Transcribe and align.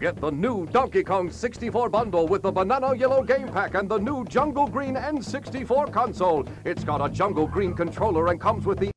Get 0.00 0.16
the 0.18 0.30
new 0.30 0.64
Donkey 0.64 1.04
Kong 1.04 1.30
64 1.30 1.90
bundle 1.90 2.26
with 2.26 2.40
the 2.40 2.50
banana 2.50 2.96
yellow 2.96 3.22
game 3.22 3.48
pack 3.48 3.74
and 3.74 3.86
the 3.86 3.98
new 3.98 4.24
Jungle 4.24 4.66
Green 4.66 4.94
N64 4.94 5.92
console. 5.92 6.46
It's 6.64 6.84
got 6.84 7.04
a 7.04 7.12
Jungle 7.12 7.46
Green 7.46 7.74
controller 7.74 8.28
and 8.28 8.40
comes 8.40 8.64
with 8.64 8.78
the 8.78 8.90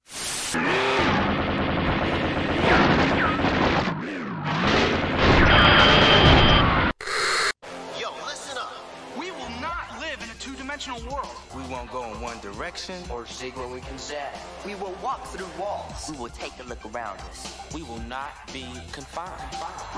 direction. 12.88 13.12
or 13.12 13.26
seek 13.26 13.58
what 13.58 13.70
we 13.70 13.82
can 13.82 13.98
say. 13.98 14.28
We 14.66 14.76
will 14.76 14.96
walk 15.04 15.26
through 15.28 15.48
walls. 15.60 16.10
We 16.10 16.18
will 16.18 16.30
take 16.30 16.54
a 16.60 16.64
look 16.64 16.84
around 16.94 17.20
us. 17.22 17.58
We 17.74 17.84
will 17.84 18.02
not 18.02 18.32
be 18.52 18.66
confined. 18.92 19.32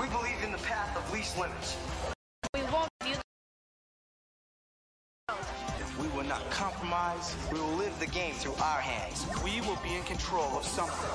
We 0.00 0.08
believe 0.08 0.42
in 0.44 0.52
the 0.52 0.58
path 0.58 0.96
of 0.96 1.12
least 1.12 1.38
limits. 1.38 1.76
We 2.54 2.62
won't 2.72 2.88
view 3.02 3.14
the 5.28 5.34
We 6.00 6.08
will 6.08 6.24
not 6.24 6.48
compromise. 6.50 7.34
We 7.52 7.58
will 7.58 7.76
live 7.76 7.98
the 8.00 8.06
game 8.06 8.34
through 8.34 8.54
our 8.54 8.80
hands. 8.80 9.26
We 9.44 9.60
will 9.62 9.78
be 9.82 9.94
in 9.94 10.02
control 10.04 10.56
of 10.56 10.64
something. 10.64 11.10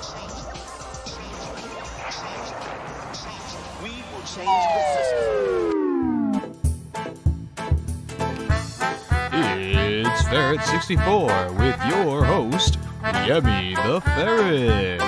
We 3.83 3.89
will 3.89 4.25
change 4.25 4.45
the 4.45 4.83
system. 4.95 5.80
Ferret 10.51 10.67
64 10.67 11.53
with 11.53 11.79
your 11.85 12.25
host, 12.25 12.77
Yummy 13.25 13.73
the 13.73 14.01
Ferret. 14.01 15.01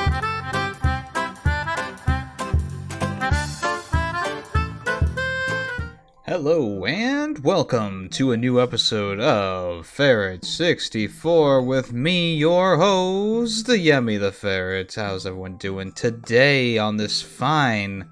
Hello 6.25 6.86
and 6.86 7.39
welcome 7.39 8.08
to 8.11 8.31
a 8.31 8.38
new 8.38 8.61
episode 8.61 9.19
of 9.19 9.86
Ferret 9.86 10.45
64 10.45 11.61
with 11.61 11.91
me, 11.91 12.36
your 12.36 12.77
host, 12.77 13.66
the 13.66 13.77
Yummy 13.77 14.16
the 14.16 14.31
Ferret. 14.31 14.95
How's 14.95 15.25
everyone 15.25 15.58
doing 15.58 15.91
today 15.91 16.77
on 16.77 16.95
this 16.95 17.21
fine? 17.21 18.08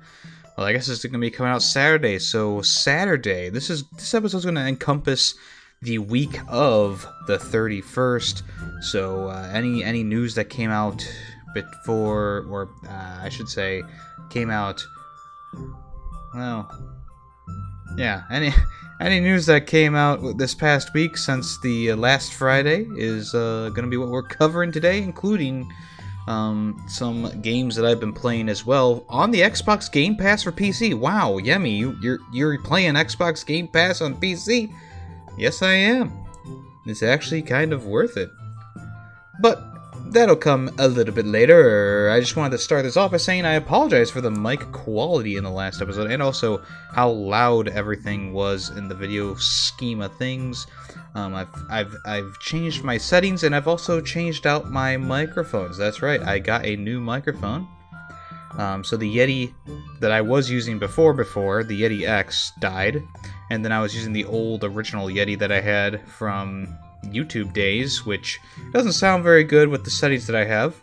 Well, 0.58 0.68
I 0.68 0.74
guess 0.74 0.90
it's 0.90 1.06
gonna 1.06 1.18
be 1.18 1.32
coming 1.32 1.54
out 1.54 1.64
Saturday. 1.64 2.20
So 2.20 2.62
Saturday, 2.62 3.48
this 3.48 3.70
is 3.70 3.86
this 3.92 4.14
episode's 4.14 4.44
gonna 4.44 4.68
encompass 4.68 5.34
the 5.82 5.98
week 5.98 6.40
of 6.48 7.08
the 7.26 7.38
31st. 7.38 8.44
So 8.82 9.30
uh, 9.30 9.50
any 9.52 9.84
any 9.84 10.04
news 10.04 10.36
that 10.36 10.46
came 10.46 10.70
out 10.70 11.04
before, 11.54 12.46
or 12.50 12.70
uh, 12.88 13.20
I 13.22 13.30
should 13.30 13.50
say, 13.50 13.82
came 14.30 14.52
out. 14.52 14.86
Well, 16.36 16.70
yeah. 17.98 18.24
Any 18.30 18.54
any 19.02 19.20
news 19.20 19.48
that 19.48 19.66
came 19.66 19.96
out 19.96 20.38
this 20.38 20.54
past 20.54 20.94
week 20.94 21.18
since 21.18 21.60
the 21.62 21.92
uh, 21.92 21.96
last 21.96 22.34
Friday 22.34 22.86
is 22.96 23.34
uh, 23.34 23.70
going 23.70 23.84
to 23.84 23.90
be 23.90 23.98
what 23.98 24.10
we're 24.10 24.22
covering 24.40 24.72
today, 24.72 25.02
including 25.02 25.68
um, 26.28 26.80
some 26.88 27.42
games 27.42 27.76
that 27.76 27.86
I've 27.86 28.00
been 28.00 28.14
playing 28.14 28.50
as 28.50 28.64
well 28.64 29.04
on 29.10 29.32
the 29.32 29.42
Xbox 29.42 29.92
Game 29.92 30.16
Pass 30.16 30.44
for 30.44 30.52
PC. 30.52 30.94
Wow, 30.94 31.40
Yummy, 31.40 31.72
you, 31.72 31.98
you're 32.04 32.20
you're 32.32 32.62
playing 32.62 32.94
Xbox 32.94 33.44
Game 33.44 33.68
Pass 33.68 34.02
on 34.02 34.16
PC? 34.22 34.72
Yes, 35.38 35.62
I 35.62 35.74
am. 35.74 36.12
It's 36.86 37.04
actually 37.04 37.42
kind 37.42 37.74
of 37.74 37.86
worth 37.86 38.18
it. 38.18 38.32
But 39.40 39.64
that'll 40.12 40.36
come 40.36 40.70
a 40.78 40.88
little 40.88 41.14
bit 41.14 41.26
later. 41.26 42.10
I 42.12 42.20
just 42.20 42.36
wanted 42.36 42.52
to 42.52 42.58
start 42.58 42.84
this 42.84 42.98
off 42.98 43.12
by 43.12 43.18
saying 43.18 43.46
I 43.46 43.54
apologize 43.54 44.12
for 44.12 44.22
the 44.22 44.32
mic 44.32 44.60
quality 44.72 45.38
in 45.38 45.44
the 45.44 45.50
last 45.50 45.82
episode 45.82 46.12
and 46.12 46.22
also 46.22 46.62
how 46.92 47.10
loud 47.10 47.70
everything 47.70 48.34
was 48.34 48.70
in 48.72 48.88
the 48.88 48.96
video 48.96 49.36
scheme 49.36 50.02
of 50.02 50.16
things. 50.18 50.68
Um, 51.16 51.36
I've, 51.36 51.50
I've, 51.70 51.96
I've 52.06 52.40
changed 52.40 52.84
my 52.84 52.98
settings 52.98 53.44
and 53.44 53.56
I've 53.56 53.68
also 53.68 54.02
changed 54.02 54.46
out 54.46 54.70
my 54.70 54.98
microphones. 54.98 55.78
That's 55.78 56.02
right, 56.02 56.22
I 56.22 56.40
got 56.40 56.66
a 56.66 56.76
new 56.76 57.00
microphone. 57.00 57.68
Um, 58.58 58.84
so 58.84 58.98
the 58.98 59.18
Yeti 59.18 59.54
that 60.00 60.12
I 60.12 60.22
was 60.22 60.50
using 60.50 60.80
before, 60.80 61.14
before 61.14 61.64
the 61.64 61.82
Yeti 61.82 62.08
X 62.08 62.52
died, 62.60 63.02
and 63.50 63.64
then 63.64 63.72
I 63.72 63.82
was 63.82 63.96
using 63.96 64.14
the 64.14 64.26
old 64.26 64.64
original 64.64 65.08
Yeti 65.08 65.38
that 65.40 65.52
I 65.52 65.62
had 65.62 66.02
from 66.08 66.68
YouTube 67.06 67.54
days, 67.54 68.06
which 68.06 68.40
doesn't 68.74 68.94
sound 68.94 69.24
very 69.24 69.44
good 69.44 69.70
with 69.70 69.84
the 69.84 69.92
settings 69.92 70.28
that 70.28 70.36
I 70.36 70.46
have. 70.46 70.76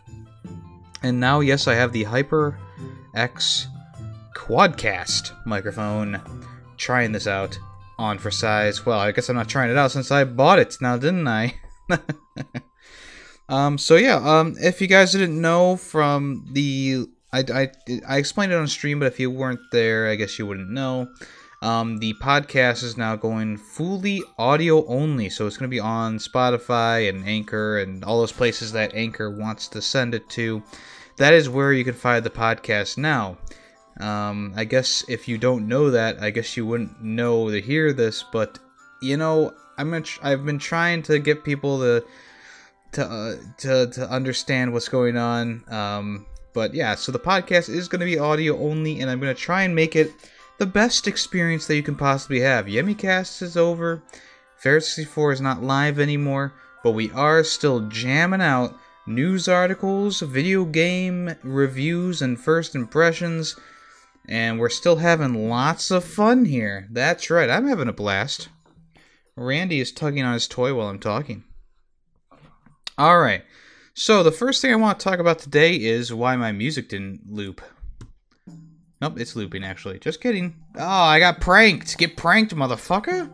And 1.02 1.20
now, 1.20 1.40
yes, 1.40 1.68
I 1.68 1.74
have 1.74 1.92
the 1.92 2.04
Hyper 2.04 2.58
X 3.14 3.68
Quadcast 4.34 5.32
microphone. 5.46 6.20
Trying 6.76 7.12
this 7.12 7.26
out 7.26 7.58
on 7.98 8.18
for 8.18 8.30
size. 8.30 8.86
Well, 8.86 9.00
I 9.00 9.12
guess 9.12 9.28
I'm 9.28 9.36
not 9.36 9.48
trying 9.48 9.70
it 9.70 9.76
out 9.76 9.90
since 9.90 10.10
I 10.10 10.24
bought 10.24 10.58
it 10.58 10.76
now, 10.80 10.96
didn't 10.96 11.26
I? 11.26 11.54
um, 13.48 13.78
so 13.78 13.96
yeah, 13.96 14.16
um, 14.16 14.54
if 14.60 14.80
you 14.80 14.86
guys 14.86 15.12
didn't 15.12 15.40
know 15.40 15.76
from 15.76 16.46
the 16.52 17.08
I, 17.32 17.44
I, 17.52 17.70
I 18.08 18.16
explained 18.18 18.52
it 18.52 18.56
on 18.56 18.66
stream, 18.68 19.00
but 19.00 19.06
if 19.06 19.20
you 19.20 19.30
weren't 19.30 19.60
there, 19.70 20.08
I 20.08 20.14
guess 20.14 20.38
you 20.38 20.46
wouldn't 20.46 20.70
know. 20.70 21.08
Um, 21.60 21.98
the 21.98 22.14
podcast 22.14 22.84
is 22.84 22.96
now 22.96 23.16
going 23.16 23.56
fully 23.56 24.22
audio 24.38 24.86
only, 24.86 25.28
so 25.28 25.46
it's 25.46 25.56
going 25.56 25.68
to 25.68 25.74
be 25.74 25.80
on 25.80 26.18
Spotify 26.18 27.08
and 27.08 27.26
Anchor 27.26 27.78
and 27.78 28.04
all 28.04 28.20
those 28.20 28.32
places 28.32 28.72
that 28.72 28.94
Anchor 28.94 29.30
wants 29.30 29.66
to 29.68 29.82
send 29.82 30.14
it 30.14 30.28
to. 30.30 30.62
That 31.16 31.34
is 31.34 31.48
where 31.48 31.72
you 31.72 31.84
can 31.84 31.94
find 31.94 32.24
the 32.24 32.30
podcast 32.30 32.96
now. 32.96 33.38
Um, 33.98 34.52
I 34.56 34.64
guess 34.64 35.04
if 35.08 35.26
you 35.26 35.36
don't 35.36 35.66
know 35.66 35.90
that, 35.90 36.22
I 36.22 36.30
guess 36.30 36.56
you 36.56 36.64
wouldn't 36.64 37.02
know 37.02 37.50
to 37.50 37.60
hear 37.60 37.92
this, 37.92 38.24
but 38.32 38.60
you 39.02 39.16
know, 39.16 39.52
I'm 39.76 40.00
tr- 40.02 40.20
I've 40.22 40.44
been 40.44 40.60
trying 40.60 41.02
to 41.04 41.18
get 41.18 41.42
people 41.42 41.80
to 41.80 42.04
to 42.92 43.04
uh, 43.04 43.36
to 43.58 43.86
to 43.88 44.08
understand 44.08 44.72
what's 44.72 44.88
going 44.88 45.16
on. 45.16 45.64
Um, 45.68 46.26
but 46.52 46.74
yeah, 46.74 46.94
so 46.94 47.12
the 47.12 47.18
podcast 47.18 47.68
is 47.68 47.88
going 47.88 48.00
to 48.00 48.06
be 48.06 48.18
audio 48.18 48.58
only, 48.58 49.00
and 49.00 49.10
I'm 49.10 49.20
going 49.20 49.34
to 49.34 49.40
try 49.40 49.62
and 49.62 49.74
make 49.74 49.94
it 49.94 50.12
the 50.58 50.66
best 50.66 51.06
experience 51.06 51.66
that 51.66 51.76
you 51.76 51.82
can 51.82 51.94
possibly 51.94 52.40
have. 52.40 52.66
YummyCast 52.66 53.42
is 53.42 53.56
over. 53.56 54.02
Ferret 54.56 54.84
64 54.84 55.32
is 55.32 55.40
not 55.40 55.62
live 55.62 56.00
anymore, 56.00 56.52
but 56.82 56.92
we 56.92 57.10
are 57.12 57.44
still 57.44 57.88
jamming 57.88 58.40
out 58.40 58.76
news 59.06 59.48
articles, 59.48 60.20
video 60.20 60.64
game 60.64 61.34
reviews, 61.42 62.20
and 62.20 62.40
first 62.40 62.74
impressions. 62.74 63.56
And 64.28 64.58
we're 64.58 64.68
still 64.68 64.96
having 64.96 65.48
lots 65.48 65.90
of 65.90 66.04
fun 66.04 66.44
here. 66.44 66.88
That's 66.90 67.30
right, 67.30 67.48
I'm 67.48 67.66
having 67.66 67.88
a 67.88 67.92
blast. 67.92 68.48
Randy 69.36 69.80
is 69.80 69.92
tugging 69.92 70.24
on 70.24 70.34
his 70.34 70.48
toy 70.48 70.74
while 70.74 70.88
I'm 70.88 70.98
talking. 70.98 71.44
Alright, 72.98 73.44
so 73.98 74.22
the 74.22 74.30
first 74.30 74.62
thing 74.62 74.72
I 74.72 74.76
want 74.76 75.00
to 75.00 75.04
talk 75.04 75.18
about 75.18 75.40
today 75.40 75.74
is 75.74 76.14
why 76.14 76.36
my 76.36 76.52
music 76.52 76.88
didn't 76.88 77.28
loop. 77.28 77.60
Nope, 79.00 79.18
it's 79.18 79.34
looping 79.34 79.64
actually. 79.64 79.98
Just 79.98 80.20
kidding. 80.20 80.54
Oh, 80.76 80.86
I 80.86 81.18
got 81.18 81.40
pranked. 81.40 81.98
Get 81.98 82.16
pranked, 82.16 82.54
motherfucker. 82.54 83.28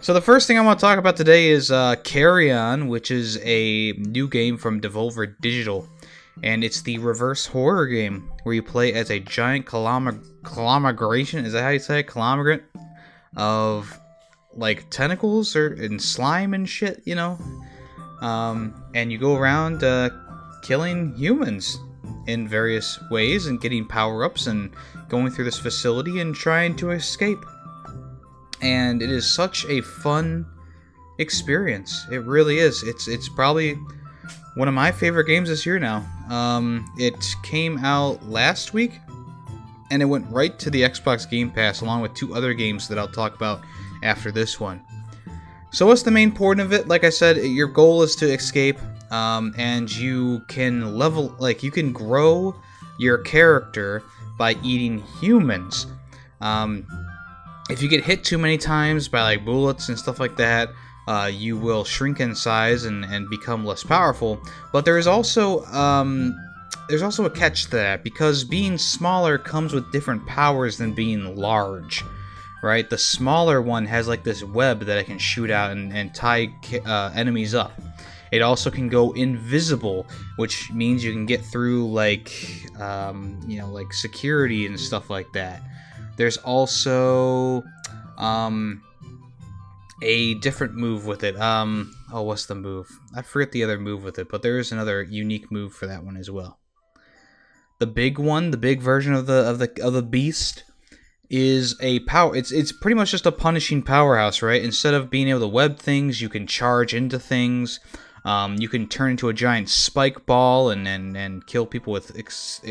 So 0.00 0.14
the 0.14 0.22
first 0.22 0.46
thing 0.46 0.56
I 0.56 0.62
want 0.62 0.78
to 0.78 0.82
talk 0.86 0.98
about 0.98 1.18
today 1.18 1.48
is 1.48 1.70
uh, 1.70 1.96
Carrion, 1.96 2.88
which 2.88 3.10
is 3.10 3.38
a 3.42 3.92
new 3.92 4.26
game 4.26 4.56
from 4.56 4.80
Devolver 4.80 5.34
Digital, 5.38 5.86
and 6.42 6.64
it's 6.64 6.80
the 6.80 6.96
reverse 6.98 7.44
horror 7.44 7.86
game 7.86 8.30
where 8.44 8.54
you 8.54 8.62
play 8.62 8.94
as 8.94 9.10
a 9.10 9.20
giant 9.20 9.66
colom- 9.66 10.24
conglomeration. 10.44 11.44
Is 11.44 11.52
that 11.52 11.62
how 11.62 11.68
you 11.68 11.78
say 11.78 12.00
it? 12.00 12.04
Conglomerate 12.04 12.62
of 13.36 13.98
like 14.54 14.88
tentacles 14.88 15.54
or 15.54 15.74
and 15.74 16.00
slime 16.00 16.54
and 16.54 16.66
shit, 16.66 17.02
you 17.04 17.14
know. 17.14 17.38
Um, 18.20 18.74
and 18.94 19.12
you 19.12 19.18
go 19.18 19.36
around 19.36 19.84
uh, 19.84 20.10
killing 20.62 21.14
humans 21.14 21.78
in 22.26 22.48
various 22.48 22.98
ways 23.10 23.46
and 23.46 23.60
getting 23.60 23.86
power 23.86 24.24
ups 24.24 24.46
and 24.46 24.70
going 25.08 25.30
through 25.30 25.44
this 25.44 25.58
facility 25.58 26.20
and 26.20 26.34
trying 26.34 26.76
to 26.76 26.90
escape. 26.90 27.38
And 28.60 29.02
it 29.02 29.10
is 29.10 29.32
such 29.32 29.64
a 29.66 29.80
fun 29.80 30.46
experience. 31.18 32.06
It 32.10 32.24
really 32.24 32.58
is. 32.58 32.82
It's 32.82 33.08
it's 33.08 33.28
probably 33.28 33.78
one 34.54 34.68
of 34.68 34.74
my 34.74 34.90
favorite 34.90 35.26
games 35.26 35.48
this 35.48 35.64
year 35.64 35.78
now. 35.78 36.04
Um, 36.28 36.84
it 36.98 37.16
came 37.42 37.78
out 37.78 38.24
last 38.26 38.72
week, 38.72 38.98
and 39.90 40.02
it 40.02 40.06
went 40.06 40.28
right 40.30 40.58
to 40.58 40.70
the 40.70 40.82
Xbox 40.82 41.28
Game 41.28 41.50
Pass 41.50 41.80
along 41.80 42.02
with 42.02 42.14
two 42.14 42.34
other 42.34 42.54
games 42.54 42.88
that 42.88 42.98
I'll 42.98 43.08
talk 43.08 43.34
about 43.36 43.62
after 44.02 44.30
this 44.32 44.58
one. 44.58 44.82
So, 45.70 45.86
what's 45.86 46.02
the 46.02 46.10
main 46.10 46.32
point 46.32 46.60
of 46.60 46.72
it? 46.72 46.88
Like 46.88 47.04
I 47.04 47.10
said, 47.10 47.36
your 47.36 47.68
goal 47.68 48.02
is 48.02 48.16
to 48.16 48.32
escape, 48.32 48.78
um, 49.10 49.54
and 49.58 49.94
you 49.94 50.40
can 50.48 50.96
level, 50.96 51.34
like, 51.38 51.62
you 51.62 51.70
can 51.70 51.92
grow 51.92 52.54
your 52.98 53.18
character 53.18 54.02
by 54.38 54.56
eating 54.62 55.02
humans. 55.20 55.86
Um, 56.40 56.86
if 57.68 57.82
you 57.82 57.88
get 57.88 58.02
hit 58.02 58.24
too 58.24 58.38
many 58.38 58.56
times 58.56 59.08
by 59.08 59.22
like 59.22 59.44
bullets 59.44 59.88
and 59.88 59.98
stuff 59.98 60.18
like 60.18 60.36
that, 60.36 60.70
uh, 61.06 61.30
you 61.32 61.56
will 61.56 61.84
shrink 61.84 62.20
in 62.20 62.34
size 62.34 62.84
and, 62.84 63.04
and 63.04 63.28
become 63.28 63.64
less 63.64 63.82
powerful. 63.82 64.40
But 64.72 64.84
there 64.84 64.98
is 64.98 65.06
also 65.06 65.64
um, 65.66 66.34
there's 66.88 67.02
also 67.02 67.24
a 67.24 67.30
catch 67.30 67.64
to 67.64 67.70
that 67.72 68.02
because 68.02 68.44
being 68.44 68.78
smaller 68.78 69.36
comes 69.38 69.72
with 69.72 69.90
different 69.92 70.26
powers 70.26 70.78
than 70.78 70.92
being 70.92 71.36
large. 71.36 72.04
Right, 72.60 72.90
the 72.90 72.98
smaller 72.98 73.62
one 73.62 73.86
has 73.86 74.08
like 74.08 74.24
this 74.24 74.42
web 74.42 74.80
that 74.80 74.98
it 74.98 75.04
can 75.04 75.18
shoot 75.18 75.48
out 75.48 75.70
and, 75.70 75.92
and 75.92 76.12
tie 76.12 76.48
uh, 76.84 77.12
enemies 77.14 77.54
up. 77.54 77.72
It 78.30 78.42
also 78.42 78.70
can 78.70 78.88
go 78.88 79.12
invisible, 79.12 80.06
which 80.36 80.70
means 80.72 81.04
you 81.04 81.12
can 81.12 81.24
get 81.24 81.44
through 81.44 81.90
like 81.90 82.32
um, 82.80 83.40
you 83.46 83.58
know 83.58 83.68
like 83.68 83.92
security 83.92 84.66
and 84.66 84.78
stuff 84.78 85.08
like 85.08 85.32
that. 85.32 85.62
There's 86.16 86.36
also 86.38 87.62
um, 88.18 88.82
a 90.02 90.34
different 90.34 90.74
move 90.74 91.06
with 91.06 91.24
it. 91.24 91.40
Um, 91.40 91.94
oh, 92.12 92.22
what's 92.22 92.46
the 92.46 92.54
move? 92.54 92.88
I 93.14 93.22
forget 93.22 93.52
the 93.52 93.64
other 93.64 93.78
move 93.78 94.04
with 94.04 94.18
it, 94.18 94.28
but 94.28 94.42
there 94.42 94.58
is 94.58 94.72
another 94.72 95.02
unique 95.02 95.50
move 95.50 95.72
for 95.72 95.86
that 95.86 96.04
one 96.04 96.16
as 96.16 96.30
well. 96.30 96.58
The 97.78 97.86
big 97.86 98.18
one, 98.18 98.50
the 98.50 98.56
big 98.56 98.80
version 98.82 99.14
of 99.14 99.26
the 99.26 99.48
of 99.48 99.58
the 99.58 99.82
of 99.82 99.92
the 99.92 100.02
beast, 100.02 100.64
is 101.30 101.76
a 101.80 102.00
power. 102.00 102.34
It's 102.34 102.52
it's 102.52 102.72
pretty 102.72 102.94
much 102.94 103.10
just 103.10 103.26
a 103.26 103.32
punishing 103.32 103.82
powerhouse, 103.82 104.42
right? 104.42 104.62
Instead 104.62 104.94
of 104.94 105.10
being 105.10 105.28
able 105.28 105.40
to 105.40 105.48
web 105.48 105.78
things, 105.78 106.20
you 106.20 106.28
can 106.28 106.46
charge 106.46 106.94
into 106.94 107.18
things. 107.18 107.80
Um, 108.24 108.56
you 108.58 108.68
can 108.68 108.88
turn 108.88 109.12
into 109.12 109.28
a 109.28 109.34
giant 109.34 109.68
spike 109.68 110.26
ball 110.26 110.70
and 110.70 110.88
and, 110.88 111.16
and 111.16 111.46
kill 111.46 111.66
people 111.66 111.92
with 111.92 112.14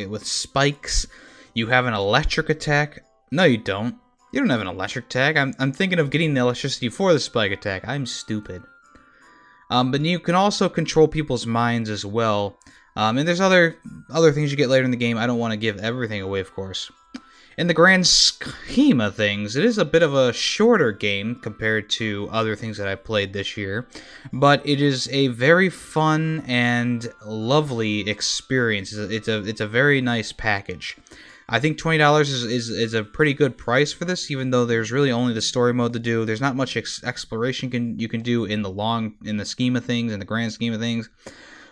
with 0.10 0.26
spikes. 0.26 1.08
You 1.54 1.68
have 1.68 1.86
an 1.86 1.94
electric 1.94 2.50
attack. 2.50 3.04
No, 3.32 3.44
you 3.44 3.58
don't. 3.58 3.96
You 4.32 4.40
don't 4.40 4.50
have 4.50 4.62
an 4.62 4.68
electric 4.68 5.06
attack. 5.06 5.38
I'm, 5.38 5.54
I'm 5.58 5.72
thinking 5.72 6.00
of 6.00 6.10
getting 6.10 6.34
the 6.34 6.42
electricity 6.42 6.90
for 6.90 7.14
the 7.14 7.20
spike 7.20 7.52
attack. 7.52 7.88
I'm 7.88 8.06
stupid. 8.06 8.62
Um, 9.70 9.92
but 9.92 10.02
you 10.02 10.20
can 10.20 10.36
also 10.36 10.70
control 10.70 11.08
people's 11.08 11.46
minds 11.46 11.90
as 11.90 12.06
well. 12.06 12.58
Um, 12.96 13.18
and 13.18 13.28
there's 13.28 13.42
other 13.42 13.78
other 14.10 14.32
things 14.32 14.52
you 14.52 14.58
get 14.58 14.70
later 14.70 14.86
in 14.86 14.92
the 14.92 14.98
game. 14.98 15.18
I 15.18 15.28
don't 15.28 15.40
want 15.40 15.52
to 15.52 15.58
give 15.58 15.78
everything 15.78 16.22
away, 16.22 16.40
of 16.40 16.54
course. 16.54 16.92
In 17.58 17.66
the 17.66 17.74
grand 17.74 18.06
scheme 18.06 19.02
of 19.02 19.16
things, 19.16 19.56
it 19.56 19.66
is 19.66 19.80
a 19.80 19.86
bit 19.86 20.04
of 20.04 20.14
a 20.14 20.32
shorter 20.32 20.92
game 20.92 21.34
compared 21.34 21.90
to 21.92 22.30
other 22.32 22.56
things 22.56 22.78
that 22.78 22.88
I've 22.88 23.04
played 23.04 23.34
this 23.34 23.58
year, 23.58 23.88
but 24.32 24.62
it 24.64 24.80
is 24.80 25.10
a 25.12 25.30
very 25.30 25.68
fun 25.70 26.44
and 26.46 27.12
lovely 27.26 28.08
experience. 28.08 28.94
It's 28.94 29.00
a, 29.00 29.16
it's 29.16 29.28
a, 29.28 29.50
it's 29.50 29.62
a 29.62 29.68
very 29.68 30.02
nice 30.02 30.32
package. 30.32 30.98
I 31.50 31.60
think 31.60 31.80
twenty 31.80 31.98
dollars 31.98 32.30
is, 32.30 32.44
is 32.44 32.70
is 32.70 32.94
a 32.94 33.04
pretty 33.04 33.34
good 33.34 33.58
price 33.58 33.92
for 33.92 34.06
this, 34.06 34.30
even 34.30 34.52
though 34.52 34.66
there's 34.66 34.92
really 34.92 35.12
only 35.12 35.34
the 35.34 35.42
story 35.42 35.74
mode 35.74 35.94
to 35.94 36.00
do. 36.00 36.26
There's 36.26 36.42
not 36.42 36.56
much 36.56 36.78
ex- 36.78 37.04
exploration 37.04 37.72
can 37.72 37.98
you 37.98 38.08
can 38.08 38.22
do 38.22 38.46
in 38.46 38.62
the 38.62 38.70
long 38.70 39.16
in 39.26 39.38
the 39.38 39.46
scheme 39.46 39.76
of 39.76 39.84
things, 39.84 40.12
in 40.12 40.20
the 40.20 40.26
grand 40.26 40.54
scheme 40.54 40.74
of 40.74 40.80
things. 40.80 41.10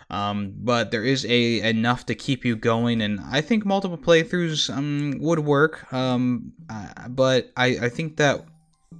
Um, 0.08 0.52
but 0.56 0.92
there 0.92 1.04
is 1.04 1.24
a 1.24 1.68
enough 1.68 2.06
to 2.06 2.14
keep 2.14 2.44
you 2.44 2.54
going, 2.54 3.00
and 3.00 3.20
I 3.20 3.40
think 3.40 3.64
multiple 3.64 3.98
playthroughs 3.98 4.74
um, 4.74 5.14
would 5.18 5.40
work. 5.40 5.92
Um, 5.92 6.52
uh, 6.70 7.08
but 7.08 7.50
I, 7.56 7.66
I 7.82 7.88
think 7.88 8.16
that 8.18 8.44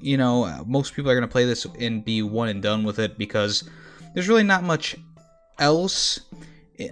you 0.00 0.16
know 0.16 0.64
most 0.66 0.94
people 0.94 1.10
are 1.10 1.14
gonna 1.14 1.28
play 1.28 1.44
this 1.44 1.64
and 1.78 2.04
be 2.04 2.22
one 2.22 2.48
and 2.48 2.60
done 2.62 2.82
with 2.82 2.98
it 2.98 3.18
because 3.18 3.68
there's 4.14 4.28
really 4.28 4.42
not 4.42 4.64
much 4.64 4.96
else 5.58 6.20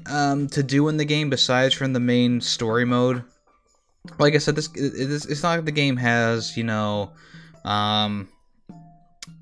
um, 0.06 0.48
to 0.48 0.62
do 0.62 0.88
in 0.88 0.96
the 0.96 1.04
game 1.04 1.28
besides 1.28 1.74
from 1.74 1.92
the 1.92 2.00
main 2.00 2.40
story 2.40 2.84
mode 2.84 3.24
like 4.18 4.34
I 4.34 4.38
said, 4.38 4.56
this 4.56 4.68
it's 4.74 5.42
not 5.42 5.56
like 5.56 5.64
the 5.64 5.72
game 5.72 5.96
has 5.96 6.56
you 6.56 6.64
know, 6.64 7.12
um, 7.64 8.28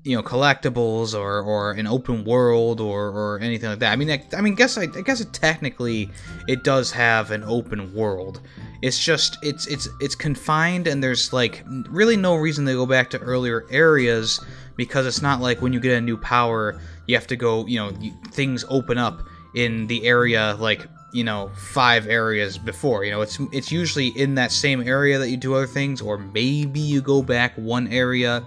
you 0.03 0.15
know, 0.17 0.23
collectibles 0.23 1.17
or, 1.17 1.41
or 1.41 1.71
an 1.71 1.87
open 1.87 2.25
world 2.25 2.81
or, 2.81 3.07
or 3.07 3.39
anything 3.39 3.69
like 3.69 3.79
that. 3.79 3.93
I 3.93 3.95
mean, 3.95 4.11
I, 4.11 4.21
I 4.35 4.41
mean, 4.41 4.53
guess 4.55 4.77
I, 4.77 4.83
I 4.83 5.01
guess 5.01 5.21
it 5.21 5.31
technically 5.31 6.09
it 6.47 6.63
does 6.63 6.91
have 6.91 7.31
an 7.31 7.43
open 7.43 7.93
world. 7.93 8.41
It's 8.81 8.99
just 8.99 9.37
it's 9.41 9.65
it's 9.67 9.87
it's 10.01 10.13
confined 10.13 10.87
and 10.87 11.01
there's 11.01 11.31
like 11.31 11.63
really 11.89 12.17
no 12.17 12.35
reason 12.35 12.65
to 12.65 12.73
go 12.73 12.85
back 12.85 13.09
to 13.11 13.19
earlier 13.19 13.65
areas 13.71 14.43
because 14.75 15.05
it's 15.05 15.21
not 15.21 15.39
like 15.39 15.61
when 15.61 15.71
you 15.71 15.79
get 15.79 15.93
a 15.97 16.01
new 16.01 16.17
power 16.17 16.81
you 17.07 17.15
have 17.15 17.27
to 17.27 17.35
go 17.35 17.65
you 17.65 17.77
know 17.77 17.91
you, 18.01 18.11
things 18.31 18.65
open 18.69 18.97
up 18.97 19.21
in 19.55 19.87
the 19.87 20.05
area 20.05 20.57
like 20.59 20.87
you 21.13 21.23
know 21.23 21.49
five 21.55 22.07
areas 22.07 22.57
before 22.57 23.05
you 23.05 23.11
know 23.11 23.21
it's 23.21 23.39
it's 23.51 23.71
usually 23.71 24.07
in 24.19 24.35
that 24.35 24.51
same 24.51 24.85
area 24.85 25.17
that 25.17 25.29
you 25.29 25.37
do 25.37 25.53
other 25.53 25.67
things 25.67 26.01
or 26.01 26.17
maybe 26.17 26.79
you 26.79 27.01
go 27.01 27.21
back 27.21 27.53
one 27.55 27.87
area 27.87 28.43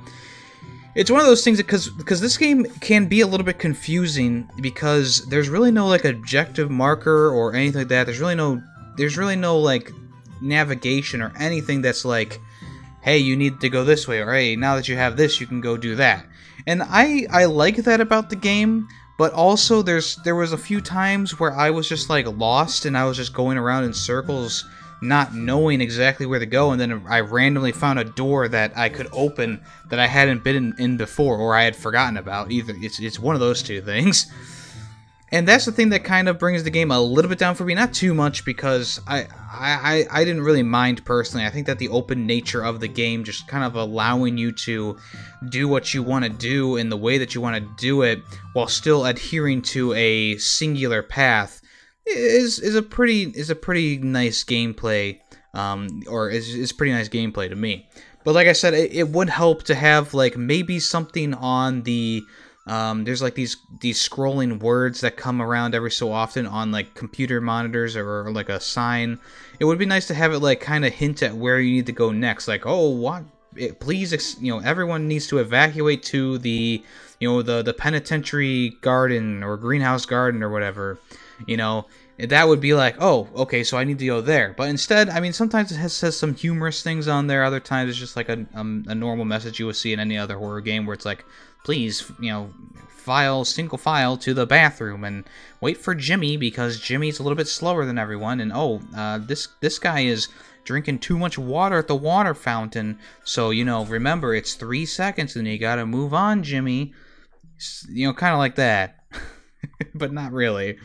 it's 0.96 1.10
one 1.10 1.20
of 1.20 1.26
those 1.26 1.44
things 1.44 1.58
because 1.58 1.90
because 1.90 2.22
this 2.22 2.38
game 2.38 2.64
can 2.81 3.06
be 3.06 3.20
a 3.20 3.26
little 3.26 3.44
bit 3.44 3.58
confusing 3.58 4.48
because 4.60 5.26
there's 5.26 5.50
really 5.50 5.70
no 5.70 5.87
like 5.87 6.06
objective 6.06 6.70
marker 6.70 7.28
or 7.31 7.54
anything 7.54 7.82
like 7.82 7.88
that. 7.88 8.06
There's 8.06 8.19
really 8.19 8.34
no 8.34 8.62
there's 8.96 9.19
really 9.19 9.37
no 9.37 9.58
like 9.58 9.93
navigation 10.40 11.20
or 11.20 11.32
anything 11.38 11.82
that's 11.82 12.04
like 12.04 12.40
hey 13.02 13.19
you 13.19 13.37
need 13.37 13.60
to 13.60 13.69
go 13.69 13.84
this 13.84 14.08
way 14.08 14.20
or 14.20 14.32
hey 14.32 14.56
now 14.56 14.75
that 14.76 14.88
you 14.88 14.96
have 14.96 15.16
this 15.16 15.40
you 15.40 15.46
can 15.46 15.60
go 15.60 15.76
do 15.76 15.96
that. 15.96 16.25
And 16.66 16.82
i 16.82 17.26
i 17.31 17.44
like 17.44 17.76
that 17.76 18.00
about 18.00 18.31
the 18.31 18.37
game 18.37 18.88
but 19.19 19.32
also 19.32 19.82
there's 19.82 20.16
there 20.16 20.34
was 20.34 20.52
a 20.52 20.58
few 20.58 20.81
times 20.81 21.38
where 21.38 21.52
I 21.52 21.70
was 21.70 21.88
just 21.88 22.10
like 22.10 22.26
lost 22.26 22.84
and 22.84 22.96
I 22.96 23.04
was 23.04 23.16
just 23.16 23.32
going 23.32 23.58
around 23.58 23.84
in 23.84 23.94
circles 23.94 24.64
not 25.08 25.35
knowing 25.35 25.81
exactly 25.81 26.26
where 26.26 26.38
to 26.38 26.47
go 26.47 26.70
and 26.70 26.81
then 26.81 27.05
I 27.08 27.20
randomly 27.20 27.73
found 27.73 27.99
a 27.99 28.05
door 28.05 28.49
that 28.49 28.76
I 28.76 28.88
could 28.88 29.08
open 29.12 29.62
that 29.88 29.99
I 29.99 30.06
hadn't 30.06 30.44
been 30.44 30.75
in, 30.79 30.97
before 30.97 31.37
or 31.38 31.55
I 31.55 31.64
had 31.64 31.76
forgotten 31.76 32.17
about. 32.17 32.50
Either 32.50 32.75
it's 32.76 32.99
it's 32.99 33.19
one 33.19 33.35
of 33.35 33.41
those 33.41 33.62
two 33.62 33.81
things. 33.81 34.31
And 35.32 35.47
that's 35.47 35.64
the 35.64 35.73
thing 35.73 35.88
that 35.88 36.05
kind 36.05 36.29
of 36.29 36.38
brings 36.38 36.62
the 36.62 36.70
game 36.70 36.93
a 36.93 37.00
little 37.00 37.29
bit 37.29 37.38
down 37.38 37.56
for 37.56 37.64
me. 37.64 37.75
Not 37.75 37.93
too 37.93 38.14
much 38.14 38.44
because 38.44 39.00
I, 39.08 39.26
I 39.50 40.06
i 40.11 40.25
didn't 40.25 40.43
really 40.43 40.62
mind 40.62 41.05
personally. 41.05 41.44
I 41.44 41.50
think 41.50 41.67
that 41.67 41.79
the 41.79 41.88
open 41.88 42.26
nature 42.26 42.64
of 42.64 42.79
the 42.79 42.87
game 42.87 43.25
just 43.25 43.49
kind 43.49 43.64
of 43.64 43.75
allowing 43.75 44.38
you 44.38 44.53
to 44.53 44.97
do 45.49 45.67
what 45.67 45.93
you 45.93 46.03
want 46.05 46.25
to 46.25 46.31
do 46.31 46.76
in 46.76 46.91
the 46.91 46.97
way 46.97 47.19
that 47.19 47.35
you 47.35 47.41
want 47.41 47.56
to 47.56 47.69
do 47.76 48.03
it 48.03 48.23
while 48.53 48.69
still 48.69 49.05
adhering 49.05 49.62
to 49.62 49.93
a 49.94 50.37
singular 50.37 51.03
path 51.03 51.61
is 52.06 52.58
is 52.58 52.75
a 52.75 52.82
pretty 52.82 53.25
is 53.25 53.51
a 53.51 53.56
pretty 53.56 53.98
nice 53.98 54.44
gameplay 54.44 55.19
um, 55.55 56.03
or 56.08 56.31
is, 56.31 56.55
is 56.55 56.72
pretty 56.72 56.93
nice 56.93 57.08
gameplay 57.08 57.48
to 57.48 57.56
me 57.56 57.89
but 58.25 58.34
like 58.34 58.46
i 58.46 58.53
said 58.53 58.75
it, 58.75 58.93
it 58.93 59.08
would 59.08 59.29
help 59.29 59.63
to 59.63 59.75
have 59.75 60.15
like 60.15 60.36
maybe 60.36 60.79
something 60.79 61.34
on 61.34 61.82
the 61.82 62.22
um, 62.67 63.05
there's 63.05 63.22
like 63.22 63.34
these 63.34 63.56
these 63.81 64.06
scrolling 64.06 64.58
words 64.58 65.01
that 65.03 65.17
come 65.17 65.41
around 65.41 65.75
every 65.75 65.91
so 65.91 66.10
often 66.10 66.46
on 66.46 66.72
like 66.72 66.94
computer 66.94 67.41
monitors 67.41 67.94
or, 67.94 68.27
or 68.27 68.32
like 68.32 68.48
a 68.48 68.58
sign. 68.58 69.20
It 69.60 69.65
would 69.67 69.79
be 69.79 69.86
nice 69.86 70.08
to 70.08 70.15
have 70.15 70.32
it 70.32 70.41
like 70.41 70.60
kind 70.60 70.84
of 70.84 70.93
hint 70.93 71.22
at 71.22 71.36
where 71.36 71.60
you 71.60 71.72
need 71.72 71.86
to 71.86 71.93
go 71.93 72.10
next. 72.10 72.48
Like, 72.48 72.67
oh, 72.67 72.89
what? 72.89 73.22
It, 73.55 73.79
please, 73.79 74.36
you 74.41 74.53
know, 74.53 74.58
everyone 74.58 75.06
needs 75.06 75.29
to 75.29 75.39
evacuate 75.39 76.03
to 76.05 76.39
the, 76.39 76.82
you 77.20 77.29
know, 77.31 77.41
the 77.41 77.63
the 77.63 77.72
penitentiary 77.72 78.70
garden 78.81 79.44
or 79.44 79.56
greenhouse 79.56 80.05
garden 80.05 80.43
or 80.43 80.51
whatever. 80.51 80.98
You 81.46 81.56
know, 81.56 81.86
that 82.19 82.48
would 82.48 82.60
be 82.60 82.74
like, 82.74 82.96
oh, 82.98 83.28
okay, 83.36 83.62
so 83.62 83.76
I 83.76 83.84
need 83.84 83.98
to 83.98 84.06
go 84.06 84.20
there. 84.20 84.55
But 84.56 84.70
instead, 84.70 85.10
I 85.10 85.20
mean, 85.20 85.32
sometimes 85.32 85.70
it 85.70 85.76
has, 85.76 85.93
says 85.93 86.16
some 86.19 86.34
humorous 86.34 86.82
things 86.82 87.08
on 87.08 87.26
there. 87.26 87.44
Other 87.44 87.60
times 87.60 87.90
it's 87.90 87.98
just 87.98 88.16
like 88.16 88.28
a, 88.28 88.46
um, 88.55 88.84
a 88.88 88.94
normal 88.94 89.24
message 89.24 89.58
you 89.58 89.66
would 89.66 89.76
see 89.76 89.93
in 89.93 90.00
any 90.00 90.16
other 90.16 90.38
horror 90.38 90.62
game 90.62 90.86
where 90.86 90.94
it's 90.94 91.05
like, 91.05 91.24
please, 91.64 92.10
you 92.20 92.31
know, 92.31 92.50
file 93.06 93.44
single 93.44 93.78
file 93.78 94.16
to 94.16 94.34
the 94.34 94.46
bathroom 94.46 95.05
and 95.05 95.24
wait 95.60 95.76
for 95.76 95.94
Jimmy 95.94 96.36
because 96.36 96.81
Jimmy's 96.81 97.20
a 97.20 97.22
little 97.22 97.36
bit 97.36 97.46
slower 97.46 97.84
than 97.86 97.98
everyone. 97.98 98.40
And 98.40 98.50
oh, 98.52 98.81
uh, 98.96 99.19
this 99.19 99.48
this 99.60 99.78
guy 99.78 100.00
is 100.00 100.26
drinking 100.64 100.98
too 100.98 101.16
much 101.16 101.38
water 101.38 101.78
at 101.78 101.86
the 101.86 101.94
water 101.94 102.34
fountain. 102.34 102.98
So 103.24 103.50
you 103.50 103.64
know, 103.64 103.84
remember 103.84 104.34
it's 104.34 104.55
three 104.55 104.86
seconds 104.86 105.36
and 105.36 105.46
you 105.46 105.56
gotta 105.56 105.86
move 105.86 106.12
on, 106.12 106.43
Jimmy. 106.43 106.94
You 107.88 108.08
know, 108.08 108.12
kind 108.12 108.32
of 108.32 108.38
like 108.38 108.56
that, 108.56 109.05
but 109.94 110.12
not 110.12 110.32
really. 110.32 110.78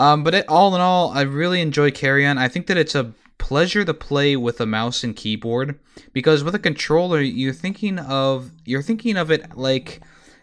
Um, 0.00 0.24
but 0.24 0.34
it, 0.34 0.48
all 0.48 0.74
in 0.74 0.80
all, 0.80 1.10
I 1.10 1.20
really 1.20 1.60
enjoy 1.60 1.90
Carrion. 1.90 2.38
I 2.38 2.48
think 2.48 2.68
that 2.68 2.78
it's 2.78 2.94
a 2.94 3.12
pleasure 3.36 3.84
to 3.84 3.92
play 3.92 4.34
with 4.34 4.58
a 4.62 4.66
mouse 4.66 5.04
and 5.04 5.14
keyboard 5.14 5.78
because 6.14 6.42
with 6.42 6.54
a 6.54 6.58
controller 6.58 7.20
you're 7.20 7.54
thinking 7.54 7.98
of 7.98 8.50
you're 8.66 8.82
thinking 8.82 9.16
of 9.16 9.30
it 9.30 9.56
like 9.56 10.00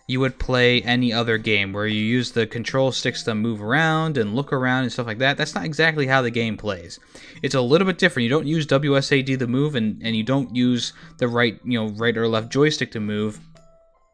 you 0.08 0.20
would 0.20 0.40
play 0.40 0.82
any 0.84 1.12
other 1.12 1.38
game 1.38 1.74
where 1.74 1.86
you 1.86 2.00
use 2.00 2.32
the 2.32 2.48
control 2.48 2.92
sticks 2.92 3.24
to 3.24 3.36
move 3.36 3.62
around 3.62 4.18
and 4.18 4.36
look 4.36 4.54
around 4.54 4.84
and 4.84 4.92
stuff 4.92 5.06
like 5.06 5.18
that. 5.18 5.38
That's 5.38 5.54
not 5.54 5.66
exactly 5.66 6.08
how 6.08 6.22
the 6.22 6.32
game 6.32 6.56
plays. 6.56 6.98
It's 7.44 7.56
a 7.56 7.62
little 7.62 7.86
bit 7.86 7.98
different. 7.98 8.24
You 8.24 8.30
don't 8.30 8.48
use 8.48 8.66
WSAD 8.66 9.38
to 9.38 9.48
move 9.48 9.76
and, 9.76 10.02
and 10.02 10.16
you 10.16 10.24
don't 10.24 10.56
use 10.56 10.94
the 11.18 11.28
right, 11.28 11.60
you 11.66 11.78
know, 11.78 11.90
right 11.90 12.16
or 12.16 12.28
left 12.28 12.50
joystick 12.50 12.92
to 12.94 13.02
move. 13.02 13.40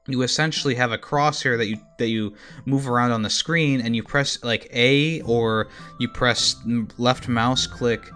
You 0.08 0.22
essentially 0.22 0.76
have 0.76 0.92
a 0.92 0.98
crosshair 0.98 1.58
that 1.58 1.68
you 1.68 1.78
that 1.98 2.10
you 2.10 2.36
move 2.66 2.90
around 2.90 3.12
on 3.12 3.22
the 3.22 3.30
screen 3.30 3.80
and 3.80 3.96
you 3.96 4.04
press 4.04 4.44
like 4.44 4.68
A 4.74 5.22
or 5.22 5.70
you 6.00 6.10
press 6.10 6.58
left 6.98 7.30
mouse 7.30 7.68
click 7.68 8.12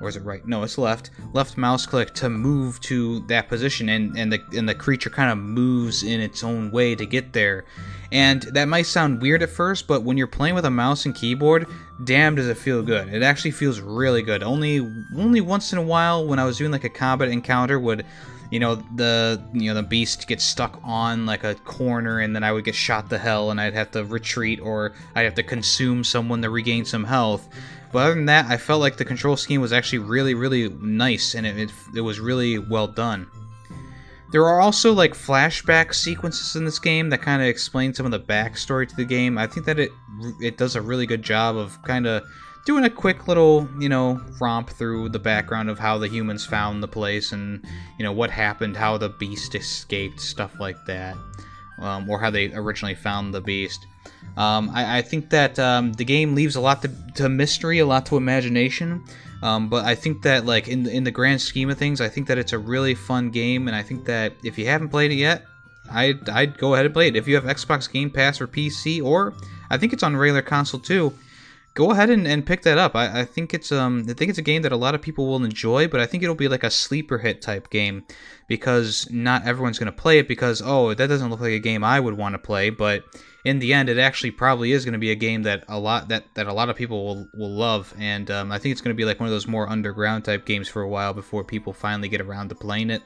or 0.00 0.08
is 0.08 0.16
it 0.16 0.24
right? 0.24 0.46
No, 0.46 0.62
it's 0.62 0.76
left. 0.76 1.10
Left 1.32 1.56
mouse 1.56 1.86
click 1.86 2.12
to 2.14 2.28
move 2.28 2.80
to 2.82 3.20
that 3.28 3.48
position, 3.48 3.88
and 3.88 4.16
and 4.18 4.32
the 4.32 4.42
and 4.56 4.68
the 4.68 4.74
creature 4.74 5.10
kind 5.10 5.30
of 5.30 5.38
moves 5.38 6.02
in 6.02 6.20
its 6.20 6.44
own 6.44 6.70
way 6.70 6.94
to 6.94 7.06
get 7.06 7.32
there. 7.32 7.64
And 8.12 8.42
that 8.42 8.66
might 8.66 8.86
sound 8.86 9.20
weird 9.20 9.42
at 9.42 9.50
first, 9.50 9.86
but 9.86 10.02
when 10.02 10.16
you're 10.16 10.26
playing 10.26 10.54
with 10.54 10.64
a 10.64 10.70
mouse 10.70 11.06
and 11.06 11.14
keyboard, 11.14 11.66
damn 12.04 12.34
does 12.34 12.46
it 12.46 12.56
feel 12.56 12.82
good. 12.82 13.12
It 13.12 13.22
actually 13.22 13.50
feels 13.50 13.80
really 13.80 14.22
good. 14.22 14.42
Only 14.42 14.80
only 15.16 15.40
once 15.40 15.72
in 15.72 15.78
a 15.78 15.82
while 15.82 16.26
when 16.26 16.38
I 16.38 16.44
was 16.44 16.58
doing 16.58 16.72
like 16.72 16.84
a 16.84 16.90
combat 16.90 17.28
encounter 17.28 17.80
would 17.80 18.04
you 18.50 18.60
know 18.60 18.76
the 18.94 19.42
you 19.52 19.68
know 19.68 19.74
the 19.74 19.86
beast 19.86 20.28
gets 20.28 20.44
stuck 20.44 20.80
on 20.84 21.26
like 21.26 21.44
a 21.44 21.54
corner 21.56 22.20
and 22.20 22.34
then 22.34 22.44
I 22.44 22.52
would 22.52 22.64
get 22.64 22.74
shot 22.74 23.10
to 23.10 23.18
hell 23.18 23.50
and 23.50 23.60
I'd 23.60 23.74
have 23.74 23.90
to 23.92 24.04
retreat 24.04 24.60
or 24.60 24.92
I'd 25.14 25.24
have 25.24 25.34
to 25.34 25.42
consume 25.42 26.04
someone 26.04 26.42
to 26.42 26.50
regain 26.50 26.84
some 26.84 27.04
health. 27.04 27.48
But 27.92 28.00
other 28.00 28.14
than 28.14 28.26
that, 28.26 28.46
I 28.46 28.56
felt 28.56 28.80
like 28.80 28.96
the 28.96 29.04
control 29.04 29.36
scheme 29.36 29.60
was 29.60 29.72
actually 29.72 30.00
really 30.00 30.34
really 30.34 30.68
nice 30.68 31.34
and 31.34 31.46
it, 31.46 31.58
it, 31.58 31.70
it 31.96 32.00
was 32.00 32.20
really 32.20 32.58
well 32.58 32.86
done. 32.86 33.28
There 34.32 34.44
are 34.44 34.60
also 34.60 34.92
like 34.92 35.14
flashback 35.14 35.94
sequences 35.94 36.56
in 36.56 36.64
this 36.64 36.78
game 36.78 37.10
that 37.10 37.22
kind 37.22 37.40
of 37.40 37.48
explain 37.48 37.94
some 37.94 38.06
of 38.06 38.12
the 38.12 38.20
backstory 38.20 38.88
to 38.88 38.96
the 38.96 39.04
game. 39.04 39.38
I 39.38 39.46
think 39.46 39.66
that 39.66 39.78
it 39.78 39.92
it 40.40 40.56
does 40.56 40.76
a 40.76 40.82
really 40.82 41.06
good 41.06 41.22
job 41.22 41.56
of 41.56 41.80
kind 41.82 42.06
of 42.06 42.24
doing 42.66 42.84
a 42.84 42.90
quick 42.90 43.28
little, 43.28 43.68
you 43.78 43.88
know, 43.88 44.20
romp 44.40 44.68
through 44.68 45.08
the 45.08 45.18
background 45.20 45.70
of 45.70 45.78
how 45.78 45.96
the 45.96 46.08
humans 46.08 46.44
found 46.44 46.82
the 46.82 46.88
place 46.88 47.30
and, 47.32 47.64
you 47.96 48.04
know, 48.04 48.12
what 48.12 48.28
happened, 48.28 48.76
how 48.76 48.98
the 48.98 49.08
beast 49.08 49.54
escaped, 49.54 50.20
stuff 50.20 50.58
like 50.58 50.84
that, 50.84 51.16
um, 51.78 52.10
or 52.10 52.18
how 52.18 52.28
they 52.28 52.52
originally 52.52 52.96
found 52.96 53.32
the 53.32 53.40
beast. 53.40 53.86
Um, 54.36 54.70
I, 54.74 54.98
I, 54.98 55.02
think 55.02 55.30
that 55.30 55.58
um, 55.58 55.92
the 55.94 56.04
game 56.04 56.34
leaves 56.34 56.56
a 56.56 56.60
lot 56.60 56.82
to, 56.82 56.90
to, 57.14 57.28
mystery, 57.28 57.78
a 57.78 57.86
lot 57.86 58.04
to 58.06 58.16
imagination. 58.16 59.02
Um, 59.42 59.68
but 59.68 59.84
I 59.84 59.94
think 59.94 60.22
that, 60.22 60.44
like 60.44 60.66
in 60.66 60.86
in 60.86 61.04
the 61.04 61.10
grand 61.10 61.40
scheme 61.40 61.70
of 61.70 61.78
things, 61.78 62.00
I 62.00 62.08
think 62.08 62.26
that 62.26 62.36
it's 62.36 62.52
a 62.52 62.58
really 62.58 62.94
fun 62.94 63.30
game, 63.30 63.68
and 63.68 63.76
I 63.76 63.82
think 63.82 64.04
that 64.06 64.32
if 64.42 64.58
you 64.58 64.66
haven't 64.66 64.88
played 64.88 65.12
it 65.12 65.16
yet, 65.16 65.44
I'd, 65.90 66.28
I'd 66.28 66.58
go 66.58 66.74
ahead 66.74 66.86
and 66.86 66.94
play 66.94 67.08
it. 67.08 67.16
If 67.16 67.28
you 67.28 67.34
have 67.34 67.44
Xbox 67.44 67.90
Game 67.90 68.10
Pass 68.10 68.40
or 68.40 68.46
PC, 68.46 69.02
or 69.02 69.34
I 69.70 69.76
think 69.76 69.92
it's 69.92 70.02
on 70.02 70.16
regular 70.16 70.42
console 70.42 70.80
too 70.80 71.12
go 71.76 71.90
ahead 71.90 72.08
and, 72.08 72.26
and 72.26 72.44
pick 72.44 72.62
that 72.62 72.78
up. 72.78 72.96
I, 72.96 73.20
I 73.20 73.24
think 73.24 73.54
it's 73.54 73.70
um 73.70 74.06
I 74.08 74.14
think 74.14 74.30
it's 74.30 74.38
a 74.38 74.42
game 74.42 74.62
that 74.62 74.72
a 74.72 74.76
lot 74.76 74.96
of 74.96 75.02
people 75.02 75.26
will 75.28 75.44
enjoy, 75.44 75.86
but 75.86 76.00
I 76.00 76.06
think 76.06 76.24
it'll 76.24 76.34
be 76.34 76.48
like 76.48 76.64
a 76.64 76.70
sleeper 76.70 77.18
hit 77.18 77.42
type 77.42 77.70
game 77.70 78.04
because 78.48 79.08
not 79.10 79.46
everyone's 79.46 79.78
gonna 79.78 79.92
play 79.92 80.18
it 80.18 80.26
because 80.26 80.60
oh 80.64 80.92
that 80.94 81.06
doesn't 81.06 81.30
look 81.30 81.40
like 81.40 81.52
a 81.52 81.60
game 81.60 81.84
I 81.84 82.00
would 82.00 82.16
want 82.16 82.32
to 82.32 82.38
play, 82.38 82.70
but 82.70 83.04
in 83.44 83.60
the 83.60 83.72
end 83.72 83.88
it 83.88 83.98
actually 83.98 84.30
probably 84.32 84.72
is 84.72 84.84
gonna 84.84 84.98
be 84.98 85.10
a 85.10 85.14
game 85.14 85.42
that 85.42 85.64
a 85.68 85.78
lot 85.78 86.08
that, 86.08 86.24
that 86.34 86.46
a 86.46 86.52
lot 86.52 86.70
of 86.70 86.76
people 86.76 87.04
will 87.04 87.28
will 87.34 87.54
love, 87.54 87.94
and 87.98 88.30
um, 88.30 88.50
I 88.50 88.58
think 88.58 88.72
it's 88.72 88.80
gonna 88.80 88.94
be 88.94 89.04
like 89.04 89.20
one 89.20 89.28
of 89.28 89.32
those 89.32 89.46
more 89.46 89.68
underground 89.68 90.24
type 90.24 90.46
games 90.46 90.68
for 90.68 90.82
a 90.82 90.88
while 90.88 91.12
before 91.12 91.44
people 91.44 91.74
finally 91.74 92.08
get 92.08 92.22
around 92.22 92.48
to 92.48 92.54
playing 92.54 92.90
it. 92.90 93.02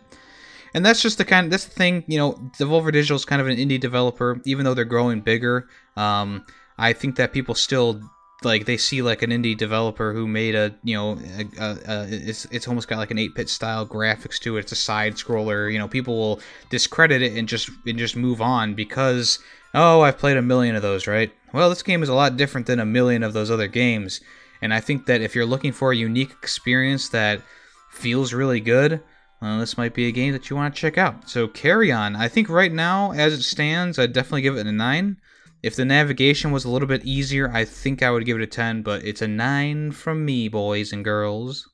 And 0.73 0.87
that's 0.87 1.03
just 1.03 1.19
the 1.19 1.25
kind 1.25 1.47
of 1.47 1.51
that's 1.51 1.65
the 1.65 1.75
thing, 1.75 2.05
you 2.07 2.17
know, 2.17 2.35
Devolver 2.57 2.93
Digital 2.93 3.17
is 3.17 3.25
kind 3.25 3.43
of 3.43 3.49
an 3.49 3.57
indie 3.57 3.81
developer, 3.81 4.41
even 4.45 4.65
though 4.65 4.75
they're 4.75 4.85
growing 4.85 5.21
bigger. 5.21 5.67
Um, 5.97 6.47
I 6.79 6.93
think 6.93 7.17
that 7.17 7.33
people 7.33 7.57
still 7.57 8.01
like 8.43 8.65
they 8.65 8.77
see 8.77 9.03
like 9.03 9.23
an 9.23 9.31
indie 9.31 9.57
developer 9.57 10.13
who 10.13 10.27
made 10.27 10.55
a 10.55 10.75
you 10.83 10.95
know 10.95 11.19
a, 11.37 11.63
a, 11.63 11.79
a, 11.87 12.07
it's 12.11 12.47
it's 12.47 12.69
almost 12.69 12.89
got 12.89 12.99
like 12.99 13.11
an 13.11 13.17
8-bit 13.17 13.49
style 13.49 13.87
graphics 13.87 14.39
to 14.41 14.57
it 14.57 14.61
it's 14.61 14.73
a 14.73 14.77
side 14.77 15.15
scroller 15.15 15.73
you 15.73 15.79
know 15.79 15.89
people 15.89 16.17
will 16.17 16.41
discredit 16.71 17.23
it 17.23 17.37
and 17.37 17.49
just 17.49 17.71
and 17.87 17.99
just 17.99 18.17
move 18.17 18.41
on 18.41 18.75
because 18.75 19.39
oh 19.75 20.01
I've 20.01 20.19
played 20.19 20.37
a 20.37 20.43
million 20.43 20.75
of 20.75 20.83
those 20.83 21.07
right 21.07 21.33
well 21.53 21.69
this 21.69 21.83
game 21.83 22.03
is 22.03 22.09
a 22.09 22.15
lot 22.15 22.37
different 22.37 22.67
than 22.67 22.81
a 22.81 22.87
million 22.87 23.23
of 23.23 23.33
those 23.33 23.51
other 23.51 23.69
games 23.69 24.21
and 24.63 24.73
I 24.75 24.81
think 24.81 25.07
that 25.07 25.21
if 25.21 25.35
you're 25.35 25.47
looking 25.47 25.73
for 25.73 25.93
a 25.93 25.97
unique 25.97 26.33
experience 26.43 27.09
that 27.11 27.43
feels 27.91 28.33
really 28.33 28.61
good 28.61 29.03
well, 29.41 29.59
this 29.59 29.79
might 29.79 29.95
be 29.95 30.07
a 30.07 30.13
game 30.13 30.33
that 30.35 30.51
you 30.51 30.57
want 30.57 30.75
to 30.75 30.81
check 30.81 30.99
out. 30.99 31.31
So 31.31 31.49
Carrion. 31.49 32.15
I 32.15 32.29
think 32.29 32.51
right 32.51 32.71
now, 32.71 33.13
as 33.13 33.33
it 33.33 33.43
stands, 33.43 33.99
I'd 33.99 34.13
definitely 34.13 34.43
give 34.43 34.59
it 34.59 34.67
a 34.67 34.73
nine. 34.73 35.17
If 35.63 35.77
the 35.77 35.85
navigation 35.85 36.53
was 36.53 36.65
a 36.65 36.71
little 36.71 36.89
bit 36.89 37.05
easier, 37.05 37.51
I 37.53 37.65
think 37.65 38.03
I 38.03 38.11
would 38.11 38.25
give 38.25 38.39
it 38.39 38.43
a 38.43 38.47
10, 38.47 38.83
but 38.83 39.05
it's 39.05 39.21
a 39.21 39.29
9 39.29 39.93
from 39.93 40.25
me, 40.25 40.49
boys 40.49 40.93
and 40.93 41.05
girls. 41.05 41.69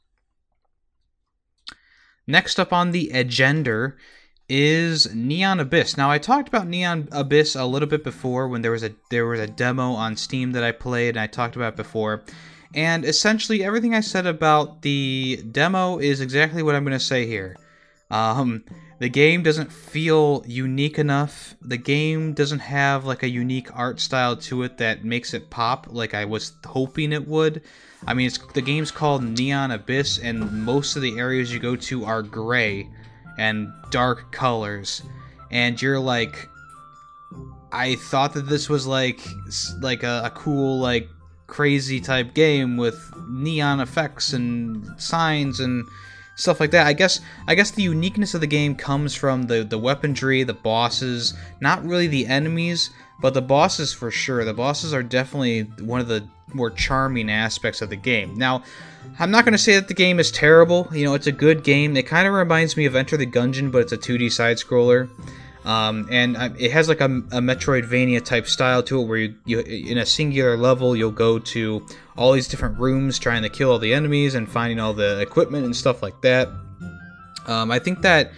Next 2.27 2.59
up 2.59 2.73
on 2.73 2.91
the 2.91 3.11
agenda 3.11 3.95
is 4.49 5.15
Neon 5.15 5.61
Abyss. 5.61 5.97
Now 5.97 6.11
I 6.11 6.19
talked 6.19 6.49
about 6.49 6.67
Neon 6.67 7.09
Abyss 7.13 7.55
a 7.55 7.65
little 7.65 7.89
bit 7.89 8.03
before 8.03 8.49
when 8.49 8.63
there 8.63 8.73
was 8.73 8.83
a 8.83 8.93
there 9.11 9.27
was 9.27 9.41
a 9.41 9.47
demo 9.47 9.93
on 9.93 10.17
Steam 10.17 10.53
that 10.53 10.65
I 10.65 10.73
played 10.73 11.11
and 11.11 11.21
I 11.21 11.27
talked 11.27 11.57
about 11.57 11.77
before. 11.77 12.25
And 12.75 13.05
essentially 13.05 13.65
everything 13.65 13.95
I 13.95 14.01
said 14.01 14.27
about 14.27 14.83
the 14.83 15.43
demo 15.51 15.99
is 15.99 16.21
exactly 16.21 16.63
what 16.63 16.75
I'm 16.75 16.85
going 16.85 16.99
to 16.99 17.05
say 17.05 17.27
here. 17.27 17.57
Um, 18.11 18.65
the 18.99 19.09
game 19.09 19.43
doesn't 19.43 19.71
feel 19.71 20.43
unique 20.47 20.99
enough. 20.99 21.55
The 21.61 21.77
game 21.77 22.33
doesn't 22.33 22.61
have 22.61 23.05
like 23.05 23.23
a 23.23 23.29
unique 23.29 23.69
art 23.77 24.01
style 24.01 24.37
to 24.37 24.63
it 24.63 24.79
that 24.79 25.05
makes 25.05 25.35
it 25.35 25.51
pop 25.51 25.89
like 25.91 26.15
I 26.15 26.25
was 26.25 26.53
hoping 26.65 27.13
it 27.13 27.29
would. 27.29 27.63
I 28.07 28.15
mean, 28.15 28.31
the 28.55 28.63
game's 28.63 28.91
called 28.91 29.23
Neon 29.23 29.71
Abyss, 29.71 30.19
and 30.19 30.65
most 30.65 30.97
of 30.97 31.03
the 31.03 31.19
areas 31.19 31.53
you 31.53 31.59
go 31.59 31.77
to 31.77 32.05
are 32.05 32.23
gray 32.23 32.89
and 33.39 33.69
dark 33.91 34.33
colors, 34.33 35.03
and 35.51 35.81
you're 35.81 36.01
like, 36.01 36.49
I 37.73 37.97
thought 37.97 38.33
that 38.35 38.49
this 38.49 38.69
was 38.69 38.87
like 38.87 39.21
like 39.83 40.03
a, 40.05 40.23
a 40.25 40.31
cool 40.31 40.79
like 40.79 41.09
crazy 41.47 42.01
type 42.01 42.35
game 42.35 42.77
with 42.77 43.13
neon 43.29 43.81
effects 43.81 44.33
and 44.33 44.85
signs 45.01 45.61
and 45.61 45.87
stuff 46.37 46.61
like 46.61 46.71
that. 46.71 46.87
I 46.87 46.93
guess 46.93 47.21
I 47.49 47.57
guess 47.57 47.73
the 47.73 47.83
uniqueness 47.83 48.35
of 48.35 48.41
the 48.41 48.47
game 48.47 48.77
comes 48.77 49.15
from 49.15 49.45
the 49.45 49.65
the 49.65 49.79
weaponry, 49.79 50.45
the 50.45 50.55
bosses, 50.55 51.35
not 51.61 51.85
really 51.85 52.07
the 52.07 52.27
enemies, 52.27 52.91
but 53.21 53.35
the 53.35 53.43
bosses 53.43 53.93
for 53.93 54.11
sure. 54.11 54.45
The 54.45 54.55
bosses 54.55 54.95
are 54.95 55.03
definitely 55.03 55.63
one 55.85 56.01
of 56.01 56.09
the 56.09 56.29
more 56.53 56.71
charming 56.71 57.29
aspects 57.29 57.83
of 57.83 57.91
the 57.91 57.97
game. 57.97 58.35
Now, 58.37 58.63
I'm 59.19 59.31
not 59.31 59.45
going 59.45 59.53
to 59.53 59.59
say 59.59 59.75
that 59.75 59.89
the 59.89 59.95
game 59.95 60.21
is 60.21 60.31
terrible. 60.31 60.89
You 60.93 61.05
know, 61.05 61.15
it's 61.15 61.27
a 61.27 61.33
good 61.33 61.65
game. 61.65 61.97
It 61.97 62.07
kind 62.07 62.29
of 62.29 62.35
reminds 62.35 62.77
me 62.77 62.87
of 62.87 62.95
Enter 62.95 63.17
the 63.17 63.27
Gungeon, 63.27 63.73
but 63.73 63.83
it's 63.83 63.93
a 63.93 63.99
2D 63.99 64.31
side 64.31 64.59
scroller. 64.59 65.11
Um, 65.67 66.07
and 66.13 66.37
it 66.61 66.71
has 66.71 66.89
like 66.89 67.01
a, 67.01 67.07
a, 67.07 67.41
Metroidvania 67.41 68.25
type 68.25 68.47
style 68.47 68.85
to 68.85 69.03
it, 69.03 69.05
where 69.05 69.19
you, 69.19 69.35
you, 69.45 69.59
in 69.59 69.99
a 69.99 70.07
singular 70.07 70.57
level, 70.57 70.95
you'll 70.95 71.11
go 71.11 71.41
to 71.41 71.85
all 72.17 72.31
these 72.31 72.47
different 72.47 72.79
rooms 72.79 73.19
trying 73.19 73.43
to 73.43 73.49
kill 73.49 73.73
all 73.73 73.81
the 73.81 73.93
enemies 73.93 74.37
and 74.37 74.49
finding 74.49 74.79
all 74.79 74.95
the 74.95 75.21
equipment 75.21 75.65
and 75.65 75.75
stuff 75.75 76.05
like 76.05 76.21
that. 76.23 76.49
Um, 77.49 77.73
I 77.73 77.81
think 77.81 78.03
that 78.03 78.31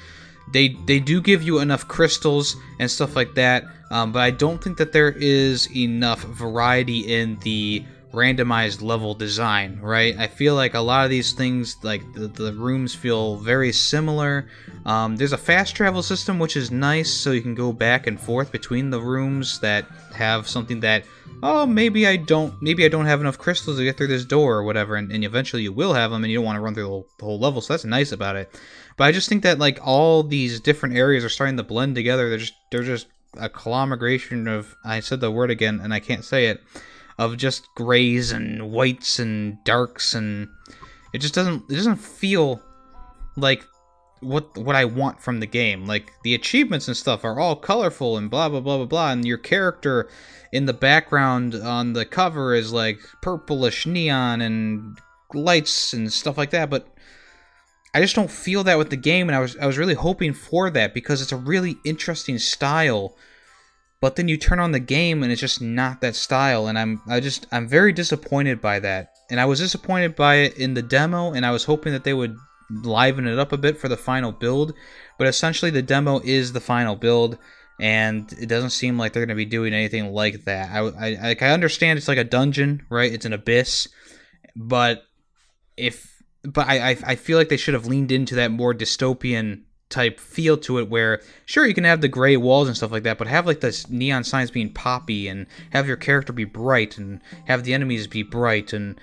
they 0.55 0.69
they 0.87 1.01
do 1.01 1.21
give 1.21 1.43
you 1.43 1.59
enough 1.59 1.87
crystals 1.87 2.57
and 2.79 2.91
stuff 2.91 3.15
like 3.15 3.35
that, 3.35 3.65
um, 3.91 4.11
but 4.11 4.21
I 4.21 4.31
don't 4.31 4.65
think 4.65 4.79
that 4.79 4.93
there 4.93 5.11
is 5.11 5.69
enough 5.77 6.23
variety 6.23 7.01
in 7.01 7.39
the 7.41 7.85
randomized 8.13 8.81
level 8.83 9.15
design, 9.15 9.79
right? 9.83 10.17
I 10.19 10.27
feel 10.27 10.55
like 10.55 10.75
a 10.75 10.81
lot 10.81 11.05
of 11.05 11.11
these 11.11 11.33
things, 11.33 11.77
like 11.83 12.03
the, 12.15 12.29
the 12.29 12.53
rooms, 12.53 12.95
feel 12.95 13.37
very 13.37 13.73
similar. 13.73 14.49
Um, 14.87 15.17
there's 15.17 15.33
a 15.33 15.39
fast 15.39 15.75
travel 15.75 16.03
system, 16.03 16.39
which 16.39 16.57
is 16.57 16.71
nice, 16.71 17.13
so 17.13 17.33
you 17.33 17.43
can 17.43 17.55
go 17.55 17.73
back 17.73 18.07
and 18.07 18.19
forth 18.19 18.51
between 18.51 18.91
the 18.91 19.01
rooms 19.01 19.61
that 19.61 19.87
have 20.15 20.49
something 20.49 20.81
that, 20.81 21.05
oh, 21.43 21.67
maybe 21.67 22.07
I 22.07 22.17
don't, 22.17 22.61
maybe 22.63 22.85
I 22.85 22.89
don't 22.89 23.07
have 23.07 23.21
enough 23.21 23.39
crystals 23.39 23.77
to 23.77 23.85
get 23.85 23.97
through 23.97 24.07
this 24.07 24.25
door 24.25 24.57
or 24.57 24.63
whatever, 24.63 24.97
and, 24.97 25.13
and 25.13 25.23
eventually 25.23 25.63
you 25.63 25.73
will 25.73 25.93
have 25.93 26.11
them, 26.11 26.25
and 26.25 26.31
you 26.31 26.39
don't 26.39 26.47
want 26.47 26.57
to 26.57 26.63
run 26.63 26.75
through 26.75 26.85
the 26.85 26.89
whole, 26.89 27.07
the 27.19 27.25
whole 27.27 27.39
level, 27.39 27.61
so 27.61 27.75
that's 27.75 27.85
nice 27.85 28.13
about 28.13 28.37
it. 28.37 28.51
But 28.97 29.05
I 29.05 29.13
just 29.13 29.29
think 29.29 29.43
that 29.45 29.59
like 29.59 29.79
all 29.83 30.23
these 30.23 30.61
different 30.61 30.97
areas 30.97 31.25
are 31.25 31.29
starting 31.29 31.57
to 31.59 31.63
blend 31.63 31.95
together. 31.95 32.29
They're 32.29 32.39
just 32.39 32.55
they're 32.73 32.83
just 32.83 33.07
a 33.39 33.49
conglomeration 33.49 34.49
of 34.49 34.75
I 34.85 35.01
said 35.01 35.21
the 35.21 35.31
word 35.31 35.51
again 35.51 35.81
and 35.81 35.95
I 35.95 36.01
can't 36.01 36.25
say 36.25 36.47
it 36.47 36.61
of 37.19 37.37
just 37.37 37.73
grays 37.75 38.33
and 38.33 38.71
whites 38.71 39.19
and 39.19 39.63
darks 39.65 40.15
and 40.15 40.49
it 41.13 41.19
just 41.19 41.35
doesn't 41.35 41.65
it 41.71 41.75
doesn't 41.75 41.97
feel 41.97 42.63
like 43.37 43.65
what 44.21 44.57
what 44.57 44.77
I 44.77 44.85
want 44.85 45.21
from 45.21 45.41
the 45.41 45.47
game. 45.47 45.87
Like 45.87 46.13
the 46.23 46.35
achievements 46.35 46.89
and 46.89 46.97
stuff 46.97 47.25
are 47.25 47.39
all 47.39 47.57
colorful 47.57 48.17
and 48.17 48.31
blah 48.31 48.49
blah 48.49 48.61
blah 48.61 48.79
blah 48.79 48.87
blah 48.87 49.13
and 49.13 49.25
your 49.25 49.39
character 49.39 50.09
in 50.53 50.67
the 50.67 50.73
background 50.73 51.55
on 51.55 51.93
the 51.93 52.05
cover 52.05 52.55
is 52.55 52.73
like 52.73 52.99
purplish 53.23 53.87
neon 53.87 54.41
and 54.41 54.99
lights 55.35 55.93
and 55.93 56.13
stuff 56.13 56.39
like 56.39 56.51
that, 56.51 56.71
but 56.71 56.89
I 57.95 58.01
just 58.01 58.15
don't 58.15 58.31
feel 58.31 58.65
that 58.65 58.79
with 58.79 58.91
the 58.91 58.97
game 58.97 59.29
and 59.29 59.37
I 59.37 59.41
was 59.41 59.57
I 59.57 59.67
was 59.67 59.79
really 59.79 59.95
hoping 59.95 60.33
for 60.33 60.71
that 60.71 60.95
because 60.95 61.23
it's 61.23 61.33
a 61.33 61.37
really 61.37 61.77
interesting 61.85 62.39
style 62.39 63.17
but 64.01 64.17
then 64.17 64.29
you 64.29 64.37
turn 64.37 64.61
on 64.61 64.73
the 64.73 64.81
game 64.81 65.23
and 65.23 65.33
it's 65.33 65.41
just 65.41 65.61
not 65.61 66.01
that 66.01 66.15
style 66.15 66.67
and 66.67 66.79
i'm 66.79 67.01
i 67.09 67.21
just 67.21 67.47
i'm 67.53 67.69
very 67.69 67.93
disappointed 67.93 68.61
by 68.61 68.79
that. 68.79 69.15
And 69.31 69.41
i 69.41 69.45
was 69.45 69.59
disappointed 69.59 70.17
by 70.17 70.37
it 70.37 70.59
in 70.59 70.75
the 70.75 70.83
demo 70.83 71.33
and 71.33 71.45
i 71.45 71.51
was 71.51 71.65
hoping 71.65 71.93
that 71.93 72.05
they 72.05 72.15
would 72.15 72.37
liven 72.71 73.27
it 73.27 73.39
up 73.39 73.53
a 73.53 73.59
bit 73.59 73.79
for 73.79 73.89
the 73.89 73.97
final 73.97 74.31
build 74.31 74.75
but 75.17 75.27
essentially 75.27 75.71
the 75.71 75.83
demo 75.83 76.21
is 76.23 76.53
the 76.53 76.61
final 76.61 76.97
build 76.97 77.39
and 77.81 78.33
it 78.41 78.47
doesn't 78.47 78.71
seem 78.71 78.99
like 78.99 79.13
they're 79.13 79.25
going 79.25 79.37
to 79.37 79.37
be 79.37 79.45
doing 79.45 79.73
anything 79.73 80.13
like 80.13 80.47
that. 80.47 80.69
I, 80.73 80.81
I, 81.31 81.37
I 81.41 81.51
understand 81.51 81.97
it's 81.97 82.09
like 82.09 82.19
a 82.19 82.25
dungeon 82.25 82.85
right? 82.91 83.13
It's 83.13 83.25
an 83.25 83.33
abyss 83.33 83.89
but 84.57 85.05
if 85.77 86.23
but 86.43 86.67
I, 86.67 86.91
I 86.91 86.97
I 87.07 87.15
feel 87.15 87.39
like 87.39 87.49
they 87.49 87.57
should 87.57 87.75
have 87.75 87.87
leaned 87.87 88.13
into 88.13 88.35
that 88.37 88.51
more 88.51 88.75
dystopian 88.75 89.63
type 89.91 90.21
feel 90.21 90.57
to 90.57 90.79
it 90.79 90.91
where 90.91 91.21
sure 91.47 91.67
you 91.67 91.73
can 91.73 91.85
have 91.85 92.03
the 92.03 92.09
gray 92.09 92.37
walls 92.37 92.69
and 92.69 92.77
stuff 92.77 92.93
like 92.93 93.05
that 93.05 93.17
but 93.17 93.27
have 93.27 93.47
like 93.47 93.61
this 93.61 93.89
neon 93.89 94.23
signs 94.23 94.51
being 94.51 94.71
poppy 94.71 95.29
and 95.29 95.47
have 95.71 95.87
your 95.87 95.97
character 95.97 96.33
be 96.33 96.45
bright 96.45 96.99
and 96.99 97.21
have 97.47 97.65
the 97.65 97.73
enemies 97.73 98.07
be 98.07 98.23
bright 98.23 98.73
and 98.75 99.01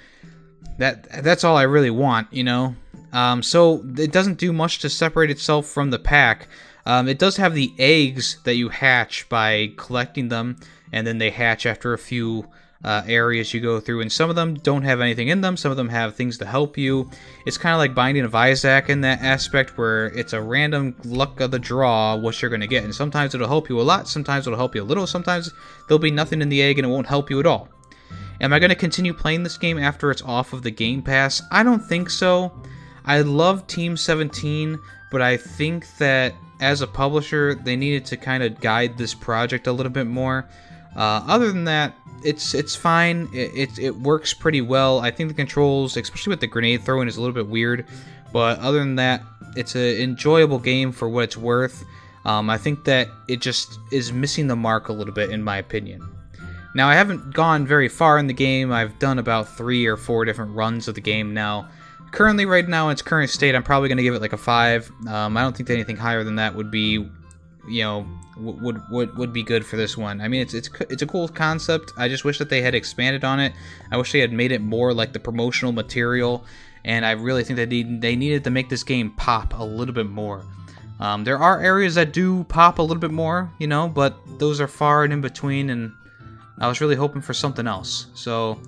that 0.77 1.23
that's 1.23 1.43
all 1.43 1.57
I 1.57 1.63
really 1.63 1.89
want 1.89 2.31
you 2.31 2.43
know? 2.43 2.75
Um, 3.13 3.41
so 3.41 3.83
it 3.97 4.11
doesn't 4.11 4.37
do 4.37 4.51
much 4.51 4.79
to 4.79 4.89
separate 4.89 5.31
itself 5.31 5.67
from 5.67 5.89
the 5.89 5.99
pack. 5.99 6.49
Um, 6.85 7.07
it 7.07 7.17
does 7.17 7.37
have 7.37 7.53
the 7.53 7.73
eggs 7.79 8.39
that 8.43 8.55
you 8.55 8.69
hatch 8.69 9.29
by 9.29 9.71
collecting 9.77 10.27
them 10.27 10.57
and 10.91 11.07
then 11.07 11.17
they 11.17 11.31
hatch 11.31 11.65
after 11.65 11.93
a 11.93 11.97
few 11.97 12.47
uh, 12.85 13.01
areas 13.07 13.51
you 13.51 13.59
go 13.59 13.79
through, 13.79 14.01
and 14.01 14.11
some 14.11 14.29
of 14.29 14.35
them 14.35 14.53
don't 14.53 14.83
have 14.83 15.01
anything 15.01 15.29
in 15.29 15.41
them. 15.41 15.57
Some 15.57 15.71
of 15.71 15.77
them 15.77 15.89
have 15.89 16.15
things 16.15 16.37
to 16.37 16.45
help 16.45 16.77
you. 16.77 17.09
It's 17.47 17.57
kind 17.57 17.73
of 17.73 17.79
like 17.79 17.95
Binding 17.95 18.23
of 18.23 18.35
Isaac 18.35 18.89
in 18.89 19.01
that 19.01 19.23
aspect, 19.23 19.75
where 19.75 20.07
it's 20.07 20.33
a 20.33 20.41
random 20.41 20.95
luck 21.03 21.41
of 21.41 21.49
the 21.49 21.57
draw 21.57 22.15
what 22.15 22.39
you're 22.39 22.49
going 22.49 22.61
to 22.61 22.67
get, 22.67 22.83
and 22.83 22.93
sometimes 22.93 23.33
it'll 23.33 23.47
help 23.47 23.69
you 23.69 23.81
a 23.81 23.83
lot, 23.83 24.07
sometimes 24.07 24.45
it'll 24.45 24.59
help 24.59 24.75
you 24.75 24.83
a 24.83 24.85
little, 24.85 25.07
sometimes 25.07 25.51
there'll 25.87 25.97
be 25.97 26.11
nothing 26.11 26.43
in 26.43 26.49
the 26.49 26.61
egg 26.61 26.77
and 26.77 26.85
it 26.85 26.89
won't 26.89 27.07
help 27.07 27.31
you 27.31 27.39
at 27.39 27.47
all. 27.47 27.69
Am 28.39 28.53
I 28.53 28.59
going 28.59 28.69
to 28.69 28.75
continue 28.75 29.13
playing 29.13 29.41
this 29.41 29.57
game 29.57 29.79
after 29.79 30.11
it's 30.11 30.21
off 30.21 30.53
of 30.53 30.61
the 30.61 30.69
Game 30.69 31.01
Pass? 31.01 31.41
I 31.51 31.63
don't 31.63 31.83
think 31.83 32.11
so. 32.11 32.51
I 33.03 33.21
love 33.21 33.65
Team 33.65 33.97
17, 33.97 34.77
but 35.11 35.23
I 35.23 35.37
think 35.37 35.87
that 35.97 36.35
as 36.59 36.81
a 36.81 36.87
publisher, 36.87 37.55
they 37.55 37.75
needed 37.75 38.05
to 38.05 38.17
kind 38.17 38.43
of 38.43 38.59
guide 38.61 38.95
this 38.95 39.15
project 39.15 39.65
a 39.65 39.71
little 39.71 39.91
bit 39.91 40.05
more. 40.05 40.47
Uh, 40.95 41.23
other 41.27 41.51
than 41.51 41.65
that, 41.65 41.93
it's 42.24 42.53
it's 42.53 42.75
fine. 42.75 43.29
It, 43.34 43.51
it, 43.55 43.79
it 43.79 43.95
works 43.95 44.34
pretty 44.34 44.62
well. 44.62 45.00
I 45.00 45.12
think 45.12 45.29
the 45.29 45.36
controls, 45.36 45.98
especially 45.98 46.31
with 46.31 46.39
the 46.39 46.48
grenade 46.48 46.84
throwing, 46.84 47.07
is 47.07 47.17
a 47.17 47.22
little 47.22 47.34
bit 47.34 47.48
weird. 47.48 47.86
But 48.34 48.60
other 48.60 48.79
than 48.79 48.95
that, 48.95 49.24
it's 49.55 49.75
an 49.75 49.81
enjoyable 49.81 50.60
game 50.60 50.91
for 50.91 51.07
what 51.07 51.25
it's 51.25 51.38
worth. 51.38 51.86
Um, 52.25 52.50
I 52.50 52.57
think 52.57 52.84
that 52.86 53.10
it 53.27 53.39
just 53.39 53.79
is 53.91 54.12
missing 54.12 54.48
the 54.48 54.55
mark 54.55 54.89
a 54.89 54.93
little 54.93 55.13
bit, 55.13 55.29
in 55.29 55.43
my 55.43 55.57
opinion. 55.57 56.01
Now, 56.74 56.89
I 56.89 56.95
haven't 56.95 57.34
gone 57.34 57.65
very 57.65 57.88
far 57.88 58.17
in 58.17 58.27
the 58.27 58.34
game. 58.34 58.72
I've 58.72 59.00
done 59.00 59.19
about 59.19 59.48
three 59.48 59.86
or 59.86 59.95
four 59.95 60.25
different 60.25 60.55
runs 60.55 60.88
of 60.88 60.95
the 60.95 61.01
game 61.01 61.34
now. 61.34 61.69
Currently, 62.12 62.45
right 62.45 62.67
now, 62.67 62.89
in 62.89 62.93
its 62.93 63.01
current 63.01 63.29
state, 63.29 63.55
I'm 63.55 63.63
probably 63.63 63.88
going 63.88 63.98
to 63.98 64.03
give 64.03 64.15
it 64.15 64.22
like 64.22 64.34
a 64.34 64.38
5. 64.38 64.91
Um, 65.07 65.38
I 65.38 65.41
don't 65.41 65.55
think 65.55 65.69
anything 65.69 65.95
higher 65.95 66.24
than 66.24 66.36
that 66.36 66.55
would 66.55 66.72
be 66.72 67.10
you 67.67 67.84
know 67.84 68.07
would 68.37 68.81
would 68.89 69.17
would 69.17 69.33
be 69.33 69.43
good 69.43 69.65
for 69.65 69.77
this 69.77 69.97
one. 69.97 70.21
I 70.21 70.27
mean, 70.27 70.41
it's 70.41 70.53
it's 70.53 70.69
it's 70.89 71.01
a 71.01 71.07
cool 71.07 71.27
concept. 71.27 71.93
I 71.97 72.07
just 72.07 72.25
wish 72.25 72.37
that 72.39 72.49
they 72.49 72.61
had 72.61 72.75
expanded 72.75 73.23
on 73.23 73.39
it. 73.39 73.53
I 73.91 73.97
wish 73.97 74.11
they 74.11 74.19
had 74.19 74.33
made 74.33 74.51
it 74.51 74.61
more 74.61 74.93
like 74.93 75.13
the 75.13 75.19
promotional 75.19 75.71
material, 75.71 76.45
and 76.83 77.05
I 77.05 77.11
really 77.11 77.43
think 77.43 77.57
that 77.57 77.69
they 77.69 77.83
they 77.83 78.15
needed 78.15 78.43
to 78.43 78.49
make 78.49 78.69
this 78.69 78.83
game 78.83 79.11
pop 79.11 79.57
a 79.57 79.63
little 79.63 79.93
bit 79.93 80.07
more. 80.07 80.43
Um, 80.99 81.23
there 81.23 81.37
are 81.37 81.59
areas 81.61 81.95
that 81.95 82.13
do 82.13 82.45
pop 82.45 82.79
a 82.79 82.81
little 82.81 83.01
bit 83.01 83.11
more, 83.11 83.51
you 83.59 83.67
know, 83.67 83.87
but 83.89 84.17
those 84.39 84.61
are 84.61 84.67
far 84.67 85.03
and 85.03 85.11
in 85.11 85.21
between, 85.21 85.69
and 85.69 85.91
I 86.59 86.67
was 86.67 86.79
really 86.79 86.95
hoping 86.95 87.21
for 87.21 87.33
something 87.33 87.67
else. 87.67 88.07
So. 88.13 88.59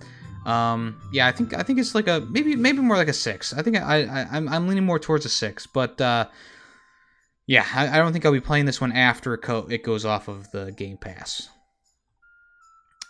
Um, 0.45 0.95
yeah, 1.11 1.27
I 1.27 1.33
think 1.33 1.53
I 1.53 1.61
think 1.61 1.77
it's 1.77 1.93
like 1.93 2.07
a 2.07 2.21
maybe 2.29 2.55
maybe 2.55 2.79
more 2.79 2.95
like 2.95 3.09
a 3.09 3.13
six. 3.13 3.51
I 3.51 3.61
think 3.61 3.75
I, 3.75 4.03
I 4.03 4.27
I'm, 4.31 4.47
I'm 4.47 4.65
leaning 4.65 4.85
more 4.85 4.97
towards 4.97 5.25
a 5.25 5.29
six, 5.29 5.67
but 5.67 5.99
uh, 5.99 6.27
yeah, 7.47 7.65
I, 7.73 7.87
I, 7.87 7.97
don't 7.97 8.11
think 8.11 8.25
I'll 8.25 8.33
be 8.33 8.41
playing 8.41 8.65
this 8.65 8.81
one 8.81 8.91
after 8.91 9.33
it, 9.33 9.39
co- 9.39 9.67
it 9.69 9.81
goes 9.81 10.03
off 10.03 10.27
of 10.27 10.51
the 10.51 10.71
Game 10.73 10.97
Pass. 10.97 11.49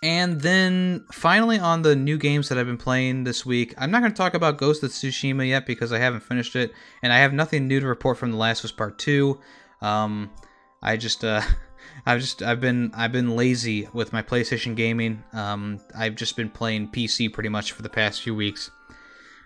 And 0.04 0.40
then 0.42 1.06
finally, 1.12 1.58
on 1.58 1.82
the 1.82 1.96
new 1.96 2.20
games 2.20 2.50
that 2.50 2.58
I've 2.60 2.68
been 2.68 2.78
playing 2.78 3.24
this 3.24 3.48
week, 3.48 3.74
I'm 3.80 3.90
not 3.90 4.02
going 4.02 4.12
to 4.12 4.18
talk 4.18 4.36
about 4.36 4.60
Ghost 4.60 4.84
of 4.84 4.92
Tsushima 4.92 5.48
yet 5.48 5.66
because 5.66 5.92
I 5.92 5.98
haven't 5.98 6.20
finished 6.20 6.56
it, 6.56 6.72
and 7.02 7.12
I 7.12 7.18
have 7.18 7.34
nothing 7.34 7.68
new 7.68 7.80
to 7.80 7.88
report 7.88 8.20
from 8.20 8.32
The 8.32 8.38
Last 8.38 8.60
of 8.60 8.66
Us 8.66 8.72
Part 8.74 9.00
Two. 9.00 9.40
Um, 9.82 10.30
I 10.84 10.98
just, 10.98 11.24
uh, 11.24 11.42
I've 12.06 12.22
just, 12.22 12.44
I've 12.44 12.62
been, 12.62 12.92
I've 12.94 13.12
been 13.12 13.36
lazy 13.36 13.90
with 13.92 14.14
my 14.14 14.22
PlayStation 14.22 14.76
gaming. 14.76 15.24
Um, 15.34 15.80
I've 15.98 16.14
just 16.14 16.36
been 16.36 16.52
playing 16.52 16.90
PC 16.90 17.34
pretty 17.34 17.50
much 17.50 17.72
for 17.72 17.82
the 17.82 17.90
past 17.90 18.22
few 18.22 18.36
weeks. 18.36 18.70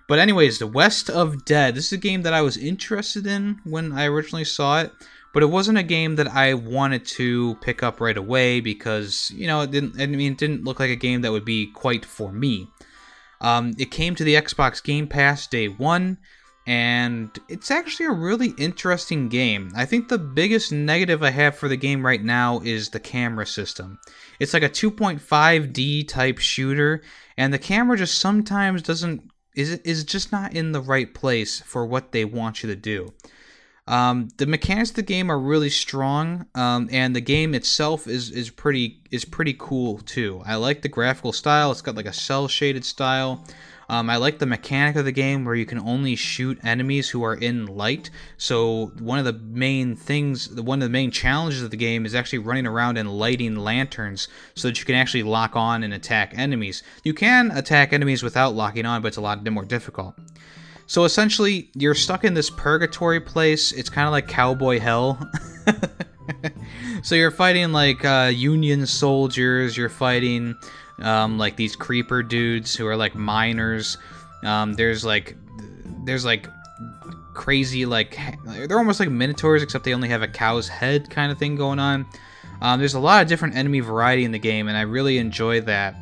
But 0.07 0.19
anyways, 0.19 0.59
The 0.59 0.67
West 0.67 1.09
of 1.09 1.45
Dead. 1.45 1.75
This 1.75 1.87
is 1.87 1.93
a 1.93 1.97
game 1.97 2.23
that 2.23 2.33
I 2.33 2.41
was 2.41 2.57
interested 2.57 3.25
in 3.25 3.59
when 3.63 3.91
I 3.93 4.05
originally 4.05 4.43
saw 4.43 4.81
it, 4.81 4.91
but 5.33 5.43
it 5.43 5.47
wasn't 5.47 5.77
a 5.77 5.83
game 5.83 6.15
that 6.17 6.27
I 6.27 6.53
wanted 6.53 7.05
to 7.05 7.55
pick 7.61 7.83
up 7.83 8.01
right 8.01 8.17
away 8.17 8.59
because 8.59 9.31
you 9.33 9.47
know 9.47 9.61
it 9.61 9.71
didn't. 9.71 9.99
I 10.01 10.05
mean, 10.05 10.33
it 10.33 10.37
didn't 10.37 10.63
look 10.63 10.79
like 10.79 10.89
a 10.89 10.95
game 10.95 11.21
that 11.21 11.31
would 11.31 11.45
be 11.45 11.67
quite 11.67 12.05
for 12.05 12.31
me. 12.31 12.67
Um, 13.39 13.73
it 13.79 13.91
came 13.91 14.15
to 14.15 14.23
the 14.23 14.35
Xbox 14.35 14.83
Game 14.83 15.07
Pass 15.07 15.47
day 15.47 15.67
one, 15.67 16.17
and 16.67 17.37
it's 17.49 17.71
actually 17.71 18.05
a 18.05 18.11
really 18.11 18.53
interesting 18.57 19.29
game. 19.29 19.71
I 19.75 19.85
think 19.85 20.07
the 20.07 20.19
biggest 20.19 20.71
negative 20.71 21.23
I 21.23 21.31
have 21.31 21.55
for 21.55 21.67
the 21.67 21.77
game 21.77 22.05
right 22.05 22.23
now 22.23 22.59
is 22.63 22.89
the 22.89 22.99
camera 22.99 23.47
system. 23.47 23.99
It's 24.39 24.53
like 24.53 24.63
a 24.63 24.69
2.5D 24.69 26.07
type 26.07 26.37
shooter, 26.37 27.01
and 27.35 27.51
the 27.51 27.59
camera 27.59 27.97
just 27.97 28.19
sometimes 28.19 28.83
doesn't 28.83 29.23
is 29.55 29.71
is 29.79 30.03
just 30.03 30.31
not 30.31 30.53
in 30.53 30.71
the 30.71 30.81
right 30.81 31.13
place 31.13 31.61
for 31.61 31.85
what 31.85 32.11
they 32.11 32.25
want 32.25 32.63
you 32.63 32.69
to 32.69 32.75
do. 32.75 33.13
Um, 33.87 34.29
the 34.37 34.45
mechanics 34.45 34.91
of 34.91 34.95
the 34.95 35.01
game 35.01 35.31
are 35.31 35.39
really 35.39 35.69
strong, 35.69 36.45
um, 36.55 36.87
and 36.91 37.15
the 37.15 37.21
game 37.21 37.53
itself 37.53 38.07
is 38.07 38.29
is 38.29 38.49
pretty 38.49 39.01
is 39.11 39.25
pretty 39.25 39.55
cool 39.57 39.99
too. 39.99 40.41
I 40.45 40.55
like 40.55 40.81
the 40.81 40.89
graphical 40.89 41.33
style; 41.33 41.71
it's 41.71 41.81
got 41.81 41.95
like 41.95 42.05
a 42.05 42.13
cel 42.13 42.47
shaded 42.47 42.85
style. 42.85 43.43
Um, 43.91 44.09
I 44.09 44.15
like 44.15 44.39
the 44.39 44.45
mechanic 44.45 44.95
of 44.95 45.03
the 45.03 45.11
game 45.11 45.43
where 45.43 45.53
you 45.53 45.65
can 45.65 45.77
only 45.77 46.15
shoot 46.15 46.57
enemies 46.63 47.09
who 47.09 47.23
are 47.23 47.35
in 47.35 47.65
light. 47.65 48.09
So 48.37 48.93
one 48.99 49.19
of 49.19 49.25
the 49.25 49.33
main 49.33 49.97
things, 49.97 50.49
one 50.49 50.81
of 50.81 50.85
the 50.85 50.89
main 50.89 51.11
challenges 51.11 51.61
of 51.61 51.71
the 51.71 51.77
game 51.77 52.05
is 52.05 52.15
actually 52.15 52.39
running 52.39 52.65
around 52.65 52.97
and 52.97 53.11
lighting 53.11 53.57
lanterns 53.57 54.29
so 54.55 54.69
that 54.69 54.79
you 54.79 54.85
can 54.85 54.95
actually 54.95 55.23
lock 55.23 55.57
on 55.57 55.83
and 55.83 55.93
attack 55.93 56.31
enemies. 56.37 56.83
You 57.03 57.13
can 57.13 57.51
attack 57.51 57.91
enemies 57.91 58.23
without 58.23 58.55
locking 58.55 58.85
on, 58.85 59.01
but 59.01 59.09
it's 59.09 59.17
a 59.17 59.21
lot 59.21 59.45
more 59.51 59.65
difficult. 59.65 60.15
So 60.87 61.03
essentially, 61.03 61.69
you're 61.75 61.93
stuck 61.93 62.23
in 62.23 62.33
this 62.33 62.49
purgatory 62.49 63.19
place. 63.19 63.73
It's 63.73 63.89
kind 63.89 64.07
of 64.07 64.13
like 64.13 64.25
cowboy 64.25 64.79
hell. 64.79 65.19
so 67.03 67.15
you're 67.15 67.29
fighting 67.29 67.73
like 67.73 68.05
uh, 68.05 68.31
Union 68.33 68.85
soldiers. 68.85 69.75
You're 69.75 69.89
fighting 69.89 70.55
um, 71.01 71.37
like 71.37 71.55
these 71.55 71.75
creeper 71.75 72.23
dudes 72.23 72.75
who 72.75 72.87
are 72.87 72.95
like 72.95 73.15
miners. 73.15 73.97
Um, 74.43 74.73
there's 74.73 75.05
like 75.05 75.35
there's 76.05 76.25
like 76.25 76.47
crazy 77.33 77.85
like 77.85 78.17
they're 78.45 78.77
almost 78.77 78.99
like 78.99 79.09
minotaurs 79.09 79.63
except 79.63 79.85
they 79.85 79.93
only 79.93 80.09
have 80.09 80.21
a 80.21 80.27
cow's 80.27 80.67
head 80.67 81.09
kind 81.09 81.31
of 81.31 81.37
thing 81.37 81.55
going 81.55 81.79
on. 81.79 82.05
Um, 82.61 82.79
there's 82.79 82.93
a 82.93 82.99
lot 82.99 83.23
of 83.23 83.27
different 83.27 83.55
enemy 83.55 83.79
variety 83.79 84.23
in 84.23 84.31
the 84.31 84.39
game, 84.39 84.67
and 84.67 84.77
I 84.77 84.81
really 84.81 85.17
enjoy 85.17 85.61
that. 85.61 85.95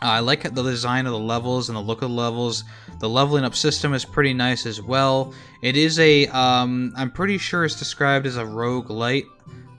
Uh, 0.00 0.06
I 0.06 0.20
like 0.20 0.42
the 0.42 0.62
design 0.62 1.06
of 1.06 1.12
the 1.12 1.18
levels 1.18 1.68
and 1.68 1.76
the 1.76 1.82
look 1.82 2.02
of 2.02 2.08
the 2.10 2.14
levels. 2.14 2.64
The 3.00 3.08
leveling 3.08 3.44
up 3.44 3.54
system 3.54 3.94
is 3.94 4.04
pretty 4.04 4.32
nice 4.32 4.64
as 4.64 4.80
well. 4.80 5.34
It 5.60 5.76
is 5.76 5.98
a, 5.98 6.26
um, 6.28 6.92
I'm 6.96 7.10
pretty 7.10 7.36
sure 7.36 7.64
it's 7.64 7.76
described 7.76 8.24
as 8.24 8.36
a 8.36 8.44
roguelite. 8.44 9.26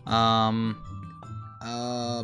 Um, 0.05 0.77
uh, 1.61 2.23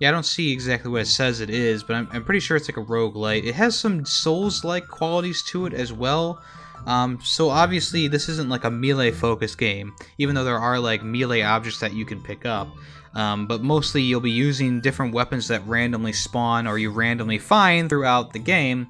yeah, 0.00 0.08
I 0.08 0.12
don't 0.12 0.24
see 0.24 0.50
exactly 0.50 0.90
what 0.90 1.02
it 1.02 1.08
says 1.08 1.40
it 1.40 1.50
is, 1.50 1.84
but 1.84 1.94
I'm, 1.94 2.08
I'm 2.10 2.24
pretty 2.24 2.40
sure 2.40 2.56
it's 2.56 2.68
like 2.68 2.78
a 2.78 2.90
roguelite. 2.90 3.44
It 3.44 3.54
has 3.54 3.78
some 3.78 4.06
Souls-like 4.06 4.88
qualities 4.88 5.42
to 5.44 5.66
it 5.66 5.74
as 5.74 5.92
well. 5.92 6.42
Um, 6.86 7.18
so 7.22 7.50
obviously 7.50 8.08
this 8.08 8.30
isn't 8.30 8.48
like 8.48 8.64
a 8.64 8.70
melee 8.70 9.10
focused 9.10 9.58
game, 9.58 9.94
even 10.16 10.34
though 10.34 10.44
there 10.44 10.58
are 10.58 10.78
like 10.78 11.02
melee 11.02 11.42
objects 11.42 11.80
that 11.80 11.92
you 11.92 12.06
can 12.06 12.22
pick 12.22 12.46
up. 12.46 12.68
Um, 13.14 13.46
but 13.46 13.62
mostly 13.62 14.00
you'll 14.00 14.20
be 14.20 14.30
using 14.30 14.80
different 14.80 15.12
weapons 15.12 15.48
that 15.48 15.66
randomly 15.66 16.14
spawn 16.14 16.66
or 16.66 16.78
you 16.78 16.90
randomly 16.90 17.38
find 17.38 17.90
throughout 17.90 18.32
the 18.32 18.38
game, 18.38 18.88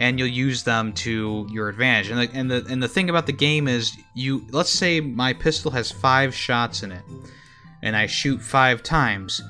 and 0.00 0.18
you'll 0.18 0.26
use 0.26 0.64
them 0.64 0.92
to 0.94 1.46
your 1.52 1.68
advantage. 1.68 2.10
And 2.10 2.18
the, 2.18 2.30
and 2.36 2.50
the 2.50 2.66
and 2.68 2.82
the 2.82 2.88
thing 2.88 3.10
about 3.10 3.26
the 3.26 3.32
game 3.32 3.68
is 3.68 3.96
you 4.14 4.44
let's 4.50 4.72
say 4.72 5.00
my 5.00 5.34
pistol 5.34 5.70
has 5.72 5.92
five 5.92 6.34
shots 6.34 6.82
in 6.82 6.90
it, 6.90 7.02
and 7.82 7.94
I 7.94 8.06
shoot 8.06 8.40
five 8.40 8.82
times 8.82 9.40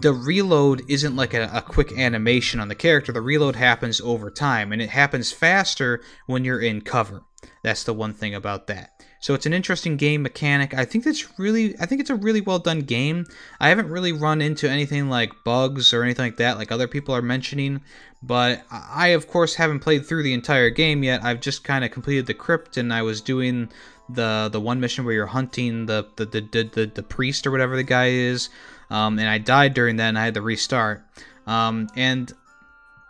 the 0.00 0.12
reload 0.12 0.82
isn't 0.88 1.16
like 1.16 1.34
a, 1.34 1.50
a, 1.52 1.62
quick 1.62 1.96
animation 1.98 2.60
on 2.60 2.68
the 2.68 2.74
character. 2.74 3.12
The 3.12 3.20
reload 3.20 3.56
happens 3.56 4.00
over 4.00 4.30
time, 4.30 4.72
and 4.72 4.82
it 4.82 4.90
happens 4.90 5.32
faster 5.32 6.02
when 6.26 6.44
you're 6.44 6.60
in 6.60 6.82
cover. 6.82 7.22
That's 7.62 7.84
the 7.84 7.94
one 7.94 8.12
thing 8.12 8.34
about 8.34 8.66
that. 8.66 8.90
So 9.20 9.34
it's 9.34 9.46
an 9.46 9.52
interesting 9.52 9.96
game 9.96 10.22
mechanic. 10.22 10.74
I 10.74 10.84
think 10.84 11.04
that's 11.04 11.38
really, 11.38 11.74
I 11.80 11.86
think 11.86 12.00
it's 12.00 12.10
a 12.10 12.16
really 12.16 12.40
well 12.40 12.58
done 12.58 12.80
game. 12.80 13.26
I 13.58 13.70
haven't 13.70 13.88
really 13.88 14.12
run 14.12 14.40
into 14.40 14.70
anything 14.70 15.08
like 15.08 15.32
bugs 15.44 15.92
or 15.92 16.02
anything 16.02 16.26
like 16.26 16.36
that, 16.36 16.58
like 16.58 16.70
other 16.70 16.86
people 16.86 17.14
are 17.14 17.22
mentioning. 17.22 17.80
But 18.22 18.64
I, 18.70 19.08
of 19.08 19.26
course, 19.26 19.54
haven't 19.54 19.80
played 19.80 20.06
through 20.06 20.22
the 20.22 20.34
entire 20.34 20.70
game 20.70 21.02
yet. 21.02 21.24
I've 21.24 21.40
just 21.40 21.64
kind 21.64 21.84
of 21.84 21.90
completed 21.90 22.26
the 22.26 22.34
crypt, 22.34 22.76
and 22.76 22.92
I 22.92 23.02
was 23.02 23.20
doing 23.20 23.70
the 24.08 24.48
the 24.52 24.60
one 24.60 24.78
mission 24.78 25.04
where 25.04 25.14
you're 25.14 25.26
hunting 25.26 25.86
the 25.86 26.06
the 26.16 26.26
the, 26.26 26.40
the, 26.40 26.62
the, 26.62 26.86
the 26.86 27.02
priest 27.02 27.46
or 27.46 27.50
whatever 27.50 27.74
the 27.74 27.82
guy 27.82 28.10
is 28.10 28.48
um, 28.90 29.18
and 29.18 29.28
I 29.28 29.38
died 29.38 29.74
during 29.74 29.96
that, 29.96 30.08
and 30.08 30.18
I 30.18 30.24
had 30.24 30.34
to 30.34 30.42
restart. 30.42 31.04
Um, 31.46 31.88
and 31.96 32.32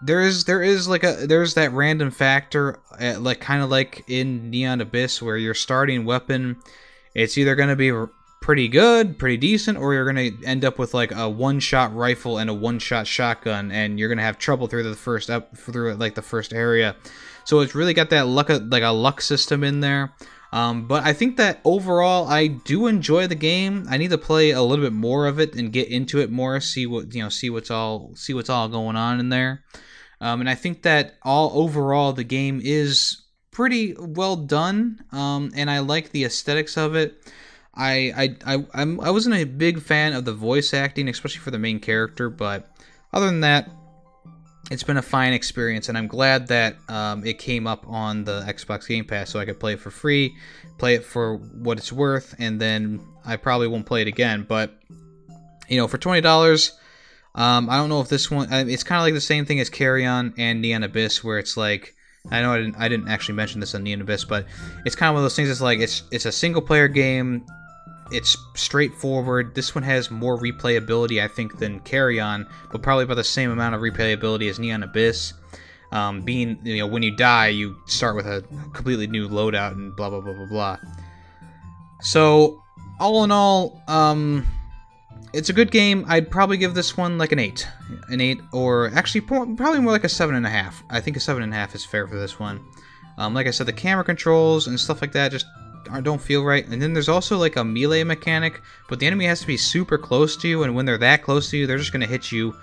there 0.03 0.21
is 0.21 0.45
there 0.45 0.63
is 0.63 0.89
like 0.89 1.05
a 1.05 1.27
there's 1.27 1.55
that 1.55 1.73
random 1.73 2.11
factor 2.11 2.79
uh, 3.01 3.19
like 3.19 3.41
kind 3.41 3.63
of 3.63 3.71
like 3.71 4.05
in 4.09 4.51
Neon 4.51 4.81
Abyss 4.81 5.23
where 5.23 5.39
your 5.39 5.55
starting 5.55 6.05
weapon 6.05 6.57
it's 7.15 7.39
either 7.39 7.57
to 7.71 7.77
be 7.77 7.93
pretty 8.43 8.69
good, 8.69 9.19
pretty 9.19 9.39
decent 9.39 9.79
or 9.79 9.95
you're 9.95 10.05
to 10.31 10.45
end 10.45 10.65
up 10.65 10.79
with 10.79 10.93
like 10.93 11.13
a 11.13 11.29
one-shot 11.29 11.95
rifle 11.97 12.39
and 12.39 12.51
a 12.51 12.55
one-shot 12.55 13.07
shotgun 13.07 13.73
and 13.73 13.99
you're 13.99 14.09
to 14.19 14.25
have 14.25 14.39
trouble 14.39 14.67
through 14.67 14.83
the 14.83 14.95
first 14.95 15.31
up 15.31 15.57
through 15.57 15.95
like 15.95 16.15
the 16.15 16.23
first 16.23 16.53
area. 16.53 16.95
So 17.45 17.61
it's 17.61 17.75
really 17.75 17.95
got 17.95 18.11
that 18.11 18.27
luck 18.27 18.51
like 18.51 18.83
a 18.83 18.91
luck 18.91 19.23
system 19.23 19.65
in 19.65 19.81
there. 19.81 20.13
Um, 20.57 20.87
but 20.87 21.05
I 21.05 21.13
think 21.13 21.37
that 21.37 21.61
overall, 21.67 22.27
I 22.29 22.47
do 22.47 22.87
enjoy 22.87 23.27
the 23.27 23.35
game. 23.35 23.87
I 23.91 23.99
need 23.99 24.09
to 24.09 24.17
play 24.17 24.53
a 24.53 24.63
little 24.63 24.87
bit 24.87 24.95
more 24.95 25.27
of 25.27 25.39
it 25.39 25.55
and 25.55 25.71
get 25.71 25.89
into 25.89 26.19
it 26.21 26.31
more, 26.31 26.61
see 26.61 26.87
what 26.87 27.15
you 27.15 27.23
know, 27.23 27.29
see 27.29 27.51
what's 27.51 27.71
all 27.71 28.13
see 28.15 28.33
what's 28.33 28.49
all 28.49 28.67
going 28.67 28.97
on 28.97 29.21
in 29.21 29.29
there. 29.29 29.65
Um, 30.19 30.41
and 30.41 30.49
I 30.49 30.55
think 30.55 30.81
that 30.85 31.17
all 31.23 31.51
overall, 31.63 32.15
the 32.15 32.25
game 32.25 32.63
is 32.65 33.23
pretty 33.51 33.97
well 33.99 34.35
done, 34.35 35.05
um, 35.13 35.53
and 35.55 35.71
I 35.71 35.81
like 35.81 36.09
the 36.09 36.25
aesthetics 36.25 36.79
of 36.79 36.95
it. 36.95 37.31
I 37.75 38.37
I 38.47 38.55
I 38.55 38.67
I'm, 38.73 38.99
I 39.01 39.11
wasn't 39.11 39.35
a 39.35 39.45
big 39.45 39.83
fan 39.83 40.15
of 40.15 40.25
the 40.25 40.33
voice 40.33 40.73
acting, 40.73 41.07
especially 41.07 41.41
for 41.41 41.51
the 41.51 41.59
main 41.59 41.81
character, 41.81 42.31
but 42.31 42.75
other 43.13 43.27
than 43.27 43.41
that, 43.41 43.71
it's 44.71 44.83
been 44.83 44.97
a 44.97 45.03
fine 45.03 45.33
experience, 45.33 45.89
and 45.89 45.97
I'm 45.97 46.09
glad 46.09 46.49
that 46.49 46.77
um, 46.89 47.25
it 47.25 47.39
came 47.39 47.67
up 47.67 47.87
on 47.87 48.25
the 48.25 48.43
Xbox 48.43 48.89
Game 48.89 49.05
Pass 49.05 49.31
so 49.31 49.39
I 49.39 49.45
could 49.45 49.61
play 49.61 49.75
it 49.75 49.81
for 49.81 49.91
free, 49.91 50.37
play 50.79 50.95
it 50.95 51.05
for 51.05 51.37
what 51.37 51.79
it's 51.79 51.93
worth, 51.93 52.35
and 52.39 52.61
then 52.61 53.01
I 53.25 53.37
probably 53.37 53.69
won't 53.69 53.87
play 53.87 54.03
it 54.03 54.09
again. 54.09 54.45
But 54.49 54.79
you 55.69 55.77
know, 55.77 55.87
for 55.87 55.99
twenty 55.99 56.21
dollars, 56.21 56.73
um, 57.35 57.71
I 57.71 57.77
don't 57.77 57.89
know 57.89 58.01
if 58.01 58.09
this 58.09 58.31
one. 58.31 58.53
It's 58.53 58.83
kind 58.83 58.99
of 58.99 59.05
like 59.05 59.15
the 59.15 59.21
same 59.21 59.45
thing 59.45 59.61
as 59.61 59.71
Carrion 59.71 60.35
and 60.37 60.61
Neon 60.61 60.83
Abyss, 60.83 61.23
where 61.23 61.39
it's 61.39 61.57
like. 61.57 61.95
I 62.29 62.43
know 62.43 62.51
I 62.51 62.57
didn't, 62.57 62.75
I 62.75 62.89
didn't 62.89 63.07
actually 63.07 63.37
mention 63.37 63.61
this 63.61 63.73
on 63.77 63.85
Neon 63.85 64.01
Abyss, 64.01 64.25
but 64.25 64.47
it's 64.85 64.97
kind 64.97 65.11
of 65.11 65.15
one 65.15 65.21
of 65.21 65.25
those 65.27 65.37
things. 65.37 65.49
It's 65.49 65.61
like 65.61 65.79
it's 65.79 66.03
it's 66.11 66.27
a 66.27 66.33
single 66.33 66.61
player 66.61 66.89
game 66.89 67.47
it's 68.11 68.37
straightforward. 68.55 69.55
This 69.55 69.75
one 69.75 69.85
has 69.85 70.11
more 70.11 70.39
replayability, 70.39 71.23
I 71.23 71.29
think, 71.29 71.59
than 71.59 71.81
Carrion, 71.81 72.47
but 72.71 72.83
probably 72.83 73.05
about 73.05 73.15
the 73.15 73.25
same 73.25 73.51
amount 73.51 73.75
of 73.75 73.81
replayability 73.81 74.49
as 74.49 74.59
Neon 74.59 74.83
Abyss. 74.83 75.33
Um, 75.93 76.23
being, 76.23 76.59
you 76.65 76.79
know, 76.79 76.87
when 76.87 77.03
you 77.03 77.15
die, 77.15 77.49
you 77.49 77.77
start 77.87 78.17
with 78.17 78.27
a 78.27 78.43
completely 78.73 79.07
new 79.07 79.29
loadout 79.29 79.73
and 79.73 79.95
blah 79.95 80.11
blah 80.11 80.21
blah 80.21 80.33
blah 80.33 80.47
blah. 80.47 80.77
So, 82.01 82.63
all 82.99 83.25
in 83.25 83.31
all, 83.31 83.81
um, 83.87 84.47
it's 85.33 85.49
a 85.49 85.53
good 85.53 85.71
game. 85.71 86.05
I'd 86.09 86.31
probably 86.31 86.57
give 86.57 86.75
this 86.75 86.97
one 86.97 87.19
like 87.19 87.33
an 87.33 87.39
eight, 87.39 87.69
an 88.09 88.21
eight, 88.21 88.41
or 88.53 88.91
actually 88.95 89.21
probably 89.21 89.81
more 89.81 89.93
like 89.93 90.05
a 90.05 90.09
seven 90.09 90.35
and 90.35 90.47
a 90.47 90.51
half. 90.51 90.83
I 90.91 91.01
think 91.01 91.17
a 91.17 91.21
seven 91.21 91.43
and 91.43 91.53
a 91.53 91.57
half 91.57 91.75
is 91.75 91.85
fair 91.85 92.09
for 92.09 92.17
this 92.17 92.39
one. 92.39 92.65
Um, 93.19 93.33
like 93.33 93.47
I 93.47 93.51
said, 93.51 93.67
the 93.67 93.73
camera 93.73 94.05
controls 94.05 94.67
and 94.67 94.79
stuff 94.79 95.01
like 95.01 95.13
that 95.13 95.33
just 95.33 95.47
don't 96.01 96.21
feel 96.21 96.45
right. 96.45 96.67
And 96.67 96.81
then 96.81 96.93
there's 96.93 97.09
also 97.09 97.37
like 97.37 97.57
a 97.57 97.65
melee 97.65 98.05
mechanic, 98.05 98.61
but 98.89 99.01
the 99.01 99.07
enemy 99.07 99.27
has 99.27 99.41
to 99.41 99.47
be 99.47 99.57
super 99.57 99.99
close 99.99 100.37
to 100.39 100.49
you, 100.49 100.63
and 100.63 100.75
when 100.75 100.87
they're 100.87 100.99
that 100.99 101.23
close 101.23 101.51
to 101.51 101.57
you, 101.57 101.67
they're 101.67 101.79
just 101.79 101.93
gonna 101.93 102.07
hit 102.07 102.31
you. 102.33 102.55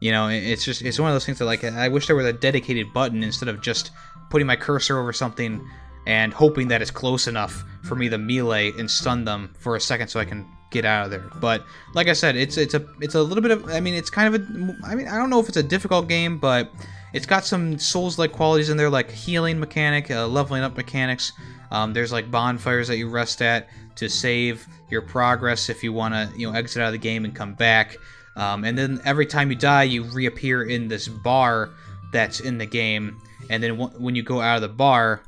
You 0.00 0.12
know, 0.12 0.28
it's 0.28 0.64
just 0.64 0.82
it's 0.82 0.98
one 0.98 1.10
of 1.10 1.14
those 1.14 1.24
things 1.24 1.38
that 1.38 1.46
like 1.46 1.64
I 1.64 1.88
wish 1.88 2.06
there 2.06 2.16
was 2.16 2.26
a 2.26 2.32
dedicated 2.32 2.92
button 2.92 3.22
instead 3.22 3.48
of 3.48 3.60
just 3.62 3.90
putting 4.30 4.46
my 4.46 4.56
cursor 4.56 4.98
over 4.98 5.12
something 5.12 5.66
and 6.06 6.32
hoping 6.32 6.68
that 6.68 6.82
it's 6.82 6.90
close 6.90 7.26
enough 7.26 7.64
for 7.82 7.94
me 7.94 8.08
to 8.08 8.18
melee 8.18 8.72
and 8.78 8.90
stun 8.90 9.24
them 9.24 9.54
for 9.58 9.76
a 9.76 9.80
second 9.80 10.08
so 10.08 10.20
I 10.20 10.24
can 10.24 10.46
get 10.70 10.84
out 10.84 11.06
of 11.06 11.10
there. 11.10 11.30
But 11.40 11.64
like 11.94 12.08
I 12.08 12.12
said, 12.12 12.36
it's 12.36 12.56
it's 12.56 12.74
a 12.74 12.84
it's 13.00 13.14
a 13.14 13.22
little 13.22 13.42
bit 13.42 13.52
of 13.52 13.68
I 13.70 13.80
mean 13.80 13.94
it's 13.94 14.10
kind 14.10 14.34
of 14.34 14.40
a 14.40 14.76
I 14.84 14.94
mean 14.94 15.08
I 15.08 15.16
don't 15.16 15.30
know 15.30 15.40
if 15.40 15.48
it's 15.48 15.56
a 15.56 15.62
difficult 15.62 16.08
game, 16.08 16.38
but 16.38 16.70
it's 17.14 17.26
got 17.26 17.46
some 17.46 17.78
Souls-like 17.78 18.32
qualities 18.32 18.70
in 18.70 18.76
there, 18.76 18.90
like 18.90 19.10
healing 19.10 19.60
mechanic, 19.60 20.10
uh, 20.10 20.26
leveling 20.26 20.62
up 20.62 20.76
mechanics. 20.76 21.32
Um, 21.74 21.92
there's 21.92 22.12
like 22.12 22.30
bonfires 22.30 22.86
that 22.86 22.98
you 22.98 23.08
rest 23.08 23.42
at 23.42 23.68
to 23.96 24.08
save 24.08 24.64
your 24.90 25.02
progress 25.02 25.68
if 25.68 25.82
you 25.82 25.92
want 25.92 26.14
to, 26.14 26.38
you 26.38 26.48
know, 26.48 26.56
exit 26.56 26.80
out 26.80 26.86
of 26.86 26.92
the 26.92 26.98
game 26.98 27.24
and 27.24 27.34
come 27.34 27.54
back. 27.54 27.96
Um, 28.36 28.62
and 28.62 28.78
then 28.78 29.00
every 29.04 29.26
time 29.26 29.50
you 29.50 29.56
die, 29.56 29.82
you 29.82 30.04
reappear 30.04 30.62
in 30.62 30.86
this 30.86 31.08
bar 31.08 31.70
that's 32.12 32.38
in 32.38 32.58
the 32.58 32.66
game. 32.66 33.20
And 33.50 33.60
then 33.60 33.76
w- 33.76 33.98
when 33.98 34.14
you 34.14 34.22
go 34.22 34.40
out 34.40 34.54
of 34.54 34.62
the 34.62 34.68
bar, 34.68 35.22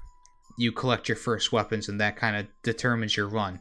you 0.57 0.71
collect 0.71 1.09
your 1.09 1.17
first 1.17 1.51
weapons, 1.51 1.89
and 1.89 2.01
that 2.01 2.17
kind 2.17 2.37
of 2.37 2.47
determines 2.63 3.17
your 3.17 3.29
run. 3.29 3.61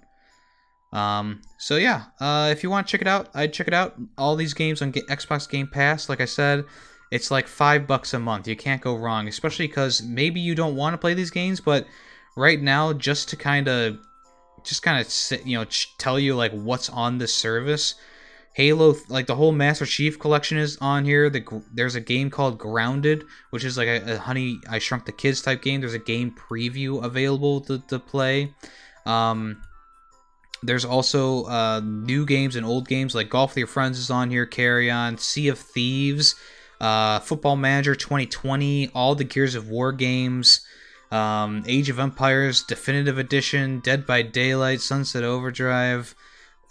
Um, 0.94 1.42
so 1.58 1.78
yeah, 1.78 2.04
uh, 2.20 2.50
if 2.52 2.62
you 2.62 2.70
want 2.70 2.86
to 2.86 2.92
check 2.92 3.02
it 3.02 3.08
out, 3.08 3.30
I'd 3.34 3.52
check 3.52 3.68
it 3.68 3.74
out. 3.74 3.96
All 4.16 4.36
these 4.36 4.54
games 4.54 4.84
on 4.84 4.94
Xbox 4.94 5.50
Game 5.50 5.68
Pass, 5.68 6.08
like 6.08 6.22
I 6.22 6.26
said, 6.26 6.66
it's 7.12 7.32
like 7.32 7.48
five 7.48 7.88
bucks 7.88 8.14
a 8.14 8.20
month. 8.20 8.48
You 8.48 8.56
can't 8.56 8.82
go 8.82 8.96
wrong, 8.96 9.28
especially 9.28 9.66
because 9.66 10.04
maybe 10.04 10.40
you 10.40 10.54
don't 10.54 10.76
want 10.76 10.94
to 10.94 11.00
play 11.00 11.16
these 11.16 11.32
games, 11.32 11.60
but 11.60 11.88
right 12.36 12.62
now 12.62 12.94
just 12.94 13.30
to 13.30 13.36
kind 13.36 13.68
of 13.68 13.98
just 14.64 14.82
kind 14.84 15.00
of 15.00 15.48
you 15.48 15.58
know 15.58 15.66
tell 15.98 16.20
you 16.20 16.36
like 16.36 16.52
what's 16.52 16.90
on 16.90 17.18
this 17.18 17.34
service 17.34 17.96
halo 18.56 18.96
like 19.10 19.28
the 19.28 19.36
whole 19.36 19.52
master 19.52 19.86
chief 19.86 20.18
collection 20.18 20.58
is 20.58 20.78
on 20.80 21.04
here. 21.04 21.30
The, 21.30 21.62
there's 21.74 21.96
a 21.96 22.02
game 22.02 22.30
called 22.30 22.58
grounded 22.58 23.26
which 23.50 23.66
is 23.66 23.78
like 23.78 23.88
a, 23.88 24.16
a, 24.16 24.18
honey 24.18 24.60
i 24.70 24.80
shrunk 24.80 25.06
the 25.06 25.12
kids 25.12 25.42
type 25.42 25.62
game. 25.62 25.82
There's 25.82 25.94
a 25.94 26.00
game 26.00 26.32
preview 26.32 27.04
available 27.04 27.62
to, 27.62 27.80
to 27.90 28.00
play. 28.00 28.54
Um, 29.06 29.62
there's 30.64 30.86
also 30.86 31.44
uh, 31.46 31.82
new 31.84 32.26
games 32.26 32.56
and 32.56 32.66
old 32.66 32.88
games 32.88 33.14
like 33.14 33.30
golf 33.30 33.52
with 33.52 33.58
your 33.58 33.68
friends 33.68 34.00
is 34.00 34.10
on 34.10 34.32
here 34.32 34.46
Carrion 34.46 35.18
sea 35.18 35.50
of 35.50 35.60
thieves 35.60 36.36
uh, 36.80 37.20
football 37.20 37.58
manager 37.58 37.94
2020 37.94 38.90
all 38.96 39.16
the 39.16 39.26
gears 39.26 39.56
of 39.56 39.68
war 39.68 39.92
games 39.92 40.65
um, 41.12 41.64
Age 41.68 41.90
of 41.90 42.00
Empires 42.00 42.64
Definitive 42.64 43.18
Edition, 43.18 43.80
Dead 43.80 44.06
by 44.06 44.22
Daylight, 44.22 44.82
Sunset 44.82 45.24
Overdrive, 45.24 46.16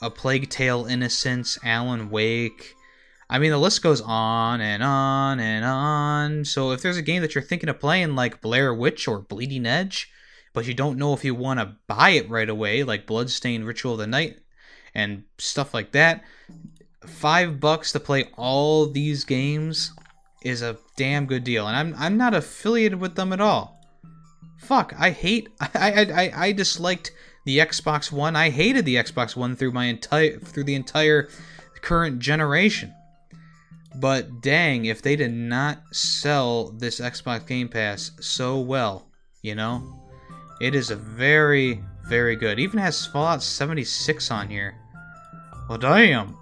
A 0.02 0.10
Plague 0.10 0.50
Tale 0.50 0.86
Innocence, 0.86 1.58
Alan 1.62 2.10
Wake. 2.10 2.74
I 3.30 3.38
mean, 3.38 3.50
the 3.50 3.58
list 3.58 3.82
goes 3.82 4.00
on 4.00 4.60
and 4.60 4.82
on 4.82 5.40
and 5.40 5.64
on. 5.64 6.44
So 6.44 6.72
if 6.72 6.82
there's 6.82 6.96
a 6.98 7.02
game 7.02 7.22
that 7.22 7.34
you're 7.34 7.42
thinking 7.42 7.68
of 7.68 7.80
playing, 7.80 8.14
like 8.14 8.42
Blair 8.42 8.74
Witch 8.74 9.08
or 9.08 9.20
Bleeding 9.20 9.66
Edge, 9.66 10.10
but 10.52 10.66
you 10.66 10.74
don't 10.74 10.98
know 10.98 11.14
if 11.14 11.24
you 11.24 11.34
want 11.34 11.60
to 11.60 11.76
buy 11.86 12.10
it 12.10 12.28
right 12.28 12.48
away, 12.48 12.84
like 12.84 13.06
Bloodstained 13.06 13.66
Ritual 13.66 13.94
of 13.94 13.98
the 13.98 14.06
Night 14.06 14.38
and 14.94 15.24
stuff 15.38 15.74
like 15.74 15.92
that, 15.92 16.22
five 17.06 17.60
bucks 17.60 17.92
to 17.92 18.00
play 18.00 18.24
all 18.36 18.86
these 18.86 19.24
games 19.24 19.92
is 20.42 20.62
a 20.62 20.78
damn 20.96 21.26
good 21.26 21.42
deal. 21.44 21.66
And 21.66 21.76
I'm 21.76 21.94
I'm 21.98 22.16
not 22.16 22.34
affiliated 22.34 23.00
with 23.00 23.16
them 23.16 23.32
at 23.32 23.40
all. 23.40 23.73
Fuck, 24.58 24.94
I 24.98 25.10
hate. 25.10 25.48
I, 25.60 25.68
I 25.74 26.22
I 26.22 26.32
I 26.46 26.52
disliked 26.52 27.12
the 27.44 27.58
Xbox 27.58 28.10
One. 28.10 28.36
I 28.36 28.50
hated 28.50 28.84
the 28.84 28.96
Xbox 28.96 29.36
One 29.36 29.56
through 29.56 29.72
my 29.72 29.86
entire 29.86 30.38
through 30.38 30.64
the 30.64 30.74
entire 30.74 31.28
current 31.82 32.18
generation. 32.18 32.94
But 33.96 34.40
dang, 34.40 34.86
if 34.86 35.02
they 35.02 35.14
did 35.14 35.32
not 35.32 35.82
sell 35.92 36.70
this 36.70 36.98
Xbox 37.00 37.46
Game 37.46 37.68
Pass 37.68 38.10
so 38.20 38.58
well, 38.58 39.08
you 39.42 39.54
know, 39.54 40.02
it 40.60 40.74
is 40.74 40.90
a 40.90 40.96
very 40.96 41.82
very 42.08 42.36
good. 42.36 42.58
Even 42.58 42.78
has 42.80 43.06
Fallout 43.06 43.42
76 43.42 44.30
on 44.30 44.48
here. 44.48 44.74
Well, 45.68 45.78
damn. 45.78 46.36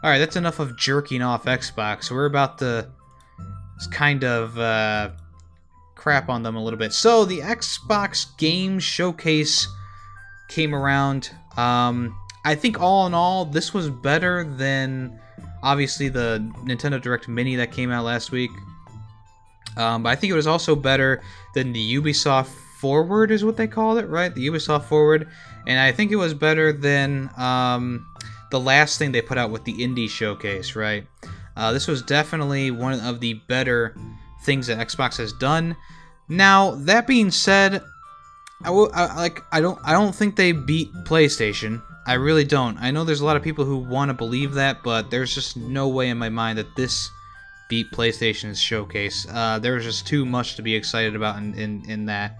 All 0.00 0.10
right, 0.10 0.18
that's 0.18 0.36
enough 0.36 0.58
of 0.58 0.76
jerking 0.76 1.22
off 1.22 1.44
Xbox. 1.44 2.10
We're 2.10 2.26
about 2.26 2.58
to 2.58 2.88
kind 3.90 4.24
of. 4.24 4.58
Uh, 4.58 5.10
crap 5.98 6.30
on 6.30 6.42
them 6.42 6.56
a 6.56 6.62
little 6.62 6.78
bit. 6.78 6.94
So 6.94 7.26
the 7.26 7.40
Xbox 7.40 8.34
Game 8.38 8.78
Showcase 8.78 9.68
came 10.48 10.74
around. 10.74 11.30
Um, 11.58 12.16
I 12.44 12.54
think 12.54 12.80
all 12.80 13.06
in 13.06 13.12
all, 13.12 13.44
this 13.44 13.74
was 13.74 13.90
better 13.90 14.44
than 14.44 15.20
obviously 15.62 16.08
the 16.08 16.50
Nintendo 16.64 17.02
Direct 17.02 17.28
Mini 17.28 17.56
that 17.56 17.72
came 17.72 17.90
out 17.90 18.04
last 18.04 18.30
week. 18.30 18.50
Um, 19.76 20.04
but 20.04 20.10
I 20.10 20.16
think 20.16 20.30
it 20.30 20.36
was 20.36 20.46
also 20.46 20.74
better 20.74 21.22
than 21.54 21.72
the 21.72 21.94
Ubisoft 21.96 22.46
Forward, 22.80 23.32
is 23.32 23.44
what 23.44 23.56
they 23.56 23.66
called 23.66 23.98
it, 23.98 24.06
right? 24.08 24.32
The 24.32 24.46
Ubisoft 24.46 24.84
Forward, 24.84 25.28
and 25.66 25.80
I 25.80 25.90
think 25.90 26.12
it 26.12 26.16
was 26.16 26.32
better 26.32 26.72
than 26.72 27.28
um, 27.36 28.06
the 28.52 28.60
last 28.60 28.98
thing 28.98 29.10
they 29.10 29.20
put 29.20 29.36
out 29.36 29.50
with 29.50 29.64
the 29.64 29.74
Indie 29.74 30.08
Showcase, 30.08 30.76
right? 30.76 31.04
Uh, 31.56 31.72
this 31.72 31.88
was 31.88 32.02
definitely 32.02 32.70
one 32.70 33.00
of 33.00 33.18
the 33.18 33.34
better 33.34 33.96
things 34.48 34.66
that 34.66 34.78
Xbox 34.78 35.18
has 35.18 35.32
done. 35.32 35.76
Now, 36.28 36.74
that 36.86 37.06
being 37.06 37.30
said, 37.30 37.82
I, 38.64 38.70
like 38.70 39.40
I 39.52 39.60
don't 39.60 39.78
I 39.84 39.92
don't 39.92 40.14
think 40.14 40.34
they 40.36 40.52
beat 40.52 40.92
PlayStation. 41.04 41.82
I 42.06 42.14
really 42.14 42.44
don't. 42.44 42.78
I 42.78 42.90
know 42.90 43.04
there's 43.04 43.20
a 43.20 43.24
lot 43.26 43.36
of 43.36 43.42
people 43.42 43.64
who 43.64 43.76
want 43.76 44.08
to 44.08 44.14
believe 44.14 44.54
that, 44.54 44.82
but 44.82 45.10
there's 45.10 45.34
just 45.34 45.56
no 45.56 45.88
way 45.88 46.08
in 46.08 46.16
my 46.16 46.30
mind 46.30 46.58
that 46.58 46.74
this 46.74 47.10
beat 47.68 47.92
PlayStation's 47.92 48.60
showcase. 48.60 49.26
Uh, 49.30 49.58
there 49.58 49.74
was 49.74 49.84
just 49.84 50.06
too 50.06 50.24
much 50.24 50.56
to 50.56 50.62
be 50.62 50.74
excited 50.74 51.14
about 51.14 51.36
in, 51.36 51.54
in, 51.54 51.90
in 51.90 52.06
that. 52.06 52.38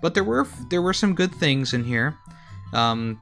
But 0.00 0.14
there 0.14 0.24
were 0.24 0.46
there 0.70 0.80
were 0.80 0.94
some 0.94 1.14
good 1.14 1.34
things 1.34 1.74
in 1.74 1.84
here, 1.84 2.16
um, 2.72 3.20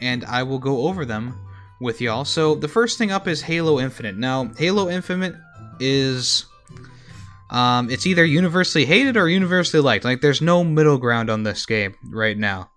and 0.00 0.24
I 0.24 0.42
will 0.42 0.58
go 0.58 0.88
over 0.88 1.04
them 1.04 1.38
with 1.80 2.00
y'all. 2.00 2.24
So 2.24 2.56
the 2.56 2.68
first 2.68 2.98
thing 2.98 3.12
up 3.12 3.28
is 3.28 3.42
Halo 3.42 3.78
Infinite. 3.78 4.16
Now, 4.16 4.50
Halo 4.58 4.88
Infinite 4.88 5.36
is 5.80 6.44
um, 7.50 7.90
it's 7.90 8.06
either 8.06 8.24
universally 8.24 8.84
hated 8.84 9.16
or 9.16 9.28
universally 9.28 9.82
liked. 9.82 10.04
Like 10.04 10.20
there's 10.20 10.42
no 10.42 10.64
middle 10.64 10.98
ground 10.98 11.30
on 11.30 11.42
this 11.42 11.64
game 11.66 11.94
right 12.10 12.36
now. 12.36 12.70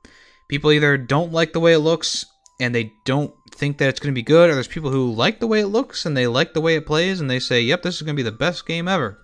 People 0.48 0.72
either 0.72 0.98
don't 0.98 1.32
like 1.32 1.54
the 1.54 1.60
way 1.60 1.74
it 1.74 1.80
looks 1.80 2.26
and 2.60 2.76
they 2.76 2.94
don't 3.06 3.34
think 3.52 3.78
that 3.78 3.90
it's 3.90 4.00
going 4.00 4.14
to 4.14 4.18
be 4.18 4.24
good, 4.24 4.50
or 4.50 4.54
there's 4.54 4.68
people 4.68 4.92
who 4.92 5.12
like 5.12 5.40
the 5.40 5.48
way 5.48 5.62
it 5.62 5.68
looks 5.68 6.06
and 6.06 6.16
they 6.16 6.28
like 6.28 6.54
the 6.54 6.62
way 6.62 6.76
it 6.76 6.86
plays 6.86 7.20
and 7.20 7.30
they 7.30 7.40
say, 7.40 7.62
"Yep, 7.62 7.82
this 7.82 7.96
is 7.96 8.02
going 8.04 8.16
to 8.16 8.24
be 8.24 8.30
the 8.30 8.36
best 8.36 8.66
game 8.66 8.88
ever." 8.88 9.18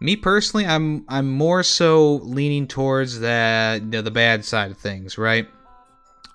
Me 0.00 0.16
personally, 0.16 0.66
I'm 0.66 1.04
I'm 1.08 1.30
more 1.30 1.62
so 1.62 2.16
leaning 2.16 2.66
towards 2.66 3.20
that 3.20 3.82
you 3.82 3.88
know, 3.88 4.02
the 4.02 4.10
bad 4.10 4.44
side 4.44 4.70
of 4.70 4.78
things, 4.78 5.16
right? 5.16 5.48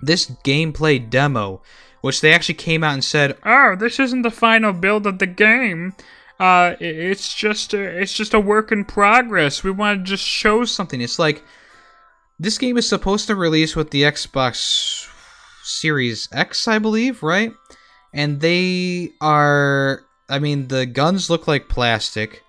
This 0.02 0.32
gameplay 0.44 1.08
demo, 1.08 1.62
which 2.02 2.22
they 2.22 2.34
actually 2.34 2.56
came 2.56 2.84
out 2.84 2.94
and 2.94 3.04
said, 3.04 3.38
"Oh, 3.46 3.76
this 3.78 4.00
isn't 4.00 4.24
the 4.24 4.32
final 4.32 4.74
build 4.74 5.06
of 5.06 5.20
the 5.20 5.28
game. 5.28 5.94
Uh, 6.42 6.76
it's 6.80 7.34
just 7.34 7.74
a, 7.74 7.80
it's 7.80 8.14
just 8.14 8.34
a 8.34 8.40
work 8.40 8.72
in 8.72 8.84
progress. 8.84 9.64
We 9.64 9.72
want 9.72 10.06
to 10.06 10.10
just 10.10 10.26
show 10.26 10.66
something." 10.66 10.82
something. 10.82 11.02
It's 11.02 11.20
like 11.20 11.44
this 12.40 12.58
game 12.58 12.78
is 12.78 12.90
supposed 12.90 13.28
to 13.28 13.36
release 13.36 13.76
with 13.76 13.92
the 13.92 14.02
Xbox 14.02 15.08
Series 15.64 16.28
X, 16.32 16.68
I 16.68 16.80
believe, 16.80 17.22
right? 17.22 17.54
And 18.14 18.42
they 18.42 19.12
are 19.22 20.02
I 20.30 20.40
mean, 20.40 20.68
the 20.68 20.86
guns 20.86 21.30
look 21.30 21.48
like 21.48 21.70
plastic. 21.70 22.42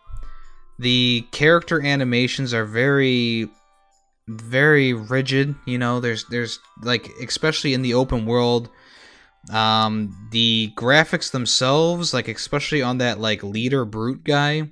The 0.78 1.26
character 1.30 1.84
animations 1.84 2.54
are 2.54 2.64
very 2.64 3.48
very 4.28 4.92
rigid, 4.94 5.54
you 5.66 5.78
know, 5.78 6.00
there's 6.00 6.24
there's 6.30 6.58
like 6.82 7.08
especially 7.22 7.74
in 7.74 7.82
the 7.82 7.94
open 7.94 8.24
world 8.24 8.70
um 9.50 10.28
the 10.30 10.72
graphics 10.76 11.32
themselves 11.32 12.14
like 12.14 12.28
especially 12.28 12.80
on 12.80 12.98
that 12.98 13.18
like 13.18 13.42
leader 13.42 13.84
brute 13.84 14.22
guy 14.22 14.68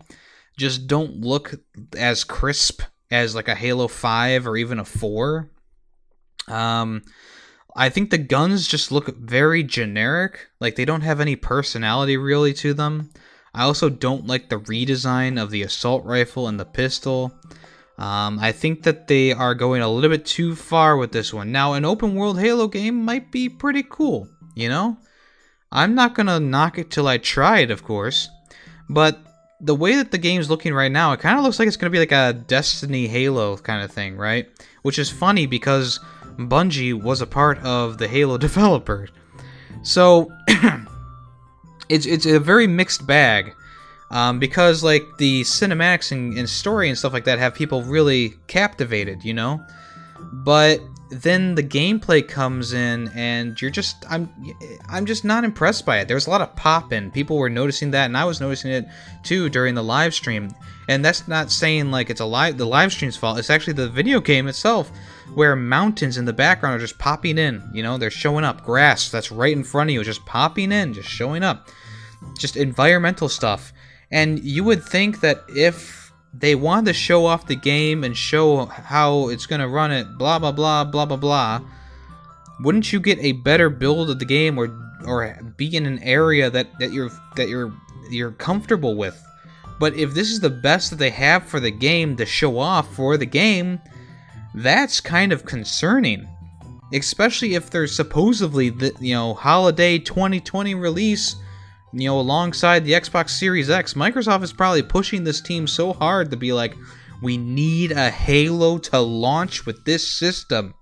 just 0.56 0.87
don't 0.87 1.16
look 1.22 1.54
as 1.96 2.22
crisp 2.22 2.83
as 3.11 3.35
like 3.35 3.48
a 3.48 3.54
Halo 3.54 3.88
5 3.88 4.46
or 4.46 4.56
even 4.56 4.78
a 4.78 4.85
4. 4.85 5.50
Um 6.46 7.02
I 7.76 7.88
think 7.88 8.11
the 8.11 8.18
guns 8.18 8.66
just 8.66 8.90
look 8.90 9.16
very 9.16 9.62
generic, 9.62 10.48
like 10.61 10.76
they 10.76 10.85
don't 10.85 11.02
have 11.02 11.20
any 11.20 11.37
personality 11.37 12.16
really 12.16 12.52
to 12.54 12.74
them. 12.74 13.11
I 13.54 13.62
also 13.62 13.88
don't 13.88 14.26
like 14.26 14.48
the 14.48 14.59
redesign 14.59 15.40
of 15.40 15.50
the 15.50 15.62
assault 15.62 16.04
rifle 16.04 16.48
and 16.48 16.59
the 16.59 16.64
pistol. 16.64 17.33
Um, 17.96 18.38
I 18.40 18.52
think 18.52 18.83
that 18.83 19.06
they 19.06 19.33
are 19.33 19.54
going 19.54 19.83
a 19.83 19.88
little 19.88 20.11
bit 20.11 20.26
too 20.26 20.56
far 20.56 20.96
with 20.96 21.12
this 21.12 21.33
one. 21.33 21.52
Now, 21.52 21.74
an 21.74 21.85
open 21.85 22.14
world 22.14 22.40
Halo 22.40 22.66
game 22.66 23.04
might 23.04 23.30
be 23.30 23.48
pretty 23.48 23.85
cool, 23.88 24.28
you 24.61 24.68
know? 24.68 24.96
I'm 25.73 25.94
not 25.94 26.14
gonna 26.14 26.40
knock 26.40 26.79
it 26.79 26.90
till 26.90 27.09
I 27.09 27.18
try 27.18 27.61
it, 27.61 27.70
of 27.70 27.85
course. 27.85 28.29
But 28.88 29.18
the 29.61 29.75
way 29.75 29.96
that 29.96 30.11
the 30.11 30.18
game's 30.18 30.51
looking 30.51 30.75
right 30.75 30.90
now, 30.90 31.12
it 31.12 31.20
kind 31.20 31.38
of 31.38 31.44
looks 31.44 31.59
like 31.59 31.68
it's 31.68 31.77
going 31.77 31.92
to 31.92 31.94
be 31.94 31.99
like 31.99 32.12
a 32.12 32.33
Destiny 32.33 33.07
Halo 33.07 33.57
kind 33.59 33.85
of 33.85 33.92
thing, 33.92 34.16
right? 34.16 34.49
Which 34.83 34.99
is 34.99 35.11
funny 35.11 35.46
because 35.46 36.01
Bungie 36.38 37.01
was 37.01 37.20
a 37.20 37.27
part 37.27 37.59
of 37.59 37.99
the 37.99 38.09
Halo 38.09 38.38
developers. 38.38 39.11
So 39.83 40.33
it's 41.88 42.07
it's 42.07 42.27
a 42.27 42.40
very 42.40 42.66
mixed 42.66 43.07
bag. 43.07 43.55
Um, 44.12 44.40
because 44.40 44.83
like 44.83 45.05
the 45.18 45.42
cinematics 45.42 46.11
and, 46.11 46.37
and 46.37 46.49
story 46.49 46.88
and 46.88 46.99
stuff 46.99 47.12
like 47.12 47.25
that 47.27 47.38
have 47.38 47.55
people 47.55 47.83
really 47.83 48.35
captivated, 48.49 49.25
you 49.25 49.33
know. 49.33 49.64
But 50.33 50.81
then 51.11 51.57
the 51.57 51.62
gameplay 51.62 52.27
comes 52.27 52.73
in, 52.73 53.09
and 53.14 53.61
you're 53.61 53.70
just 53.70 54.05
I'm 54.09 54.33
I'm 54.88 55.07
just 55.07 55.25
not 55.25 55.44
impressed 55.44 55.85
by 55.85 55.99
it. 55.99 56.09
There's 56.09 56.27
a 56.27 56.31
lot 56.31 56.40
of 56.40 56.55
pop 56.57 56.92
in. 56.92 57.11
People 57.11 57.37
were 57.37 57.51
noticing 57.51 57.90
that, 57.90 58.07
and 58.07 58.16
I 58.16 58.25
was 58.25 58.40
noticing 58.40 58.70
it 58.70 58.87
too 59.23 59.49
during 59.49 59.75
the 59.75 59.83
live 59.83 60.14
stream. 60.14 60.55
And 60.88 61.05
that's 61.05 61.29
not 61.29 61.51
saying 61.51 61.90
like 61.90 62.11
it's 62.11 62.20
a 62.20 62.25
live 62.25 62.59
the 62.59 62.64
live 62.64 62.92
stream's 62.92 63.16
fault. 63.16 63.38
It's 63.38 63.51
actually 63.51 63.75
the 63.75 63.88
video 63.88 64.20
game 64.20 64.46
itself, 64.46 64.90
where 65.35 65.57
mountains 65.57 66.16
in 66.16 66.25
the 66.25 66.33
background 66.33 66.77
are 66.77 66.85
just 66.85 66.99
popping 66.99 67.38
in. 67.38 67.68
You 67.73 67.83
know, 67.83 67.99
they're 67.99 68.11
showing 68.11 68.44
up. 68.44 68.64
Grass 68.64 69.11
that's 69.11 69.33
right 69.33 69.57
in 69.57 69.64
front 69.64 69.90
of 69.90 69.94
you, 69.94 70.05
just 70.05 70.25
popping 70.27 70.70
in, 70.73 70.94
just 70.94 71.09
showing 71.09 71.42
up. 71.42 71.68
Just 72.38 72.57
environmental 72.57 73.29
stuff. 73.29 73.73
And 74.12 74.42
you 74.42 74.64
would 74.64 74.85
think 74.85 75.20
that 75.20 75.44
if 75.49 76.00
they 76.33 76.55
wanted 76.55 76.87
to 76.87 76.93
show 76.93 77.27
off 77.27 77.47
the 77.47 77.57
game 77.57 78.05
and 78.05 78.16
show 78.16 78.66
how 78.66 79.29
it's 79.29 79.47
going 79.47 79.61
to 79.61 79.69
run 79.69 79.90
it, 79.90 80.07
blah 80.16 80.38
blah 80.38 80.53
blah 80.53 80.85
blah 80.85 81.07
blah 81.07 81.16
blah, 81.16 81.61
wouldn't 82.61 82.93
you 82.93 83.01
get 83.01 83.19
a 83.21 83.33
better 83.33 83.71
build 83.71 84.11
of 84.11 84.19
the 84.19 84.25
game 84.25 84.59
or 84.59 84.69
or 85.07 85.38
be 85.57 85.75
in 85.75 85.87
an 85.87 85.99
area 86.01 86.51
that, 86.51 86.79
that 86.79 86.93
you're 86.93 87.11
that 87.37 87.49
you're 87.49 87.73
you're 88.11 88.33
comfortable 88.33 88.97
with? 88.97 89.21
But 89.79 89.95
if 89.95 90.12
this 90.12 90.31
is 90.31 90.40
the 90.40 90.51
best 90.51 90.90
that 90.90 90.97
they 90.97 91.11
have 91.11 91.47
for 91.47 91.59
the 91.59 91.71
game 91.71 92.16
to 92.16 92.27
show 92.27 92.59
off 92.59 92.95
for 92.95 93.16
the 93.16 93.27
game, 93.27 93.81
that's 94.55 95.01
kind 95.01 95.33
of 95.33 95.47
concerning. 95.47 96.29
Especially 96.93 97.55
if 97.55 97.71
there's 97.71 97.95
supposedly 97.95 98.71
the 98.71 98.93
you 99.01 99.14
know 99.14 99.35
holiday 99.35 99.99
2020 99.99 100.75
release 100.75 101.37
you 101.92 102.09
know, 102.09 102.20
alongside 102.20 102.85
the 102.85 102.92
Xbox 102.92 103.31
Series 103.31 103.70
X, 103.70 103.94
Microsoft 103.94 104.42
is 104.42 104.53
probably 104.53 104.83
pushing 104.83 105.24
this 105.24 105.40
team 105.40 105.66
so 105.66 105.92
hard 105.92 106.31
to 106.31 106.37
be 106.37 106.53
like, 106.53 106.74
we 107.22 107.37
need 107.37 107.92
a 107.92 108.11
Halo 108.11 108.79
to 108.79 109.00
launch 109.00 109.66
with 109.66 109.85
this 109.85 110.18
system. 110.18 110.74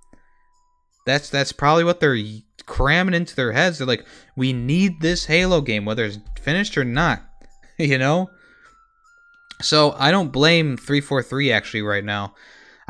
That's 1.06 1.30
that's 1.30 1.52
probably 1.52 1.84
what 1.84 2.00
they're 2.00 2.18
cramming 2.66 3.14
into 3.14 3.34
their 3.34 3.52
heads. 3.52 3.78
They're 3.78 3.86
like, 3.86 4.04
we 4.36 4.52
need 4.52 5.00
this 5.00 5.24
Halo 5.24 5.60
game, 5.60 5.84
whether 5.84 6.04
it's 6.04 6.18
finished 6.40 6.76
or 6.76 6.84
not. 6.84 7.22
you 7.78 7.98
know? 7.98 8.30
So 9.60 9.94
I 9.98 10.10
don't 10.10 10.32
blame 10.32 10.76
343 10.76 11.52
actually 11.52 11.82
right 11.82 12.04
now. 12.04 12.34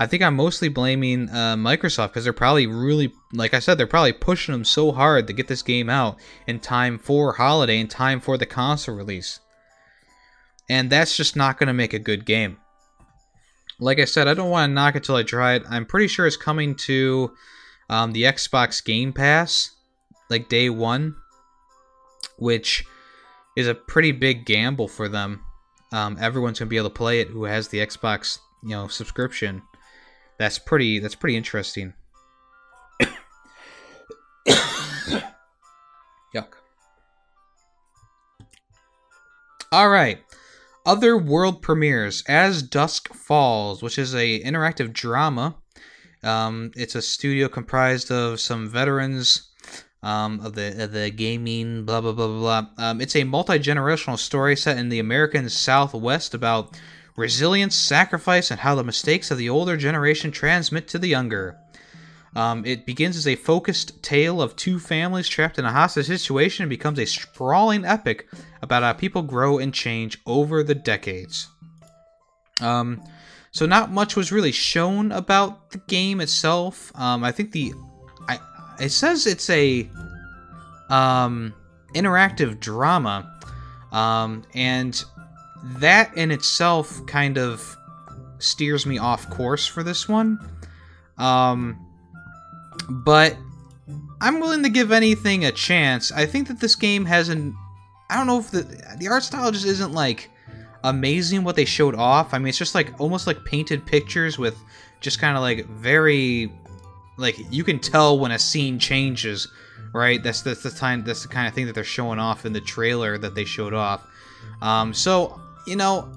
I 0.00 0.06
think 0.06 0.22
I'm 0.22 0.36
mostly 0.36 0.68
blaming 0.68 1.28
uh, 1.28 1.56
Microsoft 1.56 2.10
because 2.10 2.22
they're 2.22 2.32
probably 2.32 2.68
really, 2.68 3.12
like 3.32 3.52
I 3.52 3.58
said, 3.58 3.76
they're 3.76 3.86
probably 3.88 4.12
pushing 4.12 4.52
them 4.52 4.64
so 4.64 4.92
hard 4.92 5.26
to 5.26 5.32
get 5.32 5.48
this 5.48 5.62
game 5.62 5.90
out 5.90 6.18
in 6.46 6.60
time 6.60 7.00
for 7.00 7.32
holiday, 7.32 7.80
in 7.80 7.88
time 7.88 8.20
for 8.20 8.38
the 8.38 8.46
console 8.46 8.94
release. 8.94 9.40
And 10.70 10.88
that's 10.88 11.16
just 11.16 11.34
not 11.34 11.58
going 11.58 11.66
to 11.66 11.72
make 11.72 11.94
a 11.94 11.98
good 11.98 12.24
game. 12.24 12.58
Like 13.80 13.98
I 13.98 14.04
said, 14.04 14.28
I 14.28 14.34
don't 14.34 14.50
want 14.50 14.70
to 14.70 14.74
knock 14.74 14.94
it 14.94 15.02
till 15.02 15.16
I 15.16 15.24
try 15.24 15.54
it. 15.54 15.64
I'm 15.68 15.84
pretty 15.84 16.06
sure 16.06 16.28
it's 16.28 16.36
coming 16.36 16.76
to 16.86 17.32
um, 17.90 18.12
the 18.12 18.22
Xbox 18.22 18.84
Game 18.84 19.12
Pass, 19.12 19.74
like 20.30 20.48
day 20.48 20.70
one, 20.70 21.16
which 22.38 22.84
is 23.56 23.66
a 23.66 23.74
pretty 23.74 24.12
big 24.12 24.46
gamble 24.46 24.86
for 24.86 25.08
them. 25.08 25.42
Um, 25.90 26.16
everyone's 26.20 26.58
gonna 26.58 26.68
be 26.68 26.76
able 26.76 26.90
to 26.90 26.94
play 26.94 27.20
it 27.20 27.28
who 27.28 27.44
has 27.44 27.68
the 27.68 27.78
Xbox, 27.78 28.38
you 28.62 28.70
know, 28.70 28.88
subscription 28.88 29.62
that's 30.38 30.58
pretty 30.58 30.98
that's 30.98 31.14
pretty 31.14 31.36
interesting. 31.36 31.94
Yuck. 36.34 36.54
All 39.72 39.88
right. 39.88 40.18
Other 40.86 41.18
world 41.18 41.60
premieres. 41.60 42.22
As 42.28 42.62
dusk 42.62 43.12
falls 43.12 43.82
which 43.82 43.98
is 43.98 44.14
a 44.14 44.40
interactive 44.42 44.92
drama. 44.92 45.56
Um, 46.22 46.72
it's 46.74 46.94
a 46.94 47.02
studio 47.02 47.48
comprised 47.48 48.10
of 48.10 48.40
some 48.40 48.68
veterans 48.68 49.48
um, 50.02 50.40
of 50.40 50.54
the 50.54 50.84
of 50.84 50.92
the 50.92 51.10
gaming 51.10 51.84
blah 51.84 52.00
blah 52.00 52.12
blah 52.12 52.26
blah 52.26 52.62
blah. 52.62 52.66
Um, 52.78 53.00
it's 53.00 53.16
a 53.16 53.24
multi-generational 53.24 54.18
story 54.18 54.56
set 54.56 54.78
in 54.78 54.88
the 54.88 55.00
american 55.00 55.48
southwest 55.48 56.34
about 56.34 56.78
resilience, 57.18 57.74
sacrifice, 57.74 58.50
and 58.50 58.60
how 58.60 58.76
the 58.76 58.84
mistakes 58.84 59.30
of 59.30 59.38
the 59.38 59.48
older 59.48 59.76
generation 59.76 60.30
transmit 60.30 60.86
to 60.86 60.98
the 60.98 61.08
younger. 61.08 61.58
Um, 62.36 62.64
it 62.64 62.86
begins 62.86 63.16
as 63.16 63.26
a 63.26 63.34
focused 63.34 64.00
tale 64.02 64.40
of 64.40 64.54
two 64.54 64.78
families 64.78 65.28
trapped 65.28 65.58
in 65.58 65.64
a 65.64 65.72
hostage 65.72 66.06
situation 66.06 66.62
and 66.62 66.70
becomes 66.70 67.00
a 67.00 67.06
sprawling 67.06 67.84
epic 67.84 68.28
about 68.62 68.84
how 68.84 68.92
people 68.92 69.22
grow 69.22 69.58
and 69.58 69.74
change 69.74 70.20
over 70.26 70.62
the 70.62 70.76
decades. 70.76 71.48
Um, 72.60 73.02
so 73.50 73.66
not 73.66 73.90
much 73.90 74.14
was 74.14 74.30
really 74.30 74.52
shown 74.52 75.10
about 75.10 75.70
the 75.70 75.78
game 75.88 76.20
itself. 76.20 76.92
Um, 76.94 77.24
I 77.24 77.32
think 77.32 77.50
the, 77.50 77.72
I 78.28 78.38
it 78.78 78.90
says 78.90 79.26
it's 79.26 79.50
a, 79.50 79.90
um, 80.88 81.52
interactive 81.94 82.60
drama, 82.60 83.28
um, 83.90 84.44
and 84.54 85.04
that 85.62 86.16
in 86.16 86.30
itself 86.30 87.04
kind 87.06 87.38
of 87.38 87.76
steers 88.38 88.86
me 88.86 88.98
off 88.98 89.28
course 89.30 89.66
for 89.66 89.82
this 89.82 90.08
one. 90.08 90.38
Um, 91.18 91.84
but 92.88 93.36
I'm 94.20 94.40
willing 94.40 94.62
to 94.62 94.68
give 94.68 94.92
anything 94.92 95.44
a 95.44 95.52
chance. 95.52 96.12
I 96.12 96.26
think 96.26 96.48
that 96.48 96.60
this 96.60 96.74
game 96.74 97.04
has 97.04 97.28
an 97.28 97.56
I 98.10 98.16
don't 98.16 98.26
know 98.26 98.38
if 98.38 98.50
the 98.50 98.62
the 98.98 99.08
art 99.08 99.22
style 99.22 99.50
just 99.50 99.66
isn't 99.66 99.92
like 99.92 100.30
amazing 100.84 101.44
what 101.44 101.56
they 101.56 101.64
showed 101.64 101.94
off. 101.94 102.32
I 102.32 102.38
mean, 102.38 102.48
it's 102.48 102.58
just 102.58 102.74
like 102.74 102.98
almost 103.00 103.26
like 103.26 103.44
painted 103.44 103.84
pictures 103.84 104.38
with 104.38 104.56
just 105.00 105.20
kind 105.20 105.36
of 105.36 105.42
like 105.42 105.66
very 105.66 106.52
like 107.16 107.36
you 107.52 107.64
can 107.64 107.78
tell 107.78 108.18
when 108.18 108.30
a 108.30 108.38
scene 108.38 108.78
changes, 108.78 109.48
right? 109.92 110.22
That's 110.22 110.42
that's 110.42 110.62
the 110.62 110.70
time 110.70 111.04
that's 111.04 111.22
the 111.22 111.28
kind 111.28 111.46
of 111.46 111.54
thing 111.54 111.66
that 111.66 111.74
they're 111.74 111.84
showing 111.84 112.18
off 112.18 112.46
in 112.46 112.52
the 112.52 112.60
trailer 112.60 113.18
that 113.18 113.34
they 113.34 113.44
showed 113.44 113.74
off. 113.74 114.06
Um, 114.62 114.94
so 114.94 115.40
you 115.68 115.76
know, 115.76 116.10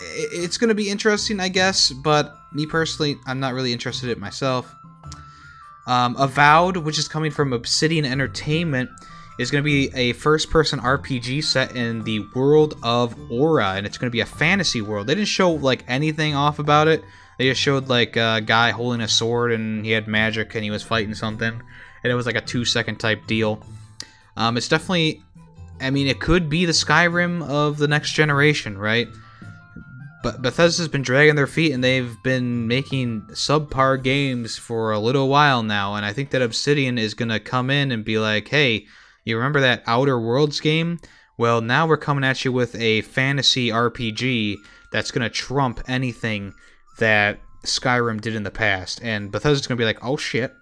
it's 0.00 0.58
going 0.58 0.68
to 0.68 0.74
be 0.74 0.90
interesting, 0.90 1.40
I 1.40 1.48
guess, 1.48 1.90
but 1.90 2.36
me 2.52 2.66
personally, 2.66 3.16
I'm 3.26 3.40
not 3.40 3.54
really 3.54 3.72
interested 3.72 4.06
in 4.06 4.12
it 4.12 4.18
myself. 4.18 4.74
Um, 5.86 6.14
Avowed, 6.16 6.76
which 6.76 6.98
is 6.98 7.08
coming 7.08 7.30
from 7.30 7.52
Obsidian 7.52 8.04
Entertainment, 8.04 8.90
is 9.38 9.50
going 9.50 9.64
to 9.64 9.66
be 9.66 9.90
a 9.94 10.12
first 10.12 10.50
person 10.50 10.78
RPG 10.78 11.42
set 11.44 11.74
in 11.74 12.04
the 12.04 12.20
world 12.34 12.78
of 12.82 13.16
Eora, 13.16 13.76
and 13.76 13.86
it's 13.86 13.96
going 13.96 14.10
to 14.10 14.12
be 14.12 14.20
a 14.20 14.26
fantasy 14.26 14.82
world. 14.82 15.06
They 15.06 15.14
didn't 15.14 15.28
show 15.28 15.50
like 15.52 15.84
anything 15.88 16.34
off 16.34 16.58
about 16.58 16.88
it. 16.88 17.02
They 17.38 17.48
just 17.48 17.60
showed 17.60 17.88
like 17.88 18.16
a 18.16 18.42
guy 18.44 18.70
holding 18.70 19.00
a 19.00 19.08
sword 19.08 19.52
and 19.52 19.82
he 19.82 19.92
had 19.92 20.06
magic 20.06 20.54
and 20.54 20.62
he 20.62 20.70
was 20.70 20.82
fighting 20.82 21.14
something, 21.14 21.62
and 22.04 22.12
it 22.12 22.14
was 22.14 22.26
like 22.26 22.36
a 22.36 22.42
two 22.42 22.66
second 22.66 22.96
type 22.96 23.26
deal. 23.26 23.64
Um, 24.36 24.56
it's 24.56 24.68
definitely, 24.68 25.22
I 25.80 25.90
mean, 25.90 26.06
it 26.06 26.20
could 26.20 26.48
be 26.48 26.64
the 26.64 26.72
Skyrim 26.72 27.42
of 27.48 27.78
the 27.78 27.88
next 27.88 28.12
generation, 28.12 28.76
right? 28.76 29.08
But 30.22 30.42
Bethesda's 30.42 30.88
been 30.88 31.02
dragging 31.02 31.34
their 31.34 31.46
feet 31.46 31.72
and 31.72 31.82
they've 31.82 32.14
been 32.22 32.66
making 32.68 33.22
subpar 33.30 34.02
games 34.02 34.58
for 34.58 34.92
a 34.92 34.98
little 34.98 35.28
while 35.28 35.62
now, 35.62 35.94
and 35.94 36.04
I 36.04 36.12
think 36.12 36.30
that 36.30 36.42
Obsidian 36.42 36.98
is 36.98 37.14
gonna 37.14 37.40
come 37.40 37.70
in 37.70 37.90
and 37.90 38.04
be 38.04 38.18
like, 38.18 38.48
hey 38.48 38.86
you 39.24 39.36
remember 39.36 39.60
that 39.60 39.82
Outer 39.86 40.18
Worlds 40.18 40.60
game? 40.60 40.98
Well, 41.36 41.60
now 41.60 41.86
we're 41.86 41.96
coming 41.96 42.24
at 42.24 42.44
you 42.44 42.52
with 42.52 42.74
a 42.74 43.02
fantasy 43.02 43.68
RPG 43.68 44.56
that's 44.92 45.10
going 45.10 45.22
to 45.22 45.30
trump 45.30 45.80
anything 45.86 46.54
that 46.98 47.38
Skyrim 47.64 48.20
did 48.20 48.34
in 48.34 48.42
the 48.42 48.50
past. 48.50 49.00
And 49.02 49.30
Bethesda's 49.30 49.66
going 49.66 49.76
to 49.76 49.80
be 49.80 49.86
like, 49.86 50.04
oh 50.04 50.16
shit. 50.16 50.54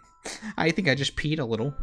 I 0.56 0.70
think 0.70 0.88
I 0.88 0.94
just 0.94 1.16
peed 1.16 1.38
a 1.38 1.44
little. 1.44 1.74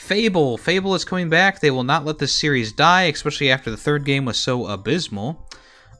Fable. 0.00 0.56
Fable 0.56 0.94
is 0.94 1.04
coming 1.04 1.28
back. 1.28 1.60
They 1.60 1.70
will 1.70 1.84
not 1.84 2.06
let 2.06 2.18
this 2.18 2.32
series 2.32 2.72
die, 2.72 3.02
especially 3.02 3.50
after 3.50 3.70
the 3.70 3.76
third 3.76 4.04
game 4.04 4.24
was 4.24 4.38
so 4.38 4.66
abysmal. 4.66 5.46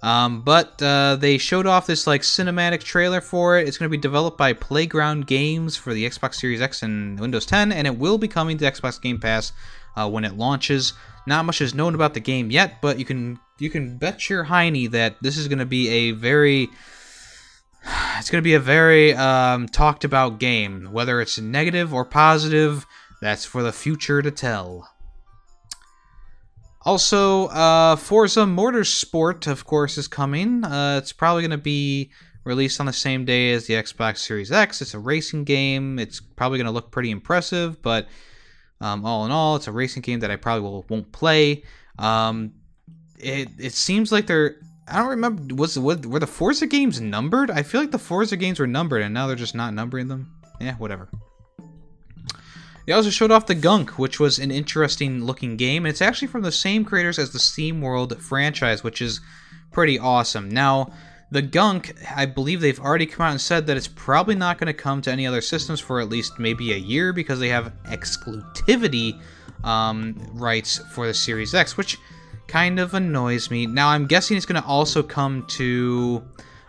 Um, 0.02 0.40
but 0.40 0.82
uh, 0.82 1.16
they 1.16 1.36
showed 1.36 1.66
off 1.66 1.86
this 1.86 2.06
like 2.06 2.22
cinematic 2.22 2.82
trailer 2.82 3.20
for 3.20 3.58
it. 3.58 3.68
It's 3.68 3.76
going 3.76 3.88
to 3.88 3.96
be 3.96 4.00
developed 4.00 4.38
by 4.38 4.54
Playground 4.54 5.26
Games 5.26 5.76
for 5.76 5.92
the 5.92 6.08
Xbox 6.08 6.36
Series 6.36 6.62
X 6.62 6.82
and 6.82 7.20
Windows 7.20 7.44
10, 7.44 7.72
and 7.72 7.86
it 7.86 7.98
will 7.98 8.16
be 8.16 8.26
coming 8.26 8.56
to 8.58 8.64
Xbox 8.64 9.00
Game 9.00 9.20
Pass 9.20 9.52
uh, 9.96 10.08
when 10.08 10.24
it 10.24 10.36
launches. 10.36 10.94
Not 11.26 11.44
much 11.44 11.60
is 11.60 11.74
known 11.74 11.94
about 11.94 12.14
the 12.14 12.20
game 12.20 12.50
yet, 12.50 12.80
but 12.80 12.98
you 12.98 13.04
can 13.04 13.38
you 13.58 13.68
can 13.68 13.98
bet 13.98 14.30
your 14.30 14.46
hiney 14.46 14.90
that 14.90 15.16
this 15.20 15.36
is 15.36 15.46
going 15.46 15.58
to 15.58 15.66
be 15.66 15.88
a 15.88 16.10
very 16.12 16.70
it's 18.18 18.30
going 18.30 18.42
to 18.42 18.48
be 18.48 18.54
a 18.54 18.60
very 18.60 19.14
um, 19.14 19.68
talked 19.68 20.04
about 20.04 20.40
game. 20.40 20.88
Whether 20.90 21.20
it's 21.20 21.38
negative 21.38 21.92
or 21.92 22.06
positive, 22.06 22.86
that's 23.20 23.44
for 23.44 23.62
the 23.62 23.72
future 23.72 24.22
to 24.22 24.30
tell. 24.30 24.88
Also, 26.83 27.46
uh, 27.48 27.94
Forza 27.96 28.40
Motorsport, 28.40 29.46
of 29.46 29.66
course, 29.66 29.98
is 29.98 30.09
coming. 30.09 30.64
Uh, 30.64 30.98
it's 31.00 31.12
probably 31.12 31.42
going 31.42 31.50
to 31.50 31.59
be 31.59 32.11
released 32.44 32.80
on 32.80 32.87
the 32.87 32.92
same 32.92 33.24
day 33.26 33.52
as 33.52 33.66
the 33.66 33.74
Xbox 33.74 34.18
Series 34.18 34.50
X. 34.50 34.80
It's 34.80 34.94
a 34.94 34.98
racing 34.98 35.44
game. 35.44 35.98
It's 35.98 36.20
probably 36.20 36.59
going 36.59 36.66
to 36.66 36.72
look 36.72 36.90
pretty 36.90 37.11
impressive, 37.11 37.83
but 37.83 38.09
um, 38.80 39.04
all 39.04 39.26
in 39.26 39.30
all, 39.30 39.56
it's 39.56 39.66
a 39.66 39.72
racing 39.72 40.02
game 40.02 40.20
that 40.20 40.30
I 40.30 40.37
probably 40.37 40.62
will, 40.62 40.87
won't 40.88 41.12
play. 41.12 41.64
Um, 41.98 42.54
it 43.18 43.48
it 43.59 43.72
seems 43.74 44.11
like 44.11 44.26
they're. 44.26 44.56
I 44.88 44.98
don't 44.98 45.11
remember. 45.11 45.54
Was 45.54 45.78
what 45.78 46.06
were 46.06 46.18
the 46.18 46.26
Forza 46.26 46.66
games 46.66 46.98
numbered? 46.98 47.50
I 47.50 47.62
feel 47.62 47.83
like 47.83 47.90
the 47.90 47.98
Forza 47.98 48.38
games 48.38 48.59
were 48.59 48.66
numbered, 48.66 49.02
and 49.02 49.12
now 49.12 49.26
they're 49.26 49.37
just 49.37 49.54
not 49.54 49.74
numbering 49.74 50.09
them. 50.09 50.35
Yeah, 50.61 50.76
whatever. 50.76 51.11
They 52.90 52.96
also 52.96 53.11
showed 53.11 53.31
off 53.31 53.46
the 53.46 53.55
Gunk, 53.55 54.00
which 54.00 54.18
was 54.18 54.40
an 54.40 54.50
interesting 54.50 55.24
looking 55.24 55.57
game, 55.57 55.85
and 55.85 55.90
it's 55.90 56.03
actually 56.03 56.26
from 56.26 56.42
the 56.42 56.50
same 56.50 56.85
creators 56.85 57.20
as 57.20 57.31
the 57.31 57.38
SteamWorld 57.38 58.20
franchise, 58.20 58.83
which 58.83 59.00
is 59.00 59.20
pretty 59.70 59.96
awesome. 59.96 60.48
Now, 60.48 60.90
the 61.31 61.40
Gunk, 61.40 61.94
I 62.16 62.26
believe 62.26 62.61
they've 62.61 62.81
already 62.81 63.07
come 63.07 63.26
out 63.26 63.31
and 63.31 63.40
said 63.40 63.68
that 63.68 63.76
it's 63.76 63.87
probably 63.87 64.35
not 64.35 64.59
going 64.59 64.66
to 64.66 64.72
come 64.72 65.03
to 65.03 65.12
any 65.12 65.24
other 65.24 65.40
systems 65.40 65.79
for 65.79 66.00
at 66.00 66.09
least 66.09 66.40
maybe 66.40 66.72
a 66.72 66.76
year 66.76 67.12
because 67.12 67.38
they 67.38 67.50
have 67.50 67.72
exclusivity 67.85 69.20
um, 69.62 70.16
rights 70.33 70.79
for 70.92 71.07
the 71.07 71.14
Series 71.14 71.55
X, 71.55 71.76
which 71.76 71.96
kind 72.48 72.81
of 72.81 72.94
annoys 72.94 73.53
me. 73.53 73.66
Now, 73.66 73.90
I'm 73.90 74.09
guessing 74.09 74.37
it's 74.37 74.46
going 74.46 74.61
to 74.61 74.66
also 74.66 75.00
come 75.00 75.46
to 75.50 76.24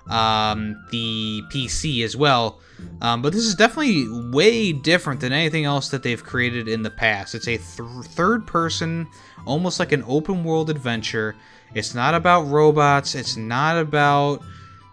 um, 0.10 0.84
the 0.92 1.44
PC 1.52 2.04
as 2.04 2.16
well. 2.16 2.60
Um, 3.02 3.22
but 3.22 3.34
this 3.34 3.46
is 3.46 3.56
definitely 3.56 4.08
way 4.32 4.74
different 4.74 5.22
than 5.22 5.34
anything 5.34 5.66
else 5.66 5.90
that 5.90 6.04
they've 6.04 6.24
created 6.24 6.68
in 6.68 6.84
the 6.84 6.90
past. 6.90 7.36
It's 7.36 7.48
a 7.48 7.58
th- 7.58 8.06
third 8.06 8.48
person, 8.48 9.08
almost 9.46 9.80
like 9.80 9.92
an 9.92 10.04
open 10.08 10.44
world 10.44 10.70
adventure. 10.70 11.36
It's 11.74 11.94
not 11.94 12.14
about 12.14 12.42
robots, 12.44 13.16
it's 13.16 13.38
not 13.38 13.78
about, 13.78 14.44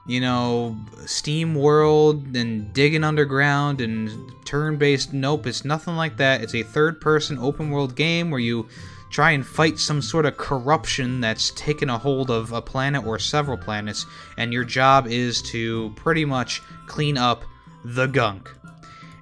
you 0.07 0.21
know, 0.21 0.77
SteamWorld 1.01 2.37
and 2.37 2.73
digging 2.73 3.05
underground 3.05 3.81
and 3.81 4.11
turn 4.45 4.77
based. 4.77 5.13
Nope, 5.13 5.47
it's 5.47 5.65
nothing 5.65 5.97
like 5.97 6.17
that. 6.19 6.43
It's 6.43 6.55
a 6.55 6.63
third 6.63 7.01
person 7.01 7.39
open 7.39 7.71
world 7.71 7.95
game 7.95 8.31
where 8.31 8.41
you 8.41 8.69
try 9.11 9.31
and 9.33 9.47
fight 9.47 9.79
some 9.79 10.03
sort 10.03 10.27
of 10.27 10.37
corruption 10.37 11.21
that's 11.21 11.51
taken 11.53 11.91
a 11.91 11.99
hold 11.99 12.31
of 12.31 12.53
a 12.53 12.63
planet 12.63 13.05
or 13.07 13.19
several 13.19 13.57
planets, 13.57 14.07
and 14.37 14.53
your 14.53 14.65
job 14.65 15.07
is 15.07 15.43
to 15.43 15.93
pretty 15.97 16.25
much 16.25 16.63
clean 16.87 17.17
up 17.17 17.45
the 17.85 18.07
gunk. 18.07 18.51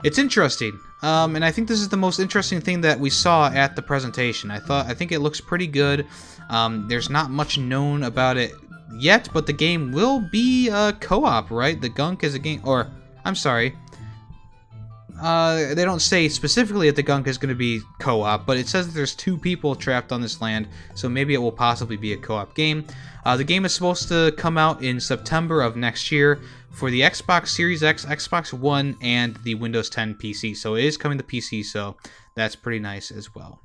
It's 0.05 0.18
interesting, 0.18 0.79
um, 1.03 1.37
and 1.37 1.44
I 1.44 1.51
think 1.51 1.68
this 1.68 1.81
is 1.81 1.88
the 1.88 1.96
most 1.96 2.18
interesting 2.18 2.61
thing 2.61 2.81
that 2.83 2.99
we 2.99 3.11
saw 3.11 3.49
at 3.51 3.77
the 3.77 3.83
presentation. 3.83 4.51
I 4.51 4.59
thought 4.59 4.87
I 4.87 4.94
think 4.94 5.12
it 5.12 5.20
looks 5.20 5.40
pretty 5.40 5.66
good. 5.66 6.07
Um, 6.49 6.87
there's 6.88 7.11
not 7.11 7.31
much 7.31 7.59
known 7.59 8.05
about 8.05 8.37
it 8.37 8.53
yet, 8.99 9.29
but 9.33 9.46
the 9.46 9.53
game 9.53 9.92
will 9.92 10.20
be 10.31 10.70
uh, 10.70 10.92
co-op, 11.01 11.51
right? 11.51 11.81
The 11.81 11.88
gunk 11.88 12.25
is 12.25 12.35
a 12.35 12.38
game, 12.38 12.61
or 12.64 12.90
I'm 13.25 13.35
sorry, 13.35 13.75
uh, 15.20 15.74
they 15.74 15.85
don't 15.85 16.00
say 16.00 16.29
specifically 16.29 16.88
that 16.88 16.96
the 16.96 17.02
gunk 17.02 17.26
is 17.26 17.38
going 17.38 17.48
to 17.48 17.55
be 17.55 17.81
co-op, 17.98 18.46
but 18.46 18.57
it 18.57 18.68
says 18.68 18.87
that 18.87 18.94
there's 18.94 19.14
two 19.14 19.38
people 19.38 19.74
trapped 19.74 20.12
on 20.12 20.20
this 20.20 20.40
land, 20.40 20.68
so 20.94 21.09
maybe 21.09 21.35
it 21.35 21.38
will 21.38 21.52
possibly 21.52 21.96
be 21.96 22.12
a 22.12 22.16
co-op 22.16 22.55
game. 22.55 22.85
Uh, 23.24 23.37
the 23.37 23.44
game 23.44 23.64
is 23.64 23.74
supposed 23.74 24.09
to 24.09 24.33
come 24.37 24.59
out 24.59 24.83
in 24.83 25.00
September 25.00 25.62
of 25.62 25.74
next 25.74 26.12
year 26.12 26.40
for 26.70 26.90
the 26.90 27.00
Xbox 27.00 27.48
Series 27.48 27.83
X, 27.83 28.05
Xbox 28.05 28.52
One, 28.52 28.96
and 29.00 29.37
the 29.37 29.55
Windows 29.55 29.88
10 29.88 30.16
PC. 30.16 30.57
So 30.57 30.74
it 30.74 30.85
is 30.85 30.96
coming 30.96 31.18
to 31.18 31.24
PC, 31.24 31.64
so 31.64 31.96
that's 32.35 32.55
pretty 32.55 32.79
nice 32.79 33.11
as 33.11 33.35
well. 33.35 33.61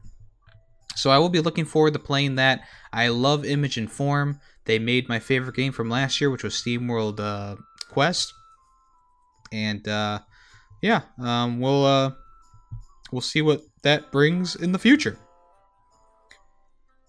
So 0.96 1.10
I 1.10 1.18
will 1.18 1.30
be 1.30 1.42
looking 1.42 1.66
forward 1.66 1.94
to 1.94 2.00
playing 2.00 2.36
that. 2.36 2.62
I 2.94 3.10
love 3.10 3.46
Image 3.46 3.78
and 3.78 3.92
Form. 3.92 4.40
They 4.66 4.80
made 4.80 5.10
my 5.10 5.20
favorite 5.20 5.56
game 5.56 5.74
from 5.74 5.90
last 5.90 6.22
year, 6.22 6.30
which 6.30 6.44
was 6.44 6.54
SteamWorld 6.54 7.20
uh, 7.20 7.56
Quest, 7.90 8.34
and 9.52 9.86
uh, 9.88 10.20
yeah, 10.82 11.02
um, 11.20 11.60
we'll 11.60 11.86
uh, 11.86 12.12
we'll 13.12 13.22
see 13.22 13.42
what 13.42 13.62
that 13.84 14.12
brings 14.12 14.56
in 14.56 14.72
the 14.72 14.80
future. 14.80 15.18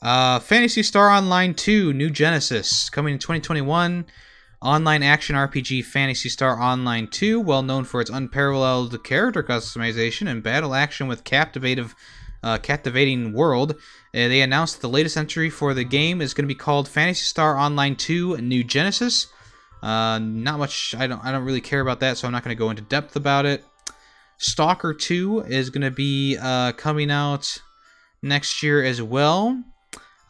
Uh, 0.03 0.41
Phantasy 0.41 0.83
Star 0.83 1.11
Online 1.11 1.55
2 1.55 1.93
New 1.93 2.11
Genesis 2.11 2.91
coming 2.91 3.15
in 3.15 3.19
2021. 3.19 4.05
Online 4.61 5.03
action 5.03 5.35
RPG 5.35 5.85
Phantasy 5.85 6.29
Star 6.29 6.61
Online 6.61 7.09
2, 7.09 7.41
well 7.41 7.63
known 7.63 7.85
for 7.85 8.01
its 8.01 8.11
unparalleled 8.11 9.03
character 9.03 9.43
customization 9.43 10.29
and 10.29 10.43
battle 10.43 10.75
action 10.75 11.09
with 11.09 11.25
captivative, 11.25 11.97
uh, 12.45 12.59
captivating 12.59 13.33
world. 13.33 13.73
Uh, 13.73 14.29
they 14.29 14.41
announced 14.41 14.81
the 14.81 14.89
latest 14.89 15.17
entry 15.17 15.51
for 15.51 15.75
the 15.75 15.85
game 15.85 16.21
is 16.21 16.35
going 16.35 16.45
to 16.45 16.55
be 16.55 16.59
called 16.59 16.89
Phantasy 16.89 17.25
Star 17.25 17.57
Online 17.57 17.97
2 17.97 18.37
New 18.39 18.63
Genesis. 18.63 19.27
Uh, 19.83 20.19
not 20.21 20.59
much. 20.59 20.95
I 20.97 21.07
don't. 21.07 21.23
I 21.25 21.33
don't 21.33 21.45
really 21.45 21.61
care 21.61 21.81
about 21.81 22.01
that, 22.01 22.17
so 22.17 22.27
I'm 22.27 22.33
not 22.33 22.45
going 22.45 22.57
to 22.57 22.59
go 22.59 22.71
into 22.71 22.83
depth 22.83 23.17
about 23.17 23.47
it. 23.47 23.65
Stalker 24.39 24.93
2 24.93 25.41
is 25.43 25.71
going 25.71 25.83
to 25.83 25.91
be 25.91 26.37
uh, 26.41 26.73
coming 26.73 27.11
out 27.11 27.61
next 28.23 28.63
year 28.63 28.83
as 28.83 29.01
well. 29.01 29.63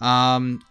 Um, 0.00 0.62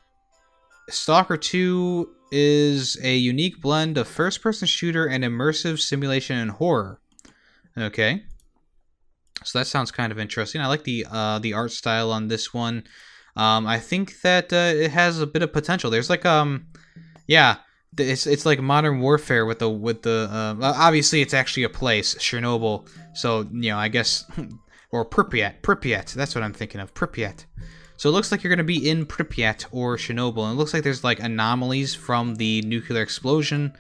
Stalker 0.90 1.38
2 1.38 2.10
is 2.32 2.98
a 3.04 3.16
unique 3.16 3.62
blend 3.62 3.98
of 3.98 4.08
first-person 4.08 4.68
shooter 4.68 5.08
and 5.08 5.24
immersive 5.24 5.80
simulation 5.80 6.38
and 6.38 6.52
horror. 6.52 7.00
Okay, 7.78 8.24
so 9.44 9.60
that 9.60 9.66
sounds 9.66 9.92
kind 9.92 10.12
of 10.12 10.20
interesting. 10.20 10.62
I 10.62 10.68
like 10.68 10.84
the 10.84 11.06
uh, 11.10 11.40
the 11.40 11.54
art 11.54 11.72
style 11.72 12.12
on 12.12 12.28
this 12.28 12.54
one. 12.54 12.84
Um, 13.36 13.66
I 13.66 13.80
think 13.80 14.22
that 14.22 14.52
uh, 14.52 14.74
it 14.76 14.92
has 14.92 15.22
a 15.22 15.28
bit 15.28 15.42
of 15.42 15.54
potential. 15.54 15.90
There's 15.90 16.10
like 16.10 16.26
um, 16.26 16.68
yeah, 17.28 17.58
it's 17.98 18.26
it's 18.26 18.46
like 18.46 18.60
modern 18.60 19.02
warfare 19.02 19.46
with 19.46 19.60
the 19.60 19.70
with 19.70 20.04
the 20.04 20.30
uh, 20.32 20.56
obviously 20.62 21.22
it's 21.22 21.34
actually 21.34 21.64
a 21.64 21.70
place 21.70 22.16
Chernobyl. 22.16 22.88
So 23.14 23.48
you 23.52 23.72
know 23.72 23.78
I 23.78 23.90
guess 23.90 24.26
or 24.92 25.06
Pripyat 25.06 25.62
Pripyat 25.62 26.14
that's 26.14 26.36
what 26.36 26.44
I'm 26.44 26.54
thinking 26.54 26.82
of 26.82 26.94
Pripyat. 26.94 27.46
So 27.98 28.10
it 28.10 28.14
looks 28.14 28.32
like 28.32 28.44
you're 28.44 28.54
gonna 28.54 28.64
be 28.64 28.90
in 28.90 29.06
Pripyat 29.06 29.66
or 29.72 29.98
Chernobyl 29.98 30.46
and 30.46 30.54
it 30.54 30.58
looks 30.58 30.74
like 30.74 30.84
there's 30.84 31.04
like 31.04 31.20
anomalies 31.20 31.94
from 31.94 32.36
the 32.36 32.62
nuclear 32.62 33.02
explosion 33.02 33.74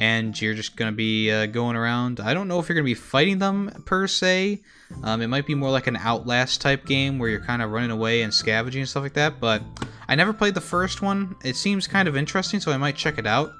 and 0.00 0.40
you're 0.40 0.54
just 0.54 0.74
gonna 0.74 0.90
be 0.90 1.30
uh, 1.30 1.46
going 1.46 1.76
around 1.76 2.18
I 2.18 2.34
don't 2.34 2.48
know 2.48 2.58
if 2.58 2.68
you're 2.68 2.74
gonna 2.74 2.84
be 2.84 2.94
fighting 2.94 3.38
them 3.38 3.82
per 3.84 4.08
se 4.08 4.62
um, 5.04 5.22
it 5.22 5.28
might 5.28 5.46
be 5.46 5.54
more 5.54 5.70
like 5.70 5.86
an 5.86 5.96
Outlast 5.96 6.60
type 6.60 6.84
game 6.84 7.20
where 7.20 7.28
you're 7.28 7.44
kind 7.44 7.62
of 7.62 7.70
running 7.70 7.92
away 7.92 8.22
and 8.22 8.34
scavenging 8.34 8.80
and 8.80 8.88
stuff 8.88 9.04
like 9.04 9.14
that 9.14 9.38
but 9.38 9.62
I 10.10 10.16
never 10.16 10.32
played 10.32 10.54
the 10.54 10.60
first 10.60 11.02
one. 11.02 11.36
It 11.44 11.54
seems 11.54 11.86
kind 11.86 12.08
of 12.08 12.16
interesting, 12.16 12.58
so 12.58 12.72
I 12.72 12.76
might 12.76 12.96
check 12.96 13.16
it 13.16 13.28
out. 13.28 13.52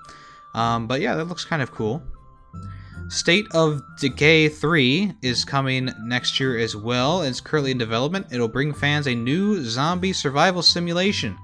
Um, 0.53 0.89
but 0.89 1.01
yeah, 1.01 1.15
that 1.15 1.27
looks 1.27 1.45
kind 1.45 1.63
of 1.63 1.71
cool. 1.71 2.03
State 3.09 3.47
of 3.55 3.81
Decay 4.01 4.49
3 4.49 5.15
is 5.23 5.45
coming 5.45 5.91
next 6.03 6.41
year 6.41 6.59
as 6.59 6.75
well. 6.75 7.23
It's 7.23 7.41
currently 7.41 7.71
in 7.71 7.79
development. 7.79 8.27
It'll 8.33 8.49
bring 8.49 8.75
fans 8.75 9.07
a 9.07 9.15
new 9.15 9.63
zombie 9.63 10.13
survival 10.13 10.61
simulation. 10.61 11.39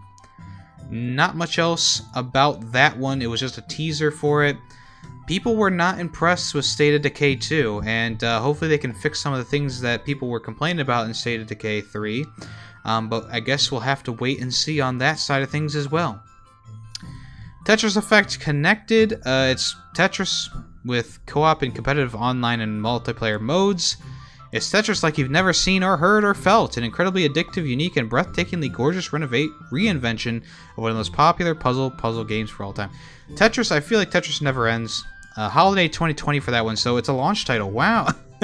Not 0.90 1.36
much 1.36 1.60
else 1.60 2.02
about 2.16 2.72
that 2.72 2.98
one. 2.98 3.22
It 3.22 3.28
was 3.28 3.38
just 3.38 3.58
a 3.58 3.62
teaser 3.68 4.10
for 4.10 4.42
it. 4.42 4.56
People 5.26 5.56
were 5.56 5.70
not 5.70 5.98
impressed 5.98 6.54
with 6.54 6.64
State 6.64 6.94
of 6.94 7.02
Decay 7.02 7.34
2, 7.34 7.82
and 7.84 8.22
uh, 8.22 8.40
hopefully 8.40 8.68
they 8.68 8.78
can 8.78 8.92
fix 8.92 9.20
some 9.20 9.32
of 9.32 9.38
the 9.40 9.44
things 9.44 9.80
that 9.80 10.04
people 10.04 10.28
were 10.28 10.38
complaining 10.38 10.80
about 10.80 11.06
in 11.06 11.14
State 11.14 11.40
of 11.40 11.48
Decay 11.48 11.80
3. 11.80 12.24
Um, 12.84 13.08
but 13.08 13.26
I 13.30 13.40
guess 13.40 13.72
we'll 13.72 13.80
have 13.80 14.04
to 14.04 14.12
wait 14.12 14.40
and 14.40 14.54
see 14.54 14.80
on 14.80 14.98
that 14.98 15.18
side 15.18 15.42
of 15.42 15.50
things 15.50 15.74
as 15.74 15.90
well. 15.90 16.22
Tetris 17.64 17.96
Effect 17.96 18.38
Connected. 18.38 19.14
Uh, 19.14 19.48
it's 19.50 19.74
Tetris 19.96 20.48
with 20.84 21.18
co-op 21.26 21.62
and 21.62 21.74
competitive 21.74 22.14
online 22.14 22.60
and 22.60 22.80
multiplayer 22.80 23.40
modes. 23.40 23.96
It's 24.52 24.70
Tetris 24.70 25.02
like 25.02 25.18
you've 25.18 25.30
never 25.30 25.52
seen 25.52 25.82
or 25.82 25.96
heard 25.96 26.24
or 26.24 26.32
felt, 26.32 26.76
an 26.76 26.84
incredibly 26.84 27.28
addictive, 27.28 27.66
unique, 27.66 27.96
and 27.96 28.08
breathtakingly 28.08 28.72
gorgeous 28.72 29.12
renovate 29.12 29.50
reinvention 29.72 30.36
of 30.36 30.76
one 30.76 30.92
of 30.92 30.94
the 30.94 31.00
most 31.00 31.12
popular 31.12 31.56
puzzle 31.56 31.90
puzzle 31.90 32.22
games 32.22 32.50
for 32.50 32.62
all 32.62 32.72
time. 32.72 32.90
Tetris, 33.32 33.72
I 33.72 33.80
feel 33.80 33.98
like 33.98 34.12
Tetris 34.12 34.40
never 34.40 34.68
ends. 34.68 35.04
Uh, 35.36 35.50
holiday 35.50 35.86
2020 35.86 36.40
for 36.40 36.50
that 36.50 36.64
one, 36.64 36.76
so 36.76 36.96
it's 36.96 37.08
a 37.08 37.12
launch 37.12 37.44
title. 37.44 37.70
Wow. 37.70 38.06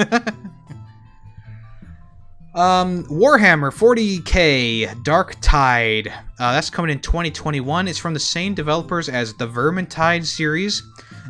um, 2.53 3.03
Warhammer 3.05 3.73
40k 3.73 5.03
Darktide. 5.03 6.13
Uh, 6.39 6.51
that's 6.51 6.69
coming 6.69 6.91
in 6.91 6.99
2021. 6.99 7.87
It's 7.87 7.97
from 7.97 8.13
the 8.13 8.19
same 8.19 8.53
developers 8.53 9.09
as 9.09 9.33
the 9.33 9.47
Vermintide 9.47 10.23
series. 10.23 10.83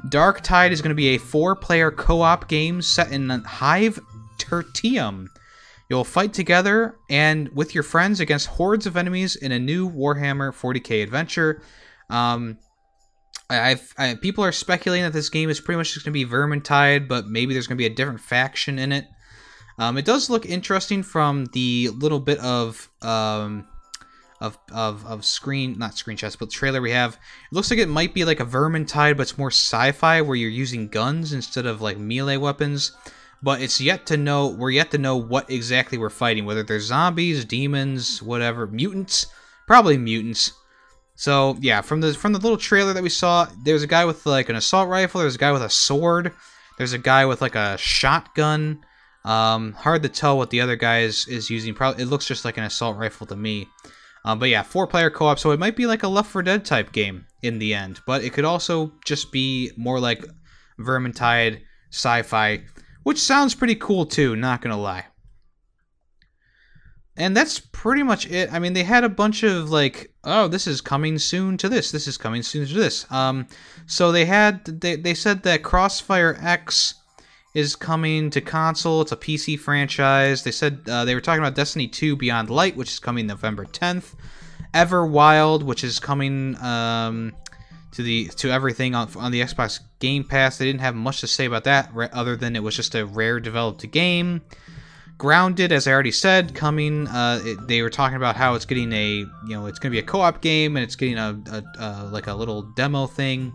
Darktide 0.07 0.72
is 0.72 0.82
going 0.82 0.89
to 0.89 0.95
be 0.95 1.16
a 1.16 1.18
four-player 1.18 1.91
co-op 1.91 2.49
game 2.49 2.82
set 2.82 3.14
in 3.14 3.30
Hive 3.30 4.01
Tertium. 4.38 5.28
You'll 5.89 6.03
fight 6.03 6.34
together 6.34 6.97
and 7.09 7.47
with 7.55 7.74
your 7.74 7.84
friends 7.84 8.20
against 8.20 8.47
hordes 8.47 8.86
of 8.86 8.97
enemies 8.97 9.38
in 9.38 9.53
a 9.53 9.59
new 9.59 9.89
Warhammer 9.89 10.51
40k 10.51 11.03
adventure. 11.03 11.61
Um, 12.09 12.57
I've 13.53 13.93
I, 13.97 14.15
people 14.15 14.43
are 14.43 14.51
speculating 14.51 15.03
that 15.03 15.13
this 15.13 15.29
game 15.29 15.49
is 15.49 15.59
pretty 15.59 15.77
much 15.77 15.93
just 15.93 16.05
going 16.05 16.13
to 16.13 16.25
be 16.25 16.29
Vermintide, 16.29 17.07
but 17.07 17.27
maybe 17.27 17.53
there's 17.53 17.67
going 17.67 17.77
to 17.77 17.81
be 17.81 17.91
a 17.91 17.95
different 17.95 18.21
faction 18.21 18.79
in 18.79 18.91
it. 18.91 19.05
Um, 19.79 19.97
it 19.97 20.05
does 20.05 20.29
look 20.29 20.45
interesting 20.45 21.03
from 21.03 21.45
the 21.53 21.89
little 21.93 22.19
bit 22.19 22.39
of 22.39 22.89
um, 23.01 23.67
of, 24.39 24.57
of 24.71 25.05
of 25.05 25.25
screen 25.25 25.77
not 25.77 25.91
screenshots, 25.91 26.37
but 26.37 26.49
trailer 26.49 26.81
we 26.81 26.91
have. 26.91 27.13
It 27.13 27.55
looks 27.55 27.71
like 27.71 27.79
it 27.79 27.89
might 27.89 28.13
be 28.13 28.25
like 28.25 28.39
a 28.39 28.45
Vermintide, 28.45 29.17
but 29.17 29.23
it's 29.23 29.37
more 29.37 29.51
sci-fi 29.51 30.21
where 30.21 30.35
you're 30.35 30.49
using 30.49 30.89
guns 30.89 31.33
instead 31.33 31.65
of 31.65 31.81
like 31.81 31.97
melee 31.97 32.37
weapons. 32.37 32.91
But 33.41 33.61
it's 33.61 33.81
yet 33.81 34.05
to 34.05 34.15
know. 34.15 34.47
We're 34.47 34.69
yet 34.69 34.91
to 34.91 34.97
know 34.97 35.17
what 35.17 35.51
exactly 35.51 35.97
we're 35.97 36.09
fighting. 36.09 36.45
Whether 36.45 36.63
they're 36.63 36.79
zombies, 36.79 37.43
demons, 37.43 38.21
whatever, 38.21 38.67
mutants. 38.67 39.27
Probably 39.67 39.97
mutants. 39.97 40.53
So 41.16 41.57
yeah, 41.61 41.82
from 41.82 42.01
the 42.01 42.14
from 42.14 42.34
the 42.34 42.39
little 42.39 42.57
trailer 42.57 42.93
that 42.93 43.03
we 43.03 43.09
saw, 43.09 43.47
there's 43.64 43.84
a 43.84 43.88
guy 43.88 44.05
with 44.05 44.26
like 44.26 44.49
an 44.49 44.55
assault 44.55 44.89
rifle. 44.89 45.22
There's 45.22 45.36
a 45.36 45.39
guy 45.39 45.51
with 45.51 45.61
a 45.61 45.70
sword. 45.70 46.34
There's 46.78 46.93
a 46.93 46.97
guy 46.97 47.26
with 47.26 47.41
like 47.41 47.55
a 47.55 47.78
shotgun. 47.78 48.84
Um, 49.26 49.74
hard 49.74 50.03
to 50.03 50.09
tell 50.09 50.38
what 50.38 50.49
the 50.49 50.59
other 50.59 50.76
guy 50.76 51.01
is, 51.01 51.28
is 51.28 51.49
using. 51.49 51.74
Probably 51.74 52.03
it 52.03 52.07
looks 52.07 52.26
just 52.26 52.45
like 52.45 52.57
an 52.57 52.64
assault 52.64 52.97
rifle 52.97 53.28
to 53.28 53.36
me. 53.36 53.68
Um, 54.26 54.39
but 54.39 54.49
yeah, 54.49 54.64
four 54.64 54.88
player 54.88 55.09
co 55.09 55.28
op, 55.28 55.39
so 55.39 55.51
it 55.51 55.59
might 55.59 55.76
be 55.76 55.86
like 55.86 56.03
a 56.03 56.07
Left 56.07 56.32
4 56.32 56.43
Dead 56.43 56.66
type 56.66 56.91
game 56.91 57.26
in 57.41 57.59
the 57.59 57.74
end. 57.74 57.99
But 58.07 58.24
it 58.24 58.32
could 58.34 58.45
also 58.45 58.93
just 59.05 59.32
be 59.32 59.72
more 59.78 59.99
like 59.99 60.26
Vermintide 60.80 61.61
sci 61.91 62.22
fi 62.24 62.64
which 63.03 63.20
sounds 63.20 63.53
pretty 63.53 63.76
cool 63.76 64.05
too, 64.05 64.36
not 64.36 64.61
gonna 64.61 64.80
lie. 64.80 65.05
And 67.16 67.38
that's 67.38 67.59
pretty 67.59 68.01
much 68.01 68.30
it. 68.30 68.51
I 68.51 68.57
mean, 68.59 68.74
they 68.74 68.84
had 68.84 69.03
a 69.03 69.09
bunch 69.09 69.43
of 69.43 69.70
like, 69.70 70.11
oh, 70.24 70.47
this 70.47 70.66
is 70.66 70.82
coming 70.82 71.20
soon 71.20 71.57
to 71.57 71.70
this. 71.70 71.91
This 71.91 72.07
is 72.07 72.18
coming 72.18 72.41
soon 72.41 72.66
to 72.66 72.74
this. 72.74 73.09
Um, 73.11 73.47
so 73.86 74.11
they 74.11 74.26
had 74.26 74.66
they 74.66 74.95
they 74.95 75.14
said 75.14 75.43
that 75.43 75.61
Crossfire 75.61 76.38
X 76.41 76.95
is 77.53 77.76
coming 77.76 78.32
to 78.32 78.41
console. 78.41 79.01
It's 79.01 79.11
a 79.11 79.18
PC 79.18 79.59
franchise. 79.59 80.43
They 80.43 80.51
said 80.51 80.82
uh, 80.89 81.05
they 81.05 81.14
were 81.14 81.22
talking 81.22 81.41
about 81.41 81.55
Destiny 81.55 81.88
2 81.88 82.16
Beyond 82.16 82.49
Light, 82.49 82.76
which 82.76 82.89
is 82.89 82.99
coming 82.99 83.28
November 83.28 83.66
10th. 83.66 84.16
Everwild, 84.74 85.61
which 85.61 85.84
is 85.84 85.99
coming 85.99 86.57
um, 86.64 87.34
to 87.91 88.01
the 88.01 88.26
to 88.38 88.49
everything 88.49 88.95
on, 88.95 89.07
on 89.18 89.32
the 89.32 89.41
Xbox 89.41 89.80
Game 89.99 90.24
Pass. 90.24 90.57
They 90.57 90.66
didn't 90.66 90.82
have 90.82 90.95
much 90.95 91.22
to 91.22 91.28
say 91.28 91.45
about 91.45 91.66
that, 91.66 91.91
other 92.11 92.36
than 92.36 92.55
it 92.55 92.64
was 92.64 92.76
just 92.76 92.95
a 92.95 93.05
rare 93.05 93.39
developed 93.39 93.89
game. 93.91 94.41
Grounded, 95.24 95.71
as 95.71 95.88
I 95.88 95.93
already 95.93 96.11
said, 96.11 96.53
coming. 96.53 97.07
Uh, 97.07 97.39
it, 97.45 97.65
they 97.65 97.82
were 97.82 97.89
talking 97.89 98.17
about 98.17 98.36
how 98.36 98.55
it's 98.55 98.65
getting 98.65 98.91
a 98.91 99.19
you 99.19 99.30
know 99.47 99.67
it's 99.67 99.80
going 99.80 99.89
to 99.89 99.95
be 99.95 99.99
a 99.99 100.03
co-op 100.03 100.41
game 100.41 100.76
and 100.76 100.84
it's 100.84 100.97
getting 100.97 101.17
a, 101.17 101.41
a, 101.49 101.63
a, 101.80 102.09
like 102.11 102.28
a 102.28 102.34
little 102.34 102.63
demo 102.76 103.07
thing. 103.07 103.53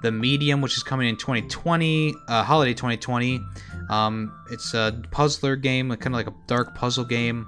The 0.00 0.10
Medium, 0.10 0.62
which 0.62 0.78
is 0.78 0.82
coming 0.82 1.06
in 1.06 1.16
2020, 1.18 2.14
uh, 2.28 2.42
holiday 2.42 2.72
2020. 2.72 3.38
Um, 3.90 4.32
it's 4.50 4.72
a 4.72 5.02
puzzler 5.10 5.56
game, 5.56 5.90
kind 5.90 6.06
of 6.06 6.12
like 6.12 6.26
a 6.26 6.34
dark 6.46 6.74
puzzle 6.74 7.04
game. 7.04 7.46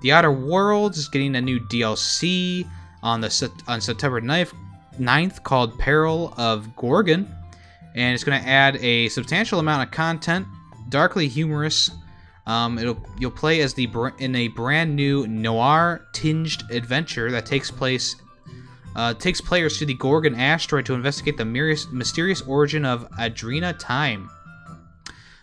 The 0.00 0.10
Outer 0.10 0.32
Worlds 0.32 0.98
is 0.98 1.06
getting 1.06 1.36
a 1.36 1.40
new 1.40 1.60
DLC 1.60 2.68
on 3.04 3.20
the 3.20 3.52
on 3.68 3.80
September 3.80 4.20
9th, 4.20 4.54
9th 4.98 5.44
called 5.44 5.78
Peril 5.78 6.34
of 6.36 6.74
Gorgon, 6.74 7.32
and 7.94 8.12
it's 8.12 8.24
going 8.24 8.42
to 8.42 8.48
add 8.48 8.74
a 8.78 9.08
substantial 9.10 9.60
amount 9.60 9.84
of 9.84 9.92
content, 9.92 10.48
darkly 10.88 11.28
humorous. 11.28 11.92
Um, 12.46 12.78
it'll 12.78 12.98
you'll 13.18 13.30
play 13.30 13.60
as 13.60 13.74
the 13.74 13.88
in 14.18 14.34
a 14.34 14.48
brand 14.48 14.96
new 14.96 15.26
noir 15.28 16.08
tinged 16.12 16.64
adventure 16.70 17.30
that 17.30 17.46
takes 17.46 17.70
place 17.70 18.16
uh, 18.96 19.14
takes 19.14 19.40
players 19.40 19.78
to 19.78 19.86
the 19.86 19.94
Gorgon 19.94 20.34
asteroid 20.34 20.86
to 20.86 20.94
investigate 20.94 21.36
the 21.36 21.44
mysterious, 21.44 21.86
mysterious 21.90 22.42
origin 22.42 22.84
of 22.84 23.08
Adreno-Time. 23.12 24.30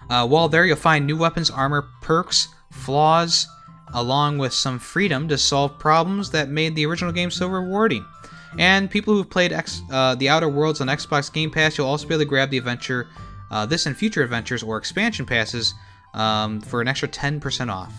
Uh, 0.09 0.27
while 0.27 0.47
there, 0.49 0.65
you'll 0.65 0.75
find 0.75 1.05
new 1.05 1.17
weapons, 1.17 1.49
armor, 1.49 1.87
perks, 2.01 2.49
flaws, 2.71 3.47
along 3.93 4.37
with 4.37 4.53
some 4.53 4.79
freedom 4.79 5.27
to 5.27 5.37
solve 5.37 5.79
problems 5.79 6.31
that 6.31 6.49
made 6.49 6.75
the 6.75 6.85
original 6.85 7.11
game 7.11 7.31
so 7.31 7.47
rewarding. 7.47 8.05
And 8.57 8.89
people 8.89 9.13
who've 9.13 9.29
played 9.29 9.51
X, 9.51 9.81
uh, 9.91 10.15
the 10.15 10.29
Outer 10.29 10.49
Worlds 10.49 10.81
on 10.81 10.87
Xbox 10.87 11.31
Game 11.31 11.51
Pass, 11.51 11.77
you'll 11.77 11.87
also 11.87 12.07
be 12.07 12.15
able 12.15 12.23
to 12.23 12.29
grab 12.29 12.49
the 12.49 12.57
adventure, 12.57 13.07
uh, 13.51 13.65
this 13.65 13.85
and 13.85 13.95
future 13.95 14.23
adventures 14.23 14.63
or 14.63 14.77
expansion 14.77 15.25
passes 15.25 15.73
um, 16.13 16.61
for 16.61 16.81
an 16.81 16.87
extra 16.87 17.07
10% 17.07 17.71
off. 17.71 17.93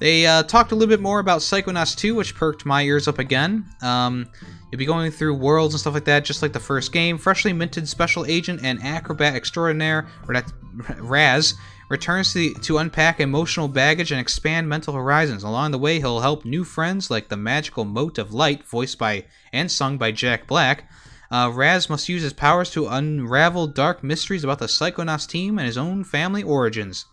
They 0.00 0.26
uh, 0.26 0.42
talked 0.44 0.72
a 0.72 0.74
little 0.74 0.88
bit 0.88 1.02
more 1.02 1.20
about 1.20 1.40
Psychonauts 1.40 1.94
2, 1.94 2.14
which 2.14 2.34
perked 2.34 2.64
my 2.64 2.82
ears 2.82 3.06
up 3.06 3.18
again. 3.18 3.66
Um, 3.82 4.30
you'll 4.70 4.78
be 4.78 4.86
going 4.86 5.10
through 5.10 5.34
worlds 5.34 5.74
and 5.74 5.80
stuff 5.80 5.92
like 5.92 6.06
that, 6.06 6.24
just 6.24 6.40
like 6.40 6.54
the 6.54 6.58
first 6.58 6.90
game. 6.90 7.18
Freshly 7.18 7.52
minted 7.52 7.86
special 7.86 8.24
agent 8.24 8.60
and 8.64 8.82
acrobat 8.82 9.34
extraordinaire, 9.34 10.08
Raz, 10.98 11.54
returns 11.90 12.32
to, 12.32 12.54
to 12.54 12.78
unpack 12.78 13.20
emotional 13.20 13.68
baggage 13.68 14.10
and 14.10 14.20
expand 14.20 14.70
mental 14.70 14.94
horizons. 14.94 15.42
Along 15.42 15.70
the 15.70 15.78
way, 15.78 15.98
he'll 15.98 16.20
help 16.20 16.46
new 16.46 16.64
friends 16.64 17.10
like 17.10 17.28
the 17.28 17.36
magical 17.36 17.84
Mote 17.84 18.16
of 18.16 18.32
Light, 18.32 18.66
voiced 18.66 18.96
by 18.96 19.26
and 19.52 19.70
sung 19.70 19.98
by 19.98 20.12
Jack 20.12 20.46
Black. 20.46 20.88
Uh, 21.30 21.50
Raz 21.52 21.88
must 21.88 22.08
use 22.08 22.22
his 22.22 22.32
powers 22.32 22.70
to 22.70 22.88
unravel 22.88 23.66
dark 23.68 24.02
mysteries 24.02 24.42
about 24.42 24.58
the 24.58 24.66
Psychonauts 24.66 25.28
team 25.28 25.58
and 25.58 25.66
his 25.66 25.78
own 25.78 26.02
family 26.02 26.42
origins. 26.42 27.06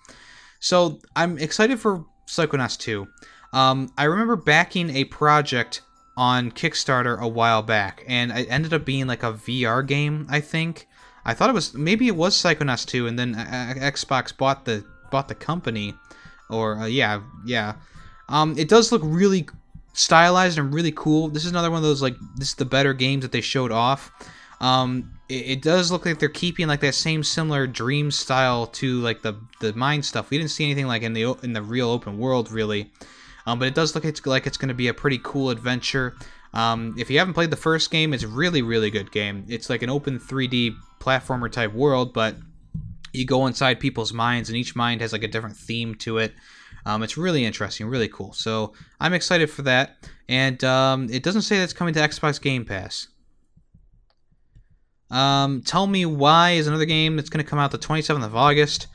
So 0.59 0.99
I'm 1.15 1.37
excited 1.37 1.79
for 1.79 2.05
Psychonauts 2.27 2.77
2. 2.79 3.07
Um, 3.53 3.91
I 3.97 4.05
remember 4.05 4.35
backing 4.35 4.89
a 4.89 5.05
project 5.05 5.81
on 6.17 6.51
Kickstarter 6.51 7.19
a 7.19 7.27
while 7.27 7.61
back, 7.61 8.03
and 8.07 8.31
it 8.31 8.47
ended 8.49 8.73
up 8.73 8.85
being 8.85 9.05
like 9.07 9.23
a 9.23 9.33
VR 9.33 9.85
game, 9.85 10.25
I 10.29 10.39
think. 10.39 10.87
I 11.23 11.33
thought 11.33 11.49
it 11.49 11.53
was 11.53 11.73
maybe 11.73 12.07
it 12.07 12.15
was 12.15 12.35
Psychonauts 12.35 12.85
2, 12.85 13.07
and 13.07 13.19
then 13.19 13.35
uh, 13.35 13.73
Xbox 13.77 14.35
bought 14.35 14.65
the 14.65 14.83
bought 15.11 15.27
the 15.27 15.35
company, 15.35 15.93
or 16.49 16.79
uh, 16.79 16.85
yeah, 16.85 17.21
yeah. 17.45 17.75
Um, 18.29 18.57
it 18.57 18.67
does 18.67 18.91
look 18.91 19.01
really 19.03 19.47
stylized 19.97 20.59
and 20.59 20.73
really 20.73 20.91
cool. 20.91 21.27
This 21.27 21.43
is 21.43 21.49
another 21.49 21.71
one 21.71 21.77
of 21.77 21.83
those 21.83 22.01
like 22.01 22.15
this 22.35 22.49
is 22.49 22.55
the 22.55 22.65
better 22.65 22.93
games 22.93 23.23
that 23.23 23.31
they 23.31 23.41
showed 23.41 23.71
off. 23.71 24.11
Um, 24.61 25.11
it, 25.27 25.33
it, 25.49 25.61
does 25.61 25.91
look 25.91 26.05
like 26.05 26.19
they're 26.19 26.29
keeping 26.29 26.67
like 26.67 26.79
that 26.79 26.95
same 26.95 27.23
similar 27.23 27.67
dream 27.67 28.09
style 28.11 28.67
to 28.67 28.99
like 29.01 29.23
the 29.23 29.35
the 29.59 29.73
mine 29.73 30.03
stuff. 30.03 30.29
We 30.29 30.37
didn't 30.37 30.51
see 30.51 30.65
anything 30.65 30.87
like 30.87 31.01
in 31.01 31.13
the 31.13 31.33
in 31.43 31.53
the 31.53 31.61
real 31.61 31.89
open 31.89 32.19
world 32.19 32.51
really, 32.51 32.91
um, 33.45 33.59
but 33.59 33.67
it 33.67 33.75
does 33.75 33.95
look 33.95 34.05
it's, 34.05 34.25
like 34.25 34.47
it's 34.47 34.57
going 34.57 34.69
to 34.69 34.75
be 34.75 34.87
a 34.87 34.93
pretty 34.93 35.19
cool 35.23 35.49
adventure. 35.49 36.15
Um, 36.53 36.95
if 36.97 37.09
you 37.09 37.19
haven't 37.19 37.33
played 37.33 37.49
the 37.49 37.57
first 37.57 37.91
game, 37.91 38.13
it's 38.13 38.23
really 38.23 38.61
really 38.61 38.91
good 38.91 39.11
game. 39.11 39.45
It's 39.47 39.69
like 39.69 39.81
an 39.81 39.89
open 39.89 40.19
3D 40.19 40.75
platformer 40.99 41.51
type 41.51 41.73
world, 41.73 42.13
but 42.13 42.35
you 43.13 43.25
go 43.25 43.47
inside 43.47 43.79
people's 43.79 44.13
minds, 44.13 44.49
and 44.49 44.57
each 44.57 44.75
mind 44.75 45.01
has 45.01 45.11
like 45.11 45.23
a 45.23 45.27
different 45.27 45.57
theme 45.57 45.95
to 45.95 46.19
it. 46.19 46.33
Um, 46.87 47.03
it's 47.03 47.17
really 47.17 47.43
interesting, 47.43 47.87
really 47.87 48.07
cool. 48.07 48.31
So 48.31 48.71
I'm 49.01 49.13
excited 49.13 49.49
for 49.49 49.63
that. 49.63 49.97
And 50.29 50.63
um, 50.63 51.09
it 51.11 51.21
doesn't 51.21 51.41
say 51.41 51.59
that's 51.59 51.73
coming 51.73 51.93
to 51.93 51.99
Xbox 51.99 52.41
Game 52.41 52.63
Pass. 52.63 53.09
Um, 55.11 55.61
Tell 55.63 55.85
Me 55.85 56.05
Why 56.05 56.51
is 56.51 56.65
another 56.65 56.85
game 56.85 57.17
that's 57.17 57.29
going 57.29 57.43
to 57.43 57.49
come 57.49 57.59
out 57.59 57.71
the 57.71 57.77
27th 57.77 58.23
of 58.23 58.37
August. 58.37 58.87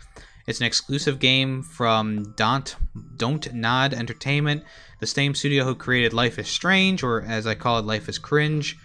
It's 0.47 0.59
an 0.59 0.66
exclusive 0.66 1.18
game 1.18 1.62
from 1.62 2.32
Don't 2.34 2.74
Don't 3.18 3.53
Nod 3.53 3.93
Entertainment, 3.93 4.64
the 5.01 5.07
same 5.07 5.34
studio 5.34 5.64
who 5.64 5.74
created 5.74 6.14
Life 6.14 6.38
is 6.38 6.49
Strange, 6.49 7.03
or 7.03 7.20
as 7.22 7.47
I 7.47 7.55
call 7.55 7.78
it, 7.78 7.84
Life 7.84 8.09
is 8.09 8.18
Cringe. 8.18 8.76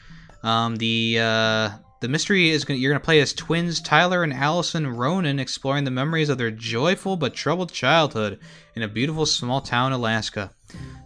Um, 0.44 0.76
the 0.76 1.20
uh, 1.22 1.70
the 2.00 2.08
mystery 2.08 2.50
is 2.50 2.64
gonna, 2.64 2.80
you're 2.80 2.92
going 2.92 3.02
to 3.02 3.06
play 3.06 3.20
as 3.20 3.34
twins 3.34 3.82
Tyler 3.82 4.24
and 4.24 4.34
Alyson 4.34 4.96
Ronan, 4.96 5.40
exploring 5.40 5.84
the 5.84 5.92
memories 5.92 6.30
of 6.30 6.38
their 6.38 6.52
joyful 6.52 7.18
but 7.18 7.34
troubled 7.34 7.72
childhood 7.72 8.40
in 8.76 8.84
a 8.84 8.88
beautiful 8.88 9.26
small 9.26 9.62
town, 9.62 9.92
Alaska. 9.92 10.52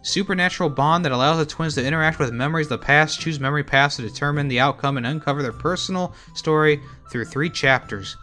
Supernatural 0.02 0.68
bond 0.68 1.04
that 1.04 1.12
allows 1.12 1.38
the 1.38 1.46
twins 1.46 1.74
to 1.76 1.86
interact 1.86 2.18
with 2.18 2.32
memories 2.32 2.66
of 2.66 2.80
the 2.80 2.84
past, 2.84 3.20
choose 3.20 3.38
memory 3.38 3.64
paths 3.64 3.96
to 3.96 4.02
determine 4.02 4.48
the 4.48 4.60
outcome, 4.60 4.96
and 4.96 5.06
uncover 5.06 5.42
their 5.42 5.52
personal 5.52 6.14
story 6.34 6.80
through 7.10 7.24
three 7.24 7.48
chapters. 7.48 8.16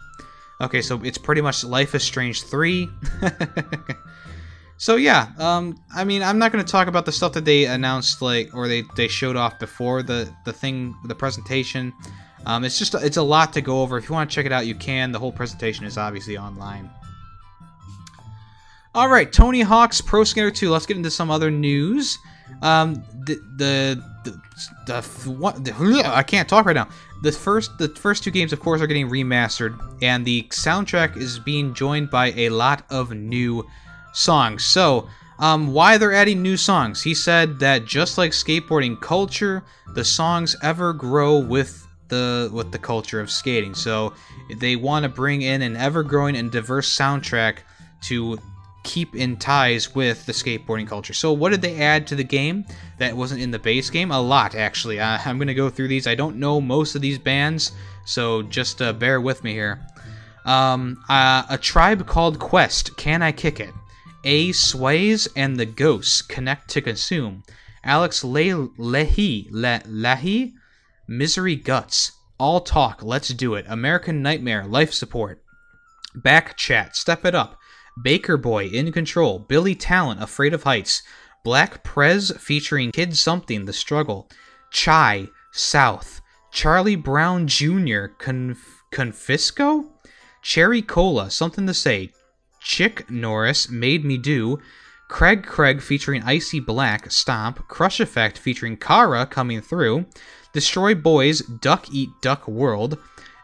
Okay, 0.60 0.82
so 0.82 1.00
it's 1.02 1.18
pretty 1.18 1.40
much 1.40 1.64
Life 1.64 1.94
is 1.94 2.02
Strange 2.02 2.42
3. 2.42 2.88
so 4.76 4.96
yeah, 4.96 5.28
um, 5.38 5.82
I 5.94 6.04
mean, 6.04 6.22
I'm 6.22 6.38
not 6.38 6.52
going 6.52 6.64
to 6.64 6.70
talk 6.70 6.86
about 6.86 7.06
the 7.06 7.12
stuff 7.12 7.32
that 7.32 7.46
they 7.46 7.64
announced, 7.64 8.20
like, 8.20 8.54
or 8.54 8.68
they, 8.68 8.84
they 8.94 9.08
showed 9.08 9.36
off 9.36 9.58
before 9.58 10.02
the, 10.02 10.30
the 10.44 10.52
thing, 10.52 10.94
the 11.06 11.14
presentation. 11.14 11.94
Um, 12.46 12.64
it's 12.64 12.78
just, 12.78 12.94
it's 12.94 13.16
a 13.16 13.22
lot 13.22 13.52
to 13.52 13.60
go 13.60 13.82
over. 13.82 13.98
If 13.98 14.08
you 14.08 14.14
want 14.14 14.30
to 14.30 14.34
check 14.34 14.46
it 14.46 14.52
out, 14.52 14.66
you 14.66 14.74
can. 14.74 15.12
The 15.12 15.18
whole 15.18 15.32
presentation 15.32 15.84
is 15.84 15.98
obviously 15.98 16.38
online. 16.38 16.90
All 18.92 19.08
right, 19.08 19.32
Tony 19.32 19.60
Hawk's 19.60 20.00
Pro 20.00 20.24
Skater 20.24 20.50
2. 20.50 20.68
Let's 20.70 20.84
get 20.84 20.96
into 20.96 21.10
some 21.10 21.30
other 21.30 21.50
news. 21.50 22.18
Um, 22.62 23.04
the 23.24 23.36
the 23.56 24.04
the, 24.24 24.40
the, 24.86 25.30
what, 25.30 25.64
the 25.64 26.02
I 26.04 26.22
can't 26.24 26.48
talk 26.48 26.66
right 26.66 26.74
now. 26.74 26.88
The 27.22 27.30
first 27.30 27.78
the 27.78 27.88
first 27.88 28.24
two 28.24 28.30
games, 28.30 28.52
of 28.52 28.60
course, 28.60 28.80
are 28.80 28.88
getting 28.88 29.08
remastered, 29.08 29.78
and 30.02 30.24
the 30.24 30.42
soundtrack 30.50 31.16
is 31.16 31.38
being 31.38 31.72
joined 31.72 32.10
by 32.10 32.32
a 32.32 32.48
lot 32.48 32.84
of 32.90 33.12
new 33.12 33.64
songs. 34.12 34.64
So, 34.64 35.08
um, 35.38 35.72
why 35.72 35.96
they're 35.96 36.12
adding 36.12 36.42
new 36.42 36.56
songs? 36.56 37.02
He 37.02 37.14
said 37.14 37.60
that 37.60 37.84
just 37.84 38.18
like 38.18 38.32
skateboarding 38.32 39.00
culture, 39.00 39.62
the 39.94 40.04
songs 40.04 40.56
ever 40.62 40.92
grow 40.92 41.38
with 41.38 41.86
the 42.10 42.50
with 42.52 42.72
the 42.72 42.78
culture 42.78 43.20
of 43.20 43.30
skating. 43.30 43.74
So 43.74 44.12
they 44.54 44.76
want 44.76 45.04
to 45.04 45.08
bring 45.08 45.42
in 45.42 45.62
an 45.62 45.76
ever-growing 45.76 46.36
and 46.36 46.50
diverse 46.52 46.94
soundtrack 46.94 47.58
to 48.02 48.38
keep 48.82 49.14
in 49.14 49.36
ties 49.36 49.94
with 49.94 50.24
the 50.26 50.32
skateboarding 50.32 50.88
culture. 50.88 51.12
So 51.12 51.32
what 51.32 51.50
did 51.50 51.62
they 51.62 51.76
add 51.76 52.06
to 52.08 52.14
the 52.14 52.24
game 52.24 52.64
that 52.98 53.16
wasn't 53.16 53.42
in 53.42 53.50
the 53.50 53.58
base 53.58 53.90
game? 53.90 54.10
A 54.10 54.20
lot, 54.20 54.54
actually. 54.54 54.98
Uh, 54.98 55.18
I'm 55.24 55.38
going 55.38 55.48
to 55.48 55.54
go 55.54 55.70
through 55.70 55.88
these. 55.88 56.06
I 56.06 56.14
don't 56.14 56.36
know 56.36 56.60
most 56.60 56.94
of 56.94 57.02
these 57.02 57.18
bands, 57.18 57.72
so 58.04 58.42
just 58.42 58.80
uh, 58.80 58.92
bear 58.92 59.20
with 59.20 59.44
me 59.44 59.52
here. 59.52 59.80
Um, 60.46 61.02
uh, 61.08 61.42
a 61.50 61.58
tribe 61.58 62.06
called 62.06 62.38
Quest, 62.38 62.96
Can 62.96 63.22
I 63.22 63.32
Kick 63.32 63.60
It? 63.60 63.74
A 64.24 64.50
Swayze 64.50 65.28
and 65.36 65.58
the 65.58 65.66
Ghosts, 65.66 66.22
Connect 66.22 66.68
to 66.70 66.80
Consume. 66.80 67.42
Alex 67.84 68.24
Le- 68.24 68.68
Lahey, 68.78 69.46
Le- 69.50 69.82
Lahey, 69.86 70.54
Misery 71.10 71.56
Guts, 71.56 72.12
All 72.38 72.60
Talk, 72.60 73.02
Let's 73.02 73.30
Do 73.30 73.54
It, 73.54 73.66
American 73.68 74.22
Nightmare, 74.22 74.64
Life 74.64 74.92
Support, 74.92 75.42
Back 76.14 76.56
Chat, 76.56 76.94
Step 76.94 77.24
It 77.24 77.34
Up, 77.34 77.58
Baker 78.00 78.36
Boy, 78.36 78.66
In 78.66 78.92
Control, 78.92 79.40
Billy 79.40 79.74
Talent, 79.74 80.22
Afraid 80.22 80.54
of 80.54 80.62
Heights, 80.62 81.02
Black 81.42 81.82
Prez 81.82 82.30
featuring 82.38 82.92
Kid 82.92 83.16
Something, 83.16 83.64
The 83.64 83.72
Struggle, 83.72 84.30
Chai, 84.70 85.26
South, 85.50 86.20
Charlie 86.52 86.94
Brown 86.94 87.48
Jr., 87.48 88.06
Conf- 88.16 88.84
Confisco, 88.92 89.88
Cherry 90.42 90.80
Cola, 90.80 91.28
Something 91.28 91.66
to 91.66 91.74
Say, 91.74 92.12
Chick 92.60 93.10
Norris, 93.10 93.68
Made 93.68 94.04
Me 94.04 94.16
Do, 94.16 94.60
Craig 95.08 95.44
Craig 95.44 95.82
featuring 95.82 96.22
Icy 96.22 96.60
Black, 96.60 97.10
Stomp, 97.10 97.66
Crush 97.66 97.98
Effect 97.98 98.38
featuring 98.38 98.76
Kara 98.76 99.26
coming 99.26 99.60
through, 99.60 100.06
Destroy 100.52 100.94
Boys, 100.94 101.40
Duck 101.40 101.86
Eat 101.92 102.10
Duck 102.20 102.48
World, 102.48 102.98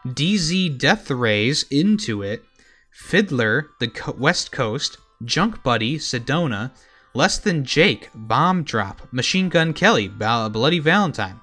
DZ 0.05 0.77
Deathrays, 0.77 1.65
Into 1.71 2.21
It, 2.21 2.43
FIDLAR, 2.91 3.67
The 3.79 4.13
West 4.17 4.51
Coast, 4.51 4.97
Junk 5.23 5.63
Buddy, 5.63 5.97
Sedona, 5.97 6.71
Less 7.13 7.37
Than 7.37 7.63
Jake, 7.63 8.09
Bomb 8.13 8.63
Drop, 8.63 9.01
Machine 9.11 9.49
Gun 9.49 9.73
Kelly, 9.73 10.07
Bloody 10.07 10.79
Valentine, 10.79 11.39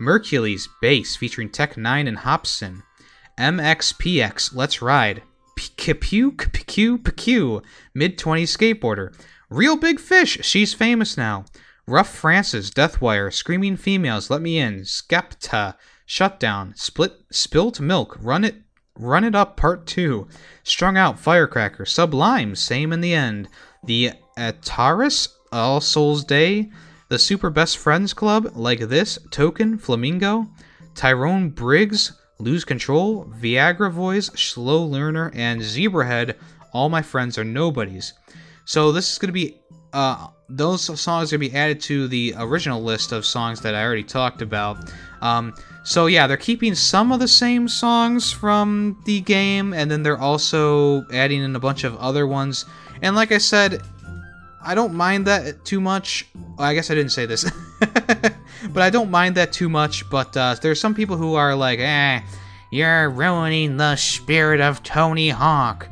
Merkules, 0.00 0.68
Bass 0.80 1.16
featuring 1.16 1.50
Tech 1.50 1.74
N9ne 1.74 2.08
and 2.08 2.18
Hopsin, 2.18 2.82
MXPX, 3.38 4.54
Let's 4.54 4.82
Ride, 4.82 5.22
Pew 5.56 6.32
Pew 6.32 6.98
Pew, 6.98 7.62
Mid 7.94 8.18
20s 8.18 8.56
Skateboarder, 8.56 9.14
Real 9.48 9.76
Big 9.76 9.98
Fish, 10.00 10.38
She's 10.42 10.74
Famous 10.74 11.16
Now, 11.16 11.44
Rough 11.88 12.12
Francis, 12.12 12.70
Deathwire, 12.70 13.32
Screaming 13.32 13.76
Females, 13.76 14.28
Let 14.28 14.42
Me 14.42 14.58
In, 14.58 14.80
Skepta, 14.80 15.76
Shutdown, 16.04 16.74
Split 16.74 17.12
Spilt 17.30 17.78
Milk, 17.78 18.18
Run 18.20 18.44
It 18.44 18.56
Run 18.98 19.22
It 19.22 19.36
Up 19.36 19.56
Part 19.56 19.86
2, 19.86 20.26
Strung 20.64 20.96
Out 20.96 21.16
Firecracker, 21.16 21.84
Sublime, 21.84 22.56
Same 22.56 22.92
in 22.92 23.00
the 23.00 23.14
End, 23.14 23.48
The 23.84 24.12
Ataris, 24.36 25.28
All 25.52 25.80
Souls 25.80 26.24
Day, 26.24 26.72
The 27.08 27.20
Super 27.20 27.50
Best 27.50 27.78
Friends 27.78 28.12
Club, 28.12 28.50
Like 28.56 28.80
This, 28.80 29.20
Token, 29.30 29.78
Flamingo, 29.78 30.48
Tyrone 30.96 31.50
Briggs, 31.50 32.20
Lose 32.40 32.64
Control, 32.64 33.26
Viagra 33.40 33.94
Boys, 33.94 34.26
Slow 34.38 34.84
Learner, 34.84 35.30
and 35.36 35.60
Zebrahead, 35.60 36.34
All 36.72 36.88
My 36.88 37.02
Friends 37.02 37.38
Are 37.38 37.44
Nobodies. 37.44 38.12
So 38.64 38.90
this 38.90 39.12
is 39.12 39.18
going 39.18 39.28
to 39.28 39.32
be, 39.32 39.60
uh, 39.92 40.28
those 40.48 40.82
songs 40.82 41.32
are 41.32 41.38
going 41.38 41.48
to 41.48 41.52
be 41.52 41.58
added 41.58 41.80
to 41.82 42.08
the 42.08 42.34
original 42.38 42.82
list 42.82 43.12
of 43.12 43.26
songs 43.26 43.60
that 43.62 43.74
I 43.74 43.82
already 43.82 44.04
talked 44.04 44.42
about. 44.42 44.92
Um, 45.20 45.54
so 45.82 46.06
yeah, 46.06 46.26
they're 46.26 46.36
keeping 46.36 46.74
some 46.74 47.12
of 47.12 47.20
the 47.20 47.28
same 47.28 47.68
songs 47.68 48.32
from 48.32 49.00
the 49.06 49.20
game, 49.20 49.72
and 49.72 49.90
then 49.90 50.02
they're 50.02 50.18
also 50.18 51.04
adding 51.12 51.42
in 51.42 51.56
a 51.56 51.60
bunch 51.60 51.84
of 51.84 51.96
other 51.96 52.26
ones. 52.26 52.64
And 53.02 53.16
like 53.16 53.32
I 53.32 53.38
said, 53.38 53.82
I 54.62 54.74
don't 54.74 54.94
mind 54.94 55.26
that 55.26 55.64
too 55.64 55.80
much. 55.80 56.26
I 56.58 56.74
guess 56.74 56.90
I 56.90 56.94
didn't 56.94 57.12
say 57.12 57.26
this, 57.26 57.48
but 57.80 58.82
I 58.82 58.90
don't 58.90 59.10
mind 59.10 59.36
that 59.36 59.52
too 59.52 59.68
much. 59.68 60.08
But 60.10 60.36
uh, 60.36 60.56
there's 60.60 60.80
some 60.80 60.94
people 60.94 61.16
who 61.16 61.34
are 61.34 61.54
like, 61.54 61.78
"Eh, 61.78 62.20
you're 62.72 63.08
ruining 63.10 63.76
the 63.76 63.94
spirit 63.96 64.60
of 64.60 64.82
Tony 64.82 65.28
Hawk." 65.28 65.88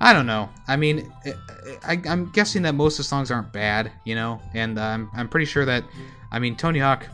I 0.00 0.12
don't 0.12 0.26
know. 0.26 0.48
I 0.68 0.76
mean, 0.76 1.12
I, 1.88 2.00
am 2.04 2.30
guessing 2.30 2.62
that 2.62 2.74
most 2.74 2.94
of 2.94 2.98
the 2.98 3.04
songs 3.04 3.30
aren't 3.30 3.52
bad, 3.52 3.90
you 4.04 4.14
know, 4.14 4.40
and 4.54 4.78
I'm 4.78 5.10
I'm 5.14 5.28
pretty 5.28 5.46
sure 5.46 5.64
that, 5.64 5.84
I 6.30 6.38
mean, 6.38 6.54
Tony 6.56 6.78
Hawk. 6.78 7.06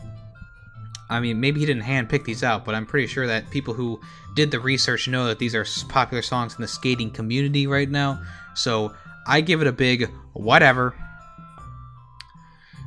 I 1.09 1.19
mean, 1.19 1.39
maybe 1.39 1.59
he 1.59 1.65
didn't 1.67 1.83
hand 1.83 2.09
pick 2.09 2.25
these 2.25 2.43
out, 2.43 2.65
but 2.65 2.73
I'm 2.73 2.85
pretty 2.85 3.05
sure 3.05 3.27
that 3.27 3.51
people 3.51 3.75
who 3.75 4.01
did 4.35 4.49
the 4.49 4.59
research 4.59 5.07
know 5.07 5.27
that 5.27 5.37
these 5.37 5.53
are 5.53 5.65
popular 5.87 6.23
songs 6.23 6.55
in 6.55 6.61
the 6.61 6.67
skating 6.67 7.11
community 7.11 7.67
right 7.67 7.89
now. 7.89 8.21
So 8.55 8.93
I 9.27 9.41
give 9.41 9.61
it 9.61 9.67
a 9.67 9.71
big 9.71 10.09
whatever. 10.33 10.95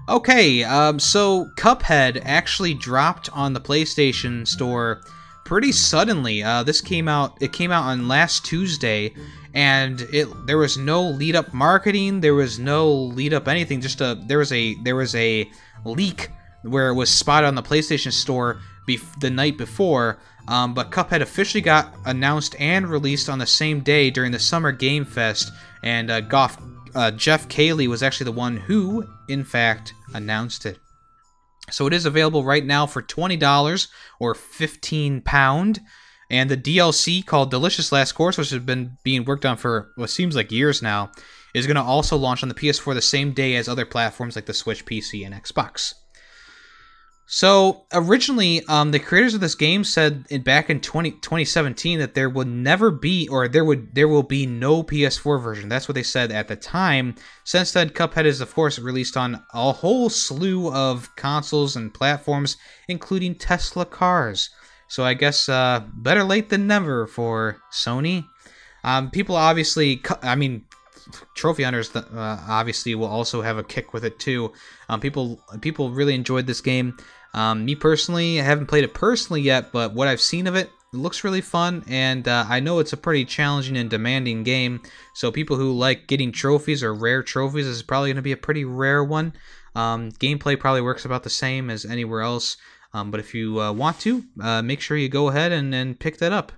Okay, 0.08 0.64
um, 0.64 0.98
so 0.98 1.50
Cuphead 1.56 2.22
actually 2.24 2.74
dropped 2.74 3.30
on 3.32 3.52
the 3.52 3.60
PlayStation 3.60 4.46
Store 4.48 5.02
pretty 5.44 5.72
suddenly. 5.72 6.42
Uh, 6.42 6.62
this 6.62 6.80
came 6.80 7.08
out. 7.08 7.36
It 7.40 7.52
came 7.52 7.70
out 7.70 7.84
on 7.84 8.08
last 8.08 8.44
Tuesday, 8.44 9.14
and 9.54 10.00
it 10.12 10.28
there 10.46 10.58
was 10.58 10.76
no 10.76 11.02
lead 11.02 11.36
up 11.36 11.52
marketing. 11.52 12.20
There 12.20 12.34
was 12.34 12.58
no 12.58 12.92
lead 12.92 13.32
up 13.32 13.48
anything. 13.48 13.80
Just 13.80 14.00
a 14.00 14.20
there 14.26 14.38
was 14.38 14.52
a 14.52 14.74
there 14.82 14.96
was 14.96 15.14
a 15.14 15.50
leak 15.84 16.30
where 16.62 16.88
it 16.88 16.94
was 16.94 17.10
spotted 17.10 17.46
on 17.46 17.54
the 17.54 17.62
PlayStation 17.62 18.12
Store 18.12 18.60
bef- 18.88 19.20
the 19.20 19.30
night 19.30 19.56
before. 19.56 20.18
Um, 20.48 20.72
but 20.72 20.90
Cuphead 20.90 21.20
officially 21.20 21.60
got 21.60 21.94
announced 22.06 22.56
and 22.58 22.88
released 22.88 23.28
on 23.28 23.38
the 23.38 23.46
same 23.46 23.80
day 23.80 24.10
during 24.10 24.32
the 24.32 24.38
Summer 24.38 24.72
Game 24.72 25.04
Fest, 25.04 25.52
and 25.82 26.10
uh, 26.10 26.22
Goff, 26.22 26.56
uh, 26.94 27.10
Geoff 27.10 27.48
Keighley 27.48 27.86
was 27.86 28.02
actually 28.02 28.24
the 28.24 28.32
one 28.32 28.56
who, 28.56 29.06
in 29.28 29.44
fact, 29.44 29.92
announced 30.14 30.64
it. 30.64 30.78
So 31.70 31.86
it 31.86 31.92
is 31.92 32.06
available 32.06 32.44
right 32.44 32.64
now 32.64 32.86
for 32.86 33.02
$20 33.02 33.88
or 34.18 34.34
15 34.34 35.20
pound. 35.20 35.80
And 36.30 36.50
the 36.50 36.56
DLC 36.56 37.24
called 37.24 37.50
Delicious 37.50 37.90
Last 37.90 38.12
Course, 38.12 38.36
which 38.36 38.50
has 38.50 38.62
been 38.62 38.98
being 39.02 39.24
worked 39.24 39.46
on 39.46 39.56
for 39.56 39.92
what 39.96 40.10
seems 40.10 40.36
like 40.36 40.52
years 40.52 40.82
now, 40.82 41.10
is 41.54 41.66
going 41.66 41.76
to 41.76 41.82
also 41.82 42.16
launch 42.16 42.42
on 42.42 42.48
the 42.48 42.54
PS4 42.54 42.94
the 42.94 43.02
same 43.02 43.32
day 43.32 43.56
as 43.56 43.68
other 43.68 43.86
platforms 43.86 44.36
like 44.36 44.46
the 44.46 44.54
Switch, 44.54 44.84
PC, 44.84 45.24
and 45.24 45.34
Xbox. 45.34 45.94
So 47.30 47.84
originally, 47.92 48.64
um, 48.68 48.90
the 48.90 48.98
creators 48.98 49.34
of 49.34 49.42
this 49.42 49.54
game 49.54 49.84
said 49.84 50.24
in, 50.30 50.40
back 50.40 50.70
in 50.70 50.80
20, 50.80 51.10
2017 51.10 51.98
that 51.98 52.14
there 52.14 52.30
would 52.30 52.48
never 52.48 52.90
be, 52.90 53.28
or 53.28 53.48
there 53.48 53.66
would 53.66 53.94
there 53.94 54.08
will 54.08 54.22
be 54.22 54.46
no 54.46 54.82
PS4 54.82 55.42
version. 55.42 55.68
That's 55.68 55.86
what 55.86 55.94
they 55.94 56.02
said 56.02 56.32
at 56.32 56.48
the 56.48 56.56
time. 56.56 57.16
Since 57.44 57.72
then, 57.72 57.90
Cuphead 57.90 58.24
is 58.24 58.40
of 58.40 58.54
course 58.54 58.78
released 58.78 59.18
on 59.18 59.44
a 59.52 59.72
whole 59.72 60.08
slew 60.08 60.72
of 60.72 61.14
consoles 61.16 61.76
and 61.76 61.92
platforms, 61.92 62.56
including 62.88 63.34
Tesla 63.34 63.84
cars. 63.84 64.48
So 64.88 65.04
I 65.04 65.14
guess 65.14 65.48
uh, 65.48 65.82
better 65.94 66.24
late 66.24 66.48
than 66.48 66.66
never 66.66 67.06
for 67.06 67.60
Sony. 67.70 68.26
Um, 68.84 69.10
people 69.10 69.36
obviously, 69.36 70.02
I 70.22 70.34
mean, 70.34 70.64
trophy 71.34 71.62
hunters 71.62 71.94
uh, 71.94 72.04
obviously 72.48 72.94
will 72.94 73.08
also 73.08 73.42
have 73.42 73.58
a 73.58 73.64
kick 73.64 73.92
with 73.92 74.04
it 74.04 74.18
too. 74.18 74.52
Um, 74.88 75.00
people 75.00 75.40
people 75.60 75.90
really 75.90 76.14
enjoyed 76.14 76.46
this 76.46 76.60
game. 76.60 76.96
Um, 77.34 77.64
me 77.64 77.74
personally, 77.74 78.40
I 78.40 78.44
haven't 78.44 78.66
played 78.66 78.84
it 78.84 78.94
personally 78.94 79.42
yet, 79.42 79.72
but 79.72 79.92
what 79.92 80.08
I've 80.08 80.20
seen 80.20 80.46
of 80.46 80.54
it, 80.56 80.70
it 80.92 80.96
looks 80.96 81.22
really 81.22 81.42
fun, 81.42 81.84
and 81.86 82.26
uh, 82.26 82.46
I 82.48 82.60
know 82.60 82.78
it's 82.78 82.94
a 82.94 82.96
pretty 82.96 83.26
challenging 83.26 83.76
and 83.76 83.90
demanding 83.90 84.42
game. 84.42 84.80
So 85.14 85.30
people 85.30 85.56
who 85.56 85.72
like 85.72 86.06
getting 86.06 86.32
trophies 86.32 86.82
or 86.82 86.94
rare 86.94 87.22
trophies 87.22 87.66
is 87.66 87.82
probably 87.82 88.08
going 88.08 88.16
to 88.16 88.22
be 88.22 88.32
a 88.32 88.38
pretty 88.38 88.64
rare 88.64 89.04
one. 89.04 89.34
Um, 89.74 90.10
gameplay 90.12 90.58
probably 90.58 90.80
works 90.80 91.04
about 91.04 91.22
the 91.22 91.30
same 91.30 91.68
as 91.68 91.84
anywhere 91.84 92.22
else, 92.22 92.56
um, 92.92 93.10
but 93.10 93.20
if 93.20 93.34
you 93.34 93.60
uh, 93.60 93.72
want 93.72 94.00
to, 94.00 94.24
uh, 94.40 94.62
make 94.62 94.80
sure 94.80 94.96
you 94.96 95.08
go 95.08 95.28
ahead 95.28 95.52
and, 95.52 95.74
and 95.74 95.98
pick 95.98 96.18
that 96.18 96.32
up. 96.32 96.52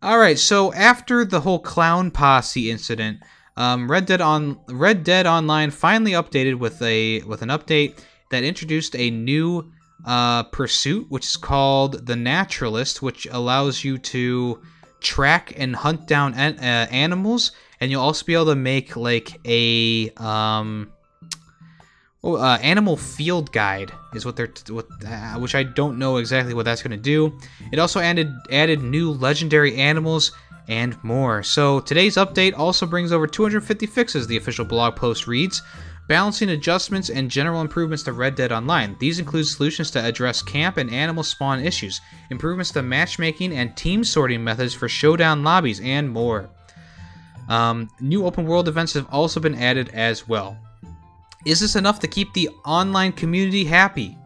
All 0.00 0.18
right, 0.18 0.38
so 0.38 0.72
after 0.72 1.24
the 1.24 1.40
whole 1.40 1.60
clown 1.60 2.10
posse 2.10 2.70
incident, 2.70 3.20
um, 3.56 3.90
Red 3.90 4.06
Dead 4.06 4.20
on 4.20 4.58
Red 4.68 5.04
Dead 5.04 5.26
Online 5.26 5.70
finally 5.70 6.12
updated 6.12 6.58
with 6.58 6.80
a 6.82 7.20
with 7.22 7.42
an 7.42 7.50
update 7.50 8.02
that 8.30 8.42
introduced 8.42 8.96
a 8.96 9.10
new 9.10 9.70
uh, 10.04 10.42
pursuit, 10.44 11.06
which 11.10 11.26
is 11.26 11.36
called 11.36 12.06
the 12.06 12.16
Naturalist, 12.16 13.02
which 13.02 13.26
allows 13.30 13.84
you 13.84 13.98
to 13.98 14.60
track 15.00 15.52
and 15.56 15.76
hunt 15.76 16.06
down 16.06 16.34
an- 16.34 16.58
uh, 16.58 16.88
animals, 16.90 17.52
and 17.80 17.90
you'll 17.90 18.02
also 18.02 18.24
be 18.24 18.34
able 18.34 18.46
to 18.46 18.56
make 18.56 18.96
like 18.96 19.38
a 19.46 20.10
um, 20.16 20.92
oh, 22.24 22.36
uh, 22.36 22.58
animal 22.62 22.96
field 22.96 23.52
guide 23.52 23.92
is 24.14 24.24
what 24.24 24.36
they're 24.36 24.46
t- 24.48 24.72
what, 24.72 24.86
uh, 25.06 25.34
which 25.34 25.54
I 25.54 25.62
don't 25.62 25.98
know 25.98 26.16
exactly 26.18 26.54
what 26.54 26.64
that's 26.64 26.82
going 26.82 26.92
to 26.92 26.96
do. 26.96 27.38
It 27.72 27.78
also 27.78 28.00
added 28.00 28.32
added 28.50 28.82
new 28.82 29.12
legendary 29.12 29.76
animals 29.76 30.32
and 30.68 31.02
more. 31.02 31.42
So 31.42 31.80
today's 31.80 32.16
update 32.16 32.56
also 32.56 32.86
brings 32.86 33.12
over 33.12 33.26
250 33.26 33.86
fixes. 33.86 34.26
The 34.26 34.36
official 34.36 34.64
blog 34.64 34.96
post 34.96 35.26
reads 35.26 35.62
balancing 36.08 36.50
adjustments 36.50 37.10
and 37.10 37.30
general 37.30 37.60
improvements 37.60 38.02
to 38.04 38.12
Red 38.12 38.34
Dead 38.34 38.52
Online. 38.52 38.96
These 38.98 39.18
include 39.18 39.46
solutions 39.46 39.90
to 39.92 40.04
address 40.04 40.42
camp 40.42 40.76
and 40.76 40.90
animal 40.90 41.22
spawn 41.22 41.60
issues, 41.60 42.00
improvements 42.30 42.70
to 42.72 42.82
matchmaking 42.82 43.52
and 43.52 43.76
team 43.76 44.04
sorting 44.04 44.42
methods 44.42 44.74
for 44.74 44.88
showdown 44.88 45.42
lobbies, 45.42 45.80
and 45.80 46.10
more. 46.10 46.50
Um, 47.48 47.88
new 48.00 48.26
open 48.26 48.46
world 48.46 48.68
events 48.68 48.94
have 48.94 49.06
also 49.10 49.40
been 49.40 49.54
added 49.54 49.90
as 49.90 50.28
well. 50.28 50.56
Is 51.44 51.60
this 51.60 51.76
enough 51.76 51.98
to 52.00 52.08
keep 52.08 52.32
the 52.32 52.48
online 52.64 53.12
community 53.12 53.64
happy? 53.64 54.16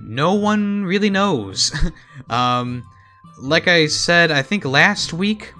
No 0.00 0.34
one 0.34 0.84
really 0.84 1.10
knows. 1.10 1.72
um, 2.30 2.84
like 3.40 3.68
I 3.68 3.86
said, 3.86 4.30
I 4.30 4.42
think 4.42 4.64
last 4.64 5.12
week, 5.12 5.52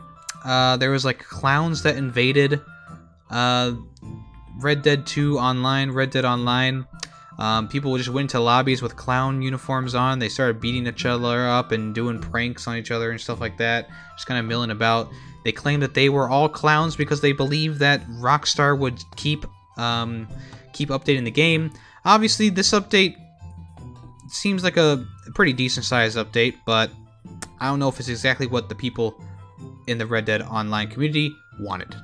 uh, 0.44 0.76
there 0.76 0.90
was 0.90 1.04
like 1.04 1.18
clowns 1.18 1.82
that 1.82 1.96
invaded 1.96 2.60
uh, 3.30 3.72
Red 4.60 4.82
Dead 4.82 5.06
2 5.06 5.38
Online, 5.38 5.90
Red 5.90 6.10
Dead 6.10 6.24
Online. 6.24 6.86
Um, 7.38 7.68
people 7.68 7.96
just 7.96 8.08
went 8.08 8.30
to 8.30 8.40
lobbies 8.40 8.82
with 8.82 8.96
clown 8.96 9.42
uniforms 9.42 9.94
on. 9.94 10.18
They 10.18 10.28
started 10.28 10.60
beating 10.60 10.86
each 10.86 11.06
other 11.06 11.46
up 11.46 11.70
and 11.70 11.94
doing 11.94 12.20
pranks 12.20 12.66
on 12.66 12.76
each 12.76 12.90
other 12.90 13.10
and 13.10 13.20
stuff 13.20 13.40
like 13.40 13.56
that. 13.58 13.88
Just 14.16 14.26
kind 14.26 14.40
of 14.40 14.46
milling 14.46 14.70
about. 14.70 15.08
They 15.44 15.52
claimed 15.52 15.82
that 15.82 15.94
they 15.94 16.08
were 16.08 16.28
all 16.28 16.48
clowns 16.48 16.96
because 16.96 17.20
they 17.20 17.32
believed 17.32 17.78
that 17.78 18.04
Rockstar 18.08 18.76
would 18.76 18.98
keep 19.16 19.46
um, 19.76 20.26
keep 20.78 20.90
updating 20.90 21.24
the 21.24 21.30
game. 21.30 21.72
Obviously, 22.04 22.48
this 22.48 22.70
update 22.70 23.16
seems 24.28 24.62
like 24.62 24.76
a 24.76 25.04
pretty 25.34 25.52
decent 25.52 25.84
sized 25.84 26.16
update, 26.16 26.54
but 26.64 26.90
I 27.58 27.66
don't 27.66 27.80
know 27.80 27.88
if 27.88 27.98
it's 27.98 28.08
exactly 28.08 28.46
what 28.46 28.68
the 28.68 28.74
people 28.76 29.20
in 29.88 29.98
the 29.98 30.06
Red 30.06 30.24
Dead 30.24 30.42
Online 30.42 30.88
community 30.88 31.34
wanted. 31.58 31.94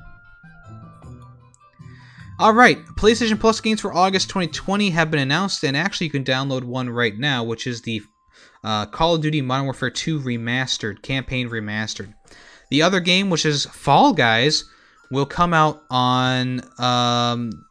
Alright, 2.41 2.85
PlayStation 2.97 3.39
Plus 3.39 3.61
games 3.61 3.81
for 3.81 3.95
August 3.95 4.29
2020 4.29 4.91
have 4.91 5.09
been 5.09 5.21
announced, 5.21 5.63
and 5.63 5.77
actually 5.77 6.09
you 6.09 6.11
can 6.11 6.25
download 6.25 6.65
one 6.65 6.91
right 6.91 7.17
now, 7.17 7.45
which 7.45 7.69
is 7.69 7.83
the 7.83 8.03
uh, 8.65 8.87
Call 8.87 9.15
of 9.15 9.23
Duty 9.23 9.41
Modern 9.41 9.67
Warfare 9.67 9.91
2 9.91 10.19
Remastered, 10.19 11.01
Campaign 11.03 11.49
Remastered. 11.49 12.13
The 12.71 12.83
other 12.83 12.99
game, 12.99 13.31
which 13.31 13.47
is 13.47 13.67
Fall 13.67 14.13
Guys, 14.13 14.65
will 15.13 15.27
come 15.27 15.55
out 15.55 15.85
on 15.91 16.63
um, 16.81 17.65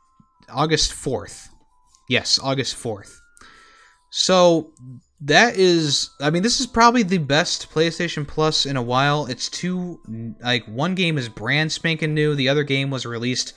August 0.54 0.92
4th. 0.92 1.50
Yes, 2.10 2.40
August 2.42 2.76
4th. 2.76 3.20
So 4.10 4.72
that 5.22 5.56
is 5.56 6.10
I 6.20 6.30
mean 6.30 6.44
this 6.44 6.60
is 6.60 6.68
probably 6.68 7.02
the 7.04 7.18
best 7.18 7.72
PlayStation 7.72 8.28
Plus 8.28 8.66
in 8.66 8.76
a 8.78 8.82
while. 8.82 9.26
It's 9.26 9.50
two 9.50 10.00
like 10.42 10.66
one 10.66 10.96
game 10.96 11.18
is 11.18 11.30
brand 11.30 11.72
spanking 11.72 12.14
new, 12.14 12.36
the 12.36 12.50
other 12.50 12.64
game 12.64 12.90
was 12.90 13.06
released 13.06 13.54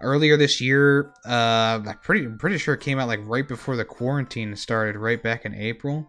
earlier 0.00 0.36
this 0.36 0.60
year. 0.60 1.12
Uh, 1.26 1.80
I'm 1.86 1.98
pretty 2.02 2.26
pretty 2.28 2.58
sure 2.58 2.74
it 2.74 2.80
came 2.80 2.98
out 2.98 3.08
like 3.08 3.20
right 3.24 3.46
before 3.46 3.76
the 3.76 3.84
quarantine 3.84 4.54
started, 4.56 4.96
right 4.96 5.22
back 5.22 5.44
in 5.44 5.54
April. 5.54 6.06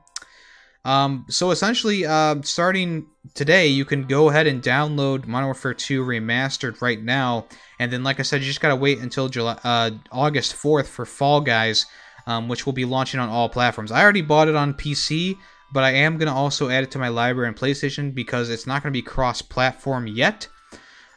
Um, 0.86 1.26
so 1.30 1.52
essentially, 1.52 2.06
uh, 2.06 2.42
starting 2.42 3.08
today, 3.34 3.68
you 3.68 3.86
can 3.86 4.06
go 4.06 4.30
ahead 4.30 4.48
and 4.48 4.62
download 4.62 5.26
Modern 5.26 5.48
Warfare 5.48 5.74
2 5.74 6.04
Remastered 6.04 6.82
right 6.82 7.02
now, 7.02 7.48
and 7.80 7.92
then, 7.92 8.04
like 8.04 8.20
I 8.20 8.24
said, 8.24 8.42
you 8.42 8.48
just 8.48 8.60
gotta 8.60 8.76
wait 8.76 9.00
until 9.00 9.30
July, 9.30 9.58
uh, 9.64 9.92
August 10.12 10.56
4th 10.56 10.88
for 10.88 11.06
Fall 11.06 11.40
Guys, 11.40 11.86
um, 12.28 12.50
which 12.50 12.66
will 12.66 12.74
be 12.74 12.86
launching 12.86 13.20
on 13.20 13.30
all 13.30 13.48
platforms. 13.48 13.92
I 13.92 14.04
already 14.04 14.22
bought 14.22 14.50
it 14.50 14.56
on 14.56 14.74
PC, 14.74 15.38
but 15.72 15.84
I 15.86 15.92
am 15.92 16.18
gonna 16.18 16.36
also 16.36 16.70
add 16.70 16.84
it 16.84 16.92
to 16.92 17.00
my 17.00 17.08
library 17.08 17.48
on 17.48 17.56
PlayStation 17.56 18.14
because 18.14 18.50
it's 18.50 18.68
not 18.68 18.84
gonna 18.84 18.92
be 18.92 19.02
cross-platform 19.02 20.08
yet. 20.08 20.50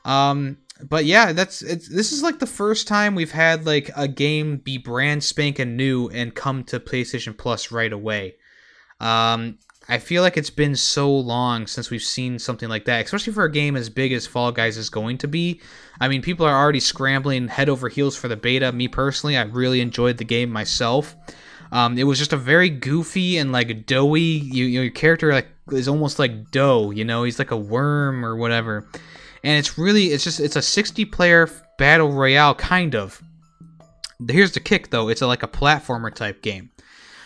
Um, 0.04 0.58
but 0.88 1.06
yeah, 1.06 1.32
that's 1.32 1.62
it's 1.62 1.88
this 1.88 2.12
is 2.12 2.22
like 2.22 2.38
the 2.38 2.46
first 2.46 2.86
time 2.86 3.14
we've 3.14 3.32
had 3.32 3.66
like 3.66 3.90
a 3.96 4.06
game 4.06 4.58
be 4.58 4.78
brand 4.78 5.24
spanking 5.24 5.76
new 5.76 6.08
and 6.08 6.34
come 6.34 6.64
to 6.64 6.78
PlayStation 6.78 7.36
Plus 7.36 7.72
right 7.72 7.92
away. 7.92 8.36
Um, 9.01 9.59
I 9.88 9.99
feel 9.99 10.22
like 10.22 10.36
it's 10.36 10.51
been 10.51 10.74
so 10.74 11.14
long 11.14 11.66
since 11.66 11.90
we've 11.90 12.03
seen 12.03 12.38
something 12.38 12.68
like 12.68 12.86
that, 12.86 13.05
especially 13.05 13.32
for 13.32 13.44
a 13.44 13.53
game 13.53 13.76
as 13.76 13.88
big 13.88 14.12
as 14.12 14.26
Fall 14.26 14.51
Guys 14.51 14.76
is 14.76 14.90
going 14.90 15.18
to 15.18 15.28
be. 15.28 15.61
I 16.01 16.09
mean, 16.09 16.22
people 16.22 16.44
are 16.44 16.57
already 16.57 16.80
scrambling 16.80 17.49
head 17.49 17.68
over 17.68 17.88
heels 17.88 18.16
for 18.16 18.28
the 18.28 18.36
beta. 18.36 18.72
Me 18.72 18.88
personally, 18.88 19.36
I 19.36 19.42
really 19.42 19.80
enjoyed 19.80 20.18
the 20.18 20.24
game 20.24 20.51
myself. 20.51 21.14
Um, 21.72 21.99
it 21.99 22.05
was 22.05 22.18
just 22.18 22.32
a 22.32 22.36
very 22.36 22.68
goofy 22.68 23.38
and 23.38 23.53
like 23.53 23.86
doughy. 23.86 24.20
You, 24.20 24.64
you 24.64 24.78
know, 24.78 24.82
your 24.84 24.92
character 24.92 25.32
like 25.32 25.49
is 25.70 25.88
almost 25.88 26.18
like 26.18 26.51
dough. 26.51 26.90
You 26.90 27.05
know, 27.05 27.22
he's 27.22 27.38
like 27.38 27.51
a 27.53 27.57
worm 27.57 28.24
or 28.24 28.36
whatever 28.36 28.88
and 29.47 29.59
it's 29.59 29.78
really 29.78 30.07
it's 30.07 30.24
just 30.24 30.40
it's 30.40 30.57
a 30.57 30.62
60 30.62 31.05
player 31.07 31.49
battle 31.78 32.11
royale 32.11 32.55
kind 32.55 32.94
of 32.94 33.22
here's 34.28 34.53
the 34.53 34.61
kick 34.61 34.90
though 34.90 35.09
it's 35.09 35.22
a, 35.22 35.26
like 35.26 35.44
a 35.44 35.49
platformer 35.49 36.12
type 36.12 36.42
game 36.42 36.70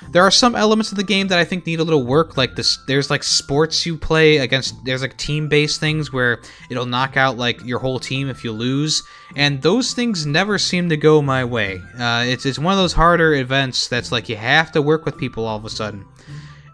there 0.09 0.23
are 0.23 0.31
some 0.31 0.55
elements 0.55 0.91
of 0.91 0.97
the 0.97 1.05
game 1.05 1.29
that 1.29 1.39
i 1.39 1.45
think 1.45 1.67
need 1.67 1.81
a 1.81 1.85
little 1.85 2.05
work 2.05 2.37
like 2.37 2.57
this 2.57 2.79
there's 2.87 3.11
like 3.11 3.23
sports 3.23 3.85
you 3.85 3.97
play 3.97 4.39
against 4.39 4.75
there's 4.85 5.03
like 5.03 5.17
team 5.17 5.49
based 5.49 5.79
things 5.81 6.13
where 6.13 6.41
it'll 6.71 6.87
knock 6.87 7.17
out 7.17 7.37
like 7.37 7.63
your 7.65 7.79
whole 7.79 7.99
team 7.99 8.29
if 8.29 8.43
you 8.45 8.53
lose 8.53 9.03
and 9.37 9.63
those 9.63 9.95
things 9.95 10.27
never 10.27 10.59
seem 10.59 10.89
to 10.89 10.97
go 10.97 11.23
my 11.23 11.45
way. 11.45 11.81
Uh, 11.99 12.25
it's, 12.27 12.47
it's 12.47 12.59
one 12.59 12.73
of 12.73 12.79
those 12.79 12.93
harder 12.93 13.35
events 13.35 13.89
that's 13.89 14.11
like 14.11 14.29
you 14.29 14.37
have 14.37 14.73
to 14.73 14.83
work 14.83 15.05
with 15.05 15.17
people 15.19 15.47
all 15.47 15.57
of 15.57 15.65
a 15.65 15.71
sudden. 15.71 16.05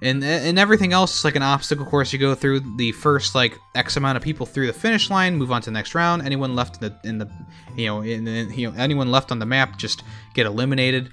And 0.02 0.22
and 0.22 0.58
everything 0.58 0.92
else 0.92 1.18
is 1.18 1.24
like 1.24 1.36
an 1.36 1.42
obstacle 1.42 1.86
course 1.86 2.12
you 2.12 2.18
go 2.18 2.34
through 2.34 2.60
the 2.76 2.92
first 2.92 3.34
like 3.34 3.58
x 3.74 3.96
amount 3.96 4.16
of 4.16 4.22
people 4.22 4.44
through 4.44 4.66
the 4.66 4.72
finish 4.74 5.08
line 5.08 5.36
move 5.36 5.50
on 5.50 5.62
to 5.62 5.70
the 5.70 5.72
next 5.72 5.94
round 5.94 6.20
anyone 6.20 6.54
left 6.54 6.82
in 6.82 6.92
the 6.92 7.08
in 7.08 7.18
the 7.18 7.30
you 7.76 7.86
know 7.86 8.02
in, 8.02 8.28
in, 8.28 8.52
you 8.52 8.70
know 8.70 8.76
anyone 8.76 9.10
left 9.10 9.32
on 9.32 9.38
the 9.38 9.46
map 9.46 9.78
just 9.78 10.02
get 10.34 10.44
eliminated 10.44 11.10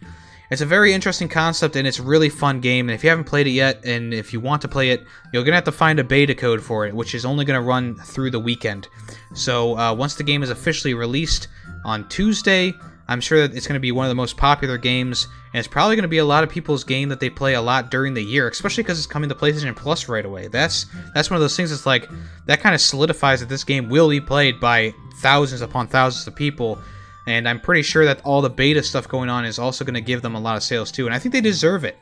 it's 0.49 0.61
a 0.61 0.65
very 0.65 0.93
interesting 0.93 1.27
concept 1.27 1.75
and 1.75 1.87
it's 1.87 1.99
a 1.99 2.03
really 2.03 2.29
fun 2.29 2.59
game 2.59 2.87
and 2.87 2.95
if 2.95 3.03
you 3.03 3.09
haven't 3.09 3.25
played 3.25 3.47
it 3.47 3.51
yet 3.51 3.83
and 3.85 4.13
if 4.13 4.33
you 4.33 4.39
want 4.39 4.61
to 4.61 4.67
play 4.67 4.89
it 4.89 5.03
you're 5.31 5.43
gonna 5.43 5.55
have 5.55 5.63
to 5.63 5.71
find 5.71 5.99
a 5.99 6.03
beta 6.03 6.35
code 6.35 6.61
for 6.61 6.85
it 6.85 6.93
which 6.93 7.15
is 7.15 7.25
only 7.25 7.45
gonna 7.45 7.61
run 7.61 7.95
through 7.95 8.29
the 8.29 8.39
weekend 8.39 8.87
so 9.33 9.77
uh, 9.77 9.93
once 9.93 10.15
the 10.15 10.23
game 10.23 10.43
is 10.43 10.49
officially 10.49 10.93
released 10.93 11.47
on 11.85 12.07
tuesday 12.09 12.73
I'm 13.07 13.19
sure 13.19 13.45
that 13.47 13.55
it's 13.55 13.67
to 13.67 13.79
be 13.79 13.91
one 13.91 14.05
of 14.05 14.09
the 14.09 14.15
most 14.15 14.37
popular 14.37 14.77
games, 14.77 15.27
and 15.53 15.59
it's 15.59 15.67
probably 15.67 15.97
to 15.97 16.07
be 16.07 16.19
a 16.19 16.25
lot 16.25 16.43
of 16.43 16.49
people's 16.49 16.83
game 16.83 17.09
that 17.09 17.19
they 17.19 17.29
play 17.29 17.53
a 17.53 17.61
lot 17.61 17.91
during 17.91 18.13
the 18.13 18.23
year, 18.23 18.47
especially 18.47 18.83
because 18.83 18.97
it's 18.97 19.07
coming 19.07 19.27
to 19.29 19.35
PlayStation 19.35 19.75
Plus 19.75 20.07
right 20.07 20.25
away. 20.25 20.47
That's 20.47 20.85
that's 21.13 21.29
one 21.29 21.35
of 21.35 21.41
those 21.41 21.57
things 21.57 21.69
that's 21.69 21.85
like 21.85 22.09
that 22.45 22.61
kind 22.61 22.73
of 22.73 22.79
solidifies 22.79 23.41
that 23.41 23.49
this 23.49 23.63
game 23.63 23.89
will 23.89 24.09
be 24.09 24.21
played 24.21 24.59
by 24.59 24.93
thousands 25.17 25.61
upon 25.61 25.87
thousands 25.87 26.27
of 26.27 26.35
people 26.35 26.79
And 27.27 27.47
I'm 27.47 27.59
pretty 27.59 27.83
sure 27.83 28.05
that 28.05 28.21
all 28.25 28.41
the 28.41 28.49
beta 28.49 28.83
stuff 28.83 29.07
going 29.07 29.29
on 29.29 29.45
is 29.45 29.59
also 29.59 29.85
going 29.85 29.93
to 29.93 30.01
give 30.01 30.21
them 30.21 30.35
a 30.35 30.39
lot 30.39 30.57
of 30.57 30.63
sales 30.63 30.91
too. 30.91 31.05
And 31.05 31.15
I 31.15 31.19
think 31.19 31.33
they 31.33 31.41
deserve 31.41 31.83
it. 31.85 31.97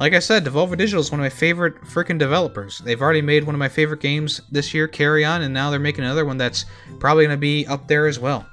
Like 0.00 0.14
I 0.14 0.20
said, 0.20 0.44
Devolver 0.44 0.76
Digital 0.76 1.00
is 1.00 1.10
one 1.10 1.20
of 1.20 1.24
my 1.24 1.30
favorite 1.30 1.80
freaking 1.82 2.18
developers. 2.18 2.78
They've 2.78 3.00
already 3.00 3.22
made 3.22 3.44
one 3.44 3.54
of 3.54 3.58
my 3.58 3.68
favorite 3.68 4.00
games 4.00 4.40
this 4.50 4.72
year, 4.72 4.86
Carrion, 4.86 5.42
and 5.42 5.52
now 5.52 5.70
they're 5.70 5.80
making 5.80 6.04
another 6.04 6.24
one 6.24 6.38
that's 6.38 6.66
probably 7.00 7.24
going 7.24 7.36
to 7.36 7.40
be 7.40 7.66
up 7.66 7.88
there 7.88 8.06
as 8.06 8.18
well. 8.18 8.46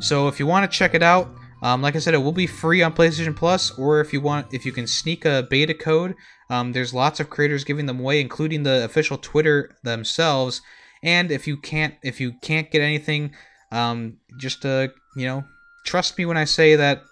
So 0.00 0.28
if 0.28 0.38
you 0.38 0.46
want 0.46 0.70
to 0.70 0.78
check 0.78 0.94
it 0.94 1.02
out, 1.02 1.28
um, 1.62 1.82
like 1.82 1.96
I 1.96 1.98
said, 1.98 2.14
it 2.14 2.18
will 2.18 2.32
be 2.32 2.46
free 2.46 2.82
on 2.82 2.94
PlayStation 2.94 3.36
Plus, 3.36 3.78
or 3.78 4.00
if 4.00 4.14
you 4.14 4.22
want, 4.22 4.54
if 4.54 4.64
you 4.64 4.72
can 4.72 4.86
sneak 4.86 5.26
a 5.26 5.46
beta 5.50 5.74
code, 5.74 6.14
um, 6.48 6.72
there's 6.72 6.94
lots 6.94 7.20
of 7.20 7.28
creators 7.28 7.64
giving 7.64 7.84
them 7.84 8.00
away, 8.00 8.20
including 8.20 8.62
the 8.62 8.84
official 8.84 9.18
Twitter 9.18 9.76
themselves. 9.82 10.62
And 11.02 11.30
if 11.30 11.46
you 11.46 11.58
can't, 11.58 11.94
if 12.02 12.20
you 12.20 12.32
can't 12.40 12.70
get 12.70 12.80
anything, 12.80 13.34
um, 13.70 14.16
just 14.38 14.64
uh, 14.64 14.88
you 15.16 15.26
know, 15.26 15.44
trust 15.84 16.16
me 16.18 16.26
when 16.26 16.36
I 16.36 16.44
say 16.44 16.76
that 16.76 17.02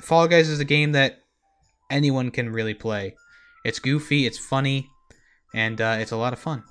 Fall 0.00 0.26
Guys 0.28 0.48
is 0.48 0.60
a 0.60 0.64
game 0.64 0.92
that 0.92 1.20
anyone 1.90 2.30
can 2.30 2.50
really 2.50 2.74
play. 2.74 3.14
It's 3.64 3.78
goofy, 3.78 4.26
it's 4.26 4.38
funny, 4.38 4.88
and 5.54 5.80
uh, 5.80 5.96
it's 5.98 6.12
a 6.12 6.16
lot 6.16 6.32
of 6.32 6.38
fun. 6.38 6.62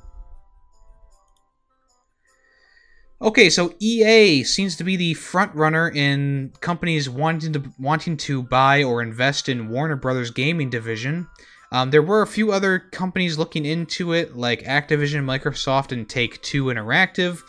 Okay, 3.22 3.50
so 3.50 3.74
EA 3.80 4.44
seems 4.44 4.76
to 4.76 4.84
be 4.84 4.98
the 4.98 5.14
front 5.14 5.56
runner 5.56 5.90
in 5.90 6.52
companies 6.60 7.10
wanting 7.10 7.54
to 7.54 7.64
wanting 7.80 8.18
to 8.18 8.44
buy 8.44 8.84
or 8.84 9.02
invest 9.02 9.48
in 9.48 9.70
Warner 9.70 9.96
Brothers 9.96 10.32
gaming 10.32 10.70
division. 10.70 11.28
Um, 11.72 11.92
there 11.92 12.02
were 12.02 12.22
a 12.22 12.28
few 12.28 12.52
other 12.52 12.78
companies 12.80 13.38
looking 13.38 13.66
into 13.66 14.14
it, 14.14 14.36
like 14.36 14.64
Activision, 14.64 15.24
Microsoft, 15.24 15.92
and 15.92 16.08
Take 16.08 16.42
Two 16.42 16.66
Interactive, 16.66 17.42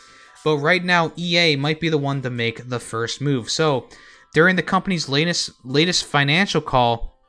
but 0.47 0.59
right 0.59 0.85
now 0.85 1.11
EA 1.17 1.57
might 1.57 1.81
be 1.81 1.89
the 1.89 1.97
one 1.97 2.21
to 2.21 2.29
make 2.29 2.69
the 2.69 2.79
first 2.79 3.19
move. 3.19 3.49
So, 3.49 3.89
during 4.33 4.55
the 4.55 4.63
company's 4.63 5.09
latest 5.09 5.51
latest 5.65 6.05
financial 6.05 6.61
call, 6.61 7.19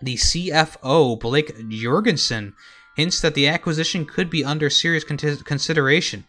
the 0.00 0.14
CFO 0.14 1.18
Blake 1.18 1.52
Jorgensen 1.68 2.54
hints 2.94 3.20
that 3.22 3.34
the 3.34 3.48
acquisition 3.48 4.04
could 4.06 4.30
be 4.30 4.44
under 4.44 4.70
serious 4.70 5.02
consideration. 5.02 6.28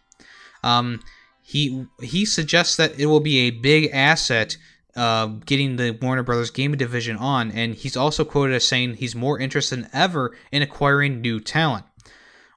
Um, 0.64 1.00
he 1.44 1.86
he 2.00 2.24
suggests 2.24 2.74
that 2.74 2.98
it 2.98 3.06
will 3.06 3.20
be 3.20 3.38
a 3.46 3.50
big 3.52 3.90
asset 3.92 4.56
uh, 4.96 5.26
getting 5.46 5.76
the 5.76 5.96
Warner 6.02 6.24
Brothers 6.24 6.50
gaming 6.50 6.76
division 6.76 7.16
on, 7.18 7.52
and 7.52 7.76
he's 7.76 7.96
also 7.96 8.24
quoted 8.24 8.56
as 8.56 8.66
saying 8.66 8.94
he's 8.94 9.14
more 9.14 9.38
interested 9.38 9.76
than 9.76 9.90
ever 9.92 10.36
in 10.50 10.60
acquiring 10.60 11.20
new 11.20 11.38
talent. 11.38 11.84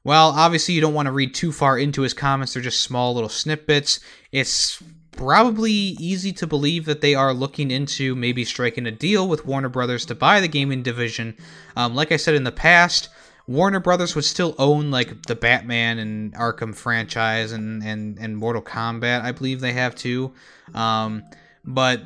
Well, 0.06 0.30
obviously, 0.30 0.76
you 0.76 0.82
don't 0.82 0.93
want 0.93 1.08
to 1.08 1.12
read 1.12 1.34
too 1.34 1.51
far 1.51 1.80
into 1.80 2.03
his 2.03 2.14
comments, 2.14 2.53
they're 2.53 2.62
just 2.62 2.82
small 2.82 3.16
little 3.16 3.28
snippets. 3.28 3.99
It's 4.32 4.82
probably 5.12 5.72
easy 5.72 6.32
to 6.34 6.45
believe 6.45 6.86
that 6.86 7.01
they 7.01 7.16
are 7.16 7.34
looking 7.34 7.72
into 7.72 8.16
maybe 8.16 8.45
striking 8.45 8.86
a 8.86 8.91
deal 8.91 9.28
with 9.28 9.47
Warner 9.47 9.68
Brothers 9.68 10.06
to 10.06 10.16
buy 10.16 10.41
the 10.41 10.47
gaming 10.47 10.84
division. 10.84 11.36
Um, 11.76 11.95
like 11.95 12.12
I 12.12 12.18
said 12.18 12.36
in 12.36 12.43
the 12.43 12.51
past, 12.51 13.10
Warner 13.47 13.80
Brothers 13.80 14.14
would 14.14 14.26
still 14.26 14.53
own 14.60 14.91
like 14.91 15.24
the 15.24 15.36
Batman 15.36 15.97
and 15.97 16.36
Arkham 16.36 16.76
franchise 16.76 17.51
and 17.51 17.84
and 17.84 18.20
and 18.20 18.38
Mortal 18.38 18.62
Kombat. 18.62 19.22
I 19.22 19.32
believe 19.32 19.60
they 19.60 19.74
have 19.74 19.95
too, 19.95 20.34
um, 20.76 21.24
but 21.64 22.01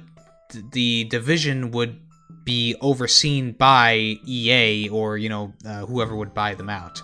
th- 0.51 0.63
the 0.71 1.03
division 1.05 1.71
would 1.71 1.99
be 2.45 2.77
overseen 2.79 3.51
by 3.51 4.17
EA 4.25 4.87
or 4.87 5.17
you 5.17 5.27
know 5.27 5.53
uh, 5.65 5.85
whoever 5.85 6.15
would 6.15 6.33
buy 6.33 6.55
them 6.55 6.69
out. 6.69 7.01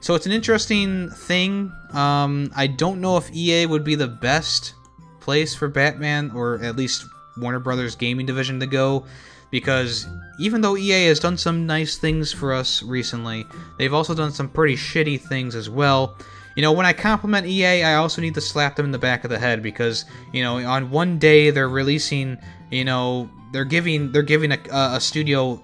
So 0.00 0.14
it's 0.14 0.26
an 0.26 0.32
interesting 0.32 1.10
thing. 1.10 1.72
Um, 1.92 2.50
I 2.56 2.66
don't 2.66 3.00
know 3.00 3.16
if 3.16 3.30
EA 3.34 3.66
would 3.66 3.84
be 3.84 3.94
the 3.94 4.08
best 4.08 4.74
place 5.20 5.54
for 5.54 5.68
Batman 5.68 6.30
or 6.34 6.60
at 6.62 6.76
least 6.76 7.04
Warner 7.36 7.60
Brothers 7.60 7.96
gaming 7.96 8.26
division 8.26 8.58
to 8.60 8.66
go 8.66 9.04
because 9.50 10.06
even 10.38 10.60
though 10.60 10.76
EA 10.76 11.06
has 11.06 11.20
done 11.20 11.36
some 11.36 11.66
nice 11.66 11.98
things 11.98 12.32
for 12.32 12.52
us 12.54 12.82
recently, 12.82 13.46
they've 13.78 13.92
also 13.92 14.14
done 14.14 14.32
some 14.32 14.48
pretty 14.48 14.74
shitty 14.74 15.20
things 15.20 15.54
as 15.54 15.68
well. 15.68 16.16
You 16.56 16.62
know, 16.62 16.72
when 16.72 16.86
I 16.86 16.92
compliment 16.92 17.46
EA, 17.46 17.82
I 17.82 17.94
also 17.96 18.20
need 18.20 18.34
to 18.34 18.40
slap 18.40 18.76
them 18.76 18.86
in 18.86 18.92
the 18.92 18.98
back 18.98 19.24
of 19.24 19.30
the 19.30 19.38
head 19.38 19.62
because, 19.62 20.04
you 20.32 20.42
know, 20.42 20.56
on 20.58 20.90
one 20.90 21.18
day 21.18 21.50
they're 21.50 21.68
releasing, 21.68 22.38
you 22.70 22.84
know, 22.84 23.30
they're 23.52 23.64
giving 23.64 24.12
they're 24.12 24.22
giving 24.22 24.52
a, 24.52 24.58
a 24.70 25.00
studio 25.00 25.62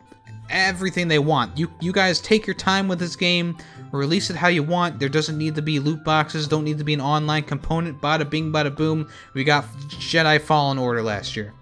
everything 0.50 1.08
they 1.08 1.18
want. 1.18 1.56
You 1.58 1.70
you 1.80 1.92
guys 1.92 2.20
take 2.20 2.46
your 2.46 2.54
time 2.54 2.88
with 2.88 2.98
this 2.98 3.16
game, 3.16 3.56
release 3.92 4.30
it 4.30 4.36
how 4.36 4.48
you 4.48 4.62
want. 4.62 4.98
There 4.98 5.08
doesn't 5.08 5.38
need 5.38 5.54
to 5.56 5.62
be 5.62 5.78
loot 5.78 6.04
boxes, 6.04 6.48
don't 6.48 6.64
need 6.64 6.78
to 6.78 6.84
be 6.84 6.94
an 6.94 7.00
online 7.00 7.44
component. 7.44 8.00
Bada 8.00 8.28
bing, 8.28 8.52
bada 8.52 8.74
boom. 8.74 9.08
We 9.34 9.44
got 9.44 9.64
Jedi 9.88 10.40
Fallen 10.40 10.78
Order 10.78 11.02
last 11.02 11.36
year. 11.36 11.52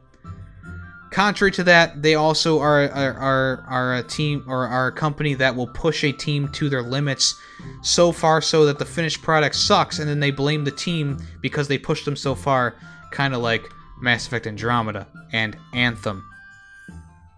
Contrary 1.14 1.52
to 1.52 1.62
that, 1.62 2.02
they 2.02 2.16
also 2.16 2.58
are, 2.58 2.90
are, 2.90 3.14
are, 3.14 3.64
are 3.68 3.94
a 3.94 4.02
team 4.02 4.44
or 4.48 4.66
are 4.66 4.88
a 4.88 4.92
company 4.92 5.34
that 5.34 5.54
will 5.54 5.68
push 5.68 6.02
a 6.02 6.10
team 6.10 6.48
to 6.48 6.68
their 6.68 6.82
limits 6.82 7.40
so 7.82 8.10
far 8.10 8.40
so 8.42 8.66
that 8.66 8.80
the 8.80 8.84
finished 8.84 9.22
product 9.22 9.54
sucks 9.54 10.00
and 10.00 10.08
then 10.08 10.18
they 10.18 10.32
blame 10.32 10.64
the 10.64 10.72
team 10.72 11.24
because 11.40 11.68
they 11.68 11.78
pushed 11.78 12.04
them 12.04 12.16
so 12.16 12.34
far, 12.34 12.74
kind 13.12 13.32
of 13.32 13.40
like 13.40 13.62
Mass 14.00 14.26
Effect 14.26 14.48
Andromeda 14.48 15.06
and 15.32 15.56
Anthem. 15.72 16.28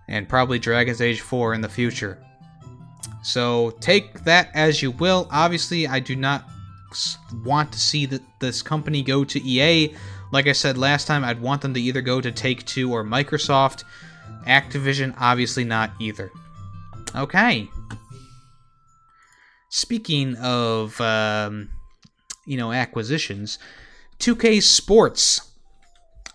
And 0.08 0.26
probably 0.26 0.58
Dragon's 0.58 1.02
Age 1.02 1.20
4 1.20 1.52
in 1.52 1.60
the 1.60 1.68
future. 1.68 2.18
So 3.26 3.70
take 3.80 4.24
that 4.24 4.50
as 4.54 4.82
you 4.82 4.92
will. 4.92 5.28
Obviously, 5.30 5.86
I 5.86 6.00
do 6.00 6.16
not 6.16 6.44
want 7.44 7.72
to 7.72 7.78
see 7.78 8.06
that 8.06 8.22
this 8.40 8.62
company 8.62 9.02
go 9.02 9.24
to 9.24 9.42
EA 9.42 9.94
like 10.32 10.46
I 10.46 10.52
said 10.52 10.76
last 10.76 11.06
time, 11.06 11.24
I'd 11.24 11.40
want 11.40 11.62
them 11.62 11.74
to 11.74 11.80
either 11.80 12.00
go 12.00 12.20
to 12.20 12.32
Take 12.32 12.64
Two 12.64 12.92
or 12.92 13.04
Microsoft. 13.04 13.84
Activision, 14.46 15.14
obviously 15.18 15.64
not 15.64 15.92
either. 16.00 16.30
Okay. 17.14 17.68
Speaking 19.68 20.36
of, 20.36 21.00
um, 21.00 21.70
you 22.46 22.56
know, 22.56 22.72
acquisitions, 22.72 23.58
2K 24.20 24.62
Sports. 24.62 25.52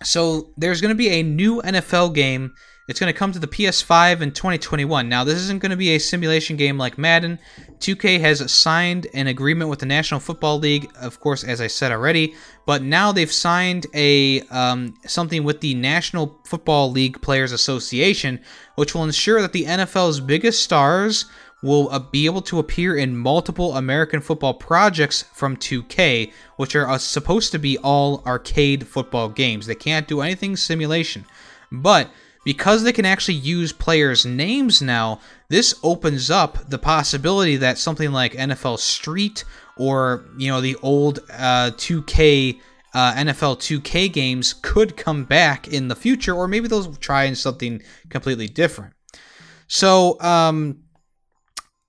So 0.02 0.50
there's 0.56 0.80
going 0.80 0.90
to 0.90 0.98
be 0.98 1.08
a 1.08 1.22
new 1.22 1.62
NFL 1.62 2.14
game 2.14 2.54
it's 2.88 2.98
going 2.98 3.12
to 3.12 3.18
come 3.18 3.30
to 3.32 3.38
the 3.38 3.46
PS5 3.46 4.20
in 4.22 4.32
2021. 4.32 5.08
Now, 5.08 5.22
this 5.22 5.38
isn't 5.38 5.60
going 5.60 5.70
to 5.70 5.76
be 5.76 5.90
a 5.90 5.98
simulation 5.98 6.56
game 6.56 6.78
like 6.78 6.98
Madden. 6.98 7.38
2K 7.78 8.20
has 8.20 8.50
signed 8.52 9.06
an 9.14 9.28
agreement 9.28 9.70
with 9.70 9.78
the 9.78 9.86
National 9.86 10.18
Football 10.18 10.58
League, 10.58 10.90
of 11.00 11.20
course, 11.20 11.44
as 11.44 11.60
I 11.60 11.68
said 11.68 11.92
already, 11.92 12.34
but 12.66 12.82
now 12.82 13.12
they've 13.12 13.30
signed 13.30 13.86
a 13.94 14.40
um, 14.48 14.94
something 15.06 15.44
with 15.44 15.60
the 15.60 15.74
National 15.74 16.40
Football 16.44 16.90
League 16.90 17.22
Players 17.22 17.52
Association, 17.52 18.40
which 18.74 18.94
will 18.94 19.04
ensure 19.04 19.40
that 19.40 19.52
the 19.52 19.64
NFL's 19.64 20.20
biggest 20.20 20.62
stars 20.62 21.26
will 21.62 21.88
uh, 21.90 22.00
be 22.00 22.26
able 22.26 22.42
to 22.42 22.58
appear 22.58 22.96
in 22.96 23.16
multiple 23.16 23.76
American 23.76 24.20
football 24.20 24.54
projects 24.54 25.22
from 25.32 25.56
2K, 25.56 26.32
which 26.56 26.74
are 26.74 26.88
uh, 26.88 26.98
supposed 26.98 27.52
to 27.52 27.58
be 27.58 27.78
all 27.78 28.22
arcade 28.26 28.88
football 28.88 29.28
games. 29.28 29.66
They 29.66 29.76
can't 29.76 30.08
do 30.08 30.20
anything 30.20 30.56
simulation. 30.56 31.24
But 31.70 32.10
because 32.44 32.82
they 32.82 32.92
can 32.92 33.04
actually 33.04 33.34
use 33.34 33.72
players' 33.72 34.26
names 34.26 34.82
now, 34.82 35.20
this 35.48 35.74
opens 35.82 36.30
up 36.30 36.68
the 36.68 36.78
possibility 36.78 37.56
that 37.56 37.78
something 37.78 38.12
like 38.12 38.32
NFL 38.32 38.78
Street 38.78 39.44
or 39.78 40.26
you 40.36 40.50
know 40.50 40.60
the 40.60 40.76
old 40.82 41.20
uh, 41.30 41.70
2K 41.74 42.58
uh, 42.94 43.14
NFL 43.14 43.58
2K 43.58 44.12
games 44.12 44.52
could 44.52 44.96
come 44.96 45.24
back 45.24 45.68
in 45.68 45.88
the 45.88 45.96
future, 45.96 46.34
or 46.34 46.46
maybe 46.46 46.68
they'll 46.68 46.94
try 46.94 47.32
something 47.32 47.82
completely 48.10 48.48
different. 48.48 48.94
So, 49.66 50.20
um, 50.20 50.81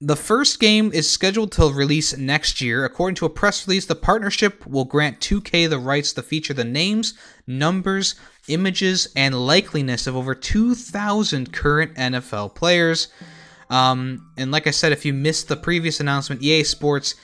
the 0.06 0.18
first 0.18 0.60
game 0.60 0.91
is 0.93 1.10
scheduled 1.10 1.54
to 1.54 1.72
release 1.72 2.18
next 2.18 2.60
year. 2.60 2.84
According 2.84 3.16
to 3.16 3.26
a 3.26 3.30
press 3.30 3.66
release, 3.66 3.86
the 3.86 3.95
partnership 3.95 4.68
will 4.68 4.84
grant 4.84 5.22
2K 5.22 5.70
the 5.70 5.80
rights 5.80 6.12
to 6.14 6.22
feature 6.22 6.54
the 6.54 6.66
names, 6.66 7.14
numbers, 7.47 8.16
images, 8.49 9.08
and 9.16 9.34
likeliness 9.34 10.06
of 10.06 10.18
over 10.18 10.36
2,000 10.36 11.54
current 11.54 11.95
NFL 11.95 12.54
players. 12.54 13.08
Um, 13.70 14.30
and 14.38 14.51
like 14.51 14.68
I 14.68 14.72
said, 14.72 14.91
if 14.91 15.06
you 15.06 15.14
missed 15.14 15.47
the 15.47 15.56
previous 15.56 16.01
announcement, 16.01 16.43
EA 16.43 16.64
Sports 16.64 17.16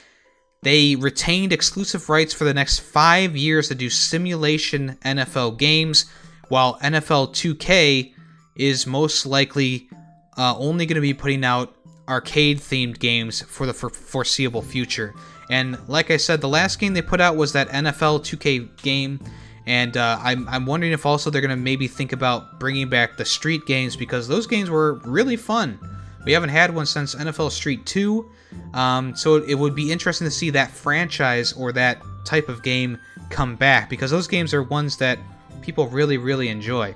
they 0.62 0.94
retained 0.94 1.52
exclusive 1.52 2.08
rights 2.08 2.34
for 2.34 2.44
the 2.44 2.52
next 2.52 2.80
five 2.80 3.34
years 3.36 3.68
to 3.68 3.74
do 3.74 3.88
simulation 3.88 4.98
NFL 5.04 5.58
games, 5.58 6.04
while 6.48 6.78
NFL 6.80 7.30
2K 7.30 8.12
is 8.56 8.86
most 8.86 9.24
likely 9.24 9.88
uh, 10.36 10.54
only 10.58 10.84
going 10.84 10.96
to 10.96 11.00
be 11.00 11.14
putting 11.14 11.44
out 11.44 11.74
arcade 12.10 12.58
themed 12.58 12.98
games 12.98 13.40
for 13.42 13.64
the 13.64 13.72
foreseeable 13.72 14.62
future. 14.62 15.14
And 15.48 15.78
like 15.88 16.10
I 16.10 16.16
said, 16.16 16.40
the 16.40 16.48
last 16.48 16.78
game 16.78 16.92
they 16.92 17.02
put 17.02 17.20
out 17.20 17.36
was 17.36 17.52
that 17.54 17.68
NFL 17.68 18.20
2K 18.20 18.82
game 18.82 19.20
and 19.66 19.96
uh, 19.96 20.18
I'm, 20.20 20.48
I'm 20.48 20.66
wondering 20.66 20.92
if 20.92 21.06
also 21.06 21.30
they're 21.30 21.40
going 21.40 21.50
to 21.50 21.56
maybe 21.56 21.86
think 21.86 22.12
about 22.12 22.58
bringing 22.58 22.88
back 22.88 23.16
the 23.16 23.24
street 23.24 23.66
games 23.66 23.94
because 23.94 24.26
those 24.26 24.46
games 24.46 24.70
were 24.70 24.94
really 25.04 25.36
fun. 25.36 25.78
We 26.24 26.32
haven't 26.32 26.50
had 26.50 26.74
one 26.74 26.86
since 26.86 27.14
NFL 27.14 27.50
Street 27.50 27.86
2. 27.86 28.30
Um, 28.74 29.14
so 29.14 29.36
it 29.36 29.54
would 29.54 29.74
be 29.74 29.92
interesting 29.92 30.26
to 30.26 30.30
see 30.30 30.50
that 30.50 30.70
franchise 30.70 31.52
or 31.52 31.72
that 31.72 32.02
type 32.24 32.48
of 32.48 32.62
game 32.62 32.98
come 33.30 33.54
back 33.54 33.88
because 33.88 34.10
those 34.10 34.26
games 34.26 34.52
are 34.52 34.62
ones 34.62 34.96
that 34.96 35.18
people 35.62 35.86
really, 35.86 36.18
really 36.18 36.48
enjoy. 36.48 36.94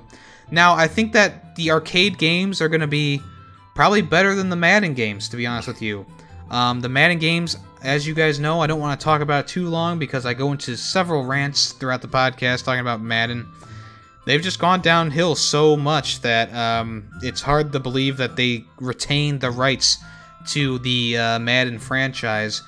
Now, 0.50 0.74
I 0.74 0.88
think 0.88 1.12
that 1.12 1.54
the 1.56 1.70
arcade 1.70 2.18
games 2.18 2.60
are 2.60 2.68
going 2.68 2.80
to 2.80 2.86
be 2.86 3.20
probably 3.74 4.02
better 4.02 4.34
than 4.34 4.48
the 4.48 4.56
Madden 4.56 4.94
games, 4.94 5.28
to 5.28 5.36
be 5.36 5.46
honest 5.46 5.68
with 5.68 5.82
you. 5.82 6.06
Um, 6.50 6.80
the 6.80 6.88
Madden 6.88 7.18
games, 7.18 7.56
as 7.82 8.06
you 8.06 8.14
guys 8.14 8.38
know, 8.38 8.60
I 8.60 8.66
don't 8.66 8.80
want 8.80 8.98
to 8.98 9.04
talk 9.04 9.20
about 9.20 9.48
too 9.48 9.68
long 9.68 9.98
because 9.98 10.24
I 10.24 10.34
go 10.34 10.52
into 10.52 10.76
several 10.76 11.24
rants 11.24 11.72
throughout 11.72 12.02
the 12.02 12.08
podcast 12.08 12.64
talking 12.64 12.80
about 12.80 13.00
Madden. 13.00 13.46
They've 14.26 14.40
just 14.40 14.58
gone 14.58 14.80
downhill 14.80 15.34
so 15.34 15.76
much 15.76 16.20
that 16.22 16.54
um, 16.54 17.10
it's 17.22 17.42
hard 17.42 17.72
to 17.72 17.80
believe 17.80 18.16
that 18.16 18.36
they 18.36 18.64
retain 18.80 19.38
the 19.38 19.50
rights 19.50 19.98
to 20.48 20.78
the 20.78 21.18
uh, 21.18 21.38
Madden 21.38 21.78
franchise. 21.78 22.62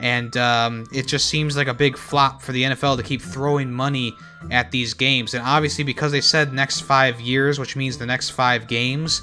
And 0.00 0.36
um, 0.36 0.86
it 0.92 1.06
just 1.06 1.28
seems 1.28 1.56
like 1.56 1.66
a 1.66 1.74
big 1.74 1.96
flop 1.96 2.42
for 2.42 2.52
the 2.52 2.62
NFL 2.62 2.98
to 2.98 3.02
keep 3.02 3.22
throwing 3.22 3.70
money 3.72 4.14
at 4.50 4.70
these 4.70 4.94
games. 4.94 5.34
And 5.34 5.42
obviously, 5.44 5.82
because 5.82 6.12
they 6.12 6.20
said 6.20 6.52
next 6.52 6.80
five 6.80 7.20
years, 7.20 7.58
which 7.58 7.74
means 7.74 7.98
the 7.98 8.06
next 8.06 8.30
five 8.30 8.68
games, 8.68 9.22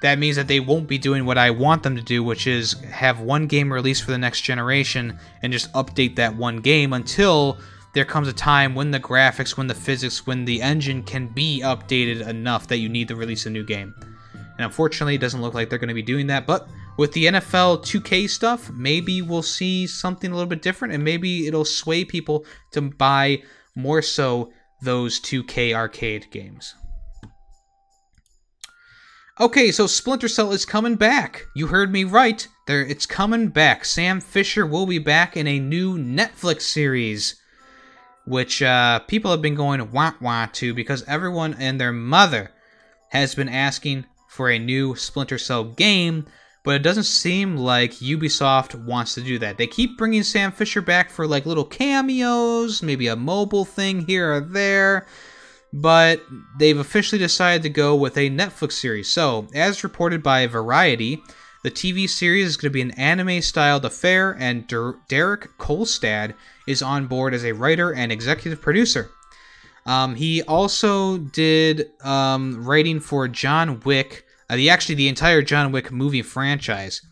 that 0.00 0.18
means 0.18 0.36
that 0.36 0.48
they 0.48 0.60
won't 0.60 0.86
be 0.86 0.98
doing 0.98 1.24
what 1.24 1.38
I 1.38 1.50
want 1.50 1.82
them 1.82 1.96
to 1.96 2.02
do, 2.02 2.22
which 2.22 2.46
is 2.46 2.74
have 2.80 3.20
one 3.20 3.46
game 3.46 3.72
released 3.72 4.04
for 4.04 4.12
the 4.12 4.18
next 4.18 4.42
generation 4.42 5.18
and 5.42 5.52
just 5.52 5.72
update 5.72 6.16
that 6.16 6.36
one 6.36 6.58
game 6.58 6.92
until 6.92 7.58
there 7.94 8.04
comes 8.04 8.28
a 8.28 8.32
time 8.32 8.74
when 8.74 8.90
the 8.90 9.00
graphics, 9.00 9.56
when 9.56 9.66
the 9.66 9.74
physics, 9.74 10.26
when 10.26 10.44
the 10.44 10.62
engine 10.62 11.02
can 11.02 11.26
be 11.26 11.62
updated 11.64 12.26
enough 12.28 12.68
that 12.68 12.78
you 12.78 12.88
need 12.88 13.08
to 13.08 13.16
release 13.16 13.46
a 13.46 13.50
new 13.50 13.64
game. 13.64 13.94
And 14.32 14.64
unfortunately, 14.64 15.14
it 15.14 15.20
doesn't 15.20 15.40
look 15.40 15.54
like 15.54 15.70
they're 15.70 15.78
going 15.78 15.88
to 15.88 15.94
be 15.94 16.02
doing 16.02 16.26
that. 16.28 16.46
But 16.46 16.68
with 16.96 17.12
the 17.12 17.26
NFL 17.26 17.84
2K 17.84 18.28
stuff, 18.28 18.70
maybe 18.70 19.22
we'll 19.22 19.42
see 19.42 19.86
something 19.86 20.30
a 20.30 20.34
little 20.34 20.48
bit 20.48 20.62
different 20.62 20.94
and 20.94 21.02
maybe 21.02 21.46
it'll 21.46 21.64
sway 21.64 22.04
people 22.04 22.44
to 22.72 22.82
buy 22.82 23.42
more 23.74 24.02
so 24.02 24.52
those 24.82 25.20
2K 25.20 25.74
arcade 25.74 26.28
games. 26.30 26.74
Okay, 29.40 29.70
so 29.70 29.86
Splinter 29.86 30.26
Cell 30.26 30.50
is 30.50 30.64
coming 30.64 30.96
back. 30.96 31.46
You 31.54 31.68
heard 31.68 31.92
me 31.92 32.02
right. 32.02 32.44
There 32.66 32.84
it's 32.84 33.06
coming 33.06 33.48
back. 33.48 33.84
Sam 33.84 34.20
Fisher 34.20 34.66
will 34.66 34.84
be 34.84 34.98
back 34.98 35.36
in 35.36 35.46
a 35.46 35.60
new 35.60 35.96
Netflix 35.96 36.62
series 36.62 37.40
which 38.26 38.60
uh, 38.62 38.98
people 39.00 39.30
have 39.30 39.40
been 39.40 39.54
going 39.54 39.92
wah 39.92 40.12
wah 40.20 40.46
to 40.54 40.74
because 40.74 41.04
everyone 41.04 41.54
and 41.54 41.80
their 41.80 41.92
mother 41.92 42.50
has 43.10 43.36
been 43.36 43.48
asking 43.48 44.04
for 44.28 44.50
a 44.50 44.58
new 44.58 44.96
Splinter 44.96 45.38
Cell 45.38 45.64
game, 45.64 46.26
but 46.64 46.74
it 46.74 46.82
doesn't 46.82 47.04
seem 47.04 47.56
like 47.56 47.92
Ubisoft 47.92 48.74
wants 48.84 49.14
to 49.14 49.22
do 49.22 49.38
that. 49.38 49.56
They 49.56 49.68
keep 49.68 49.96
bringing 49.96 50.24
Sam 50.24 50.50
Fisher 50.50 50.82
back 50.82 51.10
for 51.10 51.28
like 51.28 51.46
little 51.46 51.64
cameos, 51.64 52.82
maybe 52.82 53.06
a 53.06 53.14
mobile 53.14 53.64
thing 53.64 54.04
here 54.04 54.34
or 54.34 54.40
there, 54.40 55.06
but 55.72 56.22
they've 56.58 56.78
officially 56.78 57.18
decided 57.18 57.62
to 57.62 57.68
go 57.68 57.94
with 57.94 58.16
a 58.16 58.30
Netflix 58.30 58.72
series. 58.72 59.12
So, 59.12 59.48
as 59.54 59.84
reported 59.84 60.22
by 60.22 60.46
Variety, 60.46 61.22
the 61.62 61.70
TV 61.70 62.08
series 62.08 62.46
is 62.46 62.56
going 62.56 62.70
to 62.70 62.74
be 62.74 62.82
an 62.82 62.92
anime 62.92 63.42
styled 63.42 63.84
affair, 63.84 64.36
and 64.38 64.66
Der- 64.66 64.98
Derek 65.08 65.58
Kolstad 65.58 66.34
is 66.66 66.82
on 66.82 67.06
board 67.06 67.34
as 67.34 67.44
a 67.44 67.52
writer 67.52 67.92
and 67.92 68.12
executive 68.12 68.60
producer. 68.60 69.10
Um, 69.84 70.14
he 70.14 70.42
also 70.42 71.18
did 71.18 71.90
um, 72.02 72.64
writing 72.64 73.00
for 73.00 73.26
John 73.26 73.80
Wick, 73.80 74.24
uh, 74.48 74.56
the 74.56 74.70
actually 74.70 74.94
the 74.94 75.08
entire 75.08 75.42
John 75.42 75.72
Wick 75.72 75.90
movie 75.90 76.22
franchise. 76.22 77.02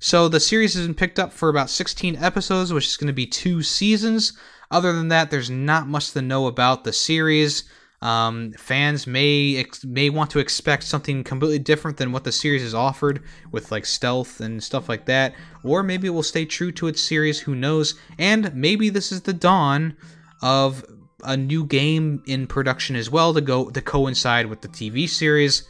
So 0.00 0.28
the 0.28 0.40
series 0.40 0.74
has 0.74 0.86
been 0.86 0.94
picked 0.94 1.18
up 1.18 1.32
for 1.32 1.48
about 1.48 1.70
16 1.70 2.16
episodes, 2.16 2.72
which 2.72 2.86
is 2.86 2.96
going 2.96 3.06
to 3.06 3.14
be 3.14 3.26
two 3.26 3.62
seasons. 3.62 4.32
Other 4.70 4.92
than 4.92 5.08
that, 5.08 5.30
there's 5.30 5.48
not 5.48 5.88
much 5.88 6.10
to 6.10 6.20
know 6.20 6.46
about 6.46 6.84
the 6.84 6.92
series. 6.92 7.64
Um, 8.04 8.52
fans 8.52 9.06
may 9.06 9.56
ex- 9.56 9.82
may 9.82 10.10
want 10.10 10.30
to 10.32 10.38
expect 10.38 10.82
something 10.82 11.24
completely 11.24 11.58
different 11.58 11.96
than 11.96 12.12
what 12.12 12.24
the 12.24 12.32
series 12.32 12.60
has 12.60 12.74
offered, 12.74 13.22
with 13.50 13.72
like 13.72 13.86
stealth 13.86 14.40
and 14.40 14.62
stuff 14.62 14.90
like 14.90 15.06
that, 15.06 15.34
or 15.62 15.82
maybe 15.82 16.08
it 16.08 16.10
will 16.10 16.22
stay 16.22 16.44
true 16.44 16.70
to 16.72 16.86
its 16.86 17.00
series. 17.00 17.40
Who 17.40 17.54
knows? 17.54 17.94
And 18.18 18.54
maybe 18.54 18.90
this 18.90 19.10
is 19.10 19.22
the 19.22 19.32
dawn 19.32 19.96
of 20.42 20.84
a 21.24 21.34
new 21.34 21.64
game 21.64 22.22
in 22.26 22.46
production 22.46 22.94
as 22.94 23.08
well 23.08 23.32
to 23.32 23.40
go 23.40 23.70
to 23.70 23.80
coincide 23.80 24.46
with 24.46 24.60
the 24.60 24.68
TV 24.68 25.08
series. 25.08 25.66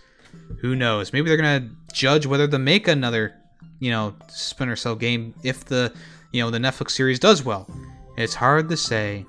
Who 0.60 0.74
knows? 0.74 1.12
Maybe 1.12 1.28
they're 1.28 1.36
gonna 1.36 1.70
judge 1.92 2.26
whether 2.26 2.48
to 2.48 2.58
make 2.58 2.88
another, 2.88 3.36
you 3.78 3.92
know, 3.92 4.12
Splinter 4.28 4.74
Cell 4.74 4.96
game 4.96 5.34
if 5.44 5.66
the, 5.66 5.94
you 6.32 6.42
know, 6.42 6.50
the 6.50 6.58
Netflix 6.58 6.90
series 6.90 7.20
does 7.20 7.44
well. 7.44 7.70
It's 8.16 8.34
hard 8.34 8.68
to 8.70 8.76
say. 8.76 9.24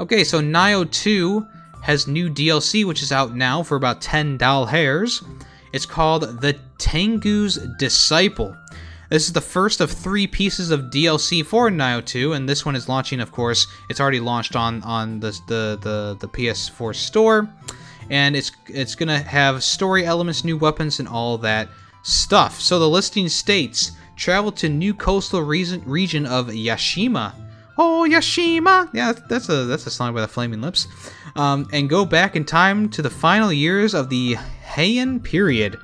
Okay, 0.00 0.22
so 0.22 0.40
Nioh 0.40 0.88
2 0.88 1.44
has 1.82 2.06
new 2.06 2.30
DLC, 2.30 2.84
which 2.84 3.02
is 3.02 3.10
out 3.10 3.34
now 3.34 3.64
for 3.64 3.74
about 3.74 4.00
10 4.00 4.38
doll 4.38 4.64
hairs. 4.64 5.24
It's 5.72 5.86
called 5.86 6.40
The 6.40 6.56
Tengu's 6.78 7.58
Disciple. 7.78 8.56
This 9.10 9.26
is 9.26 9.32
the 9.32 9.40
first 9.40 9.80
of 9.80 9.90
three 9.90 10.28
pieces 10.28 10.70
of 10.70 10.82
DLC 10.82 11.44
for 11.44 11.68
Nioh 11.68 12.04
2, 12.04 12.34
and 12.34 12.48
this 12.48 12.64
one 12.64 12.76
is 12.76 12.88
launching, 12.88 13.18
of 13.18 13.32
course. 13.32 13.66
It's 13.90 14.00
already 14.00 14.20
launched 14.20 14.54
on, 14.54 14.84
on 14.84 15.18
the, 15.18 15.36
the, 15.48 15.78
the, 15.82 16.16
the 16.20 16.28
PS4 16.28 16.94
store. 16.94 17.48
And 18.08 18.36
it's 18.36 18.52
it's 18.68 18.94
gonna 18.94 19.18
have 19.18 19.64
story 19.64 20.06
elements, 20.06 20.44
new 20.44 20.56
weapons, 20.56 21.00
and 21.00 21.08
all 21.08 21.36
that 21.38 21.68
stuff. 22.04 22.60
So 22.60 22.78
the 22.78 22.88
listing 22.88 23.28
states 23.28 23.92
travel 24.16 24.52
to 24.52 24.68
new 24.68 24.94
coastal 24.94 25.42
region 25.42 26.24
of 26.24 26.46
Yashima 26.46 27.34
Oh 27.80 28.04
Yashima, 28.10 28.90
yeah, 28.92 29.12
that's 29.12 29.48
a 29.48 29.64
that's 29.66 29.86
a 29.86 29.90
song 29.90 30.12
by 30.12 30.20
the 30.20 30.26
Flaming 30.26 30.60
Lips, 30.60 30.88
um, 31.36 31.68
and 31.72 31.88
go 31.88 32.04
back 32.04 32.34
in 32.34 32.44
time 32.44 32.88
to 32.88 33.02
the 33.02 33.08
final 33.08 33.52
years 33.52 33.94
of 33.94 34.08
the 34.08 34.34
Heian 34.34 35.22
period. 35.22 35.78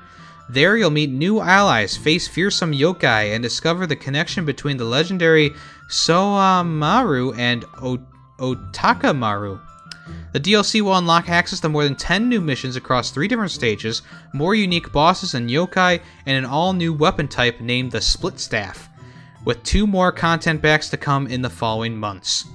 There 0.49 0.75
you'll 0.75 0.89
meet 0.89 1.09
new 1.09 1.39
allies, 1.39 1.95
face 1.95 2.27
fearsome 2.27 2.73
yokai, 2.73 3.33
and 3.33 3.41
discover 3.41 3.87
the 3.87 3.95
connection 3.95 4.43
between 4.43 4.75
the 4.75 4.83
legendary 4.83 5.51
Soamaru 5.89 7.37
and 7.37 7.63
o- 7.81 8.05
Otakamaru. 8.39 9.61
The 10.33 10.39
DLC 10.41 10.81
will 10.81 10.97
unlock 10.97 11.29
access 11.29 11.61
to 11.61 11.69
more 11.69 11.85
than 11.85 11.95
10 11.95 12.27
new 12.27 12.41
missions 12.41 12.75
across 12.75 13.09
three 13.09 13.29
different 13.29 13.51
stages, 13.51 14.01
more 14.33 14.53
unique 14.53 14.91
bosses 14.91 15.33
and 15.33 15.49
yokai, 15.49 16.01
and 16.25 16.37
an 16.37 16.45
all 16.45 16.73
new 16.73 16.93
weapon 16.93 17.29
type 17.29 17.61
named 17.61 17.93
the 17.93 18.01
Split 18.01 18.37
Staff 18.37 18.89
with 19.45 19.63
two 19.63 19.87
more 19.87 20.11
content 20.11 20.61
packs 20.61 20.89
to 20.89 20.97
come 20.97 21.27
in 21.27 21.41
the 21.41 21.49
following 21.49 21.95
months. 21.95 22.45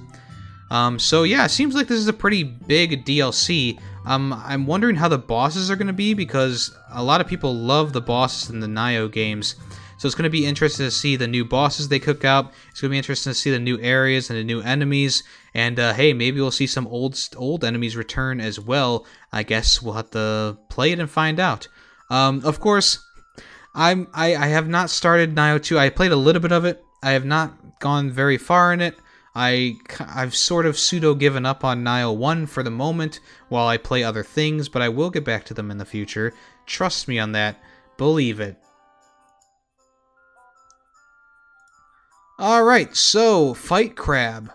Um, 0.69 0.99
so 0.99 1.23
yeah, 1.23 1.45
it 1.45 1.49
seems 1.49 1.75
like 1.75 1.87
this 1.87 1.99
is 1.99 2.07
a 2.07 2.13
pretty 2.13 2.43
big 2.43 3.03
DLC. 3.03 3.79
Um, 4.05 4.33
I'm 4.45 4.65
wondering 4.65 4.95
how 4.95 5.07
the 5.07 5.17
bosses 5.17 5.69
are 5.69 5.75
going 5.75 5.87
to 5.87 5.93
be 5.93 6.13
because 6.13 6.75
a 6.91 7.03
lot 7.03 7.21
of 7.21 7.27
people 7.27 7.53
love 7.53 7.91
the 7.93 8.01
bosses 8.01 8.49
in 8.49 8.59
the 8.59 8.67
Nioh 8.67 9.11
games. 9.11 9.55
So 9.97 10.07
it's 10.07 10.15
going 10.15 10.23
to 10.23 10.31
be 10.31 10.47
interesting 10.47 10.85
to 10.87 10.91
see 10.91 11.15
the 11.15 11.27
new 11.27 11.45
bosses 11.45 11.87
they 11.87 11.99
cook 11.99 12.25
out. 12.25 12.53
It's 12.71 12.81
going 12.81 12.89
to 12.89 12.93
be 12.93 12.97
interesting 12.97 13.31
to 13.31 13.37
see 13.37 13.51
the 13.51 13.59
new 13.59 13.79
areas 13.81 14.29
and 14.29 14.39
the 14.39 14.43
new 14.43 14.61
enemies. 14.61 15.23
And 15.53 15.79
uh, 15.79 15.93
hey, 15.93 16.13
maybe 16.13 16.41
we'll 16.41 16.49
see 16.49 16.65
some 16.65 16.87
old 16.87 17.19
old 17.35 17.63
enemies 17.63 17.95
return 17.95 18.39
as 18.41 18.59
well. 18.59 19.05
I 19.31 19.43
guess 19.43 19.79
we'll 19.81 19.93
have 19.93 20.09
to 20.11 20.57
play 20.69 20.91
it 20.91 20.99
and 20.99 21.07
find 21.09 21.39
out. 21.39 21.67
Um, 22.09 22.41
of 22.43 22.59
course, 22.59 23.05
I'm 23.73 24.07
I, 24.13 24.35
I 24.35 24.47
have 24.47 24.67
not 24.67 24.89
started 24.89 25.35
Nioh 25.35 25.61
2. 25.61 25.79
I 25.79 25.89
played 25.89 26.11
a 26.11 26.17
little 26.17 26.41
bit 26.41 26.51
of 26.51 26.65
it. 26.65 26.83
I 27.01 27.11
have 27.11 27.25
not 27.25 27.79
gone 27.79 28.11
very 28.11 28.37
far 28.37 28.73
in 28.73 28.81
it. 28.81 28.97
I 29.33 29.77
I've 29.99 30.35
sort 30.35 30.65
of 30.65 30.77
pseudo 30.77 31.15
given 31.15 31.45
up 31.45 31.63
on 31.63 31.83
Nioh 31.83 32.15
1 32.15 32.47
for 32.47 32.63
the 32.63 32.69
moment 32.71 33.19
while 33.49 33.67
I 33.67 33.77
play 33.77 34.03
other 34.03 34.23
things, 34.23 34.67
but 34.67 34.81
I 34.81 34.89
will 34.89 35.09
get 35.09 35.23
back 35.23 35.45
to 35.45 35.53
them 35.53 35.71
in 35.71 35.77
the 35.77 35.85
future. 35.85 36.33
Trust 36.65 37.07
me 37.07 37.17
on 37.17 37.31
that. 37.31 37.61
Believe 37.97 38.39
it. 38.39 38.57
All 42.37 42.63
right, 42.63 42.95
so 42.95 43.53
Fight 43.53 43.95
Crab. 43.95 44.51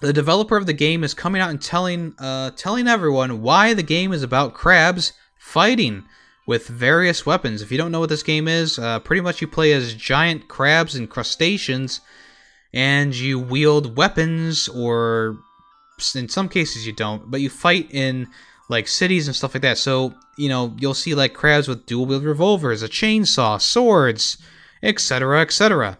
The 0.00 0.12
developer 0.12 0.56
of 0.56 0.66
the 0.66 0.72
game 0.72 1.02
is 1.04 1.14
coming 1.14 1.42
out 1.42 1.50
and 1.50 1.60
telling 1.60 2.14
uh, 2.18 2.52
telling 2.52 2.86
everyone 2.86 3.42
why 3.42 3.74
the 3.74 3.82
game 3.82 4.12
is 4.12 4.22
about 4.22 4.54
crabs 4.54 5.12
fighting 5.38 6.04
with 6.46 6.68
various 6.68 7.26
weapons. 7.26 7.60
If 7.60 7.72
you 7.72 7.78
don't 7.78 7.90
know 7.90 8.00
what 8.00 8.08
this 8.08 8.22
game 8.22 8.46
is, 8.46 8.78
uh, 8.78 9.00
pretty 9.00 9.20
much 9.20 9.40
you 9.40 9.48
play 9.48 9.72
as 9.72 9.94
giant 9.94 10.48
crabs 10.48 10.94
and 10.94 11.10
crustaceans, 11.10 12.00
and 12.72 13.14
you 13.14 13.38
wield 13.38 13.96
weapons, 13.96 14.68
or 14.68 15.38
in 16.14 16.28
some 16.28 16.48
cases 16.48 16.86
you 16.86 16.92
don't, 16.92 17.30
but 17.30 17.40
you 17.40 17.50
fight 17.50 17.88
in 17.90 18.28
like 18.68 18.86
cities 18.88 19.26
and 19.26 19.34
stuff 19.36 19.54
like 19.54 19.62
that. 19.62 19.78
So, 19.78 20.14
you 20.36 20.48
know, 20.48 20.74
you'll 20.78 20.94
see 20.94 21.14
like 21.14 21.34
crabs 21.34 21.68
with 21.68 21.86
dual 21.86 22.06
wield 22.06 22.24
revolvers, 22.24 22.82
a 22.82 22.88
chainsaw, 22.88 23.60
swords, 23.60 24.38
etc., 24.82 25.40
etc. 25.40 25.98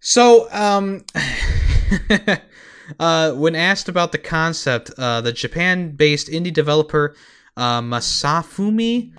So, 0.00 0.50
um, 0.52 1.04
uh, 2.98 3.32
when 3.32 3.54
asked 3.54 3.88
about 3.88 4.12
the 4.12 4.18
concept, 4.18 4.90
uh, 4.98 5.20
the 5.20 5.32
Japan 5.32 5.92
based 5.92 6.28
indie 6.28 6.52
developer 6.52 7.14
uh, 7.56 7.80
Masafumi 7.80 9.12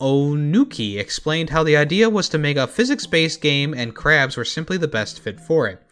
Onuki 0.00 0.96
explained 0.96 1.50
how 1.50 1.64
the 1.64 1.76
idea 1.76 2.08
was 2.08 2.28
to 2.28 2.38
make 2.38 2.56
a 2.56 2.68
physics 2.68 3.04
based 3.04 3.40
game 3.40 3.74
and 3.74 3.96
crabs 3.96 4.36
were 4.36 4.44
simply 4.44 4.76
the 4.78 4.86
best 4.86 5.18
fit 5.18 5.40
for 5.40 5.66
it. 5.66 5.82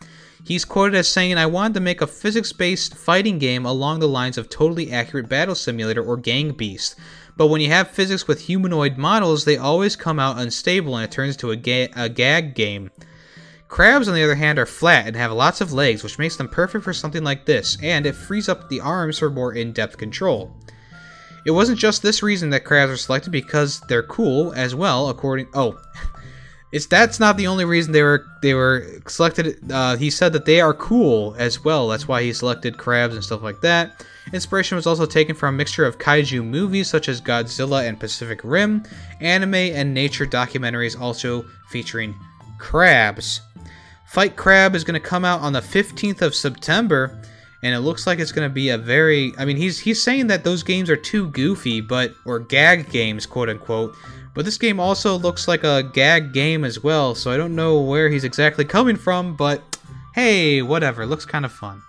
He's 0.45 0.65
quoted 0.65 0.97
as 0.97 1.09
saying, 1.09 1.39
I 1.39 1.47
wanted 1.47 1.75
to 1.75 1.81
make 1.81 2.01
a 2.01 2.07
physics 2.07 2.53
based 2.53 2.95
fighting 2.95 3.41
game 3.41 3.67
along 3.67 3.99
the 3.99 4.07
lines 4.07 4.39
of 4.39 4.49
Totally 4.49 4.93
Accurate 4.93 5.29
Battle 5.29 5.57
Simulator 5.57 6.05
or 6.05 6.17
Gang 6.17 6.53
Beast. 6.53 6.95
But 7.37 7.49
when 7.49 7.61
you 7.61 7.69
have 7.71 7.89
physics 7.89 8.29
with 8.29 8.43
humanoid 8.43 8.97
models, 8.97 9.45
they 9.45 9.57
always 9.57 9.97
come 9.97 10.21
out 10.21 10.39
unstable 10.39 10.97
and 10.97 11.05
it 11.05 11.11
turns 11.11 11.35
into 11.35 11.51
a, 11.51 11.57
ga- 11.57 11.91
a 11.97 12.09
gag 12.09 12.55
game. 12.55 12.93
Crabs, 13.67 14.07
on 14.07 14.15
the 14.15 14.23
other 14.23 14.37
hand, 14.37 14.61
are 14.61 14.67
flat 14.67 15.09
and 15.09 15.17
have 15.17 15.33
lots 15.33 15.61
of 15.61 15.73
legs, 15.73 16.05
which 16.05 16.21
makes 16.21 16.37
them 16.37 16.49
perfect 16.49 16.85
for 16.85 16.93
something 16.93 17.25
like 17.25 17.45
this, 17.45 17.77
and 17.83 18.07
it 18.07 18.15
frees 18.15 18.49
up 18.49 18.69
the 18.69 18.81
arms 18.81 19.19
for 19.19 19.31
more 19.31 19.53
in 19.53 19.73
depth 19.73 19.99
control. 19.99 20.55
It 21.47 21.53
wasn't 21.53 21.79
just 21.79 22.03
this 22.03 22.25
reason 22.25 22.51
that 22.51 22.65
crabs 22.65 22.91
were 22.91 22.97
selected 22.97 23.31
because 23.31 23.81
they're 23.83 24.03
cool 24.03 24.53
as 24.55 24.75
well, 24.75 25.09
according. 25.09 25.47
Oh, 25.55 25.81
it's 26.73 26.87
that's 26.87 27.21
not 27.21 27.37
the 27.37 27.47
only 27.47 27.65
reason 27.65 27.93
they 27.93 28.03
were 28.03 28.27
they 28.43 28.53
were 28.53 28.85
selected. 29.07 29.59
Uh, 29.71 29.97
he 29.97 30.11
said 30.11 30.33
that 30.33 30.45
they 30.45 30.61
are 30.61 30.75
cool 30.75 31.37
as 31.39 31.65
well. 31.65 31.87
That's 31.87 32.09
why 32.09 32.25
he 32.25 32.33
selected 32.33 32.79
crabs 32.79 33.15
and 33.15 33.23
stuff 33.23 33.45
like 33.45 33.61
that. 33.61 34.05
Inspiration 34.33 34.75
was 34.75 34.89
also 34.89 35.07
taken 35.07 35.37
from 35.37 35.55
a 35.55 35.59
mixture 35.59 35.85
of 35.85 35.99
kaiju 35.99 36.45
movies 36.45 36.91
such 36.91 37.09
as 37.09 37.21
Godzilla 37.21 37.87
and 37.89 38.01
Pacific 38.01 38.41
Rim, 38.43 38.83
anime 39.21 39.55
and 39.55 39.95
nature 39.95 40.27
documentaries 40.27 41.01
also 41.01 41.45
featuring 41.69 42.13
crabs. 42.59 43.41
Fight 44.07 44.35
Crab 44.35 44.75
is 44.75 44.83
going 44.83 45.01
to 45.01 45.09
come 45.09 45.25
out 45.25 45.43
on 45.43 45.53
the 45.53 45.61
15th 45.61 46.23
of 46.23 46.35
September, 46.35 47.21
and 47.63 47.75
it 47.75 47.81
looks 47.81 48.07
like 48.07 48.19
it's 48.19 48.33
going 48.33 48.49
to 48.49 48.53
be 48.53 48.69
a 48.71 48.79
very. 48.79 49.33
I 49.39 49.45
mean, 49.45 49.57
he's 49.57 49.79
he's 49.79 50.03
saying 50.03 50.27
that 50.29 50.45
those 50.45 50.63
games 50.63 50.91
are 50.91 50.97
too 50.97 51.29
goofy, 51.31 51.81
but 51.81 52.15
or 52.25 52.39
gag 52.39 52.91
games, 52.91 53.27
quote 53.27 53.49
unquote. 53.49 53.97
But 54.35 54.45
this 54.45 54.59
game 54.59 54.79
also 54.79 55.17
looks 55.17 55.49
like 55.49 55.65
a 55.65 55.91
gag 55.95 56.33
game 56.33 56.65
as 56.65 56.83
well, 56.83 57.15
so 57.15 57.31
I 57.31 57.39
don't 57.39 57.57
know 57.57 57.81
where 57.81 58.11
he's 58.11 58.25
exactly 58.25 58.65
coming 58.65 58.97
from. 58.97 59.35
But 59.35 59.79
hey, 60.15 60.63
whatever. 60.63 61.07
Looks 61.07 61.25
kind 61.25 61.45
of 61.45 61.53
fun. 61.53 61.83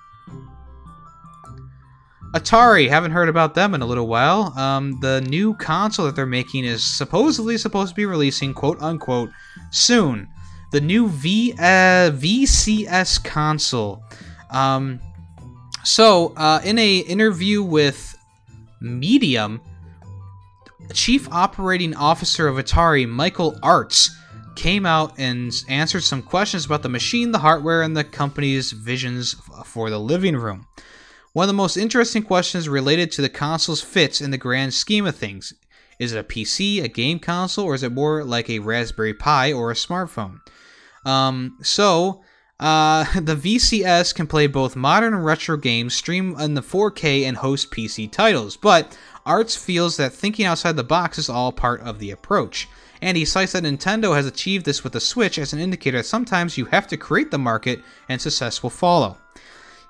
Atari, 2.33 2.89
haven't 2.89 3.11
heard 3.11 3.29
about 3.29 3.55
them 3.55 3.73
in 3.73 3.81
a 3.81 3.85
little 3.85 4.07
while. 4.07 4.53
Um, 4.57 4.99
the 4.99 5.21
new 5.21 5.53
console 5.55 6.05
that 6.05 6.15
they're 6.15 6.25
making 6.25 6.65
is 6.65 6.83
supposedly 6.83 7.57
supposed 7.57 7.89
to 7.89 7.95
be 7.95 8.05
releasing, 8.05 8.53
quote 8.53 8.81
unquote, 8.81 9.29
soon. 9.71 10.27
The 10.71 10.81
new 10.81 11.07
v, 11.07 11.53
uh, 11.53 12.11
VCS 12.11 13.23
console. 13.23 14.03
Um, 14.51 14.99
so, 15.87 16.33
uh, 16.35 16.59
in 16.65 16.77
a 16.77 16.97
interview 16.97 17.63
with 17.63 18.17
Medium, 18.81 19.61
Chief 20.91 21.31
Operating 21.31 21.95
Officer 21.95 22.49
of 22.49 22.57
Atari, 22.57 23.07
Michael 23.07 23.57
Arzt, 23.63 24.11
came 24.57 24.85
out 24.85 25.13
and 25.17 25.53
answered 25.69 26.03
some 26.03 26.21
questions 26.21 26.65
about 26.65 26.83
the 26.83 26.89
machine, 26.89 27.31
the 27.31 27.39
hardware, 27.39 27.83
and 27.83 27.95
the 27.95 28.03
company's 28.03 28.73
visions 28.73 29.37
for 29.63 29.89
the 29.89 29.97
living 29.97 30.35
room. 30.35 30.67
One 31.31 31.45
of 31.45 31.47
the 31.47 31.53
most 31.53 31.77
interesting 31.77 32.23
questions 32.23 32.67
related 32.67 33.09
to 33.13 33.21
the 33.21 33.29
console's 33.29 33.81
fits 33.81 34.19
in 34.19 34.31
the 34.31 34.37
grand 34.37 34.73
scheme 34.73 35.05
of 35.05 35.15
things. 35.15 35.53
Is 35.99 36.11
it 36.11 36.19
a 36.19 36.23
PC, 36.23 36.83
a 36.83 36.89
game 36.89 37.17
console, 37.17 37.63
or 37.63 37.75
is 37.75 37.83
it 37.83 37.93
more 37.93 38.25
like 38.25 38.49
a 38.49 38.59
Raspberry 38.59 39.13
Pi 39.13 39.53
or 39.53 39.71
a 39.71 39.75
smartphone? 39.75 40.41
Um, 41.05 41.57
so, 41.61 42.23
uh, 42.59 43.03
the 43.19 43.35
VCS 43.35 44.13
can 44.13 44.27
play 44.27 44.47
both 44.47 44.75
modern 44.75 45.13
and 45.13 45.25
retro 45.25 45.57
games, 45.57 45.93
stream 45.93 46.35
in 46.39 46.53
the 46.53 46.61
4K, 46.61 47.23
and 47.23 47.37
host 47.37 47.71
PC 47.71 48.11
titles, 48.11 48.57
but 48.57 48.97
Arzt 49.25 49.59
feels 49.59 49.97
that 49.97 50.13
thinking 50.13 50.45
outside 50.45 50.75
the 50.75 50.83
box 50.83 51.17
is 51.17 51.29
all 51.29 51.51
part 51.51 51.81
of 51.81 51.99
the 51.99 52.11
approach. 52.11 52.67
And 53.01 53.15
he 53.15 53.25
cites 53.25 53.51
that 53.51 53.63
Nintendo 53.63 54.15
has 54.15 54.25
achieved 54.25 54.65
this 54.65 54.83
with 54.83 54.93
the 54.93 54.99
Switch 54.99 55.37
as 55.37 55.53
an 55.53 55.59
indicator 55.59 55.97
that 55.97 56.05
sometimes 56.05 56.57
you 56.57 56.65
have 56.65 56.87
to 56.87 56.97
create 56.97 57.29
the 57.29 57.37
market 57.37 57.81
and 58.09 58.19
success 58.19 58.63
will 58.63 58.71
follow. 58.71 59.17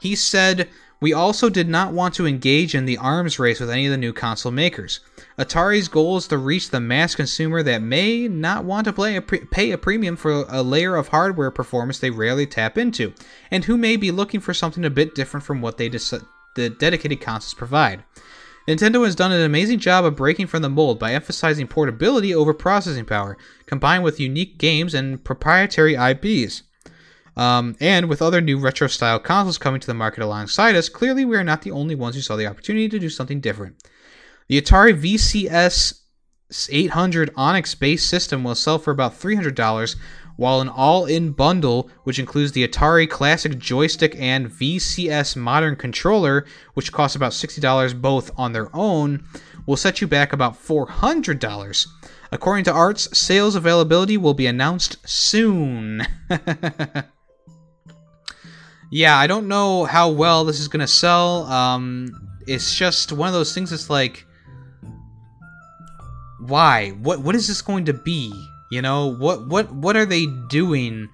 He 0.01 0.15
said, 0.15 0.67
we 0.99 1.13
also 1.13 1.49
did 1.49 1.69
not 1.69 1.93
want 1.93 2.15
to 2.15 2.25
engage 2.25 2.73
in 2.73 2.85
the 2.85 2.97
arms 2.97 3.39
race 3.39 3.59
with 3.59 3.69
any 3.69 3.85
of 3.85 3.91
the 3.91 3.97
new 3.97 4.11
console 4.11 4.51
makers. 4.51 4.99
Atari's 5.39 5.87
goal 5.87 6.17
is 6.17 6.27
to 6.27 6.37
reach 6.37 6.71
the 6.71 6.79
mass 6.79 7.13
consumer 7.13 7.61
that 7.61 7.83
may 7.83 8.27
not 8.27 8.65
want 8.65 8.85
to 8.85 9.03
a 9.03 9.21
pre- 9.21 9.45
pay 9.45 9.69
a 9.69 9.77
premium 9.77 10.15
for 10.15 10.45
a 10.49 10.63
layer 10.63 10.95
of 10.95 11.09
hardware 11.09 11.51
performance 11.51 11.99
they 11.99 12.09
rarely 12.09 12.47
tap 12.47 12.75
into, 12.75 13.13
and 13.51 13.65
who 13.65 13.77
may 13.77 13.97
be 13.97 14.09
looking 14.09 14.39
for 14.39 14.55
something 14.55 14.83
a 14.83 14.89
bit 14.89 15.13
different 15.13 15.45
from 15.45 15.61
what 15.61 15.77
they 15.77 15.89
des- 15.89 16.25
the 16.55 16.71
dedicated 16.71 17.21
consoles 17.21 17.53
provide. 17.53 18.03
Nintendo 18.67 19.05
has 19.05 19.15
done 19.15 19.31
an 19.31 19.43
amazing 19.43 19.77
job 19.77 20.05
of 20.05 20.15
breaking 20.15 20.47
from 20.47 20.63
the 20.63 20.69
mold 20.69 20.97
by 20.97 21.13
emphasizing 21.13 21.67
portability 21.67 22.33
over 22.33 22.51
processing 22.53 23.05
power, 23.05 23.37
combined 23.67 24.03
with 24.03 24.19
unique 24.19 24.57
games 24.57 24.95
and 24.95 25.23
proprietary 25.23 25.93
IPs. 25.93 26.63
Um, 27.37 27.75
and 27.79 28.09
with 28.09 28.23
other 28.23 28.41
new 28.41 28.57
retro 28.57 28.87
style 28.87 29.19
consoles 29.19 29.59
coming 29.59 29.79
to 29.79 29.87
the 29.87 29.93
market 29.93 30.23
alongside 30.23 30.75
us, 30.75 30.89
clearly 30.89 31.23
we 31.23 31.37
are 31.37 31.43
not 31.43 31.61
the 31.61 31.69
only 31.69 31.93
ones 31.93 32.15
who 32.15 32.21
saw 32.21 32.35
the 32.35 32.47
opportunity 32.47 32.89
to 32.89 32.97
do 32.97 33.09
something 33.09 33.39
different. 33.39 33.75
The 34.49 34.61
Atari 34.61 34.93
VCS 34.93 36.01
800 36.71 37.31
Onyx 37.35 37.75
based 37.75 38.09
system 38.09 38.45
will 38.45 38.55
sell 38.55 38.79
for 38.79 38.91
about 38.91 39.19
$300, 39.19 39.95
while 40.37 40.61
an 40.61 40.69
all 40.69 41.05
in 41.05 41.31
bundle, 41.31 41.89
which 42.03 42.19
includes 42.19 42.53
the 42.53 42.65
Atari 42.65 43.09
Classic 43.09 43.57
joystick 43.57 44.15
and 44.17 44.49
VCS 44.49 45.35
modern 45.35 45.75
controller, 45.75 46.45
which 46.75 46.93
costs 46.93 47.15
about 47.15 47.33
$60 47.33 47.99
both 47.99 48.31
on 48.37 48.53
their 48.53 48.73
own, 48.73 49.25
will 49.65 49.75
set 49.75 49.99
you 49.99 50.07
back 50.07 50.31
about 50.31 50.53
$400. 50.53 51.87
According 52.31 52.63
to 52.65 52.71
Arzt, 52.71 53.15
sales 53.15 53.55
availability 53.55 54.15
will 54.15 54.33
be 54.33 54.47
announced 54.47 54.97
soon. 55.05 56.07
yeah, 58.91 59.17
I 59.17 59.27
don't 59.27 59.49
know 59.49 59.83
how 59.83 60.09
well 60.09 60.45
this 60.45 60.61
is 60.61 60.69
gonna 60.69 60.87
sell. 60.87 61.43
Um, 61.47 62.11
it's 62.47 62.73
just 62.75 63.11
one 63.11 63.27
of 63.27 63.33
those 63.33 63.53
things. 63.53 63.71
That's 63.71 63.89
like, 63.89 64.25
why? 66.47 66.89
What? 66.91 67.21
What 67.21 67.35
is 67.35 67.47
this 67.47 67.61
going 67.61 67.85
to 67.85 67.93
be? 67.93 68.33
You 68.71 68.81
know, 68.81 69.07
what? 69.07 69.47
What? 69.47 69.71
What 69.71 69.95
are 69.95 70.05
they 70.05 70.25
doing? 70.49 71.09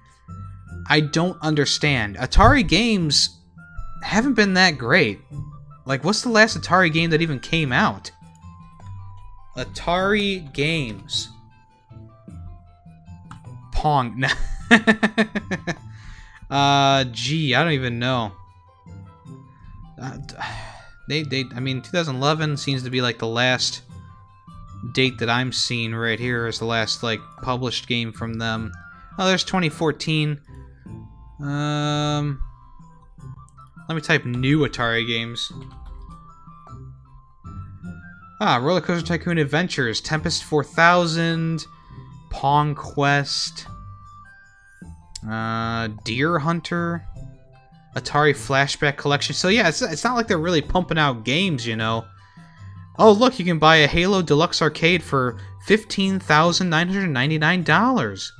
I 0.88 1.00
don't 1.00 1.40
understand. 1.42 2.16
Atari 2.16 2.66
games 2.66 3.40
haven't 4.02 4.34
been 4.34 4.54
that 4.54 4.78
great. 4.78 5.20
Like, 5.86 6.04
what's 6.04 6.22
the 6.22 6.30
last 6.30 6.58
Atari 6.58 6.92
game 6.92 7.10
that 7.10 7.22
even 7.22 7.40
came 7.40 7.72
out? 7.72 8.10
Atari 9.56 10.52
games. 10.52 11.28
Pong. 13.72 14.24
Uh, 16.54 17.04
gee, 17.10 17.54
I 17.54 17.64
don't 17.64 17.72
even 17.72 17.98
know. 17.98 18.32
Uh, 20.00 20.18
they, 21.08 21.22
they, 21.22 21.44
I 21.54 21.60
mean, 21.60 21.82
2011 21.82 22.56
seems 22.56 22.82
to 22.84 22.90
be 22.90 23.00
like 23.00 23.18
the 23.18 23.26
last 23.26 23.82
date 24.94 25.18
that 25.18 25.28
I'm 25.28 25.52
seeing 25.52 25.94
right 25.94 26.18
here 26.18 26.46
is 26.46 26.58
the 26.58 26.64
last 26.64 27.02
like 27.02 27.20
published 27.42 27.86
game 27.86 28.12
from 28.12 28.34
them. 28.34 28.72
Oh, 29.18 29.26
there's 29.26 29.44
2014. 29.44 30.40
Um, 31.40 32.40
let 33.88 33.94
me 33.94 34.00
type 34.00 34.24
new 34.24 34.60
Atari 34.60 35.06
games. 35.06 35.52
Ah, 38.40 38.56
Roller 38.56 38.80
Coaster 38.80 39.06
Tycoon 39.06 39.38
Adventures, 39.38 40.00
Tempest 40.00 40.44
4000, 40.44 41.64
Pong 42.30 42.74
Quest. 42.74 43.66
Uh, 45.28 45.88
Deer 46.04 46.38
Hunter, 46.38 47.04
Atari 47.96 48.34
Flashback 48.34 48.96
Collection. 48.96 49.34
So 49.34 49.48
yeah, 49.48 49.68
it's, 49.68 49.80
it's 49.80 50.04
not 50.04 50.16
like 50.16 50.28
they're 50.28 50.38
really 50.38 50.60
pumping 50.60 50.98
out 50.98 51.24
games, 51.24 51.66
you 51.66 51.76
know. 51.76 52.04
Oh, 52.96 53.12
look, 53.12 53.38
you 53.38 53.44
can 53.44 53.58
buy 53.58 53.76
a 53.76 53.88
Halo 53.88 54.22
Deluxe 54.22 54.62
Arcade 54.62 55.02
for 55.02 55.38
$15,999. 55.66 58.30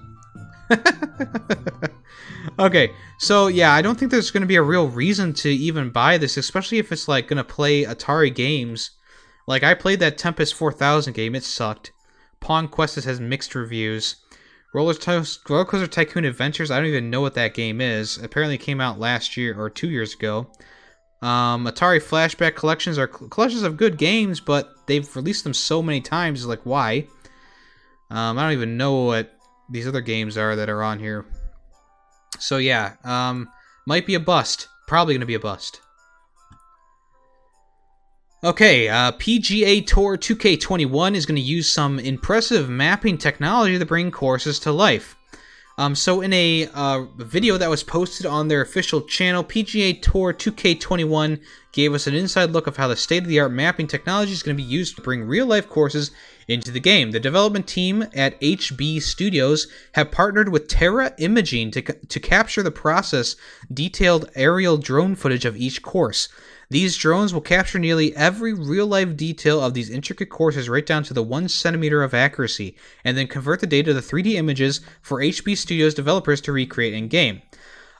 okay, 2.59 2.91
so 3.19 3.49
yeah, 3.49 3.73
I 3.73 3.83
don't 3.83 3.99
think 3.99 4.11
there's 4.11 4.31
going 4.31 4.41
to 4.43 4.47
be 4.47 4.57
a 4.57 4.63
real 4.63 4.89
reason 4.89 5.33
to 5.35 5.51
even 5.51 5.91
buy 5.91 6.19
this, 6.19 6.37
especially 6.37 6.79
if 6.79 6.93
it's 6.93 7.09
like 7.09 7.29
going 7.29 7.39
to 7.39 7.45
play 7.45 7.85
Atari 7.85 8.35
games. 8.35 8.91
Like, 9.47 9.63
I 9.63 9.75
played 9.75 10.01
that 10.01 10.19
Tempest 10.19 10.55
4000 10.55 11.13
game, 11.13 11.35
it 11.35 11.45
sucked. 11.45 11.93
Pong 12.41 12.69
Quest 12.69 12.97
has 12.97 13.21
mixed 13.21 13.55
reviews. 13.55 14.17
Roller, 14.73 14.95
Roller 15.49 15.65
Coaster 15.65 15.87
Tycoon 15.87 16.25
Adventures. 16.25 16.71
I 16.71 16.79
don't 16.79 16.89
even 16.89 17.11
know 17.11 17.21
what 17.21 17.35
that 17.35 17.55
game 17.55 17.81
is. 17.81 18.19
Apparently, 18.19 18.59
came 18.59 18.81
out 18.81 18.99
last 18.99 19.37
year 19.37 19.59
or 19.59 19.71
two 19.71 19.89
years 19.89 20.15
ago. 20.15 20.49
Um, 21.25 21.65
Atari 21.65 22.03
Flashback 22.03 22.55
collections 22.55 22.99
are 22.99 23.07
collections 23.07 23.63
of 23.63 23.79
good 23.79 23.97
games, 23.97 24.41
but 24.41 24.75
they've 24.87 25.17
released 25.17 25.43
them 25.45 25.55
so 25.55 25.83
many 25.83 26.03
times. 26.03 26.45
Like, 26.45 26.61
why? 26.65 27.07
Um, 28.11 28.39
I 28.39 28.43
don't 28.43 28.53
even 28.53 28.77
know 28.77 29.05
what 29.05 29.35
these 29.71 29.89
other 29.89 30.03
games 30.03 30.37
are 30.37 30.55
that 30.55 30.69
are 30.69 30.83
on 30.83 30.99
here. 30.99 31.25
So 32.39 32.59
yeah, 32.59 32.97
um, 33.05 33.49
might 33.87 34.05
be 34.05 34.15
a 34.15 34.21
bust. 34.21 34.69
Probably 34.87 35.15
gonna 35.15 35.25
be 35.25 35.35
a 35.35 35.41
bust. 35.41 35.81
Okay, 38.45 38.91
uh, 38.91 39.13
PGA 39.13 39.87
Tour 39.87 40.19
2K21 40.19 41.15
is 41.15 41.25
going 41.25 41.37
to 41.37 41.41
use 41.41 41.73
some 41.73 41.99
impressive 41.99 42.69
mapping 42.69 43.17
technology 43.17 43.79
to 43.79 43.87
bring 43.87 44.11
courses 44.11 44.59
to 44.61 44.73
life. 44.73 45.17
Um, 45.77 45.97
so 45.97 46.21
in 46.21 46.33
a 46.33 46.69
uh, 46.73 47.03
video 47.17 47.57
that 47.57 47.69
was 47.69 47.83
posted 47.83 48.27
on 48.27 48.47
their 48.47 48.61
official 48.61 49.01
channel, 49.03 49.43
PGA 49.43 50.01
Tour 50.01 50.33
2K21 50.33 51.41
gave 51.73 51.93
us 51.93 52.07
an 52.07 52.15
inside 52.15 52.51
look 52.51 52.69
of 52.69 52.77
how 52.77 52.87
the 52.87 52.95
state-of-the-art 52.95 53.51
mapping 53.51 53.89
technology 53.89 54.33
is 54.33 54.45
going 54.45 54.57
to 54.57 54.63
be 54.63 54.69
used 54.69 54.95
to 54.95 55.03
bring 55.03 55.25
real-life 55.25 55.69
courses 55.69 56.13
into 56.47 56.71
the 56.71 56.79
game. 56.79 57.11
The 57.11 57.19
development 57.19 57.67
team 57.67 58.07
at 58.15 58.41
HB 58.41 59.03
Studios 59.03 59.67
have 59.93 60.13
partnered 60.13 60.51
with 60.51 60.69
Terra 60.69 61.13
Imaging 61.19 61.73
to, 61.73 61.83
to 61.83 62.21
capture 62.21 62.63
the 62.63 62.71
process 62.71 63.35
detailed 63.73 64.31
aerial 64.37 64.77
drone 64.77 65.17
footage 65.17 65.45
of 65.45 65.57
each 65.57 65.83
course. 65.83 66.29
These 66.75 66.97
drones 66.97 67.33
will 67.33 67.41
capture 67.41 67.79
nearly 67.79 68.17
every 68.17 68.53
real 68.53 68.89
life 68.89 69.17
detail 69.17 69.61
of 69.61 69.75
these 69.75 69.89
intricate 69.89 70.29
courses 70.29 70.69
right 70.69 70.85
down 70.85 71.05
to 71.05 71.15
the 71.15 71.23
one 71.23 71.49
centimeter 71.49 72.03
of 72.03 72.15
accuracy, 72.15 72.75
and 73.05 73.17
then 73.17 73.29
convert 73.29 73.61
the 73.61 73.69
data 73.69 73.95
to 73.95 74.01
3D 74.01 74.35
images 74.35 74.81
for 75.01 75.21
HB 75.21 75.57
Studios 75.57 75.95
developers 75.95 76.41
to 76.41 76.51
recreate 76.51 76.93
in 76.93 77.07
game. 77.07 77.43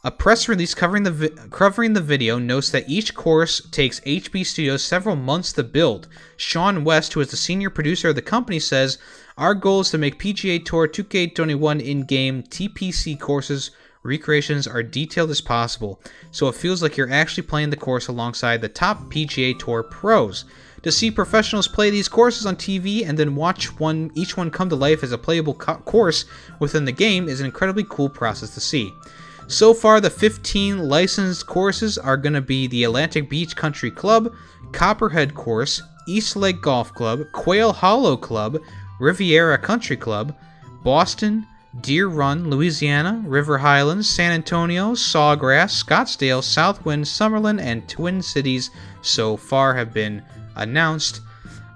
A 0.03 0.11
press 0.11 0.49
release 0.49 0.75
covering 0.75 1.05
the 1.05 1.13
vi- 1.13 1.49
covering 1.53 1.93
the 1.93 2.01
video 2.01 2.37
notes 2.41 2.71
that 2.71 2.91
each 2.91 3.15
course 3.15 3.61
takes 3.71 4.01
HB 4.01 4.45
Studios 4.45 4.83
several 4.83 5.15
months 5.15 5.53
to 5.53 5.63
build. 5.63 6.09
Sean 6.37 6.83
West, 6.83 7.13
who 7.13 7.21
is 7.21 7.31
the 7.31 7.37
senior 7.37 7.71
producer 7.71 8.09
of 8.09 8.17
the 8.17 8.23
company, 8.23 8.59
says, 8.59 8.99
"Our 9.39 9.55
goal 9.55 9.83
is 9.83 9.91
to 9.91 9.99
make 9.99 10.19
PGA 10.19 10.59
Tour 10.59 10.89
2K21 10.89 11.79
in-game 11.79 12.43
TPC 12.43 13.15
courses 13.15 13.71
recreations 14.05 14.69
are 14.69 14.83
detailed 14.83 15.31
as 15.31 15.41
possible, 15.41 16.01
so 16.31 16.47
it 16.47 16.55
feels 16.55 16.83
like 16.83 16.97
you're 16.97 17.11
actually 17.11 17.43
playing 17.43 17.71
the 17.71 17.77
course 17.77 18.07
alongside 18.07 18.61
the 18.61 18.69
top 18.69 19.05
PGA 19.11 19.59
Tour 19.59 19.83
pros. 19.83 20.45
To 20.83 20.93
see 20.93 21.11
professionals 21.11 21.67
play 21.67 21.89
these 21.89 22.09
courses 22.09 22.45
on 22.45 22.57
TV 22.57 23.09
and 23.09 23.19
then 23.19 23.35
watch 23.35 23.81
one 23.81 24.13
each 24.15 24.37
one 24.37 24.51
come 24.51 24.69
to 24.69 24.77
life 24.77 25.03
as 25.03 25.13
a 25.13 25.19
playable 25.19 25.55
co- 25.55 25.77
course 25.77 26.27
within 26.61 26.85
the 26.85 26.93
game 26.93 27.27
is 27.27 27.41
an 27.41 27.47
incredibly 27.47 27.87
cool 27.89 28.11
process 28.11 28.51
to 28.51 28.61
see. 28.61 28.93
So 29.47 29.73
far, 29.73 30.01
the 30.01 30.11
15 30.11 30.89
licensed 30.89 31.47
courses 31.47 31.97
are 31.97 32.19
going 32.19 32.35
to 32.35 32.43
be 32.43 32.67
the 32.67 32.85
Atlantic 32.85 33.31
Beach 33.31 33.57
Country 33.57 33.91
Club, 33.91 34.35
Copperhead 34.73 35.35
Course, 35.35 35.83
East 36.07 36.37
Lake 36.37 36.61
Golf 36.61 36.93
Club, 36.93 37.21
Quail 37.33 37.73
Hollow 37.73 38.17
Club, 38.17 38.59
Riviera 39.01 39.59
Country 39.59 39.97
Club, 39.97 40.35
Boston, 40.83 41.47
Deere 41.81 42.09
Run, 42.09 42.51
Louisiana, 42.51 43.23
River 43.27 43.59
Highlands, 43.59 44.09
San 44.09 44.33
Antonio, 44.33 44.93
Sawgrass, 44.93 45.85
Scottsdale, 45.85 46.43
Southwind, 46.43 47.05
Summerlin, 47.05 47.61
and 47.61 47.89
Twin 47.89 48.23
Cities 48.23 48.71
so 49.03 49.37
far 49.37 49.75
have 49.75 49.93
been 49.93 50.23
announced. 50.57 51.21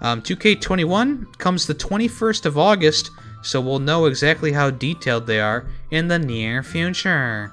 Um, 0.00 0.22
2K21 0.22 1.38
comes 1.38 1.66
the 1.66 1.74
21st 1.74 2.46
of 2.46 2.56
August, 2.56 3.10
so 3.42 3.60
we'll 3.60 3.80
know 3.80 4.06
exactly 4.06 4.52
how 4.52 4.70
detailed 4.70 5.26
they 5.26 5.40
are 5.40 5.66
in 5.90 6.08
the 6.08 6.18
near 6.18 6.62
future. 6.62 7.52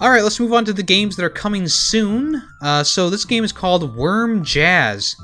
Alright, 0.00 0.22
let's 0.22 0.40
move 0.40 0.54
on 0.54 0.64
to 0.64 0.72
the 0.72 0.82
games 0.82 1.16
that 1.16 1.24
are 1.24 1.30
coming 1.30 1.68
soon. 1.68 2.42
Uh, 2.62 2.82
so, 2.82 3.10
this 3.10 3.26
game 3.26 3.44
is 3.44 3.52
called 3.52 3.94
Worm 3.94 4.42
Jazz, 4.42 5.14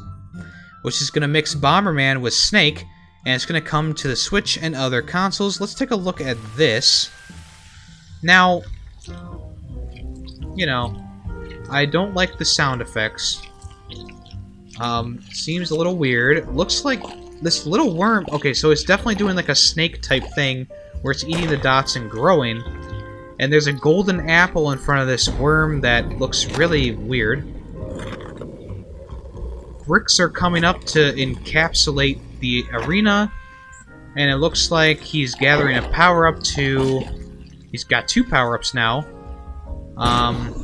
which 0.82 1.00
is 1.00 1.08
going 1.08 1.22
to 1.22 1.28
mix 1.28 1.54
Bomberman 1.54 2.20
with 2.20 2.34
Snake 2.34 2.84
and 3.26 3.34
it's 3.34 3.44
going 3.44 3.60
to 3.60 3.68
come 3.68 3.92
to 3.92 4.06
the 4.06 4.14
Switch 4.14 4.56
and 4.56 4.76
other 4.76 5.02
consoles. 5.02 5.60
Let's 5.60 5.74
take 5.74 5.90
a 5.90 5.96
look 5.96 6.20
at 6.20 6.36
this. 6.54 7.10
Now, 8.22 8.62
you 10.54 10.64
know, 10.64 10.96
I 11.68 11.86
don't 11.86 12.14
like 12.14 12.38
the 12.38 12.44
sound 12.44 12.80
effects. 12.80 13.42
Um, 14.78 15.20
seems 15.32 15.72
a 15.72 15.74
little 15.74 15.96
weird. 15.96 16.48
Looks 16.54 16.84
like 16.84 17.02
this 17.42 17.66
little 17.66 17.96
worm... 17.96 18.26
Okay, 18.30 18.54
so 18.54 18.70
it's 18.70 18.84
definitely 18.84 19.16
doing 19.16 19.34
like 19.34 19.48
a 19.48 19.56
snake-type 19.56 20.24
thing, 20.36 20.68
where 21.02 21.10
it's 21.10 21.24
eating 21.24 21.48
the 21.48 21.56
dots 21.56 21.96
and 21.96 22.08
growing. 22.08 22.62
And 23.40 23.52
there's 23.52 23.66
a 23.66 23.72
golden 23.72 24.30
apple 24.30 24.70
in 24.70 24.78
front 24.78 25.00
of 25.00 25.08
this 25.08 25.28
worm 25.30 25.80
that 25.80 26.08
looks 26.20 26.46
really 26.56 26.92
weird. 26.92 27.44
Bricks 29.84 30.20
are 30.20 30.28
coming 30.28 30.62
up 30.62 30.84
to 30.84 31.12
encapsulate 31.14 32.20
the 32.46 32.66
arena, 32.72 33.32
and 34.16 34.30
it 34.30 34.36
looks 34.36 34.70
like 34.70 35.00
he's 35.00 35.34
gathering 35.34 35.76
a 35.76 35.88
power-up 35.90 36.42
to... 36.42 37.00
He's 37.70 37.84
got 37.84 38.08
two 38.08 38.24
power-ups 38.24 38.72
now. 38.72 39.04
Um, 39.96 40.54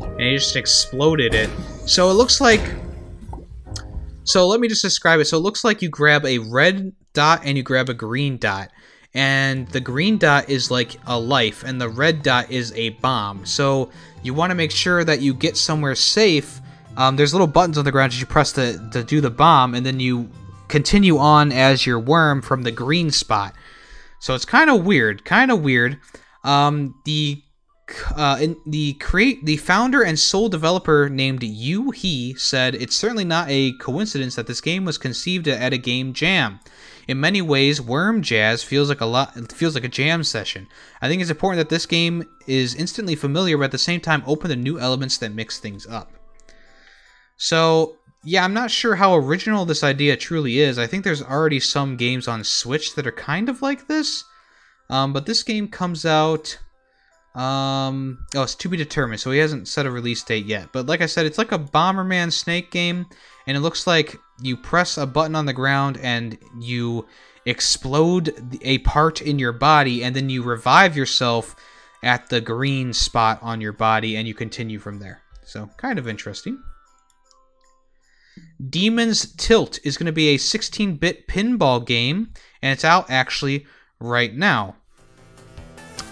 and 0.00 0.20
he 0.20 0.36
just 0.36 0.56
exploded 0.56 1.34
it. 1.34 1.50
So 1.86 2.10
it 2.10 2.14
looks 2.14 2.40
like... 2.40 2.62
So 4.24 4.46
let 4.48 4.58
me 4.58 4.68
just 4.68 4.82
describe 4.82 5.20
it. 5.20 5.26
So 5.26 5.36
it 5.36 5.40
looks 5.40 5.64
like 5.64 5.82
you 5.82 5.90
grab 5.90 6.24
a 6.24 6.38
red 6.38 6.92
dot 7.12 7.42
and 7.44 7.56
you 7.56 7.62
grab 7.62 7.90
a 7.90 7.94
green 7.94 8.38
dot. 8.38 8.70
And 9.12 9.68
the 9.68 9.80
green 9.80 10.18
dot 10.18 10.48
is 10.48 10.70
like 10.70 10.98
a 11.06 11.16
life, 11.16 11.62
and 11.62 11.80
the 11.80 11.88
red 11.88 12.22
dot 12.22 12.50
is 12.50 12.72
a 12.72 12.88
bomb. 12.88 13.46
So 13.46 13.90
you 14.22 14.34
want 14.34 14.50
to 14.50 14.56
make 14.56 14.72
sure 14.72 15.04
that 15.04 15.20
you 15.20 15.34
get 15.34 15.56
somewhere 15.56 15.94
safe 15.94 16.60
um, 16.96 17.16
there's 17.16 17.34
little 17.34 17.46
buttons 17.46 17.78
on 17.78 17.84
the 17.84 17.92
ground 17.92 18.12
that 18.12 18.20
you 18.20 18.26
press 18.26 18.52
to, 18.52 18.90
to 18.92 19.02
do 19.02 19.20
the 19.20 19.30
bomb, 19.30 19.74
and 19.74 19.84
then 19.84 20.00
you 20.00 20.30
continue 20.68 21.18
on 21.18 21.52
as 21.52 21.86
your 21.86 21.98
worm 21.98 22.42
from 22.42 22.62
the 22.62 22.70
green 22.70 23.10
spot. 23.10 23.54
So 24.20 24.34
it's 24.34 24.44
kind 24.44 24.70
of 24.70 24.84
weird, 24.84 25.24
kind 25.24 25.50
of 25.50 25.62
weird. 25.62 25.98
Um, 26.44 26.94
the 27.04 27.42
uh, 28.16 28.46
the 28.66 28.94
create 28.94 29.44
the 29.44 29.58
founder 29.58 30.02
and 30.02 30.18
sole 30.18 30.48
developer 30.48 31.10
named 31.10 31.42
Yu 31.42 31.90
He 31.90 32.34
said 32.34 32.74
it's 32.74 32.96
certainly 32.96 33.24
not 33.24 33.46
a 33.50 33.72
coincidence 33.72 34.36
that 34.36 34.46
this 34.46 34.62
game 34.62 34.86
was 34.86 34.96
conceived 34.96 35.46
at 35.48 35.74
a 35.74 35.78
game 35.78 36.14
jam. 36.14 36.60
In 37.06 37.20
many 37.20 37.42
ways, 37.42 37.82
Worm 37.82 38.22
Jazz 38.22 38.62
feels 38.62 38.88
like 38.88 39.02
a 39.02 39.06
lot 39.06 39.52
feels 39.52 39.74
like 39.74 39.84
a 39.84 39.88
jam 39.88 40.24
session. 40.24 40.66
I 41.02 41.08
think 41.08 41.20
it's 41.20 41.30
important 41.30 41.58
that 41.58 41.74
this 41.74 41.84
game 41.84 42.26
is 42.46 42.74
instantly 42.74 43.14
familiar, 43.14 43.58
but 43.58 43.64
at 43.64 43.72
the 43.72 43.78
same 43.78 44.00
time 44.00 44.22
open 44.26 44.48
to 44.48 44.56
new 44.56 44.80
elements 44.80 45.18
that 45.18 45.34
mix 45.34 45.58
things 45.58 45.86
up. 45.86 46.10
So, 47.36 47.96
yeah, 48.24 48.44
I'm 48.44 48.54
not 48.54 48.70
sure 48.70 48.94
how 48.94 49.14
original 49.14 49.64
this 49.64 49.84
idea 49.84 50.16
truly 50.16 50.60
is. 50.60 50.78
I 50.78 50.86
think 50.86 51.04
there's 51.04 51.22
already 51.22 51.60
some 51.60 51.96
games 51.96 52.26
on 52.26 52.42
Switch 52.44 52.94
that 52.94 53.06
are 53.06 53.12
kind 53.12 53.48
of 53.48 53.62
like 53.62 53.86
this. 53.86 54.24
Um, 54.90 55.12
but 55.12 55.26
this 55.26 55.42
game 55.42 55.68
comes 55.68 56.06
out. 56.06 56.58
Um, 57.34 58.26
oh, 58.34 58.42
it's 58.42 58.54
to 58.56 58.68
be 58.68 58.76
determined, 58.76 59.20
so 59.20 59.30
he 59.30 59.38
hasn't 59.38 59.68
set 59.68 59.86
a 59.86 59.90
release 59.90 60.22
date 60.22 60.46
yet. 60.46 60.68
But 60.72 60.86
like 60.86 61.00
I 61.00 61.06
said, 61.06 61.26
it's 61.26 61.38
like 61.38 61.52
a 61.52 61.58
Bomberman 61.58 62.32
Snake 62.32 62.70
game, 62.70 63.06
and 63.46 63.56
it 63.56 63.60
looks 63.60 63.86
like 63.86 64.16
you 64.40 64.56
press 64.56 64.96
a 64.98 65.06
button 65.06 65.34
on 65.34 65.46
the 65.46 65.52
ground 65.52 65.98
and 65.98 66.38
you 66.60 67.06
explode 67.44 68.32
a 68.62 68.78
part 68.78 69.20
in 69.20 69.38
your 69.38 69.52
body, 69.52 70.04
and 70.04 70.14
then 70.14 70.30
you 70.30 70.42
revive 70.42 70.96
yourself 70.96 71.56
at 72.02 72.28
the 72.28 72.40
green 72.40 72.92
spot 72.92 73.38
on 73.42 73.60
your 73.60 73.72
body, 73.72 74.16
and 74.16 74.28
you 74.28 74.34
continue 74.34 74.78
from 74.78 74.98
there. 74.98 75.22
So, 75.44 75.68
kind 75.76 75.98
of 75.98 76.06
interesting. 76.06 76.62
Demon's 78.70 79.34
Tilt 79.34 79.78
is 79.84 79.96
going 79.96 80.06
to 80.06 80.12
be 80.12 80.28
a 80.28 80.36
16 80.36 80.96
bit 80.96 81.26
pinball 81.28 81.84
game, 81.84 82.32
and 82.62 82.72
it's 82.72 82.84
out 82.84 83.10
actually 83.10 83.66
right 84.00 84.34
now. 84.34 84.76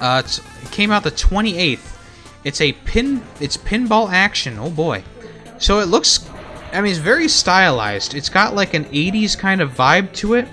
Uh, 0.00 0.22
it 0.26 0.70
came 0.70 0.90
out 0.90 1.04
the 1.04 1.10
28th. 1.10 1.96
It's 2.44 2.60
a 2.60 2.72
pin. 2.72 3.22
It's 3.40 3.56
pinball 3.56 4.10
action. 4.10 4.58
Oh 4.58 4.70
boy. 4.70 5.04
So 5.58 5.78
it 5.78 5.86
looks. 5.86 6.28
I 6.72 6.80
mean, 6.80 6.90
it's 6.90 6.98
very 6.98 7.28
stylized. 7.28 8.14
It's 8.14 8.28
got 8.28 8.54
like 8.54 8.74
an 8.74 8.86
80s 8.86 9.38
kind 9.38 9.60
of 9.60 9.70
vibe 9.70 10.12
to 10.14 10.34
it, 10.34 10.48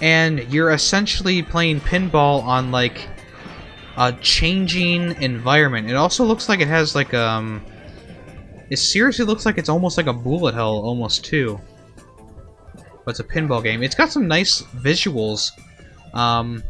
and 0.00 0.40
you're 0.52 0.70
essentially 0.70 1.42
playing 1.42 1.80
pinball 1.80 2.42
on 2.44 2.70
like 2.70 3.08
a 3.96 4.12
changing 4.12 5.20
environment. 5.22 5.90
It 5.90 5.94
also 5.94 6.24
looks 6.24 6.48
like 6.48 6.60
it 6.60 6.68
has 6.68 6.94
like 6.94 7.14
um 7.14 7.64
it 8.70 8.78
seriously 8.78 9.24
looks 9.24 9.46
like 9.46 9.58
it's 9.58 9.68
almost 9.68 9.96
like 9.96 10.06
a 10.06 10.12
bullet 10.12 10.54
hell, 10.54 10.76
almost, 10.76 11.24
too. 11.24 11.60
But 13.04 13.10
it's 13.10 13.20
a 13.20 13.24
pinball 13.24 13.62
game. 13.62 13.82
It's 13.82 13.94
got 13.94 14.10
some 14.10 14.26
nice 14.26 14.62
visuals. 14.62 15.50
Um, 16.14 16.62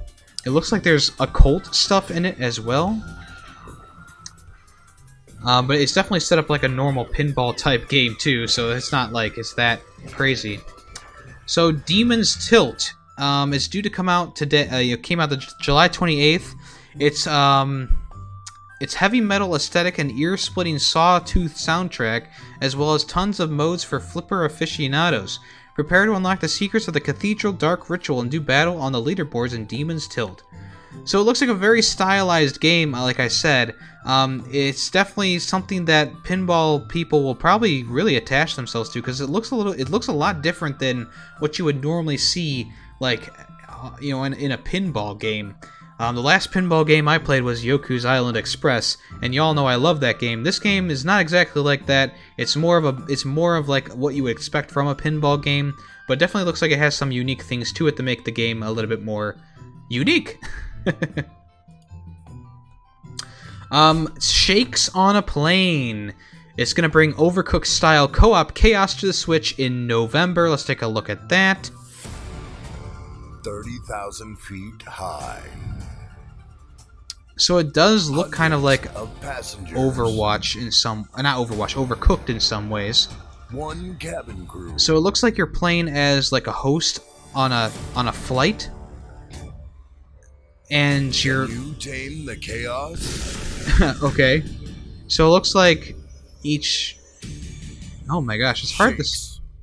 it 0.45 0.51
looks 0.51 0.73
like 0.73 0.83
there's 0.83 1.13
occult 1.21 1.75
stuff 1.75 2.11
in 2.11 2.27
it 2.27 2.41
as 2.41 2.61
well. 2.61 3.03
Um, 5.45 5.67
but 5.67 5.77
it's 5.77 5.93
definitely 5.93 6.21
set 6.21 6.39
up 6.39 6.49
like 6.49 6.63
a 6.63 6.69
normal 6.69 7.05
pinball 7.05 7.57
type 7.57 7.89
game 7.89 8.17
too, 8.19 8.47
so 8.47 8.71
it's 8.71 8.93
not 8.93 9.13
like 9.13 9.37
it's 9.37 9.55
that 9.55 9.81
crazy. 10.13 10.59
So 11.47 11.71
Demon's 11.71 12.49
Tilt 12.49 12.95
um, 13.19 13.53
is 13.53 13.69
due 13.69 13.83
to 13.83 13.91
come 13.91 14.09
out 14.09 14.35
today. 14.37 14.69
Uh, 14.69 14.79
it 14.79 15.03
came 15.03 15.21
out 15.21 15.29
the 15.29 15.37
July 15.61 15.89
28th. 15.89 16.55
It's 16.99 17.27
um, 17.27 17.95
its 18.81 18.95
heavy 18.95 19.21
metal 19.21 19.55
aesthetic 19.55 19.99
and 19.99 20.11
ear-splitting 20.11 20.79
sawtooth 20.79 21.55
soundtrack, 21.55 22.27
as 22.61 22.77
well 22.77 22.95
as 22.95 23.05
tons 23.05 23.41
of 23.41 23.51
modes 23.51 23.85
for 23.85 24.01
flipper 24.01 24.45
aficionados. 24.45 25.39
Prepare 25.75 26.07
to 26.07 26.15
unlock 26.15 26.41
the 26.41 26.49
secrets 26.49 26.87
of 26.87 26.95
the 26.95 27.01
Cathedral 27.01 27.53
Dark 27.53 27.91
Ritual 27.91 28.21
and 28.21 28.31
do 28.31 28.41
battle 28.41 28.81
on 28.81 28.93
the 28.93 29.03
leaderboards 29.03 29.55
in 29.55 29.67
Demon's 29.67 30.07
Tilt. 30.07 30.43
So 31.05 31.21
it 31.21 31.25
looks 31.25 31.41
like 31.41 31.51
a 31.51 31.55
very 31.55 31.83
stylized 31.83 32.61
game, 32.61 32.93
like 32.93 33.19
I 33.19 33.29
said. 33.29 33.75
Um, 34.05 34.47
it's 34.53 34.91
definitely 34.91 35.39
something 35.41 35.85
that 35.87 36.13
pinball 36.25 36.89
people 36.89 37.23
will 37.25 37.35
probably 37.35 37.83
really 37.85 38.17
attach 38.17 38.55
themselves 38.55 38.91
to 38.91 39.01
because 39.01 39.21
it 39.21 39.29
looks 39.29 39.51
a 39.51 39.57
little, 39.57 39.73
it 39.73 39.91
looks 39.91 40.07
a 40.07 40.13
lot 40.13 40.43
different 40.43 40.79
than 40.79 41.09
what 41.41 41.59
you 41.59 41.65
would 41.65 41.83
normally 41.83 42.17
see, 42.17 42.71
like 43.01 43.29
uh, 43.69 43.91
you 44.01 44.13
know, 44.13 44.25
in, 44.25 44.35
in 44.35 44.53
a 44.53 44.59
pinball 44.59 45.19
game. 45.19 45.57
Um, 46.01 46.17
the 46.17 46.23
last 46.23 46.51
pinball 46.51 46.87
game 46.87 47.07
I 47.07 47.19
played 47.19 47.43
was 47.43 47.65
Yoku's 47.65 48.05
Island 48.05 48.37
Express, 48.37 48.97
and 49.23 49.33
y'all 49.33 49.55
know 49.55 49.67
I 49.67 49.77
love 49.77 50.01
that 50.01 50.19
game. 50.19 50.43
This 50.43 50.59
game 50.59 50.91
is 50.91 51.05
not 51.05 51.21
exactly 51.21 51.63
like 51.63 51.87
that. 51.87 52.15
It's 52.37 52.57
more 52.57 52.77
of 52.77 52.85
a, 52.85 53.05
it's 53.09 53.25
more 53.25 53.57
of 53.57 53.69
like 53.69 53.93
what 53.93 54.15
you 54.15 54.25
would 54.25 54.33
expect 54.33 54.73
from 54.73 54.89
a 54.89 54.95
pinball 54.97 55.41
game, 55.41 55.75
but 56.09 56.19
definitely 56.19 56.47
looks 56.47 56.63
like 56.63 56.73
it 56.73 56.79
has 56.79 56.97
some 56.97 57.13
unique 57.13 57.43
things 57.43 57.73
to 57.75 57.87
it 57.87 57.97
to 57.97 58.03
make 58.03 58.25
the 58.25 58.33
game 58.33 58.65
a 58.65 58.73
little 58.73 58.89
bit 58.89 59.05
more 59.05 59.37
unique. 59.89 60.41
um, 63.71 64.13
Shakes 64.21 64.89
on 64.97 65.15
a 65.15 65.23
Plane. 65.23 66.13
It's 66.57 66.73
gonna 66.73 66.89
bring 66.89 67.13
Overcooked 67.15 67.67
style 67.67 68.09
co-op 68.09 68.55
chaos 68.55 68.95
to 68.97 69.07
the 69.07 69.13
Switch 69.13 69.57
in 69.61 69.87
November. 69.87 70.51
Let's 70.51 70.65
take 70.65 70.83
a 70.83 70.89
look 70.89 71.09
at 71.09 71.29
that. 71.29 71.71
30,000 73.45 74.37
feet 74.39 74.83
high. 74.83 75.43
So 77.37 77.59
it 77.59 77.75
does 77.75 78.09
look 78.11 78.33
kind 78.33 78.55
of 78.55 78.63
like 78.63 78.87
Of. 78.95 79.11
Overwatch 79.23 80.61
in 80.61 80.71
some, 80.71 81.09
not 81.17 81.37
Overwatch, 81.37 81.75
Overcooked 81.75 82.31
in 82.31 82.41
some 82.41 82.71
ways. 82.71 83.09
One 83.51 83.97
cabin 83.99 84.47
crew. 84.47 84.79
So 84.79 84.97
it 84.97 85.01
looks 85.01 85.23
like 85.23 85.37
you're 85.37 85.47
playing 85.47 85.89
as 85.89 86.33
like 86.33 86.47
a 86.47 86.53
host 86.53 87.01
on 87.35 87.53
a 87.53 87.71
on 87.95 88.09
a 88.09 88.13
flight, 88.13 88.71
and 90.71 91.25
you're 91.25 91.47
You 91.47 91.75
tame 91.75 92.25
the 92.25 92.37
chaos? 92.37 93.81
okay. 94.03 94.43
So 95.09 95.27
it 95.27 95.31
looks 95.31 95.55
like 95.55 95.97
each. 96.43 96.99
Oh 98.09 98.21
my 98.21 98.37
gosh, 98.37 98.63
it's 98.63 98.73
hard 98.73 98.97
to. 98.97 99.05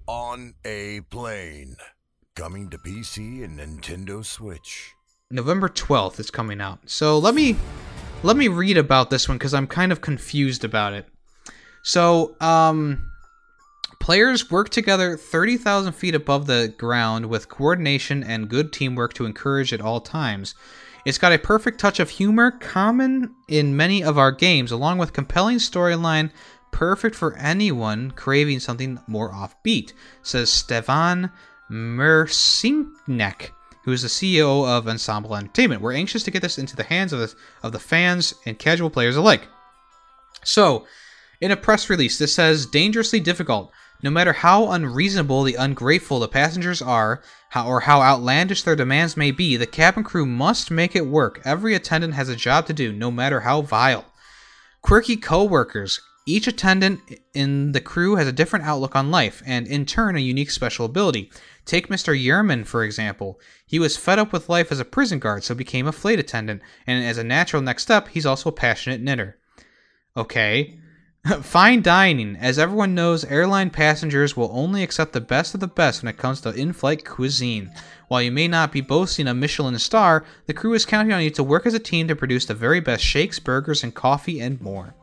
on 0.07 0.53
a 0.65 1.01
plane. 1.09 1.75
Coming 2.37 2.69
to 2.69 2.77
PC 2.77 3.43
and 3.43 3.59
Nintendo 3.59 4.23
Switch. 4.23 4.93
November 5.29 5.67
12th 5.67 6.17
is 6.17 6.31
coming 6.31 6.61
out. 6.61 6.79
So 6.85 7.19
let 7.19 7.35
me 7.35 7.57
let 8.23 8.37
me 8.37 8.47
read 8.47 8.77
about 8.77 9.09
this 9.09 9.27
one 9.27 9.37
cuz 9.37 9.53
I'm 9.53 9.67
kind 9.67 9.91
of 9.91 9.99
confused 9.99 10.63
about 10.63 10.93
it. 10.93 11.09
So, 11.83 12.37
um 12.39 13.11
players 13.99 14.49
work 14.49 14.69
together 14.69 15.17
30,000 15.17 15.91
feet 15.91 16.15
above 16.15 16.47
the 16.47 16.73
ground 16.77 17.25
with 17.25 17.49
coordination 17.49 18.23
and 18.23 18.47
good 18.47 18.71
teamwork 18.71 19.13
to 19.15 19.25
encourage 19.25 19.73
at 19.73 19.81
all 19.81 19.99
times. 19.99 20.55
It's 21.05 21.17
got 21.17 21.33
a 21.33 21.37
perfect 21.37 21.81
touch 21.81 21.99
of 21.99 22.11
humor 22.11 22.49
common 22.51 23.35
in 23.49 23.75
many 23.75 24.05
of 24.05 24.17
our 24.17 24.31
games 24.31 24.71
along 24.71 24.99
with 24.99 25.11
compelling 25.11 25.57
storyline 25.57 26.31
perfect 26.71 27.13
for 27.13 27.35
anyone 27.35 28.11
craving 28.11 28.61
something 28.61 28.99
more 29.05 29.31
offbeat, 29.31 29.91
says 30.23 30.49
Stefan 30.49 31.29
Mersinknek, 31.72 33.52
who 33.85 33.91
is 33.91 34.02
the 34.02 34.10
CEO 34.10 34.68
of 34.68 34.88
Ensemble 34.88 35.35
Entertainment. 35.35 35.81
We're 35.81 35.93
anxious 35.93 36.23
to 36.23 36.31
get 36.31 36.41
this 36.41 36.57
into 36.57 36.76
the 36.76 36.84
hands 36.84 37.14
of 37.14 37.19
the, 37.19 37.34
of 37.64 37.72
the 37.72 37.80
fans 37.80 38.34
and 38.45 38.60
casual 38.60 38.89
players 38.89 39.15
alike. 39.15 39.48
So, 40.43 40.85
in 41.39 41.52
a 41.52 41.57
press 41.57 41.89
release, 41.89 42.18
this 42.18 42.35
says 42.35 42.65
dangerously 42.65 43.19
difficult. 43.19 43.72
No 44.03 44.10
matter 44.10 44.34
how 44.34 44.72
unreasonable 44.72 45.43
the 45.43 45.56
ungrateful 45.56 46.19
the 46.19 46.27
passengers 46.27 46.81
are, 46.81 47.22
how, 47.49 47.68
or 47.68 47.81
how 47.81 48.02
outlandish 48.02 48.64
their 48.64 48.76
demands 48.76 49.15
may 49.15 49.31
be, 49.31 49.57
the 49.57 49.68
cabin 49.68 50.03
crew 50.03 50.26
must 50.26 50.72
make 50.72 50.95
it 50.95 51.06
work. 51.06 51.39
Every 51.45 51.76
attendant 51.76 52.15
has 52.15 52.27
a 52.27 52.35
job 52.35 52.65
to 52.68 52.73
do, 52.73 52.91
no 52.91 53.11
matter 53.11 53.41
how 53.41 53.61
vile. 53.61 54.06
Quirky 54.81 55.18
co-workers. 55.18 56.02
Each 56.26 56.48
attendant 56.48 56.99
in 57.34 57.72
the 57.72 57.81
crew 57.81 58.15
has 58.15 58.27
a 58.27 58.31
different 58.31 58.65
outlook 58.65 58.95
on 58.95 59.11
life, 59.11 59.41
and 59.45 59.68
in 59.68 59.85
turn, 59.85 60.15
a 60.15 60.19
unique 60.19 60.52
special 60.52 60.85
ability. 60.85 61.31
Take 61.65 61.88
Mr. 61.88 62.17
Yerman, 62.17 62.65
for 62.65 62.83
example. 62.83 63.39
He 63.65 63.79
was 63.79 63.97
fed 63.97 64.19
up 64.19 64.33
with 64.33 64.49
life 64.49 64.71
as 64.71 64.79
a 64.79 64.85
prison 64.85 65.19
guard, 65.19 65.43
so 65.43 65.55
became 65.55 65.88
a 65.88 65.91
flight 65.91 66.19
attendant, 66.19 66.61
and 66.88 67.03
as 67.03 67.17
a 67.17 67.23
natural 67.23 67.61
next 67.61 67.83
step, 67.83 68.09
he's 68.09 68.25
also 68.25 68.49
a 68.49 68.53
passionate 68.53 69.01
knitter. 69.01 69.38
Okay. 70.17 70.79
Fine 71.41 71.83
dining. 71.83 72.35
As 72.35 72.57
everyone 72.57 72.95
knows, 72.95 73.23
airline 73.25 73.69
passengers 73.69 74.35
will 74.35 74.49
only 74.53 74.81
accept 74.81 75.13
the 75.13 75.21
best 75.21 75.53
of 75.53 75.59
the 75.59 75.67
best 75.67 76.01
when 76.01 76.09
it 76.09 76.17
comes 76.17 76.41
to 76.41 76.49
in 76.49 76.73
flight 76.73 77.05
cuisine. 77.05 77.71
While 78.07 78.23
you 78.23 78.31
may 78.31 78.47
not 78.47 78.71
be 78.71 78.81
boasting 78.81 79.27
a 79.27 79.33
Michelin 79.33 79.77
star, 79.77 80.25
the 80.47 80.53
crew 80.53 80.73
is 80.73 80.85
counting 80.85 81.13
on 81.13 81.21
you 81.21 81.29
to 81.29 81.43
work 81.43 81.67
as 81.67 81.75
a 81.75 81.79
team 81.79 82.07
to 82.07 82.15
produce 82.15 82.45
the 82.45 82.55
very 82.55 82.79
best 82.79 83.03
shakes, 83.03 83.39
burgers, 83.39 83.83
and 83.83 83.93
coffee 83.93 84.39
and 84.41 84.59
more. 84.59 84.95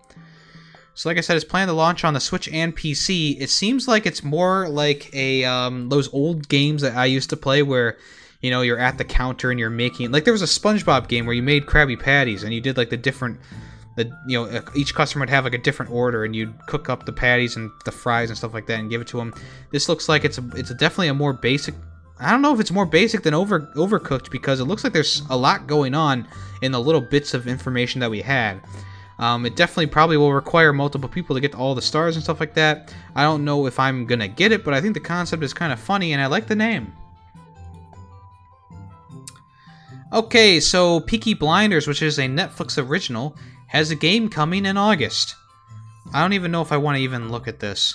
So, 0.99 1.09
like 1.09 1.17
I 1.17 1.21
said, 1.21 1.37
it's 1.37 1.45
planned 1.45 1.69
to 1.69 1.75
launch 1.75 2.03
on 2.03 2.15
the 2.15 2.19
Switch 2.19 2.49
and 2.49 2.77
PC. 2.77 3.41
It 3.41 3.51
seems 3.51 3.87
like 3.87 4.05
it's 4.05 4.25
more 4.25 4.69
like 4.69 5.15
a 5.15 5.45
um, 5.45 5.91
those 5.91 6.13
old 6.13 6.49
games 6.49 6.83
that 6.83 6.97
I 6.97 7.05
used 7.05 7.31
to 7.31 7.37
play, 7.37 7.63
where 7.63 7.99
you 8.41 8.51
know 8.51 8.63
you're 8.63 8.81
at 8.81 8.99
the 8.99 9.05
counter 9.05 9.53
and 9.53 9.61
you're 9.61 9.71
making 9.71 10.11
like 10.11 10.25
there 10.25 10.33
was 10.33 10.43
a 10.43 10.47
SpongeBob 10.47 11.07
game 11.07 11.25
where 11.25 11.37
you 11.37 11.43
made 11.43 11.67
Krabby 11.67 11.97
Patties 11.97 12.43
and 12.43 12.53
you 12.53 12.61
did 12.61 12.77
like 12.77 12.91
the 12.91 12.97
different 12.97 13.39
the 13.95 14.11
you 14.27 14.43
know 14.43 14.61
each 14.75 14.93
customer 14.93 15.23
would 15.23 15.31
have 15.31 15.45
like 15.45 15.55
a 15.55 15.59
different 15.59 15.93
order 15.93 16.25
and 16.25 16.35
you'd 16.35 16.53
cook 16.67 16.89
up 16.89 17.07
the 17.07 17.13
patties 17.13 17.55
and 17.55 17.71
the 17.85 17.93
fries 17.93 18.29
and 18.29 18.37
stuff 18.37 18.53
like 18.53 18.67
that 18.67 18.81
and 18.81 18.91
give 18.91 19.01
it 19.01 19.07
to 19.07 19.19
them. 19.19 19.33
This 19.71 19.89
looks 19.89 20.09
like 20.09 20.25
it's 20.25 20.39
a, 20.39 20.51
it's 20.57 20.71
a 20.71 20.75
definitely 20.75 21.09
a 21.09 21.15
more 21.15 21.33
basic. 21.33 21.77
I 22.19 22.33
don't 22.33 22.43
know 22.43 22.53
if 22.53 22.59
it's 22.59 22.73
more 22.73 22.87
basic 22.87 23.23
than 23.23 23.35
over 23.35 23.71
overcooked 23.77 24.33
because 24.33 24.59
it 24.59 24.65
looks 24.65 24.83
like 24.83 24.95
there's 24.95 25.23
a 25.31 25.37
lot 25.37 25.69
going 25.69 25.95
on 25.95 26.27
in 26.61 26.73
the 26.73 26.81
little 26.81 27.01
bits 27.01 27.35
of 27.35 27.47
information 27.47 28.01
that 28.01 28.11
we 28.11 28.21
had. 28.21 28.61
Um, 29.19 29.45
it 29.47 29.57
definitely 29.57 29.89
probably 29.89 30.17
will 30.17 30.33
require 30.33 30.73
multiple 30.73 31.09
people 31.09 31.35
to 31.35 31.41
get 31.41 31.55
all 31.55 31.75
the 31.75 31.83
stars 31.83 32.15
and 32.15 32.23
stuff 32.23 32.39
like 32.39 32.55
that. 32.55 32.95
I 33.17 33.23
don't 33.23 33.45
know 33.45 33.67
if 33.67 33.79
I'm 33.79 34.07
gonna 34.07 34.29
get 34.29 34.53
it, 34.53 34.65
but 34.65 34.75
I 34.75 34.81
think 34.81 34.95
the 34.95 35.01
concept 35.01 35.43
is 35.43 35.53
kind 35.53 35.73
of 35.73 35.81
funny 35.81 36.13
and 36.13 36.23
I 36.23 36.27
like 36.27 36.47
the 36.47 36.55
name. 36.55 36.93
Okay, 40.13 40.61
so 40.61 41.01
Peaky 41.01 41.35
Blinders, 41.35 41.87
which 41.87 42.01
is 42.01 42.19
a 42.19 42.23
Netflix 42.23 42.83
original, 42.83 43.37
has 43.67 43.91
a 43.91 43.95
game 43.95 44.31
coming 44.31 44.65
in 44.65 44.77
August. 44.77 45.35
I 46.15 46.23
don't 46.23 46.33
even 46.33 46.51
know 46.51 46.63
if 46.63 46.73
I 46.73 46.79
want 46.79 46.97
to 46.97 47.03
even 47.03 47.31
look 47.31 47.47
at 47.47 47.61
this. 47.61 47.95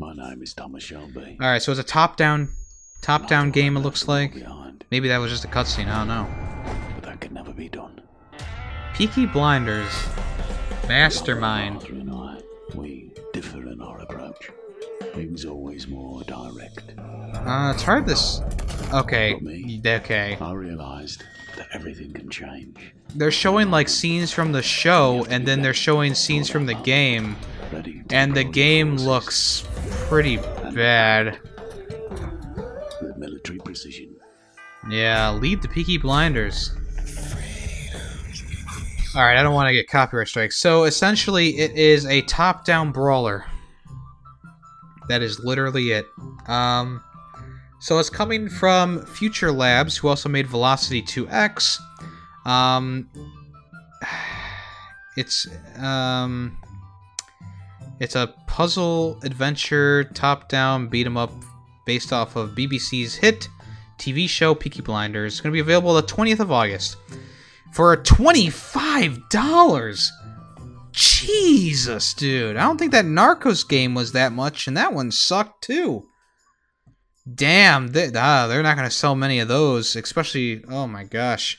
My 0.00 0.12
name 0.14 0.42
is 0.42 0.52
Thomas 0.52 0.82
Shelby. 0.82 1.36
All 1.40 1.46
right, 1.46 1.62
so 1.62 1.70
it's 1.70 1.80
a 1.80 1.84
top-down, 1.84 2.48
top-down 3.02 3.50
game. 3.50 3.76
It 3.76 3.80
looks 3.80 4.08
like. 4.08 4.34
Maybe 4.90 5.08
that 5.08 5.18
was 5.18 5.30
just 5.30 5.44
a 5.44 5.48
cutscene. 5.48 5.88
I 5.88 5.98
don't 5.98 6.08
know. 6.08 6.26
But 6.94 7.04
that 7.04 7.20
could 7.20 7.32
never 7.32 7.52
be 7.52 7.68
done. 7.68 8.00
Peaky 8.94 9.26
Blinders, 9.26 9.92
Mastermind. 10.86 11.76
Arthur 11.76 11.94
and 11.94 12.10
I, 12.10 12.40
we 12.74 13.10
differ 13.32 13.66
in 13.68 13.80
our 13.80 13.98
approach. 14.00 14.50
Things 15.14 15.44
always 15.44 15.88
more 15.88 16.22
direct. 16.24 16.94
Uh, 16.98 17.72
it's 17.74 17.82
hard 17.82 18.06
this. 18.06 18.40
Okay. 18.92 19.34
Okay. 19.84 20.36
I 20.40 20.52
realized 20.52 21.24
that 21.56 21.68
everything 21.72 22.12
can 22.12 22.28
change. 22.28 22.92
They're 23.14 23.30
showing 23.30 23.70
like 23.70 23.88
scenes 23.88 24.30
from 24.30 24.52
the 24.52 24.62
show, 24.62 25.26
and 25.30 25.46
then 25.46 25.62
they're 25.62 25.74
showing 25.74 26.14
scenes 26.14 26.48
from 26.50 26.66
the 26.66 26.74
game, 26.74 27.36
and 28.10 28.34
the 28.34 28.44
game 28.44 28.96
looks 28.96 29.66
pretty 30.08 30.36
bad. 30.36 31.40
Military 33.22 33.58
precision. 33.58 34.16
Yeah, 34.90 35.30
lead 35.30 35.62
the 35.62 35.68
Peaky 35.68 35.96
Blinders. 35.96 36.74
Alright, 39.14 39.36
I 39.36 39.42
don't 39.44 39.54
want 39.54 39.68
to 39.68 39.72
get 39.72 39.88
copyright 39.88 40.26
strikes. 40.26 40.58
So 40.58 40.84
essentially, 40.84 41.50
it 41.50 41.70
is 41.72 42.04
a 42.06 42.22
top 42.22 42.64
down 42.64 42.90
brawler. 42.90 43.44
That 45.08 45.22
is 45.22 45.38
literally 45.38 45.92
it. 45.92 46.06
Um, 46.48 47.00
so 47.78 48.00
it's 48.00 48.10
coming 48.10 48.48
from 48.48 49.02
FuturLabs, 49.02 49.98
who 49.98 50.08
also 50.08 50.28
made 50.28 50.48
Velocity 50.48 51.00
2X. 51.00 51.78
Um, 52.44 53.08
it's 55.16 55.46
um, 55.78 56.58
it's 58.00 58.16
a 58.16 58.34
puzzle 58.48 59.20
adventure 59.22 60.04
top 60.12 60.48
down 60.48 60.88
beat 60.88 61.06
'em 61.06 61.16
up 61.16 61.30
based 61.86 62.12
off 62.12 62.36
of 62.36 62.50
BBC's 62.50 63.14
hit 63.14 63.48
TV 63.98 64.28
show 64.28 64.54
Peaky 64.54 64.82
Blinders. 64.82 65.34
It's 65.34 65.40
going 65.40 65.52
to 65.52 65.56
be 65.56 65.60
available 65.60 65.94
the 65.94 66.02
20th 66.02 66.40
of 66.40 66.52
August 66.52 66.96
for 67.72 67.96
$25. 67.96 70.10
Jesus, 70.92 72.14
dude. 72.14 72.56
I 72.56 72.62
don't 72.62 72.78
think 72.78 72.92
that 72.92 73.06
Narcos 73.06 73.66
game 73.66 73.94
was 73.94 74.12
that 74.12 74.32
much, 74.32 74.66
and 74.66 74.76
that 74.76 74.92
one 74.92 75.10
sucked 75.10 75.64
too. 75.64 76.06
Damn, 77.32 77.88
they, 77.88 78.10
ah, 78.14 78.46
they're 78.46 78.62
not 78.62 78.76
going 78.76 78.88
to 78.88 78.94
sell 78.94 79.14
many 79.14 79.38
of 79.38 79.48
those, 79.48 79.96
especially, 79.96 80.62
oh 80.68 80.86
my 80.86 81.04
gosh. 81.04 81.58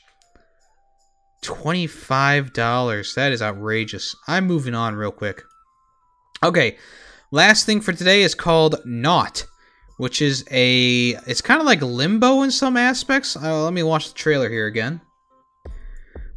$25. 1.44 3.16
That 3.16 3.32
is 3.32 3.42
outrageous. 3.42 4.16
I'm 4.28 4.46
moving 4.46 4.76
on 4.76 4.96
real 4.96 5.12
quick. 5.12 5.42
Okay, 6.44 6.78
last 7.32 7.66
thing 7.66 7.82
for 7.82 7.94
today 7.94 8.22
is 8.22 8.36
called 8.36 8.76
Naught, 8.86 9.46
which 10.04 10.22
is 10.22 10.44
a. 10.52 11.12
It's 11.26 11.40
kind 11.40 11.62
of 11.62 11.66
like 11.66 11.82
Limbo 11.82 12.42
in 12.42 12.52
some 12.52 12.76
aspects. 12.76 13.38
Uh, 13.38 13.64
let 13.64 13.72
me 13.72 13.84
watch 13.84 14.10
the 14.10 14.14
trailer 14.14 14.50
here 14.50 14.68
again. 14.68 15.00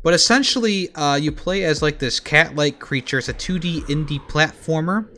But 0.05 0.15
essentially, 0.15 0.95
uh, 0.95 1.17
you 1.17 1.33
play 1.33 1.65
as 1.65 1.83
like 1.83 1.99
this 1.99 2.21
cat-like 2.21 2.79
creature. 2.79 3.19
It's 3.19 3.29
a 3.29 3.35
2D 3.35 3.87
indie 3.87 4.21
platformer, 4.29 5.09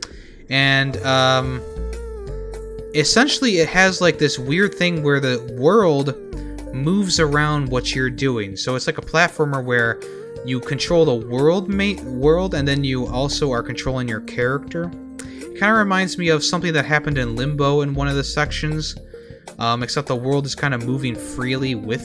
and 0.49 0.97
um, 1.05 1.61
essentially 2.95 3.59
it 3.59 3.69
has 3.69 4.01
like 4.01 4.17
this 4.17 4.39
weird 4.39 4.73
thing 4.73 5.03
where 5.03 5.19
the 5.19 5.55
world 5.55 6.17
moves 6.73 7.19
around 7.19 7.69
what 7.69 7.93
you're 7.93 8.09
doing. 8.09 8.57
So 8.57 8.73
it's 8.73 8.87
like 8.87 8.97
a 8.97 9.03
platformer 9.03 9.63
where 9.63 10.01
you 10.43 10.59
control 10.59 11.05
the 11.05 11.27
world 11.27 11.69
mate 11.69 12.01
world, 12.01 12.55
and 12.55 12.67
then 12.67 12.83
you 12.83 13.05
also 13.05 13.51
are 13.51 13.61
controlling 13.61 14.07
your 14.07 14.21
character. 14.21 14.91
Kind 15.59 15.73
of 15.73 15.77
reminds 15.77 16.17
me 16.17 16.29
of 16.29 16.41
something 16.41 16.71
that 16.71 16.85
happened 16.85 17.17
in 17.17 17.35
Limbo 17.35 17.81
in 17.81 17.93
one 17.93 18.07
of 18.07 18.15
the 18.15 18.23
sections, 18.23 18.95
um, 19.57 19.83
except 19.83 20.07
the 20.07 20.15
world 20.15 20.45
is 20.45 20.55
kind 20.55 20.73
of 20.73 20.85
moving 20.85 21.15
freely 21.15 21.75
with 21.75 22.01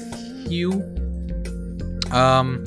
you. 0.49 0.73
Um, 2.11 2.65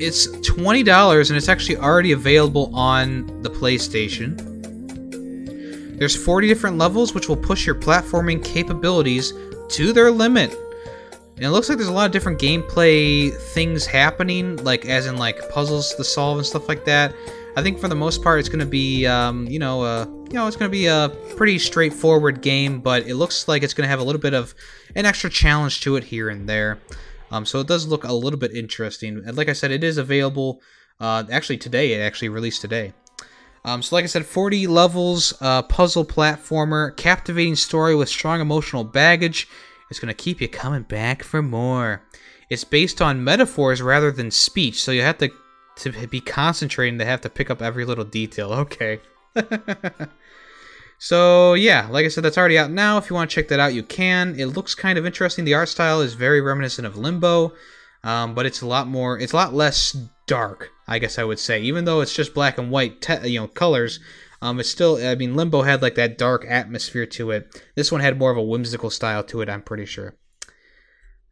it's 0.00 0.26
twenty 0.40 0.82
dollars, 0.82 1.28
and 1.28 1.36
it's 1.36 1.50
actually 1.50 1.76
already 1.76 2.12
available 2.12 2.74
on 2.74 3.42
the 3.42 3.50
PlayStation. 3.50 4.48
There's 5.98 6.16
40 6.16 6.48
different 6.48 6.78
levels, 6.78 7.14
which 7.14 7.28
will 7.28 7.36
push 7.36 7.64
your 7.64 7.76
platforming 7.76 8.42
capabilities 8.42 9.32
to 9.68 9.92
their 9.92 10.10
limit. 10.10 10.52
And 11.36 11.44
it 11.44 11.50
looks 11.50 11.68
like 11.68 11.78
there's 11.78 11.90
a 11.90 11.92
lot 11.92 12.06
of 12.06 12.12
different 12.12 12.40
gameplay 12.40 13.32
things 13.52 13.86
happening, 13.86 14.56
like 14.64 14.86
as 14.86 15.06
in 15.06 15.16
like 15.16 15.48
puzzles 15.50 15.94
to 15.94 16.02
solve 16.02 16.38
and 16.38 16.46
stuff 16.46 16.68
like 16.68 16.84
that. 16.86 17.14
I 17.54 17.62
think 17.62 17.78
for 17.78 17.88
the 17.88 17.94
most 17.94 18.22
part, 18.22 18.40
it's 18.40 18.48
going 18.48 18.60
to 18.60 18.66
be, 18.66 19.06
um, 19.06 19.46
you 19.46 19.58
know, 19.58 19.82
uh, 19.82 20.06
you 20.06 20.32
know, 20.32 20.46
it's 20.46 20.56
going 20.56 20.70
to 20.70 20.72
be 20.72 20.86
a 20.86 21.10
pretty 21.36 21.58
straightforward 21.58 22.40
game, 22.40 22.80
but 22.80 23.06
it 23.06 23.16
looks 23.16 23.46
like 23.46 23.62
it's 23.62 23.74
going 23.74 23.84
to 23.84 23.90
have 23.90 24.00
a 24.00 24.02
little 24.02 24.20
bit 24.20 24.32
of 24.32 24.54
an 24.96 25.04
extra 25.04 25.28
challenge 25.28 25.82
to 25.82 25.96
it 25.96 26.04
here 26.04 26.30
and 26.30 26.48
there. 26.48 26.78
Um, 27.30 27.44
so 27.44 27.60
it 27.60 27.66
does 27.66 27.86
look 27.86 28.04
a 28.04 28.12
little 28.12 28.38
bit 28.38 28.54
interesting. 28.54 29.22
And 29.26 29.36
like 29.36 29.50
I 29.50 29.52
said, 29.52 29.70
it 29.70 29.84
is 29.84 29.98
available. 29.98 30.62
Uh, 30.98 31.24
actually, 31.30 31.58
today 31.58 31.92
it 31.92 32.00
actually 32.00 32.30
released 32.30 32.62
today. 32.62 32.94
Um, 33.66 33.82
so, 33.82 33.96
like 33.96 34.04
I 34.04 34.08
said, 34.08 34.24
40 34.24 34.66
levels, 34.66 35.34
uh, 35.42 35.62
puzzle 35.62 36.06
platformer, 36.06 36.96
captivating 36.96 37.56
story 37.56 37.94
with 37.94 38.08
strong 38.08 38.40
emotional 38.40 38.82
baggage. 38.82 39.46
It's 39.90 40.00
going 40.00 40.08
to 40.08 40.14
keep 40.14 40.40
you 40.40 40.48
coming 40.48 40.82
back 40.82 41.22
for 41.22 41.42
more. 41.42 42.02
It's 42.48 42.64
based 42.64 43.02
on 43.02 43.22
metaphors 43.22 43.82
rather 43.82 44.10
than 44.10 44.30
speech, 44.30 44.82
so 44.82 44.90
you 44.90 45.02
have 45.02 45.18
to 45.18 45.30
to 45.76 46.06
be 46.08 46.20
concentrating 46.20 46.98
to 46.98 47.04
have 47.04 47.20
to 47.22 47.28
pick 47.30 47.50
up 47.50 47.62
every 47.62 47.84
little 47.84 48.04
detail. 48.04 48.52
Okay. 48.72 49.00
so 50.98 51.54
yeah, 51.54 51.88
like 51.90 52.04
I 52.04 52.08
said, 52.08 52.22
that's 52.22 52.36
already 52.38 52.58
out 52.58 52.70
now. 52.70 52.98
If 52.98 53.08
you 53.08 53.16
want 53.16 53.30
to 53.30 53.34
check 53.34 53.48
that 53.48 53.60
out, 53.60 53.74
you 53.74 53.82
can. 53.82 54.38
It 54.38 54.46
looks 54.46 54.74
kind 54.74 54.98
of 54.98 55.06
interesting. 55.06 55.44
The 55.44 55.54
art 55.54 55.68
style 55.68 56.00
is 56.00 56.14
very 56.14 56.40
reminiscent 56.40 56.86
of 56.86 56.96
Limbo, 56.96 57.54
um, 58.04 58.34
but 58.34 58.46
it's 58.46 58.60
a 58.60 58.66
lot 58.66 58.86
more. 58.86 59.18
It's 59.18 59.32
a 59.32 59.36
lot 59.36 59.54
less 59.54 59.96
dark, 60.26 60.70
I 60.86 60.98
guess 60.98 61.18
I 61.18 61.24
would 61.24 61.38
say. 61.38 61.60
Even 61.62 61.86
though 61.86 62.00
it's 62.02 62.14
just 62.14 62.34
black 62.34 62.58
and 62.58 62.70
white, 62.70 63.00
te- 63.00 63.28
you 63.28 63.40
know, 63.40 63.48
colors, 63.48 64.00
um, 64.42 64.60
it's 64.60 64.68
still. 64.70 64.96
I 65.04 65.14
mean, 65.14 65.34
Limbo 65.34 65.62
had 65.62 65.80
like 65.82 65.94
that 65.94 66.18
dark 66.18 66.44
atmosphere 66.46 67.06
to 67.06 67.30
it. 67.30 67.62
This 67.74 67.90
one 67.90 68.00
had 68.02 68.18
more 68.18 68.30
of 68.30 68.36
a 68.36 68.42
whimsical 68.42 68.90
style 68.90 69.24
to 69.24 69.40
it. 69.40 69.48
I'm 69.48 69.62
pretty 69.62 69.86
sure. 69.86 70.14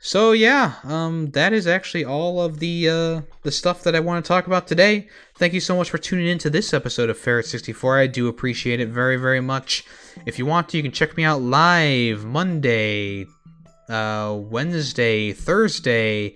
So 0.02 0.32
yeah, 0.32 0.76
um, 0.84 1.30
that 1.32 1.52
is 1.52 1.66
actually 1.66 2.06
all 2.06 2.40
of 2.40 2.58
the 2.58 2.88
uh, 2.88 3.20
the 3.42 3.52
stuff 3.52 3.82
that 3.82 3.94
I 3.94 4.00
want 4.00 4.24
to 4.24 4.28
talk 4.28 4.46
about 4.46 4.66
today. 4.66 5.08
Thank 5.36 5.52
you 5.52 5.60
so 5.60 5.76
much 5.76 5.90
for 5.90 5.98
tuning 5.98 6.26
in 6.26 6.38
to 6.38 6.48
this 6.48 6.72
episode 6.72 7.10
of 7.10 7.18
Ferret 7.18 7.44
64. 7.44 7.98
I 7.98 8.06
do 8.06 8.26
appreciate 8.26 8.80
it 8.80 8.88
very 8.88 9.18
very 9.18 9.42
much. 9.42 9.84
If 10.24 10.38
you 10.38 10.46
want 10.46 10.70
to, 10.70 10.78
you 10.78 10.82
can 10.82 10.90
check 10.90 11.18
me 11.18 11.24
out 11.24 11.42
live 11.42 12.24
Monday, 12.24 13.26
uh, 13.90 14.38
Wednesday, 14.40 15.34
Thursday, 15.34 16.34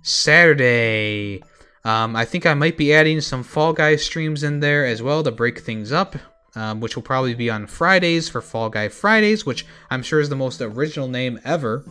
Saturday. 0.00 1.42
Um, 1.84 2.16
I 2.16 2.24
think 2.24 2.46
I 2.46 2.54
might 2.54 2.78
be 2.78 2.94
adding 2.94 3.20
some 3.20 3.42
Fall 3.42 3.74
Guys 3.74 4.02
streams 4.02 4.42
in 4.42 4.60
there 4.60 4.86
as 4.86 5.02
well 5.02 5.22
to 5.22 5.30
break 5.30 5.58
things 5.58 5.92
up, 5.92 6.16
um, 6.54 6.80
which 6.80 6.96
will 6.96 7.02
probably 7.02 7.34
be 7.34 7.50
on 7.50 7.66
Fridays 7.66 8.30
for 8.30 8.40
Fall 8.40 8.70
Guy 8.70 8.88
Fridays, 8.88 9.44
which 9.44 9.66
I'm 9.90 10.02
sure 10.02 10.20
is 10.20 10.30
the 10.30 10.36
most 10.36 10.62
original 10.62 11.08
name 11.08 11.40
ever. 11.44 11.84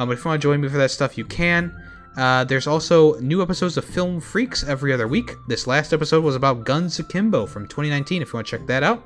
Um, 0.00 0.08
but 0.08 0.16
if 0.16 0.24
you 0.24 0.30
want 0.30 0.40
to 0.40 0.48
join 0.48 0.62
me 0.62 0.68
for 0.68 0.78
that 0.78 0.90
stuff, 0.90 1.18
you 1.18 1.26
can. 1.26 1.78
Uh, 2.16 2.42
there's 2.44 2.66
also 2.66 3.20
new 3.20 3.42
episodes 3.42 3.76
of 3.76 3.84
Film 3.84 4.18
Freaks 4.18 4.64
every 4.64 4.94
other 4.94 5.06
week. 5.06 5.32
This 5.46 5.66
last 5.66 5.92
episode 5.92 6.24
was 6.24 6.34
about 6.34 6.64
Guns 6.64 6.98
Akimbo 6.98 7.44
from 7.44 7.68
2019. 7.68 8.22
If 8.22 8.28
you 8.28 8.38
want 8.38 8.46
to 8.46 8.56
check 8.56 8.66
that 8.66 8.82
out. 8.82 9.04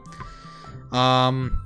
Um, 0.96 1.60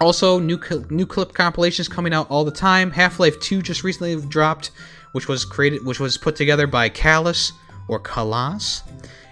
also, 0.00 0.38
new 0.38 0.62
cl- 0.62 0.86
new 0.88 1.04
clip 1.04 1.34
compilations 1.34 1.88
coming 1.88 2.14
out 2.14 2.30
all 2.30 2.44
the 2.44 2.52
time. 2.52 2.92
Half 2.92 3.18
Life 3.18 3.40
2 3.40 3.60
just 3.60 3.82
recently 3.82 4.14
dropped, 4.28 4.70
which 5.10 5.26
was 5.26 5.44
created, 5.44 5.84
which 5.84 5.98
was 5.98 6.16
put 6.16 6.36
together 6.36 6.68
by 6.68 6.88
Callus 6.88 7.50
or 7.88 7.98
Kalas. 7.98 8.82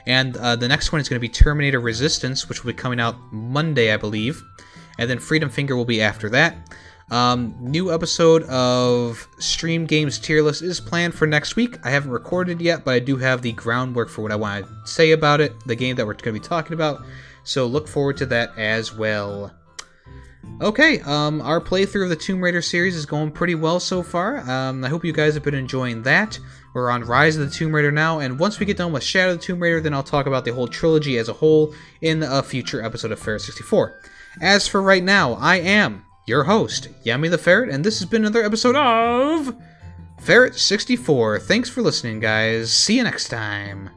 And 0.08 0.36
uh, 0.38 0.56
the 0.56 0.66
next 0.66 0.90
one 0.90 1.00
is 1.00 1.08
going 1.08 1.20
to 1.20 1.20
be 1.20 1.28
Terminator 1.28 1.80
Resistance, 1.80 2.48
which 2.48 2.64
will 2.64 2.72
be 2.72 2.76
coming 2.76 2.98
out 2.98 3.14
Monday, 3.30 3.92
I 3.94 3.98
believe. 3.98 4.42
And 4.98 5.08
then 5.08 5.20
Freedom 5.20 5.48
Finger 5.48 5.76
will 5.76 5.84
be 5.84 6.02
after 6.02 6.28
that. 6.30 6.56
Um, 7.10 7.54
new 7.60 7.92
episode 7.92 8.42
of 8.44 9.26
Stream 9.38 9.86
Games 9.86 10.18
Tier 10.18 10.42
List 10.42 10.60
is 10.60 10.78
planned 10.78 11.14
for 11.14 11.26
next 11.26 11.56
week. 11.56 11.78
I 11.84 11.90
haven't 11.90 12.10
recorded 12.10 12.60
yet, 12.60 12.84
but 12.84 12.94
I 12.94 12.98
do 12.98 13.16
have 13.16 13.40
the 13.40 13.52
groundwork 13.52 14.10
for 14.10 14.22
what 14.22 14.32
I 14.32 14.36
want 14.36 14.66
to 14.66 14.90
say 14.90 15.12
about 15.12 15.40
it, 15.40 15.54
the 15.66 15.76
game 15.76 15.96
that 15.96 16.06
we're 16.06 16.12
going 16.14 16.34
to 16.34 16.40
be 16.40 16.46
talking 16.46 16.74
about. 16.74 17.00
So 17.44 17.66
look 17.66 17.88
forward 17.88 18.18
to 18.18 18.26
that 18.26 18.50
as 18.58 18.94
well. 18.94 19.54
Okay, 20.60 21.00
um, 21.00 21.40
our 21.40 21.60
playthrough 21.60 22.04
of 22.04 22.08
the 22.10 22.16
Tomb 22.16 22.42
Raider 22.42 22.60
series 22.60 22.96
is 22.96 23.06
going 23.06 23.30
pretty 23.30 23.54
well 23.54 23.80
so 23.80 24.02
far. 24.02 24.38
Um, 24.50 24.84
I 24.84 24.88
hope 24.88 25.04
you 25.04 25.12
guys 25.12 25.34
have 25.34 25.44
been 25.44 25.54
enjoying 25.54 26.02
that. 26.02 26.38
We're 26.74 26.90
on 26.90 27.04
Rise 27.04 27.36
of 27.36 27.48
the 27.48 27.54
Tomb 27.54 27.74
Raider 27.74 27.92
now, 27.92 28.18
and 28.18 28.38
once 28.38 28.58
we 28.58 28.66
get 28.66 28.76
done 28.76 28.92
with 28.92 29.02
Shadow 29.02 29.32
of 29.32 29.38
the 29.38 29.44
Tomb 29.44 29.60
Raider, 29.60 29.80
then 29.80 29.94
I'll 29.94 30.02
talk 30.02 30.26
about 30.26 30.44
the 30.44 30.52
whole 30.52 30.68
trilogy 30.68 31.16
as 31.16 31.28
a 31.28 31.32
whole 31.32 31.74
in 32.00 32.22
a 32.22 32.42
future 32.42 32.82
episode 32.82 33.12
of 33.12 33.20
Ferret 33.20 33.40
64. 33.40 34.00
As 34.40 34.68
for 34.68 34.82
right 34.82 35.02
now, 35.02 35.34
I 35.34 35.56
am 35.56 36.04
your 36.28 36.44
host, 36.44 36.88
Yami 37.04 37.30
the 37.30 37.38
Ferret, 37.38 37.70
and 37.70 37.84
this 37.84 37.98
has 37.98 38.08
been 38.08 38.22
another 38.22 38.44
episode 38.44 38.76
of 38.76 39.56
Ferret 40.20 40.54
64. 40.54 41.40
Thanks 41.40 41.70
for 41.70 41.82
listening, 41.82 42.20
guys. 42.20 42.70
See 42.70 42.98
you 42.98 43.02
next 43.02 43.28
time. 43.28 43.90